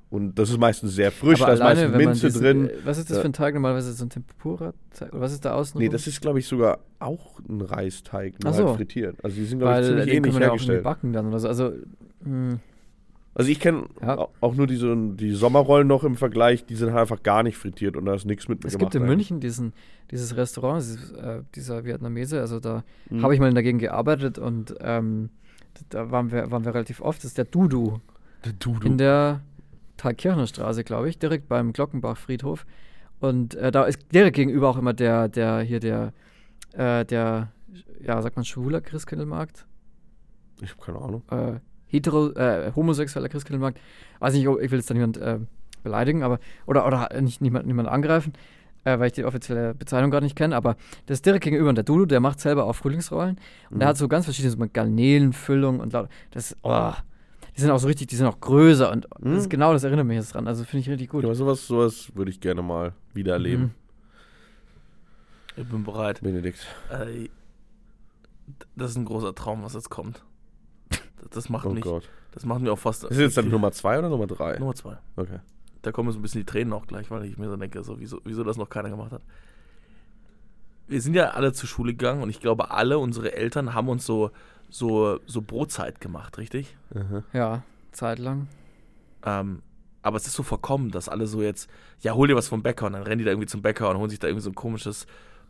Und 0.09 0.34
das 0.39 0.49
ist 0.49 0.57
meistens 0.59 0.93
sehr 0.95 1.11
frisch, 1.11 1.39
Aber 1.41 1.47
da 1.47 1.53
ist 1.53 1.61
alleine, 1.61 1.89
meistens 1.89 1.93
wenn 1.93 2.03
man 2.03 2.11
Minze 2.14 2.28
diesen, 2.28 2.41
drin. 2.41 2.70
äh, 2.70 2.86
Was 2.86 2.97
ist 2.97 3.09
das 3.11 3.18
Ja. 3.18 3.22
für 3.22 3.30
ein 3.30 3.34
Teig 3.34 3.53
normalerweise? 3.53 3.93
So 3.93 4.05
ein 4.05 4.09
Tempura-Teig? 4.09 5.11
Oder 5.11 5.22
was 5.22 5.32
ist 5.32 5.45
da 5.45 5.53
außen? 5.53 5.80
Nee, 5.80 5.89
das 5.89 6.07
ist, 6.07 6.22
glaube 6.22 6.39
ich, 6.39 6.47
sogar 6.47 6.80
auch 6.99 7.39
ein 7.47 7.61
Reisteig, 7.61 8.43
nur 8.43 8.51
Ach 8.51 8.55
so. 8.57 8.66
halt 8.68 8.78
frittiert. 8.78 9.16
Also 9.24 9.36
die 9.38 9.45
sind, 9.45 9.59
glaube 9.59 9.74
ich, 9.74 9.78
Weil 9.78 9.84
ziemlich 9.86 10.05
den 10.05 10.14
ähnlich 10.16 10.32
können 10.32 10.39
wir 10.41 10.47
ja 10.47 10.51
auch 10.51 10.53
hergestellt. 10.53 10.84
backen 10.84 11.14
dann 11.14 11.28
oder 11.28 11.39
so. 11.39 11.47
Also, 11.47 11.72
mh, 12.26 12.57
Also 13.36 13.49
ich 13.49 13.59
kenne 13.59 13.86
Ja. 14.01 14.17
au- 14.17 14.29
auch 14.41 14.53
nur 14.55 14.67
diese, 14.67 14.95
die 14.95 15.31
Sommerrollen 15.31 15.88
noch 15.88 16.03
im 16.03 16.15
Vergleich, 16.15 16.65
die 16.65 16.75
sind 16.75 16.91
halt 16.91 17.01
einfach 17.01 17.23
gar 17.23 17.41
nicht 17.43 17.57
frittiert 17.57 17.97
und 17.97 18.05
da 18.05 18.13
ist 18.13 18.25
nichts 18.25 18.47
mit 18.47 18.63
es 18.63 18.77
gibt 18.77 18.93
in 18.93 19.01
eigentlich. 19.01 19.15
München 19.17 19.39
diesen, 19.39 19.73
dieses 20.11 20.36
Restaurant, 20.38 20.81
dieses, 20.81 21.11
äh, 21.13 21.41
dieser 21.55 21.84
Vietnamese, 21.84 22.39
also 22.41 22.59
da 22.59 22.84
Mhm. 23.09 23.23
habe 23.23 23.34
ich 23.34 23.39
mal 23.39 23.51
dagegen 23.53 23.79
gearbeitet 23.79 24.38
und 24.38 24.75
ähm, 24.81 25.29
da 25.89 26.11
waren 26.11 26.31
wir, 26.31 26.51
waren 26.51 26.63
wir 26.65 26.75
relativ 26.75 27.01
oft. 27.01 27.19
Das 27.19 27.25
ist 27.25 27.38
der 27.39 27.45
Dudu 27.45 27.99
in 28.84 28.97
der 28.99 29.41
Thalkirchner 29.97 30.45
Straße, 30.47 30.84
glaube 30.84 31.09
ich, 31.09 31.17
direkt 31.17 31.47
beim 31.47 31.73
Glockenbach-Friedhof. 31.73 32.65
Und 33.19 33.55
äh, 33.55 33.71
da 33.71 33.86
ist 33.86 33.99
direkt 34.13 34.36
gegenüber 34.36 34.69
auch 34.69 34.77
immer 34.77 34.93
der, 34.93 35.29
der 35.29 35.61
hier 35.61 35.79
der, 35.79 36.13
äh, 36.73 37.05
der, 37.05 37.51
ja, 38.05 38.21
sagt 38.21 38.36
man 38.36 38.43
schwuler 38.45 38.81
Christkindlmarkt? 38.81 39.65
Ich 40.61 40.71
habe 40.71 40.81
keine 40.84 40.99
Ahnung. 41.01 41.23
äh, 41.31 41.59
hetero, 41.94 42.32
äh, 42.32 42.72
homosexueller 42.76 43.30
Christkindlmarkt. 43.30 43.80
Weiß 44.20 44.34
nicht, 44.34 44.44
ich 44.46 44.72
will 44.72 44.80
jetzt 44.80 44.89
da 44.89 44.94
niemand 44.94 45.18
äh, 45.18 45.39
beleidigen, 45.84 46.24
aber 46.24 46.39
oder 46.66 46.86
oder 46.88 47.10
nicht 47.22 47.41
niemand, 47.41 47.66
niemand 47.68 47.88
angreifen, 47.89 48.34
äh, 48.84 48.98
weil 49.00 49.08
ich 49.08 49.14
die 49.14 49.26
offizielle 49.26 49.74
Bezeichnung 49.76 50.12
gar 50.12 50.22
nicht 50.22 50.36
kenne, 50.36 50.56
aber 50.56 50.76
das 51.06 51.18
ist 51.20 51.26
direkt 51.26 51.44
gegenüber 51.44 51.70
und 51.70 51.76
der 51.76 51.84
Dudu, 51.84 52.06
der 52.06 52.20
macht 52.20 52.39
selber 52.39 52.66
auch 52.66 52.74
Frühlingsrollen 52.74 53.38
und 53.70 53.80
der 53.80 53.88
hat 53.89 53.98
so 53.98 54.08
ganz 54.08 54.26
verschiedene 54.26 54.52
so 54.52 54.58
mit 54.58 54.74
Garnelenfüllung 54.74 55.80
und 55.80 55.94
laut- 55.94 56.10
das 56.32 56.56
oh, 56.64 56.91
die 57.56 57.62
sind 57.62 57.70
auch 57.70 57.78
so 57.80 57.88
richtig, 57.88 58.08
die 58.08 58.16
sind 58.16 58.26
auch 58.26 58.39
größer 58.39 58.91
und 58.91 59.08
das 59.20 59.39
ist 59.41 59.50
genau 59.50 59.74
das 59.74 59.84
erinnert 59.84 60.08
mich 60.08 60.16
jetzt 60.18 60.34
dran, 60.34 60.48
also 60.48 60.64
finde 60.64 60.82
ich 60.82 60.89
richtig 60.89 61.10
gut. 61.10 61.24
Ja, 61.24 61.28
aber 61.30 61.36
sowas, 61.36 61.68
sowas 61.68 62.12
würde 62.16 62.32
ich 62.32 62.39
gerne 62.39 62.62
mal 62.62 62.94
wieder 63.14 63.34
erleben. 63.34 63.62
Mhm. 63.64 63.72
Ich 65.56 65.70
bin 65.70 65.84
bereit. 65.84 66.22
Benedikt. 66.22 66.66
Äh, 66.89 67.30
das 68.76 68.91
ist 68.91 68.98
ein 68.98 69.06
großer 69.06 69.36
Traum, 69.36 69.64
was 69.64 69.74
jetzt 69.76 69.89
kommt. 69.91 70.24
Das, 71.32 71.49
macht 71.49 71.65
Oh 71.65 71.69
mich, 71.74 71.84
Gott. 71.84 72.09
das 72.32 72.45
macht 72.45 72.61
mir 72.61 72.71
auch 72.71 72.80
fast. 72.80 73.03
Ist 73.03 73.11
das 73.11 73.17
jetzt 73.17 73.38
dann 73.38 73.49
Nummer 73.49 73.71
zwei 73.71 73.99
oder 73.99 74.09
Nummer 74.09 74.28
drei? 74.28 74.57
Nummer 74.57 74.76
zwei. 74.76 74.97
Okay. 75.15 75.39
Da 75.82 75.91
kommen 75.91 76.11
so 76.11 76.19
ein 76.19 76.21
bisschen 76.21 76.41
die 76.41 76.45
Tränen 76.45 76.71
auch 76.74 76.88
gleich, 76.88 77.11
weil 77.11 77.26
ich 77.26 77.38
mir 77.38 77.49
so 77.49 77.57
denke, 77.57 77.84
so, 77.84 77.99
wieso, 77.99 78.21
wieso 78.24 78.43
das 78.43 78.57
noch 78.57 78.69
keiner 78.69 78.89
gemacht 78.89 79.11
hat. 79.11 79.21
Wir 80.88 81.01
sind 81.01 81.13
ja 81.13 81.32
alle 81.32 81.53
zur 81.53 81.67
Schule 81.69 81.93
gegangen 81.93 82.21
und 82.21 82.30
ich 82.30 82.39
glaube, 82.39 82.71
alle 82.71 82.97
unsere 82.99 83.34
Eltern 83.34 83.74
haben 83.74 83.88
uns 83.89 84.05
so, 84.05 84.32
so, 84.69 85.19
so 85.26 85.41
Brotzeit 85.41 86.01
gemacht, 86.01 86.38
richtig? 86.38 86.76
Ja, 87.32 87.63
zeitlang. 87.91 88.47
Ähm, 89.26 89.61
aber 90.01 90.17
es 90.17 90.28
ist 90.28 90.34
so 90.34 90.43
verkommen, 90.43 90.91
dass 90.91 91.07
alle 91.07 91.28
so 91.28 91.41
jetzt, 91.41 91.69
ja, 92.01 92.13
hol 92.13 92.28
dir 92.28 92.36
was 92.36 92.49
vom 92.49 92.61
Bäcker 92.63 92.86
und 92.88 92.93
dann 92.93 93.03
rennen 93.03 93.19
die 93.19 93.24
da 93.26 93.32
irgendwie 93.32 93.47
zum 93.47 93.61
Bäcker 93.61 93.89
und 93.89 93.97
holen 93.97 94.09
sich 94.09 94.19
da 94.19 94.28
irgendwie 94.28 94.43
so 94.43 94.49
ein 94.49 94.55
komisches 94.55 95.07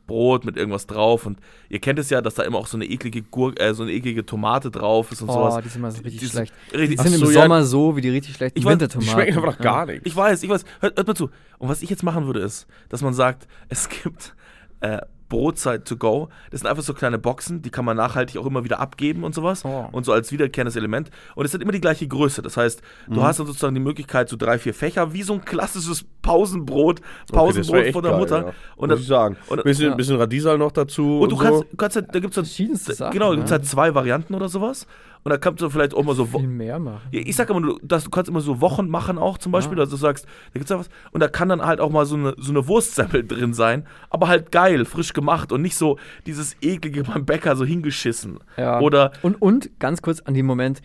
Brot 0.08 0.46
mit 0.46 0.58
irgendwas 0.58 0.86
drauf 0.88 1.26
und 1.26 1.40
ihr 1.70 1.80
kennt 1.80 1.98
es 2.00 2.10
ja, 2.10 2.22
dass 2.22 2.36
da 2.36 2.44
immer 2.44 2.58
auch 2.58 2.68
so 2.68 2.78
eine 2.78 2.86
eklige 2.86 3.22
Gurke, 3.22 3.60
äh, 3.62 3.74
so 3.74 3.84
eine 3.84 3.92
eklige 3.94 4.26
Tomate 4.26 4.70
drauf 4.72 5.12
ist 5.12 5.22
und 5.22 5.30
Oh, 5.30 5.34
sowas. 5.34 5.64
die 5.64 5.70
sind 5.70 5.82
meistens 5.82 6.04
richtig 6.06 6.20
Die 6.20 6.26
sind 6.28 6.48
schlecht. 6.48 6.54
Richtig, 6.74 6.90
Die 6.98 7.04
sind 7.04 7.14
Ach 7.16 7.20
im 7.20 7.26
so, 7.26 7.32
ja. 7.32 7.42
Sommer 7.44 7.64
so 7.64 7.96
wie 7.96 8.02
die 8.02 8.10
richtig 8.10 8.36
schlechten 8.36 8.60
Ich 8.60 8.66
weiß, 8.66 8.74
die 8.74 8.78
Die 8.78 8.82
Wintertomaten. 8.84 9.12
schmecken 9.14 9.38
einfach 9.38 9.58
Ja. 9.60 9.64
gar 9.64 9.86
nichts. 9.86 10.06
Ich 10.06 10.16
weiß, 10.16 10.44
ich 10.44 10.50
weiß. 10.50 10.66
Hört, 10.82 10.98
hört 10.98 11.08
mal 11.08 11.16
zu. 11.16 11.30
Und 11.58 11.70
was 11.70 11.82
ich 11.82 11.90
jetzt 11.90 12.04
machen 12.04 12.26
würde, 12.26 12.42
ist, 12.42 12.68
dass 12.90 13.02
man 13.02 13.14
sagt, 13.14 13.48
es 13.70 13.88
gibt 13.90 14.36
äh, 14.82 15.00
Brotzeit 15.34 15.86
to 15.88 15.98
go. 15.98 16.30
Das 16.52 16.62
sind 16.62 16.70
einfach 16.70 16.84
so 16.84 16.94
kleine 16.94 17.18
Boxen, 17.18 17.62
die 17.64 17.72
kann 17.72 17.86
man 17.86 17.98
nachhaltig 17.98 18.38
auch 18.38 18.46
immer 18.46 18.64
wieder 18.64 18.80
abgeben 18.80 19.24
und 19.24 19.34
sowas. 19.34 19.66
Oh. 19.66 19.88
Und 19.92 20.06
so 20.06 20.14
als 20.14 20.32
wiederkehrendes 20.32 20.76
Element. 20.76 21.10
Und 21.36 21.46
es 21.46 21.54
hat 21.54 21.62
immer 21.62 21.72
die 21.72 21.82
gleiche 21.82 22.08
Größe. 22.08 22.42
Das 22.44 22.56
heißt, 22.56 22.82
du 23.08 23.20
Mhm. 23.20 23.24
hast 23.24 23.40
dann 23.40 23.48
sozusagen 23.48 23.74
die 23.74 23.82
Möglichkeit, 23.82 24.30
so 24.30 24.38
drei, 24.38 24.60
vier 24.60 24.74
Fächer, 24.76 25.12
wie 25.14 25.24
so 25.24 25.34
ein 25.34 25.44
klassisches 25.44 26.06
Pausenbrot, 26.22 27.00
Okay, 27.00 27.08
das 27.28 27.36
Pausenbrot 27.36 27.76
echt 27.80 27.94
von 27.94 28.04
der 28.04 28.12
geil, 28.12 28.20
Mutter. 28.20 28.38
Ja. 28.38 28.54
Und, 28.76 28.90
Muss 28.90 28.90
dann, 28.90 29.00
ich 29.00 29.08
sagen. 29.08 29.38
und- 29.48 29.64
bisschen, 29.64 29.90
ja. 29.90 29.96
bisschen 29.96 30.18
Radiesal 30.18 30.58
noch 30.58 30.72
dazu. 30.72 31.20
und 31.22 31.32
du 31.32 31.36
so. 31.36 31.42
kannst, 31.44 31.64
kannst 31.78 31.96
halt, 31.96 32.14
da 32.14 32.20
gibt 32.20 32.38
es 32.38 32.56
Sachen, 32.98 33.12
genau, 33.12 33.30
da 33.30 33.36
gibt 33.36 33.46
es 33.46 33.52
ja. 33.52 33.58
halt 33.58 33.66
zwei 33.68 33.96
Varianten 33.96 34.34
oder 34.36 34.50
sowas. 34.50 34.86
Und 35.26 35.30
da 35.30 35.38
kannst 35.38 35.62
du 35.62 35.70
vielleicht 35.70 35.94
auch 35.94 36.04
mal 36.04 36.16
so, 36.16 36.34
wo- 36.34 36.40
Viel 36.40 36.48
mehr 36.50 36.80
machen. 36.80 37.08
ich 37.12 37.36
sag 37.36 37.50
immer, 37.50 37.76
dass 37.82 38.04
du 38.04 38.10
kannst 38.10 38.30
immer 38.30 38.42
so 38.42 38.60
Wochen 38.60 38.90
machen 38.90 39.18
auch 39.18 39.38
zum 39.38 39.52
Beispiel, 39.54 39.78
dass 39.78 39.90
du 39.90 39.96
sagst, 39.96 40.26
da 40.26 40.60
gibt's 40.60 40.68
da 40.70 40.80
was 40.80 40.90
und 41.12 41.22
da 41.22 41.30
kann 41.30 41.48
dann 41.48 41.62
halt 41.62 41.80
auch 41.80 41.90
mal 41.92 42.06
so 42.06 42.16
eine, 42.16 42.34
so 42.38 42.52
eine 42.52 42.68
Wurstsemmel 42.68 43.26
drin 43.26 43.54
sein, 43.54 43.88
aber 44.10 44.28
halt 44.28 44.52
geil, 44.52 44.84
frisch 44.84 45.14
gemacht 45.14 45.52
und 45.54 45.62
nicht 45.62 45.76
so 45.78 45.98
dieses 46.26 46.58
eklige 46.62 47.04
beim 47.06 47.26
Bäcker 47.26 47.56
so 47.56 47.64
hingeschissen. 47.64 48.40
Ja. 48.58 48.82
Oder 48.82 49.14
Und, 49.22 49.42
und 49.42 49.80
ganz 49.80 50.02
kurz 50.02 50.20
an 50.20 50.34
den 50.34 50.46
Moment, 50.46 50.82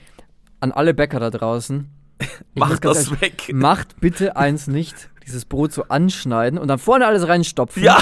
an 0.61 0.70
alle 0.72 0.95
Bäcker 0.95 1.18
da 1.20 1.30
draußen. 1.30 1.89
Ich 2.55 2.61
muss 2.61 2.68
mach 2.70 2.80
ganz 2.80 2.99
das 2.99 3.07
ehrlich- 3.09 3.20
weg. 3.49 3.55
Macht 3.55 4.01
bitte 4.01 4.36
eins 4.36 4.66
nicht, 4.66 5.11
dieses 5.29 5.45
Brot 5.45 5.72
so 5.72 5.85
anschneiden 5.89 6.59
und 6.59 6.68
dann 6.68 6.79
vorne 6.79 7.07
alles 7.07 7.29
reinstopfen. 7.29 7.83
Ja. 7.83 7.99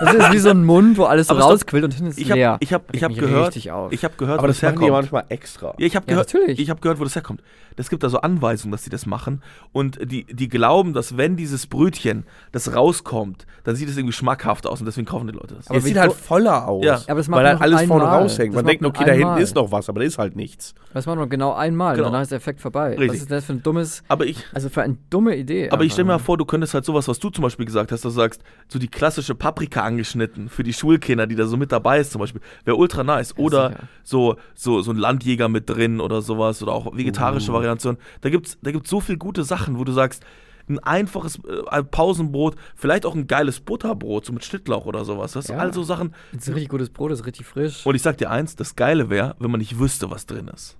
Das 0.00 0.14
ist 0.14 0.32
wie 0.32 0.38
so 0.38 0.50
ein 0.50 0.64
Mund, 0.64 0.96
wo 0.96 1.04
alles 1.04 1.26
so 1.26 1.34
Aber 1.34 1.42
rausquillt 1.42 1.82
und 1.84 1.92
hinten 1.92 2.10
ist 2.10 2.18
Ich 2.18 2.30
hab- 2.30 2.36
leer. 2.36 2.56
ich 2.60 2.72
hab- 2.72 2.94
ich 2.94 3.02
hab 3.02 3.14
gehört-. 3.14 3.56
Ich 3.56 3.68
habe 4.04 4.14
gehört, 4.16 4.38
Aber 4.38 4.44
wo 4.44 4.46
das 4.48 4.62
machen 4.62 4.76
die 4.76 4.84
herkommt. 4.84 4.90
manchmal 5.12 5.24
extra. 5.28 5.74
Ja, 5.78 5.86
ich 5.86 5.96
habe 5.96 6.04
Ja, 6.06 6.14
gehört, 6.14 6.32
natürlich. 6.34 6.58
ich 6.60 6.70
habe 6.70 6.80
gehört, 6.80 7.00
wo 7.00 7.04
das 7.04 7.14
herkommt. 7.16 7.42
Es 7.76 7.90
gibt 7.90 8.02
da 8.02 8.08
so 8.08 8.20
Anweisungen, 8.20 8.72
dass 8.72 8.82
die 8.82 8.90
das 8.90 9.06
machen 9.06 9.40
und 9.72 9.98
die, 10.10 10.24
die 10.24 10.48
glauben, 10.48 10.92
dass 10.94 11.16
wenn 11.16 11.36
dieses 11.36 11.66
Brötchen 11.68 12.24
das 12.52 12.74
rauskommt, 12.74 13.46
dann 13.64 13.76
sieht 13.76 13.88
es 13.88 13.96
irgendwie 13.96 14.12
schmackhaft 14.12 14.66
aus 14.66 14.80
und 14.80 14.86
deswegen 14.86 15.06
kaufen 15.06 15.28
die 15.28 15.32
Leute 15.32 15.54
das. 15.56 15.68
Aber 15.68 15.78
es 15.78 15.84
sieht 15.84 15.96
halt 15.96 16.10
vo- 16.10 16.14
voller 16.14 16.66
aus. 16.66 16.84
Ja. 16.84 16.94
Ja, 16.96 17.02
aber 17.08 17.16
das 17.16 17.28
macht 17.28 17.38
weil 17.40 17.46
halt 17.48 17.60
man 17.60 17.72
alles 17.74 17.86
vorne 17.88 18.04
einmal. 18.04 18.22
raushängt. 18.22 18.54
Das 18.54 18.62
Man 18.62 18.66
denkt, 18.66 18.84
okay, 18.84 19.04
da 19.04 19.12
hinten 19.12 19.26
einmal. 19.28 19.42
ist 19.42 19.54
noch 19.54 19.70
was, 19.70 19.88
aber 19.88 20.00
da 20.00 20.06
ist 20.06 20.18
halt 20.18 20.34
nichts. 20.36 20.74
Das 20.94 21.06
macht 21.06 21.18
man 21.18 21.28
genau 21.28 21.52
einmal 21.54 21.94
Genau. 21.94 22.06
und 22.08 22.12
danach 22.12 22.22
ist 22.22 22.30
der 22.32 22.38
Effekt 22.38 22.60
vorbei. 22.60 22.92
Was 22.94 23.00
Richtig. 23.00 23.20
ist 23.22 23.30
das 23.30 23.44
für 23.44 23.52
ein 23.52 23.62
dummes, 23.62 24.02
aber 24.08 24.26
ich, 24.26 24.44
also 24.54 24.68
für 24.70 24.82
eine 24.82 24.96
dumme 25.10 25.36
Idee. 25.36 25.70
Aber 25.70 25.84
ich 25.84 25.92
stelle 25.92 26.04
mir 26.06 26.08
mal 26.08 26.14
einfach. 26.14 26.26
vor, 26.26 26.36
du 26.38 26.44
könntest 26.46 26.67
halt 26.74 26.84
sowas, 26.84 27.08
was 27.08 27.18
du 27.18 27.30
zum 27.30 27.42
Beispiel 27.42 27.66
gesagt 27.66 27.92
hast, 27.92 28.04
dass 28.04 28.12
du 28.14 28.20
sagst, 28.20 28.42
so 28.68 28.78
die 28.78 28.88
klassische 28.88 29.34
Paprika 29.34 29.82
angeschnitten 29.82 30.48
für 30.48 30.62
die 30.62 30.72
Schulkinder, 30.72 31.26
die 31.26 31.34
da 31.36 31.46
so 31.46 31.56
mit 31.56 31.72
dabei 31.72 32.00
ist 32.00 32.12
zum 32.12 32.20
Beispiel, 32.20 32.40
wäre 32.64 32.76
ultra 32.76 33.04
nice. 33.04 33.36
Oder 33.36 33.88
so, 34.04 34.36
so, 34.54 34.82
so 34.82 34.90
ein 34.90 34.96
Landjäger 34.96 35.48
mit 35.48 35.68
drin 35.68 36.00
oder 36.00 36.22
sowas 36.22 36.62
oder 36.62 36.72
auch 36.72 36.96
vegetarische 36.96 37.52
Variationen. 37.52 38.00
Da 38.20 38.30
gibt's, 38.30 38.58
da 38.62 38.70
gibt's 38.70 38.90
so 38.90 39.00
viel 39.00 39.16
gute 39.16 39.44
Sachen, 39.44 39.78
wo 39.78 39.84
du 39.84 39.92
sagst, 39.92 40.24
ein 40.68 40.78
einfaches 40.80 41.38
äh, 41.70 41.82
Pausenbrot, 41.82 42.54
vielleicht 42.76 43.06
auch 43.06 43.14
ein 43.14 43.26
geiles 43.26 43.60
Butterbrot, 43.60 44.26
so 44.26 44.34
mit 44.34 44.44
Schnittlauch 44.44 44.84
oder 44.84 45.04
sowas. 45.06 45.32
Das 45.32 45.46
sind 45.46 45.56
Ja. 45.56 45.62
also 45.62 45.82
Sachen. 45.82 46.12
Das 46.32 46.42
ist 46.42 46.48
ein 46.48 46.52
richtig 46.54 46.68
gutes 46.68 46.90
Brot, 46.90 47.10
das 47.10 47.20
ist 47.20 47.26
richtig 47.26 47.46
frisch. 47.46 47.86
Und 47.86 47.94
ich 47.94 48.02
sag 48.02 48.18
dir 48.18 48.30
eins, 48.30 48.54
das 48.54 48.76
Geile 48.76 49.08
wäre, 49.08 49.34
wenn 49.38 49.50
man 49.50 49.60
nicht 49.60 49.78
wüsste, 49.78 50.10
was 50.10 50.26
drin 50.26 50.48
ist. 50.48 50.76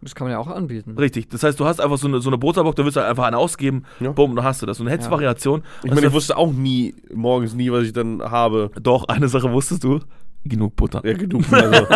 Das 0.00 0.14
kann 0.14 0.26
man 0.26 0.32
ja 0.32 0.38
auch 0.38 0.46
anbieten. 0.46 0.96
Richtig. 0.96 1.28
Das 1.28 1.42
heißt, 1.42 1.58
du 1.58 1.64
hast 1.64 1.80
einfach 1.80 1.98
so 1.98 2.06
eine, 2.06 2.20
so 2.20 2.30
eine 2.30 2.38
Brotabock, 2.38 2.76
da 2.76 2.84
willst 2.84 2.96
du 2.96 3.00
halt 3.00 3.10
einfach 3.10 3.24
eine 3.24 3.36
ausgeben, 3.38 3.84
Ja. 3.98 4.12
bumm, 4.12 4.36
dann 4.36 4.44
hast 4.44 4.62
du 4.62 4.66
das. 4.66 4.78
Und 4.78 4.86
du 4.86 4.92
hättest 4.92 5.08
Ja. 5.08 5.12
Variation. 5.12 5.62
Ich 5.82 5.92
meine, 5.92 6.06
ich 6.06 6.12
wusste 6.12 6.36
auch 6.36 6.52
nie, 6.52 6.94
morgens 7.12 7.54
nie, 7.54 7.72
was 7.72 7.84
ich 7.84 7.92
dann 7.92 8.22
habe. 8.22 8.70
Doch, 8.80 9.04
eine 9.08 9.28
Sache 9.28 9.50
wusstest 9.52 9.82
du. 9.82 9.98
Genug 10.44 10.76
Butter. 10.76 11.02
Ja, 11.04 11.14
genug. 11.14 11.42
Also, 11.52 11.86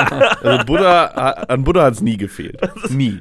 also 0.43 0.65
Butter, 0.67 1.49
an 1.51 1.63
Butter 1.63 1.85
hat 1.85 1.95
es 1.95 2.01
nie 2.03 2.17
gefehlt. 2.17 2.59
Nie. 2.91 3.21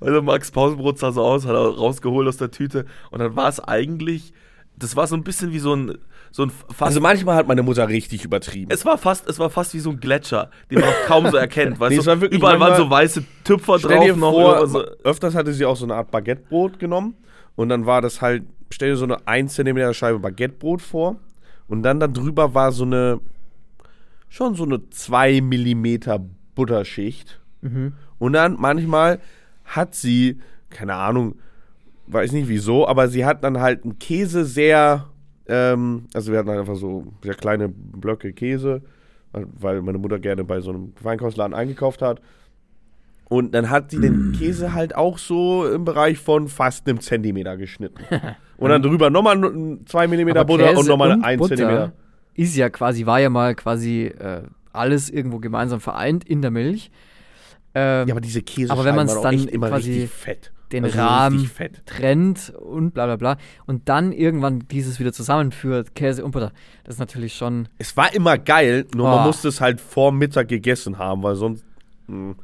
Also 0.00 0.22
Max 0.22 0.50
Pausenbrot 0.50 0.98
sah 0.98 1.12
so 1.12 1.22
aus, 1.22 1.44
hat 1.46 1.54
er 1.54 1.76
rausgeholt 1.76 2.28
aus 2.28 2.36
der 2.36 2.50
Tüte. 2.50 2.84
Und 3.10 3.18
dann 3.18 3.34
war 3.36 3.48
es 3.48 3.58
eigentlich, 3.60 4.32
das 4.76 4.94
war 4.96 5.06
so 5.08 5.16
ein 5.16 5.24
bisschen 5.24 5.52
wie 5.52 5.58
so 5.58 5.74
ein, 5.74 5.98
so 6.34 6.42
ein 6.42 6.50
fast, 6.50 6.82
Also 6.82 7.00
manchmal 7.00 7.36
hat 7.36 7.46
meine 7.46 7.62
Mutter 7.62 7.88
richtig 7.88 8.24
übertrieben. 8.24 8.68
es 8.72 8.84
war 8.84 8.98
fast, 8.98 9.28
es 9.28 9.38
war 9.38 9.50
fast 9.50 9.72
wie 9.72 9.78
so 9.78 9.90
ein 9.90 10.00
Gletscher, 10.00 10.50
den 10.68 10.80
man 10.80 10.88
auch 10.88 11.06
kaum 11.06 11.30
so 11.30 11.36
erkennt. 11.36 11.78
Weißt 11.78 11.92
Nee, 11.92 11.98
es 12.00 12.06
war 12.06 12.20
wirklich 12.20 12.40
Überall 12.40 12.58
waren 12.58 12.76
so 12.76 12.90
weiße 12.90 13.22
Tüpfer 13.44 13.78
Stell 13.78 13.98
drauf 13.98 14.04
dir 14.04 14.16
noch. 14.16 14.32
vor, 14.32 14.66
so, 14.66 14.82
öfters 15.04 15.36
hatte 15.36 15.52
sie 15.52 15.64
auch 15.64 15.76
so 15.76 15.84
eine 15.84 15.94
Art 15.94 16.10
Baguettebrot 16.10 16.80
genommen 16.80 17.14
und 17.54 17.68
dann 17.68 17.86
war 17.86 18.02
das 18.02 18.20
halt, 18.20 18.42
stell 18.70 18.90
dir 18.90 18.96
so 18.96 19.04
eine 19.04 19.28
1 19.28 19.54
cm 19.54 19.94
Scheibe 19.94 20.18
Baguettebrot 20.18 20.82
vor 20.82 21.20
und 21.68 21.84
dann 21.84 22.00
da 22.00 22.08
drüber 22.08 22.52
war 22.52 22.72
so 22.72 22.82
eine, 22.82 23.20
schon 24.28 24.56
so 24.56 24.64
eine 24.64 24.90
2 24.90 25.40
mm 25.40 25.98
Butterschicht 26.56 27.40
und 28.18 28.32
dann 28.32 28.56
manchmal 28.58 29.20
hat 29.64 29.94
sie, 29.94 30.40
keine 30.68 30.94
Ahnung, 30.94 31.36
weiß 32.08 32.32
nicht 32.32 32.48
wieso, 32.48 32.88
aber 32.88 33.06
sie 33.06 33.24
hat 33.24 33.44
dann 33.44 33.60
halt 33.60 33.84
einen 33.84 34.00
Käse 34.00 34.44
sehr, 34.44 35.06
ähm, 35.46 36.06
also 36.14 36.32
wir 36.32 36.38
hatten 36.38 36.48
halt 36.48 36.60
einfach 36.60 36.76
so 36.76 37.12
sehr 37.22 37.34
kleine 37.34 37.68
Blöcke 37.68 38.32
Käse, 38.32 38.82
weil 39.32 39.82
meine 39.82 39.98
Mutter 39.98 40.18
gerne 40.18 40.44
bei 40.44 40.60
so 40.60 40.70
einem 40.70 40.92
Feinkostladen 41.02 41.54
eingekauft 41.54 42.02
hat. 42.02 42.20
Und 43.28 43.52
dann 43.54 43.70
hat 43.70 43.90
sie 43.90 44.00
den 44.00 44.32
Käse 44.32 44.74
halt 44.74 44.94
auch 44.94 45.18
so 45.18 45.66
im 45.66 45.84
Bereich 45.84 46.18
von 46.18 46.48
fast 46.48 46.88
einem 46.88 47.00
Zentimeter 47.00 47.56
geschnitten. 47.56 48.04
Und 48.56 48.70
dann 48.70 48.82
drüber 48.82 49.10
nochmal 49.10 49.78
2 49.86 50.06
Millimeter 50.06 50.40
Aber 50.40 50.56
Butter 50.56 50.70
und 50.70 50.76
Käse 50.76 50.88
nochmal 50.88 51.12
und 51.12 51.24
1 51.24 51.38
Butter 51.40 51.56
Zentimeter. 51.56 51.92
Ist 52.34 52.56
ja 52.56 52.70
quasi, 52.70 53.04
war 53.04 53.18
ja 53.18 53.28
mal 53.28 53.56
quasi 53.56 54.04
äh, 54.04 54.42
alles 54.72 55.10
irgendwo 55.10 55.40
gemeinsam 55.40 55.80
vereint 55.80 56.22
in 56.22 56.40
der 56.40 56.52
Milch. 56.52 56.92
Ähm, 57.74 58.08
Ja, 58.08 58.14
aber 58.14 58.20
diese 58.20 58.42
Käse 58.42 58.72
Aber 58.72 58.84
wenn 58.84 58.96
waren 58.96 59.08
auch 59.08 59.22
dann 59.22 59.48
immer 59.48 59.68
quasi 59.68 60.06
fett. 60.06 60.52
den 60.72 60.84
Also 60.84 60.98
Rahmen 60.98 61.46
fett. 61.46 61.82
trennt 61.86 62.50
und 62.50 62.92
bla 62.94 63.06
bla 63.06 63.16
bla. 63.16 63.36
Und 63.66 63.88
dann 63.88 64.12
irgendwann 64.12 64.60
dieses 64.70 64.98
wieder 65.00 65.12
zusammenführt, 65.12 65.94
Käse 65.94 66.24
und 66.24 66.30
Butter. 66.32 66.52
Das 66.84 66.94
ist 66.96 66.98
natürlich 67.00 67.34
schon. 67.34 67.68
Es 67.78 67.96
war 67.96 68.14
immer 68.14 68.38
geil, 68.38 68.86
nur 68.94 69.06
Oh. 69.08 69.16
man 69.16 69.26
musste 69.26 69.48
es 69.48 69.60
halt 69.60 69.80
vor 69.80 70.12
Mittag 70.12 70.48
gegessen 70.48 70.98
haben, 70.98 71.22
weil 71.22 71.34
sonst. 71.36 71.64
Mh, 72.06 72.34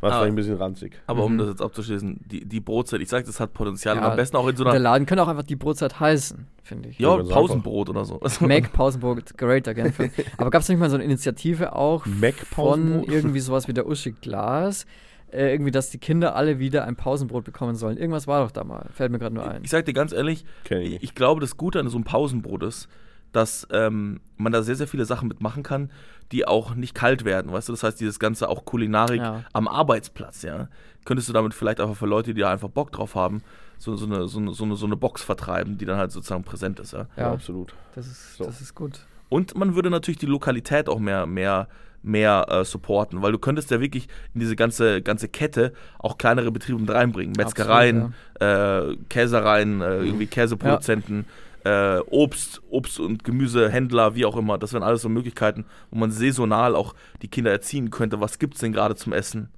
War 0.00 0.10
Ah. 0.12 0.14
vielleicht 0.18 0.32
ein 0.32 0.36
bisschen 0.36 0.56
ranzig. 0.56 0.92
Aber 1.06 1.24
um 1.24 1.34
Mhm. 1.34 1.38
das 1.38 1.48
jetzt 1.48 1.62
abzuschließen, 1.62 2.20
die, 2.30 2.44
die 2.44 2.60
Brotzeit, 2.60 3.00
ich 3.00 3.08
sag, 3.08 3.24
das 3.26 3.40
hat 3.40 3.52
Potenzial. 3.52 3.96
Ja, 3.96 4.04
und 4.04 4.10
am 4.12 4.16
besten 4.16 4.36
auch 4.36 4.46
in 4.46 4.54
so 4.56 4.64
Der 4.64 4.74
einer. 4.74 4.80
Laden 4.80 5.06
könnte 5.06 5.22
auch 5.22 5.28
einfach 5.28 5.42
die 5.42 5.56
Brotzeit 5.56 5.98
heißen, 5.98 6.46
finde 6.62 6.88
ich. 6.90 6.98
Ja, 6.98 7.16
ganz 7.16 7.28
Pausenbrot 7.28 7.90
oder 7.90 8.04
so. 8.04 8.20
Mac 8.40 8.72
Pausenbrot 8.72 9.36
Great 9.36 9.66
Again. 9.66 9.92
Aber 10.36 10.50
gab 10.50 10.62
es 10.62 10.68
nicht 10.68 10.78
mal 10.78 10.88
so 10.90 10.94
eine 10.96 11.04
Initiative 11.04 11.74
auch 11.74 12.06
Mac 12.06 12.34
von 12.36 13.02
irgendwie 13.04 13.40
sowas 13.40 13.66
wie 13.68 13.72
der 13.72 13.88
Uschi 13.88 14.12
Glas? 14.12 14.86
Äh, 15.30 15.52
irgendwie, 15.52 15.70
dass 15.72 15.90
die 15.90 15.98
Kinder 15.98 16.36
alle 16.36 16.58
wieder 16.58 16.84
ein 16.84 16.96
Pausenbrot 16.96 17.44
bekommen 17.44 17.74
sollen. 17.74 17.98
Irgendwas 17.98 18.26
war 18.26 18.42
doch 18.44 18.50
da 18.50 18.64
mal. 18.64 18.88
Fällt 18.94 19.12
mir 19.12 19.18
gerade 19.18 19.34
nur 19.34 19.46
ein. 19.46 19.62
Ich 19.62 19.68
sag 19.70 19.84
dir 19.84 19.92
ganz 19.92 20.12
ehrlich, 20.12 20.44
ich 20.70 21.02
ich 21.02 21.14
glaube, 21.14 21.40
das 21.42 21.56
Gute 21.58 21.80
an 21.80 21.88
so 21.88 21.98
einem 21.98 22.04
Pausenbrot 22.04 22.62
ist, 22.62 22.88
dass 23.32 23.66
ähm, 23.72 24.20
man 24.36 24.52
da 24.52 24.62
sehr, 24.62 24.76
sehr 24.76 24.88
viele 24.88 25.04
Sachen 25.04 25.28
mitmachen 25.28 25.62
kann, 25.62 25.90
die 26.32 26.46
auch 26.46 26.74
nicht 26.74 26.94
kalt 26.94 27.24
werden, 27.24 27.52
weißt 27.52 27.68
du? 27.68 27.72
Das 27.72 27.82
heißt, 27.82 28.00
dieses 28.00 28.18
ganze 28.18 28.48
auch 28.48 28.64
Kulinarik 28.64 29.20
Ja. 29.20 29.44
am 29.52 29.68
Arbeitsplatz, 29.68 30.42
ja. 30.42 30.68
Könntest 31.04 31.28
du 31.28 31.32
damit 31.32 31.54
vielleicht 31.54 31.80
einfach 31.80 31.96
für 31.96 32.06
Leute, 32.06 32.34
die 32.34 32.40
da 32.40 32.50
einfach 32.50 32.68
Bock 32.68 32.92
drauf 32.92 33.14
haben, 33.14 33.42
so, 33.78 33.96
so, 33.96 34.06
eine, 34.06 34.26
so, 34.28 34.38
eine, 34.40 34.52
so, 34.52 34.64
eine, 34.64 34.76
so 34.76 34.86
eine 34.86 34.96
Box 34.96 35.22
vertreiben, 35.22 35.78
die 35.78 35.84
dann 35.86 35.96
halt 35.96 36.10
sozusagen 36.12 36.42
präsent 36.44 36.80
ist, 36.80 36.92
ja. 36.92 37.06
Ja, 37.16 37.24
Ja, 37.24 37.32
absolut. 37.32 37.74
das 37.94 38.06
ist, 38.06 38.36
So. 38.36 38.44
das 38.44 38.60
ist 38.60 38.74
gut. 38.74 39.00
Und 39.30 39.56
man 39.56 39.74
würde 39.74 39.88
natürlich 39.90 40.18
die 40.18 40.26
Lokalität 40.26 40.88
auch 40.88 40.98
mehr, 40.98 41.26
mehr, 41.26 41.68
mehr 42.02 42.46
äh, 42.48 42.64
supporten, 42.64 43.22
weil 43.22 43.32
du 43.32 43.38
könntest 43.38 43.70
ja 43.70 43.80
wirklich 43.80 44.08
in 44.34 44.40
diese 44.40 44.56
ganze, 44.56 45.02
ganze 45.02 45.28
Kette 45.28 45.72
auch 45.98 46.16
kleinere 46.18 46.50
Betriebe 46.50 46.78
mit 46.78 46.90
reinbringen. 46.90 47.34
Metzgereien, 47.36 48.14
äh, 48.40 48.96
Käsereien, 49.08 49.80
äh, 49.80 49.98
irgendwie 49.98 50.26
Käseproduzenten, 50.26 51.24
äh, 51.64 51.98
Obst, 52.10 52.62
Obst- 52.70 53.00
und 53.00 53.24
Gemüsehändler, 53.24 54.14
wie 54.14 54.24
auch 54.24 54.36
immer. 54.36 54.58
Das 54.58 54.72
wären 54.72 54.82
alles 54.82 55.02
so 55.02 55.08
Möglichkeiten, 55.08 55.64
wo 55.90 55.98
man 55.98 56.10
saisonal 56.10 56.74
auch 56.74 56.94
die 57.22 57.28
Kinder 57.28 57.50
erziehen 57.50 57.90
könnte. 57.90 58.20
Was 58.20 58.38
gibt's 58.38 58.60
denn 58.60 58.72
gerade 58.72 58.94
zum 58.96 59.12
Essen? 59.12 59.48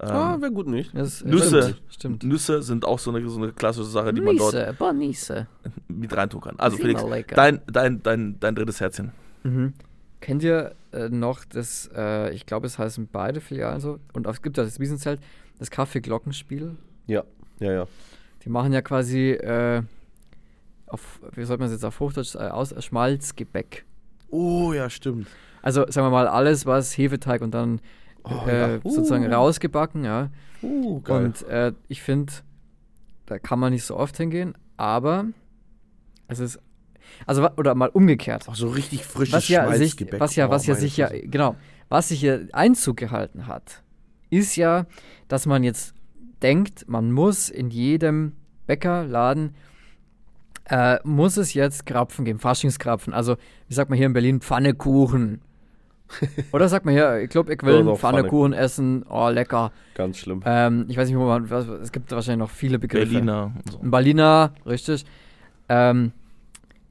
Ähm, 0.00 0.10
ah, 0.10 0.40
wäre 0.40 0.52
gut 0.52 0.68
nicht. 0.68 0.96
Das, 0.96 1.24
Nüsse. 1.24 1.62
Stimmt. 1.62 1.82
stimmt. 1.88 2.22
Nüsse 2.24 2.62
sind 2.62 2.84
auch 2.84 2.98
so 2.98 3.10
eine, 3.10 3.28
so 3.28 3.38
eine 3.38 3.52
klassische 3.52 3.88
Sache, 3.88 4.12
die 4.14 4.20
man 4.20 4.36
dort 4.36 4.54
Nüsse, 4.54 4.74
Bonisse. 4.78 5.46
mit 5.88 6.16
reintun 6.16 6.40
kann. 6.40 6.54
Also 6.58 6.76
Felix, 6.76 7.04
dein, 7.34 7.60
dein, 7.66 8.02
dein, 8.02 8.38
dein 8.38 8.54
drittes 8.54 8.80
Herzchen. 8.80 9.12
Mhm. 9.42 9.74
Kennt 10.20 10.42
ihr 10.42 10.74
äh, 10.92 11.08
noch 11.08 11.44
das, 11.44 11.90
äh, 11.94 12.32
ich 12.32 12.46
glaube, 12.46 12.66
es 12.66 12.78
heißen 12.78 13.08
beide 13.10 13.40
Filialen 13.40 13.80
so, 13.80 13.98
und 14.12 14.26
es 14.26 14.42
gibt 14.42 14.56
ja 14.56 14.64
das 14.64 14.78
Wiesenzelt, 14.78 15.20
das 15.58 15.70
Kaffee-Glockenspiel. 15.70 16.76
Ja, 17.06 17.24
ja, 17.60 17.72
ja. 17.72 17.86
Die 18.44 18.50
machen 18.50 18.72
ja 18.72 18.82
quasi 18.82 19.30
äh, 19.30 19.82
auf, 20.90 21.20
wie 21.34 21.44
soll 21.44 21.58
man 21.58 21.66
es 21.66 21.72
jetzt 21.72 21.84
auf 21.84 22.00
Hochdeutsch 22.00 22.34
äh, 22.34 22.38
aus, 22.38 22.74
Schmalzgebäck. 22.82 23.84
Oh, 24.30 24.72
ja, 24.72 24.90
stimmt. 24.90 25.26
Also 25.62 25.84
sagen 25.88 26.06
wir 26.06 26.10
mal, 26.10 26.28
alles 26.28 26.66
was 26.66 26.96
Hefeteig 26.96 27.42
und 27.42 27.52
dann 27.52 27.80
Oh, 28.24 28.46
äh, 28.46 28.74
ja. 28.74 28.80
sozusagen 28.84 29.26
Uh. 29.26 29.34
rausgebacken, 29.34 30.04
ja. 30.04 30.30
Uh, 30.62 31.00
geil. 31.00 31.24
Und 31.24 31.42
äh, 31.48 31.72
ich 31.88 32.02
finde, 32.02 32.32
da 33.26 33.38
kann 33.38 33.58
man 33.58 33.72
nicht 33.72 33.84
so 33.84 33.96
oft 33.96 34.16
hingehen, 34.16 34.54
aber 34.76 35.26
es 36.26 36.38
ist, 36.38 36.58
also 37.26 37.48
oder 37.56 37.74
mal 37.74 37.88
umgekehrt. 37.88 38.44
Ach, 38.48 38.54
so 38.54 38.68
richtig 38.68 39.04
frisches 39.04 39.34
was 39.34 39.48
ja 39.48 39.66
sich, 39.72 39.92
Schmalzgebäck. 39.92 40.20
was 40.20 40.36
ja, 40.36 40.48
Oh, 40.48 40.50
was 40.50 40.66
ja 40.66 40.74
sich 40.74 40.96
ja, 40.96 41.08
genau, 41.10 41.56
was 41.88 42.08
sich 42.08 42.20
hier 42.20 42.48
Einzug 42.52 42.96
gehalten 42.98 43.46
hat, 43.46 43.82
ist 44.30 44.56
ja, 44.56 44.86
dass 45.28 45.46
man 45.46 45.62
jetzt 45.62 45.94
denkt, 46.42 46.86
man 46.88 47.12
muss 47.12 47.48
in 47.48 47.70
jedem 47.70 48.32
Bäckerladen 48.66 49.54
äh, 50.68 50.98
muss 51.04 51.36
es 51.36 51.54
jetzt 51.54 51.86
Krapfen 51.86 52.24
geben, 52.24 52.38
Faschingskrapfen. 52.38 53.12
Also, 53.12 53.36
wie 53.68 53.74
sagt 53.74 53.90
man 53.90 53.96
hier 53.96 54.06
in 54.06 54.12
Berlin, 54.12 54.40
Pfannekuchen. 54.40 55.40
Oder 56.52 56.68
sagt 56.68 56.86
man 56.86 56.94
hier, 56.94 57.20
ich 57.20 57.30
glaube, 57.30 57.52
ich 57.52 57.62
will 57.62 57.84
doch, 57.84 57.98
Pfannekuchen 57.98 58.52
essen, 58.52 59.04
oh, 59.08 59.28
lecker. 59.28 59.72
Ganz 59.94 60.18
schlimm. 60.18 60.42
Ähm, 60.44 60.86
ich 60.88 60.96
weiß 60.96 61.08
nicht, 61.08 61.18
wo 61.18 61.26
man, 61.26 61.50
was, 61.50 61.68
es 61.68 61.92
gibt 61.92 62.10
wahrscheinlich 62.12 62.38
noch 62.38 62.50
viele 62.50 62.78
Begriffe. 62.78 63.06
Berliner 63.06 63.52
und 63.54 63.72
so. 63.72 63.78
Ein 63.80 63.90
Berliner, 63.90 64.52
richtig. 64.64 65.04
Ähm, 65.68 66.12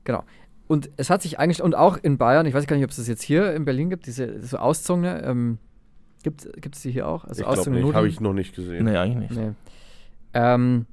genau. 0.04 0.24
Und 0.68 0.90
es 0.98 1.10
hat 1.10 1.22
sich 1.22 1.40
eigentlich, 1.40 1.64
und 1.64 1.76
auch 1.76 1.98
in 1.98 2.18
Bayern, 2.18 2.46
ich 2.46 2.54
weiß 2.54 2.68
gar 2.68 2.76
nicht, 2.76 2.86
ob 2.86 2.92
es 2.92 2.98
das 2.98 3.08
jetzt 3.08 3.24
hier 3.24 3.54
in 3.54 3.66
Berlin 3.66 3.90
gibt, 3.90 4.06
diese 4.06 4.42
so 4.42 4.58
auszogene, 4.58 5.24
ähm, 5.24 5.58
gibt 6.24 6.46
es 6.76 6.82
die 6.82 6.92
hier 6.92 7.08
auch? 7.08 7.24
Also 7.26 7.42
ich 7.42 7.50
glaube 7.50 7.70
nicht. 7.72 7.94
Habe 7.94 8.08
ich 8.08 8.20
noch 8.20 8.34
nicht 8.34 8.56
gesehen. 8.56 8.86
Nee, 8.86 8.98
eigentlich 8.98 9.30
nicht. 9.30 9.42
Nee. 9.42 9.54
Ähm, 10.34 10.86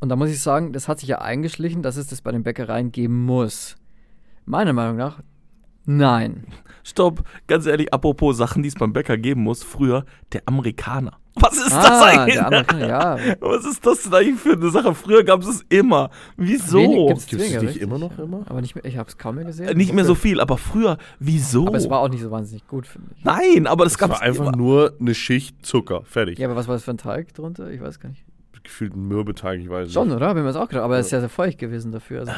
und 0.00 0.08
da 0.08 0.16
muss 0.16 0.30
ich 0.30 0.40
sagen, 0.40 0.72
das 0.72 0.88
hat 0.88 1.00
sich 1.00 1.08
ja 1.08 1.18
eingeschlichen, 1.18 1.82
dass 1.82 1.96
es 1.96 2.06
das 2.06 2.22
bei 2.22 2.32
den 2.32 2.42
Bäckereien 2.42 2.92
geben 2.92 3.24
muss. 3.24 3.76
Meiner 4.44 4.72
Meinung 4.72 4.96
nach, 4.96 5.20
nein. 5.84 6.46
Stopp, 6.84 7.22
ganz 7.46 7.66
ehrlich, 7.66 7.92
apropos 7.92 8.36
Sachen, 8.36 8.62
die 8.62 8.68
es 8.68 8.74
beim 8.74 8.92
Bäcker 8.92 9.18
geben 9.18 9.42
muss, 9.42 9.62
früher 9.62 10.04
der 10.32 10.42
Amerikaner. 10.46 11.18
Was 11.40 11.56
ist 11.58 11.70
das 11.70 11.86
ah, 11.86 12.06
eigentlich? 12.06 12.34
der 12.34 12.46
Amerikaner, 12.46 12.88
ja. 12.88 13.16
Was 13.40 13.64
ist 13.64 13.84
das 13.86 14.02
denn 14.04 14.14
eigentlich 14.14 14.40
für 14.40 14.52
eine 14.52 14.70
Sache? 14.70 14.94
Früher 14.94 15.22
gab 15.22 15.42
es 15.42 15.48
es 15.48 15.64
immer. 15.68 16.10
Wieso? 16.36 17.06
Gibt 17.06 17.18
es 17.18 17.32
nicht 17.32 17.60
richtig, 17.60 17.80
immer 17.80 17.98
noch 17.98 18.18
immer? 18.18 18.44
Aber 18.48 18.60
nicht 18.60 18.74
mehr, 18.74 18.84
ich 18.84 18.96
habe 18.96 19.08
es 19.08 19.18
kaum 19.18 19.36
mehr 19.36 19.44
gesehen. 19.44 19.76
Nicht 19.76 19.92
mehr 19.92 20.04
so 20.04 20.14
viel, 20.14 20.40
aber 20.40 20.56
früher, 20.56 20.98
wieso? 21.18 21.66
Aber 21.66 21.76
es 21.76 21.88
war 21.88 22.00
auch 22.00 22.08
nicht 22.08 22.22
so 22.22 22.30
wahnsinnig 22.30 22.66
gut, 22.66 22.86
finde 22.86 23.10
ich. 23.16 23.24
Nein, 23.24 23.66
aber 23.66 23.84
das 23.84 23.92
Es 23.92 23.98
gab 23.98 24.10
war 24.10 24.22
einfach 24.22 24.56
nur 24.56 24.94
eine 24.98 25.14
Schicht 25.14 25.64
Zucker. 25.64 26.02
Fertig. 26.04 26.38
Ja, 26.38 26.48
aber 26.48 26.56
was 26.56 26.68
war 26.68 26.74
das 26.74 26.84
für 26.84 26.90
ein 26.90 26.98
Teig 26.98 27.34
drunter? 27.34 27.70
Ich 27.70 27.80
weiß 27.80 28.00
gar 28.00 28.08
nicht. 28.08 28.24
Gefühlt 28.68 28.94
ein 28.94 29.08
Mürbeteig, 29.08 29.60
ich 29.60 29.70
weiß 29.70 29.90
Schon, 29.90 30.08
nicht. 30.08 30.16
oder? 30.16 30.28
Haben 30.28 30.42
wir 30.42 30.50
es 30.50 30.54
auch 30.56 30.68
gedacht. 30.68 30.84
Aber 30.84 30.98
es 30.98 31.06
ist 31.06 31.12
ja 31.12 31.20
sehr 31.20 31.30
feucht 31.30 31.56
gewesen 31.58 31.90
dafür. 31.90 32.20
Also. 32.20 32.32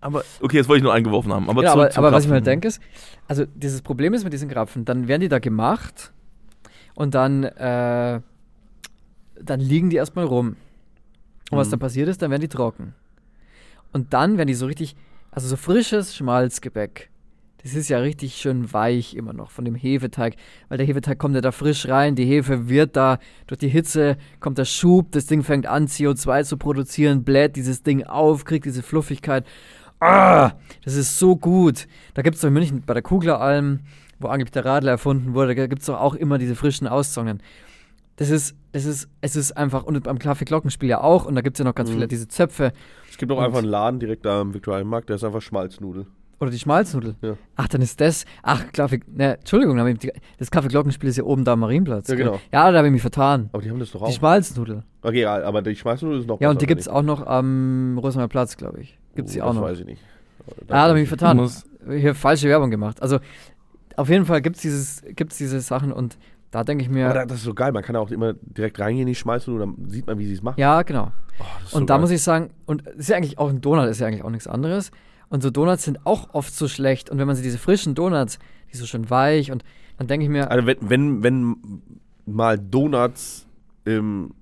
Aber, 0.00 0.24
okay, 0.40 0.56
jetzt 0.56 0.68
wollte 0.68 0.78
ich 0.78 0.82
nur 0.82 0.92
eingeworfen 0.92 1.32
haben. 1.32 1.48
Aber, 1.48 1.62
ja, 1.62 1.72
aber, 1.72 1.96
aber 1.96 2.10
was 2.10 2.24
ich 2.24 2.28
mir 2.28 2.34
halt 2.34 2.46
denke 2.46 2.66
ist, 2.66 2.80
also 3.28 3.44
dieses 3.54 3.80
Problem 3.80 4.12
ist 4.12 4.24
mit 4.24 4.32
diesen 4.32 4.48
Krapfen, 4.48 4.84
dann 4.84 5.06
werden 5.06 5.20
die 5.20 5.28
da 5.28 5.38
gemacht 5.38 6.12
und 6.96 7.14
dann, 7.14 7.44
äh, 7.44 8.20
dann 9.40 9.60
liegen 9.60 9.88
die 9.90 9.96
erstmal 9.96 10.24
rum. 10.24 10.56
Und 11.52 11.58
was 11.58 11.68
Mhm. 11.68 11.72
dann 11.72 11.78
passiert 11.80 12.08
ist, 12.08 12.20
dann 12.20 12.32
werden 12.32 12.40
die 12.42 12.48
trocken. 12.48 12.94
Und 13.92 14.12
dann 14.12 14.38
werden 14.38 14.48
die 14.48 14.54
so 14.54 14.66
richtig, 14.66 14.96
also 15.30 15.46
so 15.46 15.54
frisches 15.56 16.16
Schmalzgebäck. 16.16 17.08
Das 17.62 17.74
ist 17.74 17.88
ja 17.88 17.98
richtig 17.98 18.34
schön 18.34 18.72
weich 18.72 19.14
immer 19.14 19.32
noch 19.32 19.50
von 19.50 19.64
dem 19.64 19.74
Hefeteig, 19.76 20.34
weil 20.68 20.78
der 20.78 20.86
Hefeteig 20.86 21.18
kommt 21.18 21.34
ja 21.36 21.40
da 21.40 21.52
frisch 21.52 21.86
rein, 21.88 22.16
die 22.16 22.24
Hefe 22.24 22.68
wird 22.68 22.96
da, 22.96 23.18
durch 23.46 23.58
die 23.58 23.68
Hitze 23.68 24.16
kommt 24.40 24.58
der 24.58 24.64
Schub, 24.64 25.12
das 25.12 25.26
Ding 25.26 25.42
fängt 25.44 25.66
an 25.66 25.86
CO2 25.86 26.42
zu 26.44 26.56
produzieren, 26.56 27.22
bläht 27.22 27.54
dieses 27.54 27.82
Ding 27.84 28.02
auf, 28.04 28.44
kriegt 28.44 28.64
diese 28.64 28.82
Fluffigkeit. 28.82 29.46
Ah, 30.00 30.52
das 30.84 30.96
ist 30.96 31.18
so 31.20 31.36
gut. 31.36 31.86
Da 32.14 32.22
gibt 32.22 32.34
es 32.34 32.40
doch 32.42 32.48
in 32.48 32.54
München 32.54 32.82
bei 32.84 32.94
der 32.94 33.02
Kugleralm, 33.04 33.80
wo 34.18 34.26
angeblich 34.26 34.50
der 34.52 34.64
Radler 34.64 34.90
erfunden 34.92 35.34
wurde, 35.34 35.54
da 35.54 35.66
gibt 35.68 35.82
es 35.82 35.86
doch 35.86 36.00
auch 36.00 36.14
immer 36.16 36.38
diese 36.38 36.56
frischen 36.56 36.88
Auszungen. 36.88 37.40
Das 38.16 38.30
ist, 38.30 38.56
das 38.72 38.84
ist, 38.84 39.08
es 39.20 39.36
ist 39.36 39.52
einfach, 39.56 39.84
und 39.84 40.02
beim 40.02 40.18
Kaffee-Glockenspiel 40.18 40.88
ja 40.88 41.00
auch, 41.00 41.24
und 41.26 41.34
da 41.36 41.40
gibt 41.40 41.56
es 41.56 41.58
ja 41.60 41.64
noch 41.64 41.74
ganz 41.76 41.88
Mhm. 41.90 41.94
viele, 41.94 42.08
diese 42.08 42.26
Zöpfe 42.28 42.72
Es 43.08 43.16
gibt 43.18 43.30
auch 43.30 43.38
Und- 43.38 43.44
einfach 43.44 43.58
einen 43.60 43.68
Laden 43.68 44.00
direkt 44.00 44.24
da 44.26 44.40
am 44.40 44.52
Viktualienmarkt, 44.52 45.08
der 45.08 45.16
ist 45.16 45.24
einfach 45.24 45.40
Schmalznudel. 45.42 46.06
Oder 46.42 46.50
die 46.50 46.58
Schmalznudel. 46.58 47.14
Ja. 47.22 47.34
Ach, 47.56 47.68
dann 47.68 47.80
ist 47.80 48.00
das, 48.00 48.24
ach, 48.42 48.64
Kaffee, 48.72 49.00
ne, 49.14 49.38
Entschuldigung, 49.38 49.76
da 49.76 49.82
hab 49.84 49.88
ich 49.88 49.98
die- 49.98 50.12
das 50.38 50.50
Kaffee-Glockenspiel 50.50 51.08
ist 51.08 51.16
ja 51.16 51.24
oben 51.24 51.44
da 51.44 51.52
am 51.54 51.60
Marienplatz. 51.60 52.08
Ja, 52.08 52.14
genau. 52.16 52.40
Ja, 52.52 52.70
da 52.70 52.78
habe 52.78 52.88
ich 52.88 52.92
mich 52.92 53.00
vertan. 53.00 53.48
Aber 53.52 53.62
die 53.62 53.70
haben 53.70 53.78
das 53.78 53.92
doch 53.92 54.00
Die 54.00 54.06
auch. 54.06 54.12
Schmalznudel. 54.18 54.82
Okay, 55.02 55.20
ja, 55.22 55.42
aber 55.42 55.62
die 55.62 55.74
Schmalznudel 55.76 56.18
ist 56.20 56.26
noch 56.28 56.40
Ja, 56.40 56.50
und 56.50 56.60
die 56.60 56.66
gibt 56.66 56.80
es 56.80 56.88
auch 56.88 57.02
noch 57.02 57.26
am 57.26 57.96
Rosenheimer 57.98 58.28
Platz, 58.28 58.56
glaube 58.56 58.80
ich. 58.80 58.98
Gibt 59.14 59.28
es 59.28 59.34
Oh, 59.34 59.36
die 59.36 59.42
auch 59.42 59.46
das 59.48 59.56
noch. 59.56 59.62
weiß 59.62 59.78
ich 59.80 59.86
nicht. 59.86 60.02
Aber 60.46 60.74
Ah, 60.74 60.82
da 60.82 60.88
habe 60.88 60.98
ich 60.98 61.02
mich 61.04 61.08
vertan. 61.08 61.36
musst, 61.38 61.66
Hier 61.88 62.14
falsche 62.14 62.48
Werbung 62.48 62.70
gemacht. 62.70 63.00
Also, 63.02 63.18
auf 63.96 64.08
jeden 64.08 64.24
Fall 64.26 64.40
gibt 64.42 64.56
es 64.56 64.62
dieses, 64.62 65.02
gibt's 65.16 65.36
diese 65.38 65.60
Sachen 65.60 65.92
und 65.92 66.16
da 66.50 66.64
denke 66.64 66.82
ich 66.84 66.90
mir, 66.90 67.06
Aber 67.06 67.14
da- 67.20 67.26
das 67.26 67.38
ist 67.38 67.44
so 67.44 67.54
geil, 67.54 67.72
man 67.72 67.82
kann 67.82 67.96
auch 67.96 68.10
immer 68.10 68.34
direkt 68.34 68.78
reingehen 68.78 69.02
in 69.02 69.12
die 69.12 69.14
Schmalznudel, 69.14 69.66
dann 69.66 69.88
sieht 69.88 70.06
man, 70.06 70.18
wie 70.18 70.26
sie 70.26 70.34
es 70.34 70.42
machen. 70.42 70.60
ja, 70.60 70.82
genau. 70.82 71.12
Oh, 71.40 71.44
das 71.62 71.72
Und 71.74 71.80
so 71.80 71.86
da 71.86 71.94
geil. 71.94 72.00
muss 72.02 72.10
ich 72.10 72.22
sagen, 72.22 72.50
und 72.66 72.86
es 72.86 72.94
ist 72.96 73.08
ja 73.08 73.16
eigentlich 73.16 73.38
auch 73.38 73.48
ein 73.48 73.60
Donut, 73.60 73.86
ist 73.88 74.00
ja 74.00 74.06
eigentlich 74.06 74.22
auch 74.24 74.30
nichts 74.30 74.46
anderes. 74.46 74.90
Und 75.32 75.42
so 75.42 75.50
Donuts 75.50 75.84
sind 75.84 76.04
auch 76.06 76.34
oft 76.34 76.54
so 76.54 76.68
schlecht. 76.68 77.08
Und 77.10 77.18
wenn 77.18 77.26
man 77.26 77.34
sie 77.36 77.42
diese 77.42 77.58
frischen 77.58 77.94
Donuts, 77.94 78.38
die 78.72 78.76
so 78.76 78.86
schön 78.86 79.08
weich 79.10 79.50
und 79.50 79.64
dann 79.96 80.06
denke 80.06 80.24
ich 80.24 80.30
mir, 80.30 80.50
Also 80.50 80.66
wenn, 80.66 80.76
wenn, 80.90 81.22
wenn 81.22 81.56
mal 82.26 82.58
Donuts 82.58 83.46
im, 83.84 84.34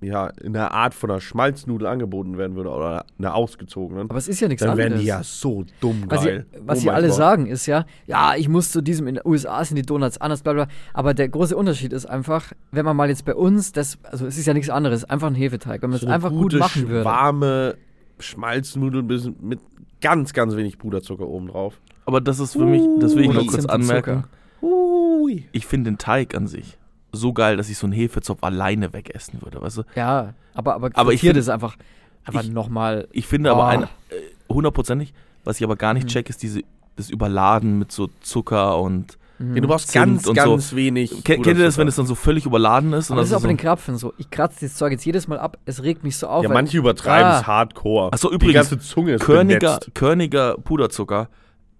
ja, 0.00 0.26
in 0.42 0.52
der 0.52 0.72
Art 0.72 0.94
von 0.94 1.10
einer 1.12 1.20
Schmalznudel 1.20 1.86
angeboten 1.86 2.38
werden 2.38 2.56
würde 2.56 2.70
oder 2.70 3.04
einer 3.18 3.34
ausgezogenen, 3.36 4.10
aber 4.10 4.18
es 4.18 4.26
ist 4.26 4.40
ja 4.40 4.48
nichts 4.48 4.62
dann 4.62 4.70
anderes. 4.72 4.90
wären 4.90 5.00
die 5.00 5.06
ja 5.06 5.22
so 5.22 5.64
dumm 5.80 6.04
Was, 6.08 6.24
geil. 6.24 6.44
sie, 6.52 6.58
was 6.66 6.78
Oh 6.78 6.80
sie 6.82 6.90
alle 6.90 7.06
Gott. 7.08 7.16
sagen 7.16 7.46
ist 7.46 7.66
ja, 7.66 7.86
ja, 8.06 8.34
ich 8.36 8.48
muss 8.48 8.72
zu 8.72 8.82
diesem, 8.82 9.06
in 9.06 9.14
den 9.14 9.24
USA 9.24 9.64
sind 9.64 9.76
die 9.76 9.82
Donuts 9.82 10.18
anders, 10.20 10.42
bla 10.42 10.54
bla. 10.54 10.66
Aber 10.92 11.14
der 11.14 11.28
große 11.28 11.56
Unterschied 11.56 11.92
ist 11.92 12.06
einfach, 12.06 12.52
wenn 12.72 12.84
man 12.84 12.96
mal 12.96 13.08
jetzt 13.08 13.24
bei 13.24 13.34
uns, 13.36 13.70
das, 13.70 13.98
also 14.10 14.26
es 14.26 14.36
ist 14.36 14.46
ja 14.46 14.54
nichts 14.54 14.70
anderes, 14.70 15.04
einfach 15.04 15.28
ein 15.28 15.36
Hefeteig. 15.36 15.82
Wenn 15.82 15.90
man 15.90 15.96
es 15.98 16.02
So 16.02 16.08
einfach 16.08 16.30
gut 16.30 16.42
gute, 16.42 16.58
machen 16.58 16.88
würde. 16.88 17.04
warme 17.04 17.76
Schmalznudel 18.18 19.02
bis- 19.04 19.30
mit 19.40 19.60
ganz, 20.02 20.32
ganz 20.34 20.54
wenig 20.56 20.76
Puderzucker 20.78 21.26
oben 21.26 21.48
drauf. 21.48 21.80
aber 22.04 22.20
das 22.20 22.38
ist 22.40 22.52
für 22.52 22.66
mich, 22.66 22.82
das 23.00 23.14
will 23.16 23.24
ich 23.24 23.32
nur 23.32 23.46
kurz 23.46 23.64
anmerken. 23.66 24.24
Ui. 24.60 25.48
Ich 25.52 25.66
finde 25.66 25.90
den 25.90 25.98
Teig 25.98 26.34
an 26.34 26.46
sich 26.46 26.76
so 27.14 27.32
geil, 27.34 27.56
dass 27.58 27.68
ich 27.68 27.76
so 27.76 27.86
einen 27.86 27.92
Hefezopf 27.92 28.42
alleine 28.42 28.92
wegessen 28.94 29.42
würde, 29.42 29.60
weißt 29.60 29.78
du? 29.78 29.82
Ja, 29.96 30.32
aber, 30.54 30.74
aber, 30.74 30.90
Aber 30.94 31.12
ich 31.12 31.20
frittiert 31.20 31.34
find- 31.34 31.40
ist 31.42 31.48
einfach, 31.50 31.76
einfach 32.24 32.44
nochmal. 32.44 33.06
Ich 33.12 33.26
finde 33.26 33.50
aber 33.50 33.64
Ah. 33.64 33.68
ein, 33.68 33.82
äh, 33.82 33.86
hundertprozentig, 34.50 35.12
was 35.44 35.58
ich 35.58 35.64
aber 35.64 35.76
gar 35.76 35.92
nicht 35.94 36.04
Mhm. 36.04 36.08
check, 36.08 36.30
ist 36.30 36.42
diese, 36.42 36.62
das 36.96 37.10
Überladen 37.10 37.78
mit 37.78 37.92
so 37.92 38.08
Zucker 38.22 38.78
und 38.80 39.18
Ja, 39.38 39.60
du 39.60 39.66
brauchst 39.68 39.88
Zimt 39.88 40.04
ganz, 40.04 40.26
und 40.28 40.34
ganz 40.34 40.70
so. 40.70 40.76
wenig. 40.76 41.10
Kennt, 41.24 41.42
kennt 41.44 41.58
ihr 41.58 41.64
das, 41.64 41.76
wenn 41.78 41.88
es 41.88 41.96
dann 41.96 42.06
so 42.06 42.14
völlig 42.14 42.46
überladen 42.46 42.92
ist? 42.92 43.10
Und 43.10 43.14
Aber 43.14 43.22
das 43.22 43.30
ist 43.30 43.36
auch 43.36 43.42
bei 43.42 43.48
den 43.48 43.58
so, 43.58 43.62
Krapfen 43.62 43.96
so. 43.96 44.12
Ich 44.18 44.30
kratze 44.30 44.66
das 44.66 44.76
Zeug 44.76 44.92
jetzt 44.92 45.04
jedes 45.04 45.26
Mal 45.26 45.38
ab. 45.38 45.58
Es 45.64 45.82
regt 45.82 46.04
mich 46.04 46.16
so 46.16 46.28
auf. 46.28 46.44
Ja, 46.44 46.50
manche 46.50 46.78
übertreiben 46.78 47.26
Ah. 47.32 47.40
es 47.40 47.46
hardcore. 47.46 48.10
Ach 48.12 48.18
so, 48.18 48.28
Die 48.28 48.36
übrigens, 48.36 48.54
ganze 48.70 48.78
Zunge 48.78 49.14
ist 49.14 49.24
Körniger. 49.24 49.80
Körniger 49.94 50.56
Puderzucker 50.58 51.28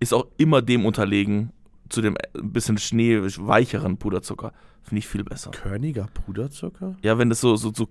ist 0.00 0.12
auch 0.12 0.26
immer 0.38 0.60
dem 0.62 0.84
unterlegen 0.84 1.52
zu 1.92 2.00
dem 2.02 2.16
ein 2.34 2.52
bisschen 2.52 2.78
schneeweicheren 2.78 3.96
Puderzucker. 3.98 4.52
Finde 4.82 4.98
ich 4.98 5.06
viel 5.08 5.22
besser. 5.22 5.50
Körniger 5.52 6.08
Puderzucker? 6.12 6.96
Ja, 7.02 7.16
wenn 7.18 7.28
das 7.28 7.40
so, 7.40 7.54
so, 7.54 7.72
so 7.72 7.86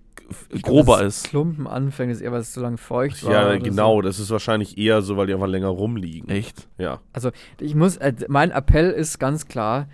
Ich 0.50 0.62
glaub, 0.64 0.76
grober 0.86 0.98
dass 1.04 1.18
ist. 1.18 1.30
Klumpen 1.30 1.66
anfängt, 1.68 2.12
ist 2.12 2.20
eher, 2.20 2.32
weil 2.34 2.42
es 2.42 2.52
zu 2.52 2.60
lange 2.60 2.78
feucht 2.78 3.24
war. 3.24 3.32
Ja, 3.32 3.58
genau. 3.58 4.02
Das 4.02 4.20
ist 4.20 4.30
wahrscheinlich 4.30 4.78
eher 4.78 5.02
so, 5.02 5.16
weil 5.16 5.28
die 5.28 5.34
einfach 5.34 5.48
länger 5.48 5.70
rumliegen. 5.70 6.30
Echt? 6.30 6.68
Ja. 6.78 7.00
Also 7.14 7.32
ich 7.60 7.76
muss, 7.76 7.96
äh, 7.98 8.14
mein 8.28 8.52
Appell 8.52 8.92
ist 8.92 9.20
ganz 9.20 9.48
klar, 9.48 9.88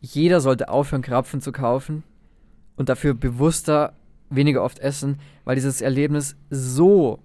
jeder 0.00 0.40
sollte 0.40 0.68
aufhören, 0.68 1.02
Krapfen 1.02 1.40
zu 1.40 1.50
kaufen 1.50 2.04
und 2.76 2.88
dafür 2.88 3.14
bewusster 3.14 3.94
weniger 4.30 4.62
oft 4.62 4.78
essen, 4.78 5.18
weil 5.44 5.54
dieses 5.56 5.80
Erlebnis 5.80 6.36
so 6.50 7.18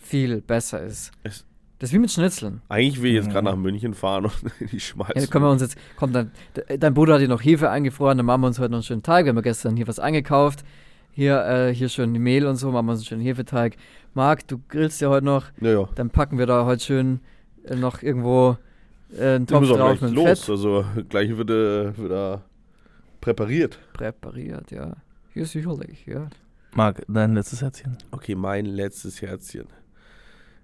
viel 0.00 0.40
besser 0.40 0.82
ist. 0.82 1.10
Es- 1.24 1.44
das 1.80 1.88
ist 1.90 1.94
wie 1.94 1.98
mit 1.98 2.10
Schnitzeln. 2.12 2.62
Eigentlich 2.68 3.02
will 3.02 3.10
ich 3.10 3.16
jetzt 3.16 3.26
Mhm. 3.26 3.32
gerade 3.32 3.44
nach 3.46 3.56
München 3.56 3.94
fahren 3.94 4.26
und 4.26 4.32
die 4.60 4.76
Ja, 4.76 4.80
schmeißen. 4.80 5.28
können 5.30 5.44
wir 5.44 5.50
uns 5.50 5.62
jetzt, 5.62 5.76
kommt 5.96 6.14
dann, 6.14 6.30
de- 6.54 6.78
dein 6.78 6.94
Bruder 6.94 7.14
hat 7.14 7.20
hier 7.20 7.28
noch 7.28 7.42
Hefe 7.42 7.68
eingefroren, 7.70 8.16
dann 8.18 8.26
machen 8.26 8.42
wir 8.42 8.46
uns 8.46 8.58
heute 8.60 8.70
noch 8.70 8.76
einen 8.78 8.84
schönen 8.84 9.02
Teig. 9.02 9.24
Wir 9.24 9.30
haben 9.30 9.36
ja 9.36 9.42
gestern 9.42 9.76
hier 9.76 9.88
was 9.88 9.98
eingekauft. 9.98 10.62
Hier, 11.12 11.44
äh, 11.44 11.74
hier 11.74 11.88
schön 11.88 12.12
Mehl 12.12 12.46
und 12.46 12.54
so, 12.56 12.70
machen 12.70 12.86
wir 12.86 12.92
uns 12.92 13.00
einen 13.00 13.06
schönen 13.06 13.22
Hefeteig. 13.22 13.76
Marc, 14.14 14.46
du 14.46 14.60
grillst 14.68 15.00
ja 15.00 15.08
heute 15.08 15.26
noch, 15.26 15.46
ja, 15.60 15.70
ja. 15.72 15.88
dann 15.96 16.10
packen 16.10 16.38
wir 16.38 16.46
da 16.46 16.64
heute 16.66 16.84
schön 16.84 17.20
äh, 17.64 17.74
noch 17.74 18.02
irgendwo 18.02 18.56
äh, 19.18 19.34
einen 19.36 19.46
Topf 19.48 19.62
muss 19.62 19.70
auch 19.72 19.76
drauf 19.76 19.98
gleich 19.98 20.02
mit 20.02 20.12
los. 20.14 20.40
Fett. 20.40 20.50
Also 20.50 20.84
gleich 21.08 21.36
wird, 21.36 21.50
äh, 21.50 21.96
wird 21.98 22.12
er 22.12 22.42
präpariert. 23.20 23.78
Präpariert, 23.94 24.70
ja. 24.70 24.92
Hier 25.34 25.46
sicherlich, 25.46 26.06
ja. 26.06 26.28
Marc, 26.74 27.02
dein 27.08 27.34
letztes 27.34 27.60
Herzchen. 27.62 27.96
Okay, 28.12 28.34
mein 28.36 28.64
letztes 28.66 29.20
Herzchen. 29.20 29.66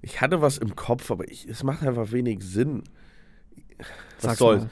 Ich 0.07 0.21
hatte 0.21 0.41
was 0.41 0.57
im 0.59 0.77
Kopf, 0.77 1.11
aber 1.11 1.29
ich, 1.29 1.49
es 1.49 1.65
macht 1.65 1.83
einfach 1.83 2.13
wenig 2.13 2.43
Sinn. 2.45 2.85
Was 3.79 3.87
Sag's 4.19 4.39
soll's? 4.39 4.63
mal. 4.63 4.71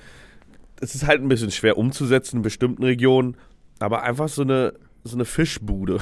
Es 0.81 0.95
ist 0.95 1.07
halt 1.07 1.21
ein 1.23 1.29
bisschen 1.29 1.51
schwer 1.51 1.77
umzusetzen 1.77 2.37
in 2.37 2.43
bestimmten 2.43 2.85
Regionen, 2.85 3.37
aber 3.81 4.05
einfach 4.05 4.29
so 4.29 4.43
eine, 4.43 4.75
so 5.03 5.17
eine 5.17 5.25
Fischbude. 5.25 5.99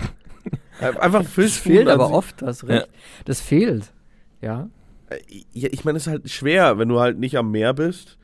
einfach 0.80 1.22
Das 1.22 1.32
Fischbude. 1.32 1.74
fehlt 1.76 1.88
an 1.88 2.00
aber 2.00 2.10
oft, 2.10 2.40
das 2.42 2.66
recht. 2.66 2.88
Das 3.26 3.40
fehlt. 3.40 3.92
Ja. 4.40 4.68
Äh, 5.10 5.18
Ja, 5.52 5.68
ich 5.72 5.84
meine, 5.84 5.98
es 5.98 6.06
ist 6.06 6.10
halt 6.12 6.30
schwer, 6.30 6.78
wenn 6.78 6.88
du 6.88 6.98
halt 6.98 7.18
nicht 7.18 7.36
am 7.36 7.50
Meer 7.50 7.74
bist, 7.74 8.18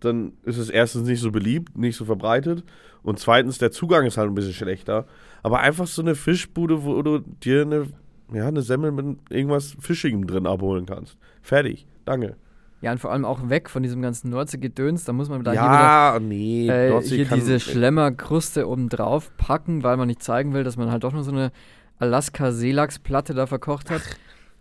dann 0.00 0.32
ist 0.44 0.58
es 0.58 0.70
erstens 0.70 1.06
nicht 1.08 1.20
so 1.20 1.30
beliebt, 1.30 1.76
nicht 1.78 1.96
so 1.96 2.04
verbreitet 2.04 2.64
und 3.02 3.18
zweitens 3.18 3.58
der 3.58 3.70
Zugang 3.70 4.06
ist 4.06 4.16
halt 4.16 4.28
ein 4.28 4.34
bisschen 4.34 4.54
schlechter. 4.54 5.06
Aber 5.42 5.60
einfach 5.60 5.86
so 5.86 6.02
eine 6.02 6.14
Fischbude, 6.14 6.84
wo 6.84 7.00
du 7.02 7.18
dir 7.18 7.62
eine, 7.62 7.86
ja, 8.32 8.48
eine 8.48 8.62
Semmel 8.62 8.92
mit 8.92 9.18
irgendwas 9.30 9.76
Fischigem 9.80 10.26
drin 10.26 10.46
abholen 10.46 10.86
kannst. 10.86 11.16
Fertig. 11.42 11.86
Danke. 12.04 12.36
Ja, 12.80 12.92
und 12.92 12.98
vor 12.98 13.10
allem 13.10 13.24
auch 13.24 13.48
weg 13.48 13.68
von 13.70 13.82
diesem 13.82 14.02
ganzen 14.02 14.30
Nordsee-Gedöns. 14.30 15.04
Da 15.04 15.12
muss 15.12 15.28
man 15.28 15.42
da 15.42 15.52
ja, 15.52 16.18
nee. 16.20 16.62
hier 16.62 16.74
wieder 16.74 16.86
äh, 16.86 16.90
Nordsee 16.90 17.16
hier 17.16 17.24
kann- 17.26 17.38
diese 17.40 17.58
Schlemmerkruste 17.58 18.68
oben 18.68 18.88
drauf 18.88 19.32
packen, 19.36 19.82
weil 19.82 19.96
man 19.96 20.06
nicht 20.06 20.22
zeigen 20.22 20.52
will, 20.54 20.62
dass 20.62 20.76
man 20.76 20.90
halt 20.92 21.02
doch 21.02 21.12
nur 21.12 21.24
so 21.24 21.32
eine 21.32 21.50
Alaska-Seelachsplatte 21.98 23.34
da 23.34 23.46
verkocht 23.46 23.90
hat. 23.90 24.02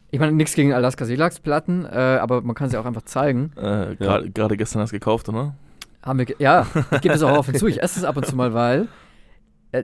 Ich 0.09 0.21
meine, 0.21 0.31
nichts 0.31 0.53
gegen 0.55 0.71
Alaska-Seelachsplatten, 0.71 1.83
äh, 1.83 1.89
aber 2.21 2.41
man 2.41 2.55
kann 2.55 2.69
sie 2.69 2.77
auch 2.77 2.85
einfach 2.85 3.01
zeigen. 3.01 3.51
Äh, 3.57 3.97
Gerade 3.97 4.29
gerade 4.31 4.55
gestern 4.55 4.81
hast 4.81 4.91
du 4.91 4.95
gekauft, 4.95 5.27
oder? 5.27 5.53
Haben 6.01 6.19
wir 6.19 6.25
ge- 6.25 6.37
ja, 6.39 6.65
ich 6.91 7.01
gebe 7.01 7.13
es 7.13 7.21
auch 7.23 7.37
offen 7.37 7.53
zu. 7.55 7.67
Ich 7.67 7.83
esse 7.83 7.99
es 7.99 8.05
ab 8.05 8.15
und 8.15 8.25
zu 8.25 8.33
mal, 8.33 8.53
weil 8.53 8.83
äh, 8.83 8.85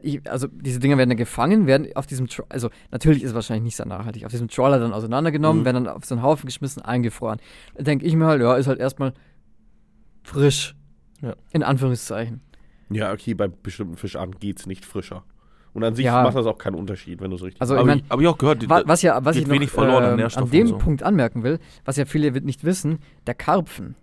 ich, 0.01 0.29
also 0.29 0.47
diese 0.47 0.79
Dinger 0.79 0.97
werden 0.97 1.09
ja 1.11 1.15
gefangen, 1.17 1.67
werden 1.67 1.87
auf 1.95 2.05
diesem, 2.07 2.27
Tro 2.27 2.43
also 2.49 2.69
natürlich 2.91 3.21
ist 3.23 3.29
es 3.29 3.35
wahrscheinlich 3.35 3.63
nicht 3.63 3.75
sehr 3.75 3.85
nachhaltig, 3.85 4.25
auf 4.25 4.31
diesem 4.31 4.47
Trawler 4.47 4.79
dann 4.79 4.93
auseinandergenommen, 4.93 5.61
Mhm. 5.61 5.65
werden 5.65 5.83
dann 5.85 5.95
auf 5.95 6.05
so 6.05 6.15
einen 6.15 6.23
Haufen 6.23 6.45
geschmissen, 6.45 6.81
eingefroren. 6.81 7.39
Da 7.75 7.83
denke 7.83 8.05
ich 8.05 8.15
mir 8.15 8.25
halt, 8.25 8.41
ja, 8.41 8.55
ist 8.55 8.67
halt 8.67 8.79
erstmal 8.79 9.13
frisch. 10.23 10.75
Ja. 11.21 11.35
In 11.51 11.63
Anführungszeichen. 11.63 12.41
Ja, 12.89 13.11
okay, 13.13 13.33
bei 13.33 13.47
bestimmten 13.47 13.95
Fischarten 13.97 14.39
geht 14.39 14.59
es 14.59 14.65
nicht 14.67 14.85
frischer. 14.85 15.23
Und 15.73 15.83
an 15.83 15.95
sich 15.95 16.05
Ja. 16.05 16.21
macht 16.23 16.35
das 16.35 16.45
auch 16.45 16.57
keinen 16.57 16.75
Unterschied, 16.75 17.19
wenn 17.21 17.31
du 17.31 17.35
es 17.37 17.43
richtig 17.43 17.59
Also 17.61 17.75
ich 17.75 17.83
mein, 17.83 17.99
ich, 17.99 18.19
ich 18.19 18.27
auch 18.27 18.37
gehört, 18.37 18.69
wa 18.69 18.83
was 18.85 19.01
ja, 19.01 19.23
was 19.25 19.35
ich 19.37 19.47
noch 19.47 19.61
verloren 19.69 20.03
an 20.03 20.19
ähm, 20.19 20.29
an 20.35 20.49
dem 20.51 20.67
so. 20.67 20.77
Punkt 20.77 21.01
anmerken 21.01 21.43
will, 21.43 21.59
was 21.85 21.97
ja 21.97 22.05
viele 22.05 22.31
nicht 22.41 22.63
wissen, 22.63 22.99
der 23.25 23.33
Karpfen 23.33 23.95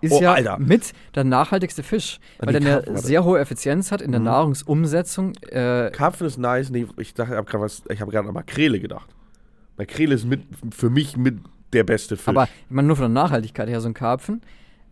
ist 0.00 0.12
Oh, 0.12 0.20
ja 0.22 0.34
Alter. 0.34 0.58
mit 0.58 0.92
der 1.14 1.24
nachhaltigste 1.24 1.82
Fisch, 1.82 2.20
weil 2.38 2.52
der 2.52 2.60
eine 2.60 2.70
Karpfen, 2.76 2.94
warte. 2.94 3.06
sehr 3.06 3.24
hohe 3.24 3.38
Effizienz 3.40 3.90
hat 3.92 4.00
in 4.00 4.12
der 4.12 4.20
Mhm. 4.20 4.26
Nahrungsumsetzung. 4.26 5.34
Äh, 5.50 5.90
Karpfen 5.92 6.26
ist 6.26 6.38
nice. 6.38 6.70
Nee, 6.70 6.86
ich 6.98 7.14
dachte, 7.14 7.32
ich 7.32 7.36
habe 7.36 7.50
gerade 7.50 8.10
gerade 8.10 8.28
an 8.28 8.34
Makrele 8.34 8.80
gedacht. 8.80 9.08
Makrele 9.76 10.14
ist 10.14 10.24
mit, 10.26 10.42
für 10.74 10.90
mich 10.90 11.16
mit 11.16 11.38
der 11.72 11.84
beste 11.84 12.16
Fisch. 12.16 12.28
Aber 12.28 12.44
ich 12.44 12.50
meine, 12.70 12.86
nur 12.88 12.96
von 12.96 13.04
der 13.12 13.22
Nachhaltigkeit 13.22 13.68
her, 13.68 13.80
so 13.80 13.88
ein 13.88 13.94
Karpfen, 13.94 14.40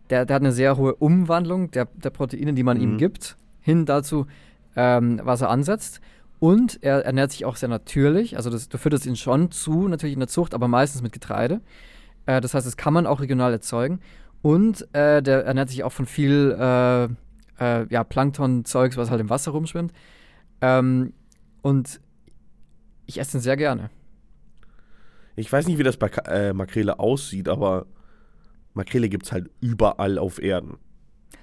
der, 0.09 0.25
der 0.25 0.35
hat 0.35 0.41
eine 0.41 0.51
sehr 0.51 0.77
hohe 0.77 0.95
Umwandlung 0.95 1.71
der, 1.71 1.85
der 1.95 2.09
Proteine, 2.09 2.53
die 2.53 2.63
man 2.63 2.79
ihm 2.79 2.93
Mhm. 2.93 2.97
gibt, 2.97 3.35
hin 3.61 3.85
dazu, 3.85 4.27
ähm, 4.75 5.19
was 5.23 5.41
er 5.41 5.49
ansetzt. 5.49 5.99
Und 6.39 6.77
er 6.83 7.03
ernährt 7.03 7.31
sich 7.31 7.45
auch 7.45 7.55
sehr 7.55 7.67
natürlich. 7.67 8.37
Also 8.37 8.49
das, 8.49 8.69
du 8.69 8.77
fütterst 8.77 9.05
ihn 9.07 9.15
schon 9.15 9.51
zu, 9.51 9.87
natürlich 9.87 10.13
in 10.13 10.19
der 10.19 10.29
Zucht, 10.29 10.53
aber 10.53 10.67
meistens 10.67 11.01
mit 11.01 11.11
Getreide. 11.11 11.61
Äh, 12.27 12.41
das 12.41 12.53
heißt, 12.53 12.65
das 12.67 12.77
kann 12.77 12.93
man 12.93 13.07
auch 13.07 13.19
regional 13.21 13.51
erzeugen. 13.51 13.99
Und 14.41 14.87
äh, 14.93 15.21
der 15.21 15.45
ernährt 15.45 15.69
sich 15.69 15.83
auch 15.83 15.91
von 15.91 16.05
viel 16.05 16.55
äh, 16.57 17.05
äh, 17.59 17.87
ja, 17.89 18.03
Plankton-Zeugs, 18.03 18.97
was 18.97 19.09
halt 19.09 19.21
im 19.21 19.29
Wasser 19.29 19.51
rumschwimmt. 19.51 19.91
Ähm, 20.61 21.13
und 21.61 21.99
ich 23.05 23.19
esse 23.19 23.33
den 23.33 23.41
sehr 23.41 23.57
gerne. 23.57 23.89
Ich 25.35 25.51
weiß 25.51 25.67
nicht, 25.67 25.77
wie 25.77 25.83
das 25.83 25.97
bei 25.97 26.07
äh, 26.07 26.53
Makrele 26.53 26.99
aussieht, 26.99 27.47
aber 27.47 27.85
Makrele 28.73 29.09
gibt 29.09 29.25
es 29.25 29.31
halt 29.31 29.49
überall 29.61 30.17
auf 30.17 30.41
Erden. 30.41 30.77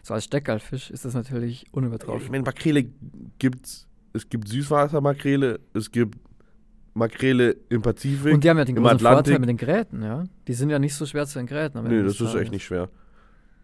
So 0.03 0.15
als 0.15 0.25
Steckerlfisch 0.25 0.91
ist 0.91 1.05
das 1.05 1.15
natürlich 1.15 1.67
unübertroffen. 1.73 2.23
Ich 2.23 2.31
meine, 2.31 2.45
Makrele 2.45 2.91
gibt's. 3.39 3.89
Es 4.13 4.29
gibt 4.29 4.49
Süßwassermakrele, 4.49 5.59
es 5.75 5.91
gibt 5.91 6.19
Makrele 6.95 7.57
im 7.69 7.83
Pazifik. 7.83 8.33
Und 8.35 8.45
die 8.45 8.51
haben 8.51 8.59
ja 8.59 8.65
den 8.65 8.77
großen 8.77 8.99
Vorteil 9.01 9.19
Atlantik. 9.19 9.41
mit 9.41 9.49
den 9.49 9.57
Gräten, 9.57 10.03
ja. 10.03 10.25
Die 10.47 10.53
sind 10.55 10.71
ja 10.71 10.79
nicht 10.79 10.95
so 10.95 11.05
schwer 11.07 11.27
zu 11.27 11.39
entgräten. 11.39 11.79
am 11.81 11.87
Nee, 11.89 12.03
das 12.03 12.21
ist 12.21 12.35
echt 12.35 12.53
nicht 12.53 12.65
schwer. 12.65 12.89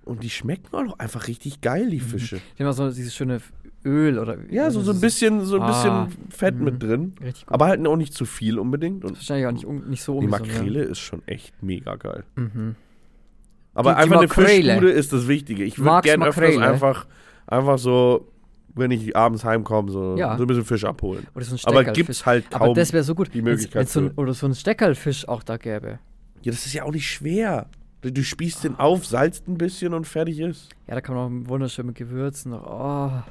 Und 0.05 0.23
die 0.23 0.31
schmecken 0.31 0.75
auch 0.75 0.99
einfach 0.99 1.29
richtig 1.29 1.61
geil, 1.61 1.91
die 1.91 2.01
Fische. 2.01 2.41
Die 2.59 2.63
haben 2.65 2.71
auch 2.71 2.75
so 2.75 2.89
dieses 2.91 3.15
schöne 3.15 3.41
Öl 3.85 4.19
oder. 4.19 4.37
Ja, 4.51 4.71
so, 4.71 4.81
so 4.81 4.93
ein 4.93 5.01
bisschen, 5.01 5.45
so 5.45 5.57
ein 5.57 5.63
Ah. 5.63 6.05
bisschen 6.07 6.31
Fett 6.31 6.57
Mhm. 6.57 6.65
mit 6.65 6.83
drin. 6.83 7.15
Richtig 7.23 7.47
gut. 7.47 7.55
Aber 7.55 7.67
halt 7.67 7.87
auch 7.87 7.97
nicht 7.97 8.15
zu 8.15 8.25
viel 8.25 8.59
unbedingt. 8.59 9.05
Und 9.05 9.17
wahrscheinlich 9.17 9.47
auch 9.47 9.53
nicht, 9.53 9.65
un- 9.67 9.89
nicht 9.89 10.03
so 10.03 10.19
die 10.21 10.27
ungesund. 10.27 10.49
Makrele 10.49 10.83
ist 10.83 10.99
schon 10.99 11.23
echt 11.27 11.63
mega 11.63 11.95
geil. 11.97 12.25
Mhm. 12.35 12.75
Aber 13.75 13.91
Die- 13.91 13.97
die 13.97 14.03
einfach 14.03 14.19
eine 14.19 14.27
Makrele. 14.27 14.73
Fischbude 14.73 14.91
ist 14.93 15.13
das 15.13 15.29
Wichtige. 15.29 15.65
Ich 15.65 15.79
würde 15.79 16.01
gerne 16.03 16.27
öfters 16.27 16.57
einfach, 16.59 17.07
einfach 17.47 17.79
so, 17.79 18.27
wenn 18.81 18.91
ich 18.91 19.15
abends 19.17 19.45
heimkomme, 19.45 19.93
so, 19.93 20.17
Ja. 20.17 20.37
so 20.37 20.43
ein 20.45 20.47
bisschen 20.49 20.65
Fisch 20.65 20.85
abholen. 20.85 21.27
Oder 21.37 21.45
so 21.45 21.55
ein 21.55 21.61
Aber 21.65 21.85
gibt's 21.93 22.27
halt 22.27 22.51
kaum. 22.51 22.63
Aber 22.63 22.75
das 22.75 22.93
wäre 22.93 23.05
so 23.05 23.15
gut, 23.15 23.29
die 23.29 23.39
wenn's- 23.39 23.45
Möglichkeit 23.45 23.81
wenn's 23.83 23.93
so 23.93 24.01
ein, 24.01 24.11
oder 24.17 24.35
so 24.35 24.47
ein 24.47 24.55
Steckerlfisch 24.55 25.29
auch 25.29 25.43
da 25.45 25.57
gäbe. 25.57 26.01
ja, 26.43 26.51
das 26.51 26.67
ist 26.67 26.73
ja 26.73 26.83
auch 26.85 26.93
nicht 26.93 27.09
schwer. 27.09 27.67
Du, 28.01 28.11
du 28.11 28.25
spießt 28.25 28.65
den 28.65 28.77
auf, 28.77 29.07
salzt 29.07 29.47
ein 29.47 29.59
bisschen 29.59 29.93
und 29.95 30.07
fertig 30.07 30.41
ist. 30.41 30.71
Ja, 30.89 30.95
da 30.95 31.01
kann 31.03 31.15
man 31.15 31.45
auch 31.45 31.49
wunderschön 31.51 31.87
mit 31.87 31.95
Gewürzen 31.97 32.51
noch. 32.53 32.65
Oh, 32.67 33.23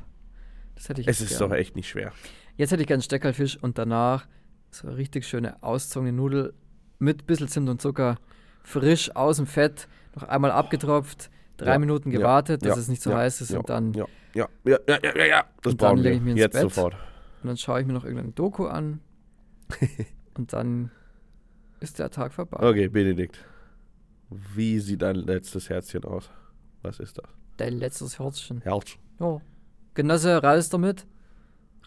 das 0.75 0.87
hätte 0.89 1.01
ich 1.01 1.07
Es 1.07 1.19
ist 1.21 1.37
gern. 1.39 1.49
doch 1.49 1.55
echt 1.57 1.75
nicht 1.75 1.89
schwer. 1.89 2.11
Jetzt 2.55 2.71
hätte 2.71 2.81
ich 2.83 2.87
gerne 2.87 3.01
Steckerlfisch 3.03 3.57
und 3.61 3.77
danach 3.77 4.27
so 4.69 4.87
eine 4.87 4.95
richtig 4.97 5.25
schöne 5.25 5.61
auszogene 5.63 6.11
Nudel 6.13 6.53
mit 6.99 7.25
bisschen 7.25 7.47
Zimt 7.47 7.67
und 7.69 7.81
Zucker, 7.81 8.17
frisch 8.63 9.15
aus 9.15 9.37
dem 9.37 9.47
Fett, 9.47 9.87
noch 10.15 10.23
einmal 10.23 10.51
abgetropft, 10.51 11.31
drei 11.57 11.71
Ja, 11.73 11.79
Minuten 11.79 12.11
ja, 12.11 12.19
gewartet, 12.19 12.61
dass 12.63 12.75
ja, 12.75 12.81
es 12.81 12.87
nicht 12.89 13.01
so 13.01 13.09
ja, 13.11 13.17
heiß 13.17 13.41
ist 13.41 13.51
ja, 13.51 13.59
und 13.59 13.69
dann 13.69 13.93
Ja, 14.33 14.47
ja, 14.63 14.77
ja, 14.87 14.99
ja, 15.15 15.25
ja. 15.25 15.43
Das 15.61 15.73
Und 15.73 15.81
dann 15.81 15.95
brauchen 15.95 16.03
wir. 16.03 16.11
ich 16.11 16.21
mich 16.21 16.31
ins 16.31 16.39
Jetzt 16.39 16.53
Bett. 16.53 16.61
sofort. 16.63 16.93
Und 17.41 17.47
dann 17.47 17.57
schaue 17.57 17.81
ich 17.81 17.87
mir 17.87 17.93
noch 17.93 18.03
irgendeine 18.03 18.31
Doku 18.33 18.65
an. 18.67 18.99
und 20.37 20.53
dann 20.53 20.91
ist 21.79 21.99
der 21.99 22.09
Tag 22.11 22.33
vorbei. 22.33 22.57
Okay, 22.67 22.87
Benedikt. 22.89 23.43
Wie 24.29 24.79
sieht 24.79 25.01
dein 25.01 25.15
letztes 25.15 25.69
Herzchen 25.69 26.03
aus? 26.03 26.29
Was 26.81 26.99
ist 26.99 27.17
das? 27.17 27.25
Dein 27.57 27.73
letztes 27.73 28.19
Herzchen. 28.19 28.61
Herz. 28.61 28.97
Ja. 29.19 29.41
Genosse, 29.95 30.41
raus 30.41 30.69
damit. 30.69 31.05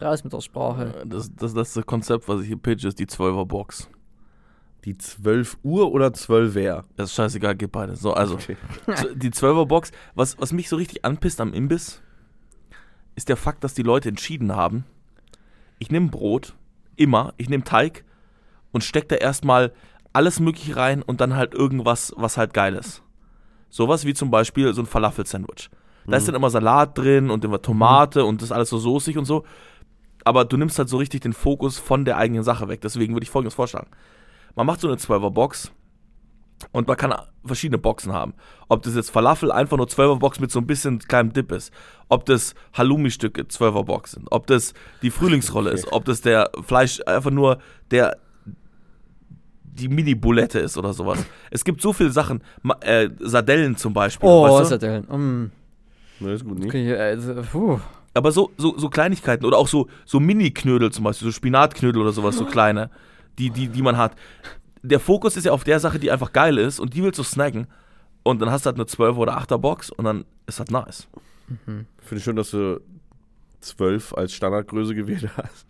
Raus 0.01 0.25
mit 0.25 0.33
der 0.33 0.41
Sprache. 0.41 1.03
Äh, 1.03 1.07
Das, 1.07 1.31
das, 1.35 1.55
das 1.55 1.69
ist 1.69 1.77
das 1.77 1.87
Konzept, 1.87 2.29
was 2.29 2.41
ich 2.41 2.49
hier 2.49 2.57
pitch, 2.57 2.85
ist 2.85 2.99
die 2.99 3.07
12er 3.07 3.47
Box. 3.47 3.89
Die 4.85 4.99
12 4.99 5.59
Uhr 5.63 5.93
oder 5.93 6.13
12 6.13 6.55
wer? 6.57 6.85
Das 6.97 7.11
ist 7.11 7.15
scheißegal, 7.15 7.55
geht 7.55 7.71
beide. 7.71 7.95
So, 7.95 8.13
also, 8.15 8.35
Okay. 8.35 8.57
die 9.15 9.31
12er 9.31 9.67
Box, 9.67 9.93
was, 10.15 10.37
was 10.41 10.53
mich 10.53 10.69
so 10.69 10.75
richtig 10.77 11.05
anpisst 11.05 11.41
am 11.41 11.53
Imbiss, 11.55 12.03
ist 13.15 13.29
der 13.29 13.37
Fakt, 13.37 13.65
dass 13.65 13.75
die 13.75 13.83
Leute 13.83 14.09
entschieden 14.09 14.55
haben, 14.55 14.85
ich 15.79 15.91
nehme 15.91 16.09
Brot, 16.09 16.55
immer, 16.97 17.35
ich 17.37 17.49
nehme 17.49 17.65
Teig 17.65 18.05
und 18.71 18.85
steck 18.85 19.09
da 19.09 19.17
erstmal 19.17 19.73
alles 20.13 20.41
mögliche 20.41 20.77
rein 20.77 21.03
und 21.03 21.21
dann 21.21 21.35
halt 21.35 21.55
irgendwas, 21.55 22.13
was 22.17 22.37
halt 22.37 22.55
geil 22.55 22.75
ist. 22.75 23.03
Sowas 23.69 24.05
wie 24.05 24.15
zum 24.15 24.31
Beispiel 24.31 24.73
so 24.75 24.83
ein 24.83 24.87
Falafel-Sandwich. 24.87 25.71
Da 26.07 26.17
ist 26.17 26.27
dann 26.27 26.35
immer 26.35 26.51
Salat 26.51 26.99
drin 26.99 27.31
und 27.31 27.45
immer 27.45 27.63
Tomate 27.63 28.25
und 28.25 28.43
das 28.43 28.49
ist 28.49 28.53
alles 28.53 28.71
so 28.71 28.79
soßig 28.79 29.19
und 29.19 29.25
so. 29.25 29.45
Aber 30.25 30.45
du 30.45 30.57
nimmst 30.57 30.79
halt 30.79 30.89
so 30.89 30.97
richtig 30.97 31.21
den 31.23 31.33
Fokus 31.33 31.79
von 31.79 32.05
der 32.05 32.17
eigenen 32.17 32.43
Sache 32.43 32.69
weg. 32.69 32.81
Deswegen 32.81 33.15
würde 33.15 33.25
ich 33.25 33.31
folgendes 33.31 33.55
vorschlagen. 33.55 33.89
Man 34.55 34.67
macht 34.67 34.81
so 34.81 34.89
eine 34.89 34.97
12er 34.97 35.31
Box 35.31 35.73
und 36.71 36.87
man 36.87 36.97
kann 36.97 37.15
verschiedene 37.45 37.79
Boxen 37.79 38.13
haben. 38.13 38.35
Ob 38.69 38.83
das 38.83 38.95
jetzt 38.95 39.11
Falafel 39.11 39.51
einfach 39.51 39.77
nur 39.77 39.87
12er 39.87 40.19
Box 40.19 40.41
mit 40.41 40.51
so 40.51 40.61
ein 40.61 40.67
bisschen 40.67 40.99
kleinem 41.01 41.33
Dip 41.33 41.51
ist, 41.53 41.73
ob 42.09 42.25
das 42.27 42.55
Halloumi-Stücke 42.75 43.43
12er 43.43 43.85
Box 43.85 44.13
sind, 44.13 44.29
ob 44.31 44.47
das 44.47 44.75
die 45.03 45.11
Frühlingsrolle 45.11 45.71
ist, 45.71 45.93
ob 45.93 46.05
das 46.05 46.21
der 46.21 46.51
Fleisch 46.65 47.01
einfach 47.07 47.31
nur 47.31 47.59
der 47.91 48.17
die 49.75 49.89
Mini-Bulette 49.89 50.59
ist 50.59 50.77
oder 50.77 50.93
sowas. 50.93 51.25
Es 51.51 51.65
gibt 51.65 51.81
so 51.81 51.93
viele 51.93 52.11
Sachen. 52.11 52.43
Ma 52.63 52.77
äh, 52.81 53.09
Sardellen 53.21 53.77
zum 53.77 53.95
Beispiel. 53.95 54.29
Oh, 54.29 54.45
weißt 54.45 54.61
du? 54.61 54.65
Sardellen. 54.67 55.05
Mm. 55.05 55.51
Ne, 56.23 56.33
ist 56.33 56.45
gut, 56.45 56.59
nicht? 56.59 56.69
Okay, 56.69 56.95
also, 56.95 57.35
puh. 57.51 57.81
Aber 58.15 58.33
so, 58.33 58.51
so, 58.59 58.77
so 58.77 58.91
Kleinigkeiten 58.91 59.47
oder 59.47 59.57
auch 59.57 59.69
so, 59.69 59.89
so 60.05 60.21
Mini-Knödel 60.21 60.93
zum 60.93 61.05
Beispiel, 61.05 61.27
so 61.29 61.33
Spinatknödel 61.33 62.03
oder 62.03 62.13
sowas, 62.13 62.37
so 62.37 62.45
kleine, 62.47 62.91
die, 63.39 63.51
die, 63.51 63.69
die 63.69 63.83
man 63.83 63.97
hat. 63.97 64.15
Der 64.83 65.01
Fokus 65.01 65.37
ist 65.37 65.45
ja 65.45 65.53
auf 65.53 65.65
der 65.65 65.79
Sache, 65.81 65.99
die 65.99 66.11
einfach 66.11 66.33
geil 66.33 66.59
ist 66.59 66.81
und 66.81 66.95
die 66.95 67.03
willst 67.03 67.19
du 67.19 67.23
snacken. 67.23 67.67
Und 68.25 68.41
dann 68.41 68.51
hast 68.51 68.65
du 68.65 68.69
halt 68.69 68.77
eine 68.77 68.87
12 68.87 69.17
oder 69.17 69.39
8er 69.39 69.59
Box 69.59 69.91
und 69.91 70.05
dann 70.05 70.25
ist 70.47 70.61
das 70.61 70.69
nice. 70.71 71.09
Finde 71.65 71.87
ich 72.17 72.25
schön, 72.25 72.37
dass 72.37 72.51
du 72.51 72.81
12 73.61 74.15
als 74.15 74.33
Standardgröße 74.33 74.95
gewählt 74.95 75.29
hast. 75.37 75.67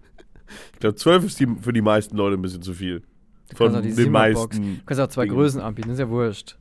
Ich 0.75 0.81
glaube, 0.81 0.97
12 0.97 1.25
ist 1.25 1.41
die, 1.41 1.47
für 1.47 1.73
die 1.73 1.81
meisten 1.81 2.17
Leute 2.17 2.37
ein 2.37 2.43
bisschen 2.43 2.63
zu 2.63 2.75
viel. 2.75 3.03
Von 3.55 3.73
kannst 3.73 3.79
auch 3.79 3.83
die 3.83 3.95
den 3.95 4.13
meisten. 4.13 4.77
Du 4.77 4.85
kannst 4.85 5.01
auch 5.01 5.07
zwei 5.09 5.25
Dingen. 5.25 5.35
Größen 5.37 5.61
anbieten, 5.61 5.91
ist 5.91 5.99
ja 5.99 6.09
wurscht. 6.09 6.57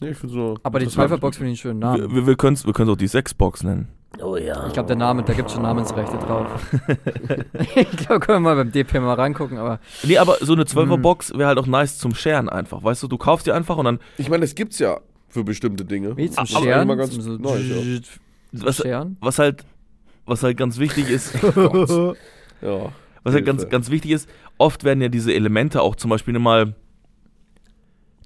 Nee, 0.00 0.10
ich 0.10 0.18
finde 0.18 0.34
so. 0.34 0.58
Aber 0.62 0.78
die 0.78 0.84
interessant. 0.86 1.12
12er-Box 1.12 1.36
finde 1.38 1.52
ich 1.52 1.64
einen 1.64 1.78
schönen 1.78 1.80
Wir, 1.80 1.98
Namen. 2.02 2.14
wir, 2.14 2.26
wir 2.26 2.36
können 2.36 2.54
es 2.54 2.66
wir 2.66 2.72
können's 2.72 2.92
auch 2.92 2.96
die 2.96 3.08
6-Box 3.08 3.62
nennen. 3.62 3.88
Oh 4.22 4.36
ja. 4.36 4.66
Ich 4.66 4.72
glaube, 4.72 4.86
der 4.88 4.96
Name, 4.96 5.22
da 5.22 5.32
gibt 5.34 5.48
es 5.48 5.54
schon 5.54 5.62
Namensrechte 5.62 6.16
drauf. 6.18 6.46
ich 7.76 7.90
glaube, 7.96 8.20
können 8.20 8.36
wir 8.36 8.40
mal 8.40 8.56
beim 8.56 8.72
DP 8.72 8.94
mal 9.00 9.14
reingucken, 9.14 9.58
aber 9.58 9.78
Nee, 10.02 10.18
aber 10.18 10.36
so 10.40 10.52
eine 10.54 10.64
12er 10.64 10.96
Mhm. 10.96 11.02
Box 11.02 11.32
wäre 11.36 11.48
halt 11.48 11.58
auch 11.58 11.66
nice 11.66 11.98
zum 11.98 12.14
Scheren 12.14 12.48
einfach. 12.48 12.82
Weißt 12.82 13.02
du, 13.02 13.08
du 13.08 13.18
kaufst 13.18 13.46
die 13.46 13.52
einfach 13.52 13.76
und 13.76 13.84
dann. 13.84 13.98
Ich 14.18 14.28
meine, 14.28 14.42
das 14.42 14.54
gibt's 14.54 14.78
ja 14.78 15.00
für 15.28 15.44
bestimmte 15.44 15.84
Dinge. 15.84 16.16
wie 16.16 16.30
zum 16.30 16.46
Scheren, 16.46 16.82
immer 16.82 16.96
ganz 16.96 17.12
zum 17.12 17.20
so 17.22 17.32
neu, 17.32 17.58
ja. 17.58 17.76
Was, 18.52 18.76
Scheren. 18.78 19.16
was 19.20 19.38
halt. 19.38 19.64
Was 20.28 20.42
halt 20.42 20.56
ganz 20.56 20.78
wichtig 20.78 21.08
ist, 21.08 21.34
Ja. 22.62 22.92
was 23.22 23.32
halt 23.34 23.46
ganz, 23.46 23.68
ganz 23.68 23.90
wichtig 23.90 24.10
ist, 24.10 24.28
oft 24.58 24.82
werden 24.82 25.00
ja 25.00 25.08
diese 25.08 25.32
Elemente 25.32 25.80
auch 25.82 25.94
zum 25.94 26.10
Beispiel 26.10 26.36
mal, 26.38 26.74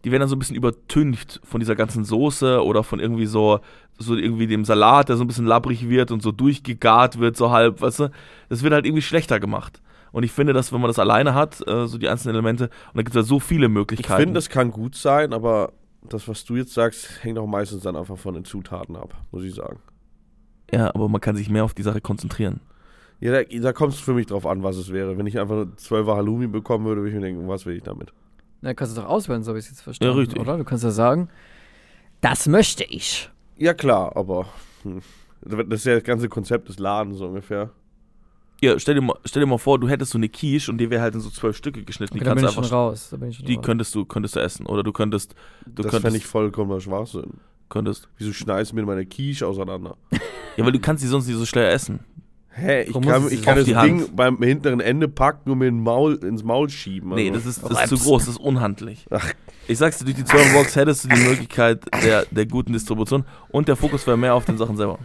die 0.04 0.10
werden 0.10 0.20
dann 0.20 0.28
so 0.28 0.36
ein 0.36 0.38
bisschen 0.38 0.56
übertüncht 0.56 1.40
von 1.44 1.60
dieser 1.60 1.76
ganzen 1.76 2.04
Soße 2.04 2.62
oder 2.64 2.82
von 2.82 3.00
irgendwie 3.00 3.26
so, 3.26 3.60
so 3.98 4.16
irgendwie 4.16 4.46
dem 4.46 4.64
Salat, 4.64 5.08
der 5.08 5.16
so 5.16 5.24
ein 5.24 5.26
bisschen 5.26 5.46
labbrig 5.46 5.88
wird 5.88 6.10
und 6.10 6.22
so 6.22 6.32
durchgegart 6.32 7.18
wird, 7.18 7.36
so 7.36 7.50
halb, 7.50 7.80
weißt 7.82 8.00
du, 8.00 8.10
das 8.48 8.62
wird 8.62 8.72
halt 8.72 8.86
irgendwie 8.86 9.02
schlechter 9.02 9.40
gemacht. 9.40 9.82
Und 10.12 10.24
ich 10.24 10.32
finde, 10.32 10.52
dass 10.52 10.72
wenn 10.72 10.80
man 10.80 10.88
das 10.88 10.98
alleine 10.98 11.34
hat, 11.34 11.66
äh, 11.68 11.86
so 11.86 11.98
die 11.98 12.08
einzelnen 12.08 12.34
Elemente, 12.34 12.64
und 12.64 12.96
da 12.96 13.02
gibt 13.02 13.10
es 13.10 13.14
ja 13.16 13.22
so 13.22 13.38
viele 13.40 13.66
Ich 13.66 13.72
Möglichkeiten. 13.72 14.20
finde, 14.22 14.34
das 14.34 14.48
kann 14.48 14.70
gut 14.72 14.94
sein, 14.96 15.32
aber 15.32 15.72
das, 16.02 16.26
was 16.28 16.44
du 16.44 16.56
jetzt 16.56 16.72
sagst, 16.74 17.22
hängt 17.22 17.38
auch 17.38 17.46
meistens 17.46 17.82
dann 17.82 17.94
einfach 17.96 18.16
von 18.18 18.34
den 18.34 18.44
Zutaten 18.44 18.96
ab, 18.96 19.14
muss 19.32 19.44
ich 19.44 19.54
sagen. 19.54 19.80
ja, 20.72 20.88
aber 20.94 21.08
man 21.08 21.20
kann 21.20 21.36
sich 21.36 21.50
mehr 21.50 21.64
auf 21.64 21.74
die 21.74 21.82
Sache 21.82 22.00
konzentrieren. 22.00 22.60
Ja, 23.20 23.32
da, 23.32 23.42
da 23.42 23.72
kommt 23.72 23.92
es 23.92 24.00
für 24.00 24.14
mich 24.14 24.26
drauf 24.26 24.46
an, 24.46 24.62
was 24.62 24.76
es 24.76 24.92
wäre. 24.92 25.18
Wenn 25.18 25.26
ich 25.26 25.38
einfach 25.38 25.54
nur 25.56 25.66
12er 25.76 26.16
Halloumi 26.16 26.46
bekommen 26.46 26.86
würde, 26.86 27.02
würde 27.02 27.10
ich 27.10 27.14
mir 27.16 27.20
denken, 27.26 27.48
was 27.48 27.66
will 27.66 27.76
ich 27.76 27.82
damit? 27.82 28.12
Na, 28.62 28.74
kannst 28.74 28.96
du 28.96 29.00
doch 29.00 29.08
auswählen, 29.08 29.42
so 29.42 29.50
habe 29.50 29.58
ich 29.58 29.64
es 29.64 29.70
jetzt 29.70 29.82
verstanden. 29.82 30.14
Ja, 30.14 30.20
richtig. 30.20 30.40
Oder? 30.40 30.58
Du 30.58 30.64
kannst 30.64 30.84
ja 30.84 30.90
sagen, 30.90 31.28
das 32.20 32.46
möchte 32.46 32.84
ich. 32.84 33.30
Ja, 33.56 33.74
klar, 33.74 34.16
aber 34.16 34.46
hm, 34.82 35.00
das 35.42 35.80
ist 35.80 35.86
ja 35.86 35.94
das 35.94 36.04
ganze 36.04 36.28
Konzept 36.28 36.68
des 36.68 36.78
Ladens 36.78 37.18
so 37.18 37.26
ungefähr. 37.26 37.70
Ja, 38.62 38.78
stell 38.78 38.94
dir 38.94 39.00
mal, 39.00 39.16
stell 39.24 39.40
dir 39.40 39.46
mal 39.46 39.56
vor, 39.56 39.78
du 39.80 39.88
hättest 39.88 40.12
so 40.12 40.18
eine 40.18 40.28
Quiche 40.28 40.70
und 40.70 40.76
die 40.76 40.90
wäre 40.90 41.00
halt 41.00 41.14
in 41.14 41.20
so 41.20 41.30
zwölf 41.30 41.56
Stücke 41.56 41.82
geschnitten. 41.82 42.14
Okay, 42.14 42.24
die 42.24 42.28
kannst 42.28 42.44
ich 42.44 42.50
du 42.50 42.54
schon 42.54 42.64
einfach, 42.64 42.76
raus. 42.76 43.08
Da 43.10 43.16
bin 43.16 43.30
ich 43.30 43.36
schon 43.36 43.46
die 43.46 43.54
raus. 43.54 43.64
könntest 43.64 43.94
du, 43.94 44.04
könntest 44.04 44.36
du 44.36 44.40
essen. 44.40 44.66
Oder 44.66 44.82
du 44.82 44.92
könntest, 44.92 45.34
du 45.64 45.82
das 45.82 45.90
fände 45.90 46.02
könntest, 46.02 46.24
ich 46.24 46.26
vollkommener 46.26 46.80
Schwachsinn. 46.80 47.40
könntest. 47.70 48.08
Wieso 48.18 48.34
schneidest 48.34 48.72
du 48.72 48.76
mir 48.76 48.84
meine 48.84 49.06
Quiche 49.06 49.46
auseinander? 49.46 49.96
Ja, 50.58 50.64
weil 50.64 50.72
du 50.72 50.78
kannst 50.78 51.02
die 51.02 51.08
sonst 51.08 51.26
nicht 51.26 51.38
so 51.38 51.46
schnell 51.46 51.72
essen. 51.72 52.00
Hä, 52.52 52.82
ich 52.82 52.88
Warum 52.88 53.04
kann, 53.04 53.22
muss 53.22 53.32
es 53.32 53.38
ich 53.38 53.44
kann 53.44 53.52
auf 53.52 53.58
das 53.58 53.66
die 53.66 53.74
Ding 53.74 54.00
Hand? 54.00 54.16
beim 54.16 54.38
hinteren 54.38 54.80
Ende 54.80 55.08
packen 55.08 55.50
und 55.50 55.58
mir 55.58 55.68
in 55.68 55.80
Maul, 55.82 56.16
ins 56.24 56.42
Maul 56.42 56.68
schieben. 56.68 57.10
Nee, 57.14 57.30
also. 57.30 57.34
das 57.34 57.46
ist, 57.46 57.62
das 57.62 57.82
ist 57.84 57.88
zu 57.88 57.98
groß, 57.98 58.24
das 58.24 58.34
ist 58.34 58.40
unhandlich. 58.40 59.06
Ach. 59.10 59.32
Ich 59.68 59.78
sag's 59.78 59.98
dir, 59.98 60.04
durch 60.04 60.16
die 60.16 60.24
12 60.24 60.52
Box 60.52 60.74
hättest 60.74 61.04
du 61.04 61.08
die 61.08 61.20
Möglichkeit 61.20 61.84
der, 62.02 62.26
der 62.30 62.46
guten 62.46 62.72
Distribution 62.72 63.24
und 63.50 63.68
der 63.68 63.76
Fokus 63.76 64.06
wäre 64.06 64.16
mehr 64.16 64.34
auf 64.34 64.44
den 64.44 64.58
Sachen 64.58 64.76
selber. 64.76 64.98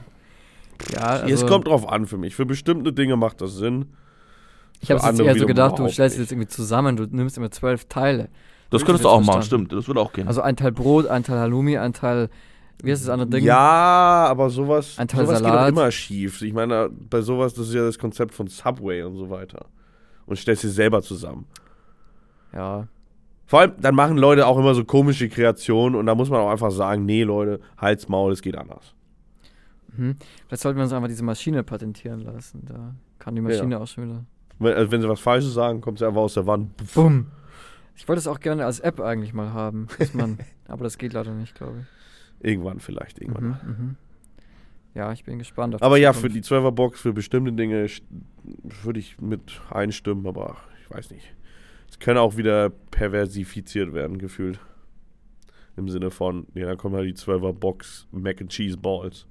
Ja, 0.94 1.02
also, 1.02 1.34
es 1.34 1.46
kommt 1.46 1.68
drauf 1.68 1.88
an 1.88 2.08
für 2.08 2.18
mich. 2.18 2.36
Für 2.36 2.46
bestimmte 2.46 2.92
Dinge 2.92 3.16
macht 3.16 3.42
das 3.42 3.56
Sinn. 3.56 3.94
ich 4.82 4.92
habe 4.92 5.06
jetzt 5.06 5.20
eher 5.20 5.38
so 5.38 5.46
gedacht, 5.46 5.78
du 5.78 5.88
stellst 5.88 6.18
jetzt 6.18 6.32
irgendwie 6.32 6.48
zusammen, 6.48 6.98
du 6.98 7.06
nimmst 7.10 7.38
immer 7.38 7.52
zwölf 7.52 7.86
Teile. 7.86 8.30
Das 8.72 8.84
könntest 8.84 9.06
du 9.06 9.10
auch 9.10 9.20
machen, 9.20 9.34
verstanden. 9.34 9.68
stimmt. 9.68 9.80
Das 9.80 9.88
würde 9.88 10.02
auch 10.02 10.12
gehen. 10.12 10.28
Also 10.28 10.42
ein 10.42 10.56
Teil 10.56 10.72
Brot, 10.72 11.08
ein 11.08 11.24
Teil 11.24 11.38
Halloumi, 11.38 11.78
ein 11.78 11.94
Teil, 11.94 12.30
wie 12.84 12.92
heißt 12.92 13.04
das 13.04 13.10
andere 13.10 13.30
Ding? 13.30 13.44
Ja, 13.44 14.28
aber 14.30 14.50
sowas, 14.50 14.98
Ein 14.98 15.08
Teil 15.08 15.26
sowas 15.26 15.40
geht 15.40 15.48
Salat. 15.48 15.70
immer 15.70 15.92
schief. 15.92 16.42
Ich 16.42 16.54
meine, 16.54 16.90
bei 16.90 17.22
sowas, 17.22 17.54
das 17.54 17.70
ist 17.70 17.74
ja 17.74 17.84
das 17.84 17.98
Konzept 17.98 18.34
von 18.34 18.48
Subway 18.48 19.04
und 19.04 19.16
so 19.16 19.30
weiter. 19.30 19.66
Und 20.26 20.38
stellst 20.38 20.64
sie 20.64 20.70
selber 20.70 21.02
zusammen. 21.02 21.46
Ja. 22.54 22.88
Vor 23.48 23.60
allem, 23.60 23.74
dann 23.80 23.94
machen 23.94 24.18
Leute 24.18 24.48
auch 24.48 24.58
immer 24.58 24.74
so 24.74 24.84
komische 24.84 25.30
Kreationen 25.30 25.96
und 26.00 26.06
da 26.08 26.16
muss 26.16 26.30
man 26.30 26.42
auch 26.42 26.50
einfach 26.50 26.72
sagen, 26.72 27.06
nee, 27.06 27.24
Leute, 27.24 27.60
Hals, 27.78 28.10
Maul, 28.10 28.32
es 28.32 28.42
geht 28.42 28.58
anders. 28.58 28.96
Mhm. 29.96 30.16
Vielleicht 30.48 30.64
sollten 30.64 30.78
wir 30.78 30.84
uns 30.84 30.94
einfach 30.94 31.08
diese 31.08 31.24
Maschine 31.24 31.64
patentieren 31.64 32.22
lassen. 32.22 32.64
Da 32.66 32.96
kann 33.20 33.36
die 33.36 33.42
Maschine 33.42 33.80
auch 33.80 33.88
schon 33.88 34.06
wieder. 34.06 34.26
Wenn, 34.60 34.74
also 34.74 34.92
wenn 34.92 35.02
sie 35.02 35.10
was 35.10 35.20
Falsches 35.20 35.54
sagen, 35.54 35.82
kommt 35.82 36.00
sie 36.00 36.08
einfach 36.08 36.22
aus 36.22 36.34
der 36.34 36.48
Wand. 36.48 36.72
Bumm. 36.94 37.28
Ich 37.96 38.08
wollte 38.08 38.20
es 38.20 38.28
auch 38.28 38.40
gerne 38.40 38.66
als 38.66 38.80
App 38.80 39.00
eigentlich 39.00 39.34
mal 39.34 39.54
haben. 39.54 39.88
Dass 40.00 40.14
man, 40.14 40.40
aber 40.68 40.84
das 40.84 40.98
geht 40.98 41.14
leider 41.14 41.32
nicht, 41.32 41.56
glaube 41.56 41.80
ich. 41.82 41.95
Irgendwann 42.40 42.80
vielleicht, 42.80 43.20
irgendwann. 43.20 43.44
Mhm, 43.44 43.70
mhm. 43.70 43.96
Ja, 44.94 45.12
ich 45.12 45.26
bin 45.26 45.40
gespannt. 45.40 45.76
Auf 45.76 45.84
Aber 45.84 45.98
ja, 45.98 46.14
für 46.14 46.30
die 46.30 46.42
12er 46.42 46.72
Box, 46.72 47.02
für 47.02 47.12
bestimmte 47.12 47.52
Dinge 47.52 47.88
würde 48.84 49.00
ich 49.00 49.20
mit 49.20 49.60
einstimmen, 49.70 50.26
aber 50.26 50.56
ich 50.82 50.90
weiß 50.96 51.12
nicht. 51.12 51.34
Es 51.90 52.00
kann 52.00 52.18
auch 52.18 52.38
wieder 52.38 52.70
perversifiziert 52.70 53.94
werden, 53.94 54.18
gefühlt. 54.18 54.60
Im 55.76 55.90
Sinne 55.90 56.12
von, 56.12 56.48
ja, 56.54 56.66
dann 56.66 56.78
kommen 56.78 56.96
halt 56.96 57.08
die 57.08 57.22
12er 57.22 57.52
Box 57.52 58.08
Mac 58.12 58.40
and 58.40 58.50
Cheese 58.50 58.78
Balls. 58.78 59.28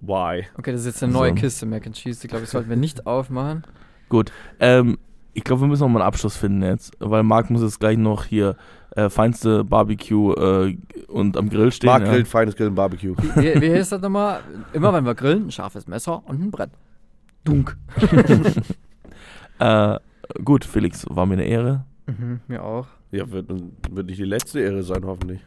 Why? 0.00 0.46
Okay, 0.56 0.72
das 0.72 0.80
ist 0.80 0.86
jetzt 0.86 1.02
eine 1.02 1.12
neue 1.12 1.30
So. 1.30 1.34
Kiste 1.36 1.66
Mac 1.66 1.86
and 1.86 1.94
Cheese. 1.94 2.22
Die 2.22 2.28
glaube 2.28 2.44
ich 2.44 2.50
sollten 2.50 2.70
wir 2.70 2.76
nicht 2.76 3.06
aufmachen. 3.06 3.64
Gut. 4.08 4.32
Ähm, 4.58 4.98
ich 5.34 5.44
glaube, 5.44 5.62
wir 5.62 5.68
müssen 5.68 5.82
noch 5.82 5.88
mal 5.88 6.00
einen 6.00 6.08
Abschluss 6.08 6.36
finden 6.36 6.62
jetzt, 6.62 6.96
weil 7.00 7.22
Marc 7.22 7.50
muss 7.50 7.62
jetzt 7.62 7.80
gleich 7.80 7.98
noch 7.98 8.24
hier 8.24 8.56
äh, 8.96 9.10
feinste 9.10 9.64
Barbecue 9.64 10.32
äh, 10.34 10.76
und 11.08 11.36
am 11.36 11.48
Grill 11.48 11.72
stehen. 11.72 11.88
Mark 11.88 12.04
ja. 12.04 12.10
grillt 12.10 12.28
feines 12.28 12.56
Grillen 12.56 12.74
Barbecue. 12.74 13.14
Wie, 13.16 13.60
wie 13.60 13.72
heißt 13.72 13.92
das 13.92 14.00
nochmal? 14.00 14.40
Immer 14.72 14.92
wenn 14.92 15.04
wir 15.04 15.14
grillen, 15.14 15.46
ein 15.46 15.50
scharfes 15.50 15.86
Messer 15.86 16.22
und 16.26 16.40
ein 16.40 16.50
Brett. 16.50 16.70
Dunk. 17.44 17.76
Äh, 19.60 20.00
gut, 20.44 20.64
Felix, 20.64 21.06
war 21.08 21.26
mir 21.26 21.34
eine 21.34 21.44
Ehre. 21.44 21.84
Mhm, 22.06 22.40
mir 22.48 22.64
auch. 22.64 22.88
Ja, 23.12 23.30
wird, 23.30 23.48
wird 23.48 24.06
nicht 24.08 24.18
die 24.18 24.24
letzte 24.24 24.58
Ehre 24.58 24.82
sein, 24.82 25.04
hoffentlich. 25.04 25.40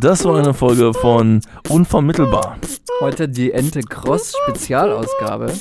Das 0.00 0.24
war 0.24 0.36
eine 0.36 0.52
Folge 0.52 0.92
von 0.92 1.40
Unvermittelbar. 1.68 2.58
Heute 3.00 3.28
die 3.28 3.52
Ente 3.52 3.80
Cross 3.80 4.34
Spezialausgabe. 4.42 5.52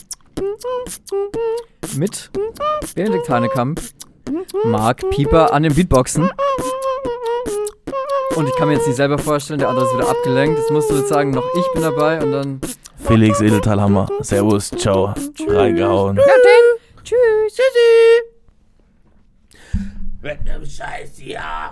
Mit 1.95 2.31
Benedikt 2.95 3.29
Hanekamp, 3.29 3.79
Marc 4.65 5.07
Pieper 5.11 5.53
an 5.53 5.61
den 5.61 5.75
Beatboxen. 5.75 6.31
Und 8.35 8.49
ich 8.49 8.55
kann 8.55 8.69
mir 8.69 8.73
jetzt 8.73 8.87
nicht 8.87 8.95
selber 8.95 9.19
vorstellen, 9.19 9.59
der 9.59 9.69
andere 9.69 9.85
ist 9.85 9.93
wieder 9.93 10.09
abgelenkt. 10.09 10.57
Jetzt 10.57 10.71
musst 10.71 10.89
du 10.89 10.95
jetzt 10.95 11.09
sagen, 11.09 11.29
noch 11.29 11.45
ich 11.55 11.73
bin 11.73 11.83
dabei 11.83 12.19
und 12.23 12.31
dann. 12.31 12.61
Felix 12.97 13.39
Edeltalhammer. 13.39 14.09
Servus, 14.21 14.71
ciao. 14.71 15.13
Reingehauen. 15.47 16.19
Tschüss. 17.03 17.59
Mit 20.23 20.43
nem 20.43 20.65
Scheiß, 20.65 21.21
ja. 21.23 21.71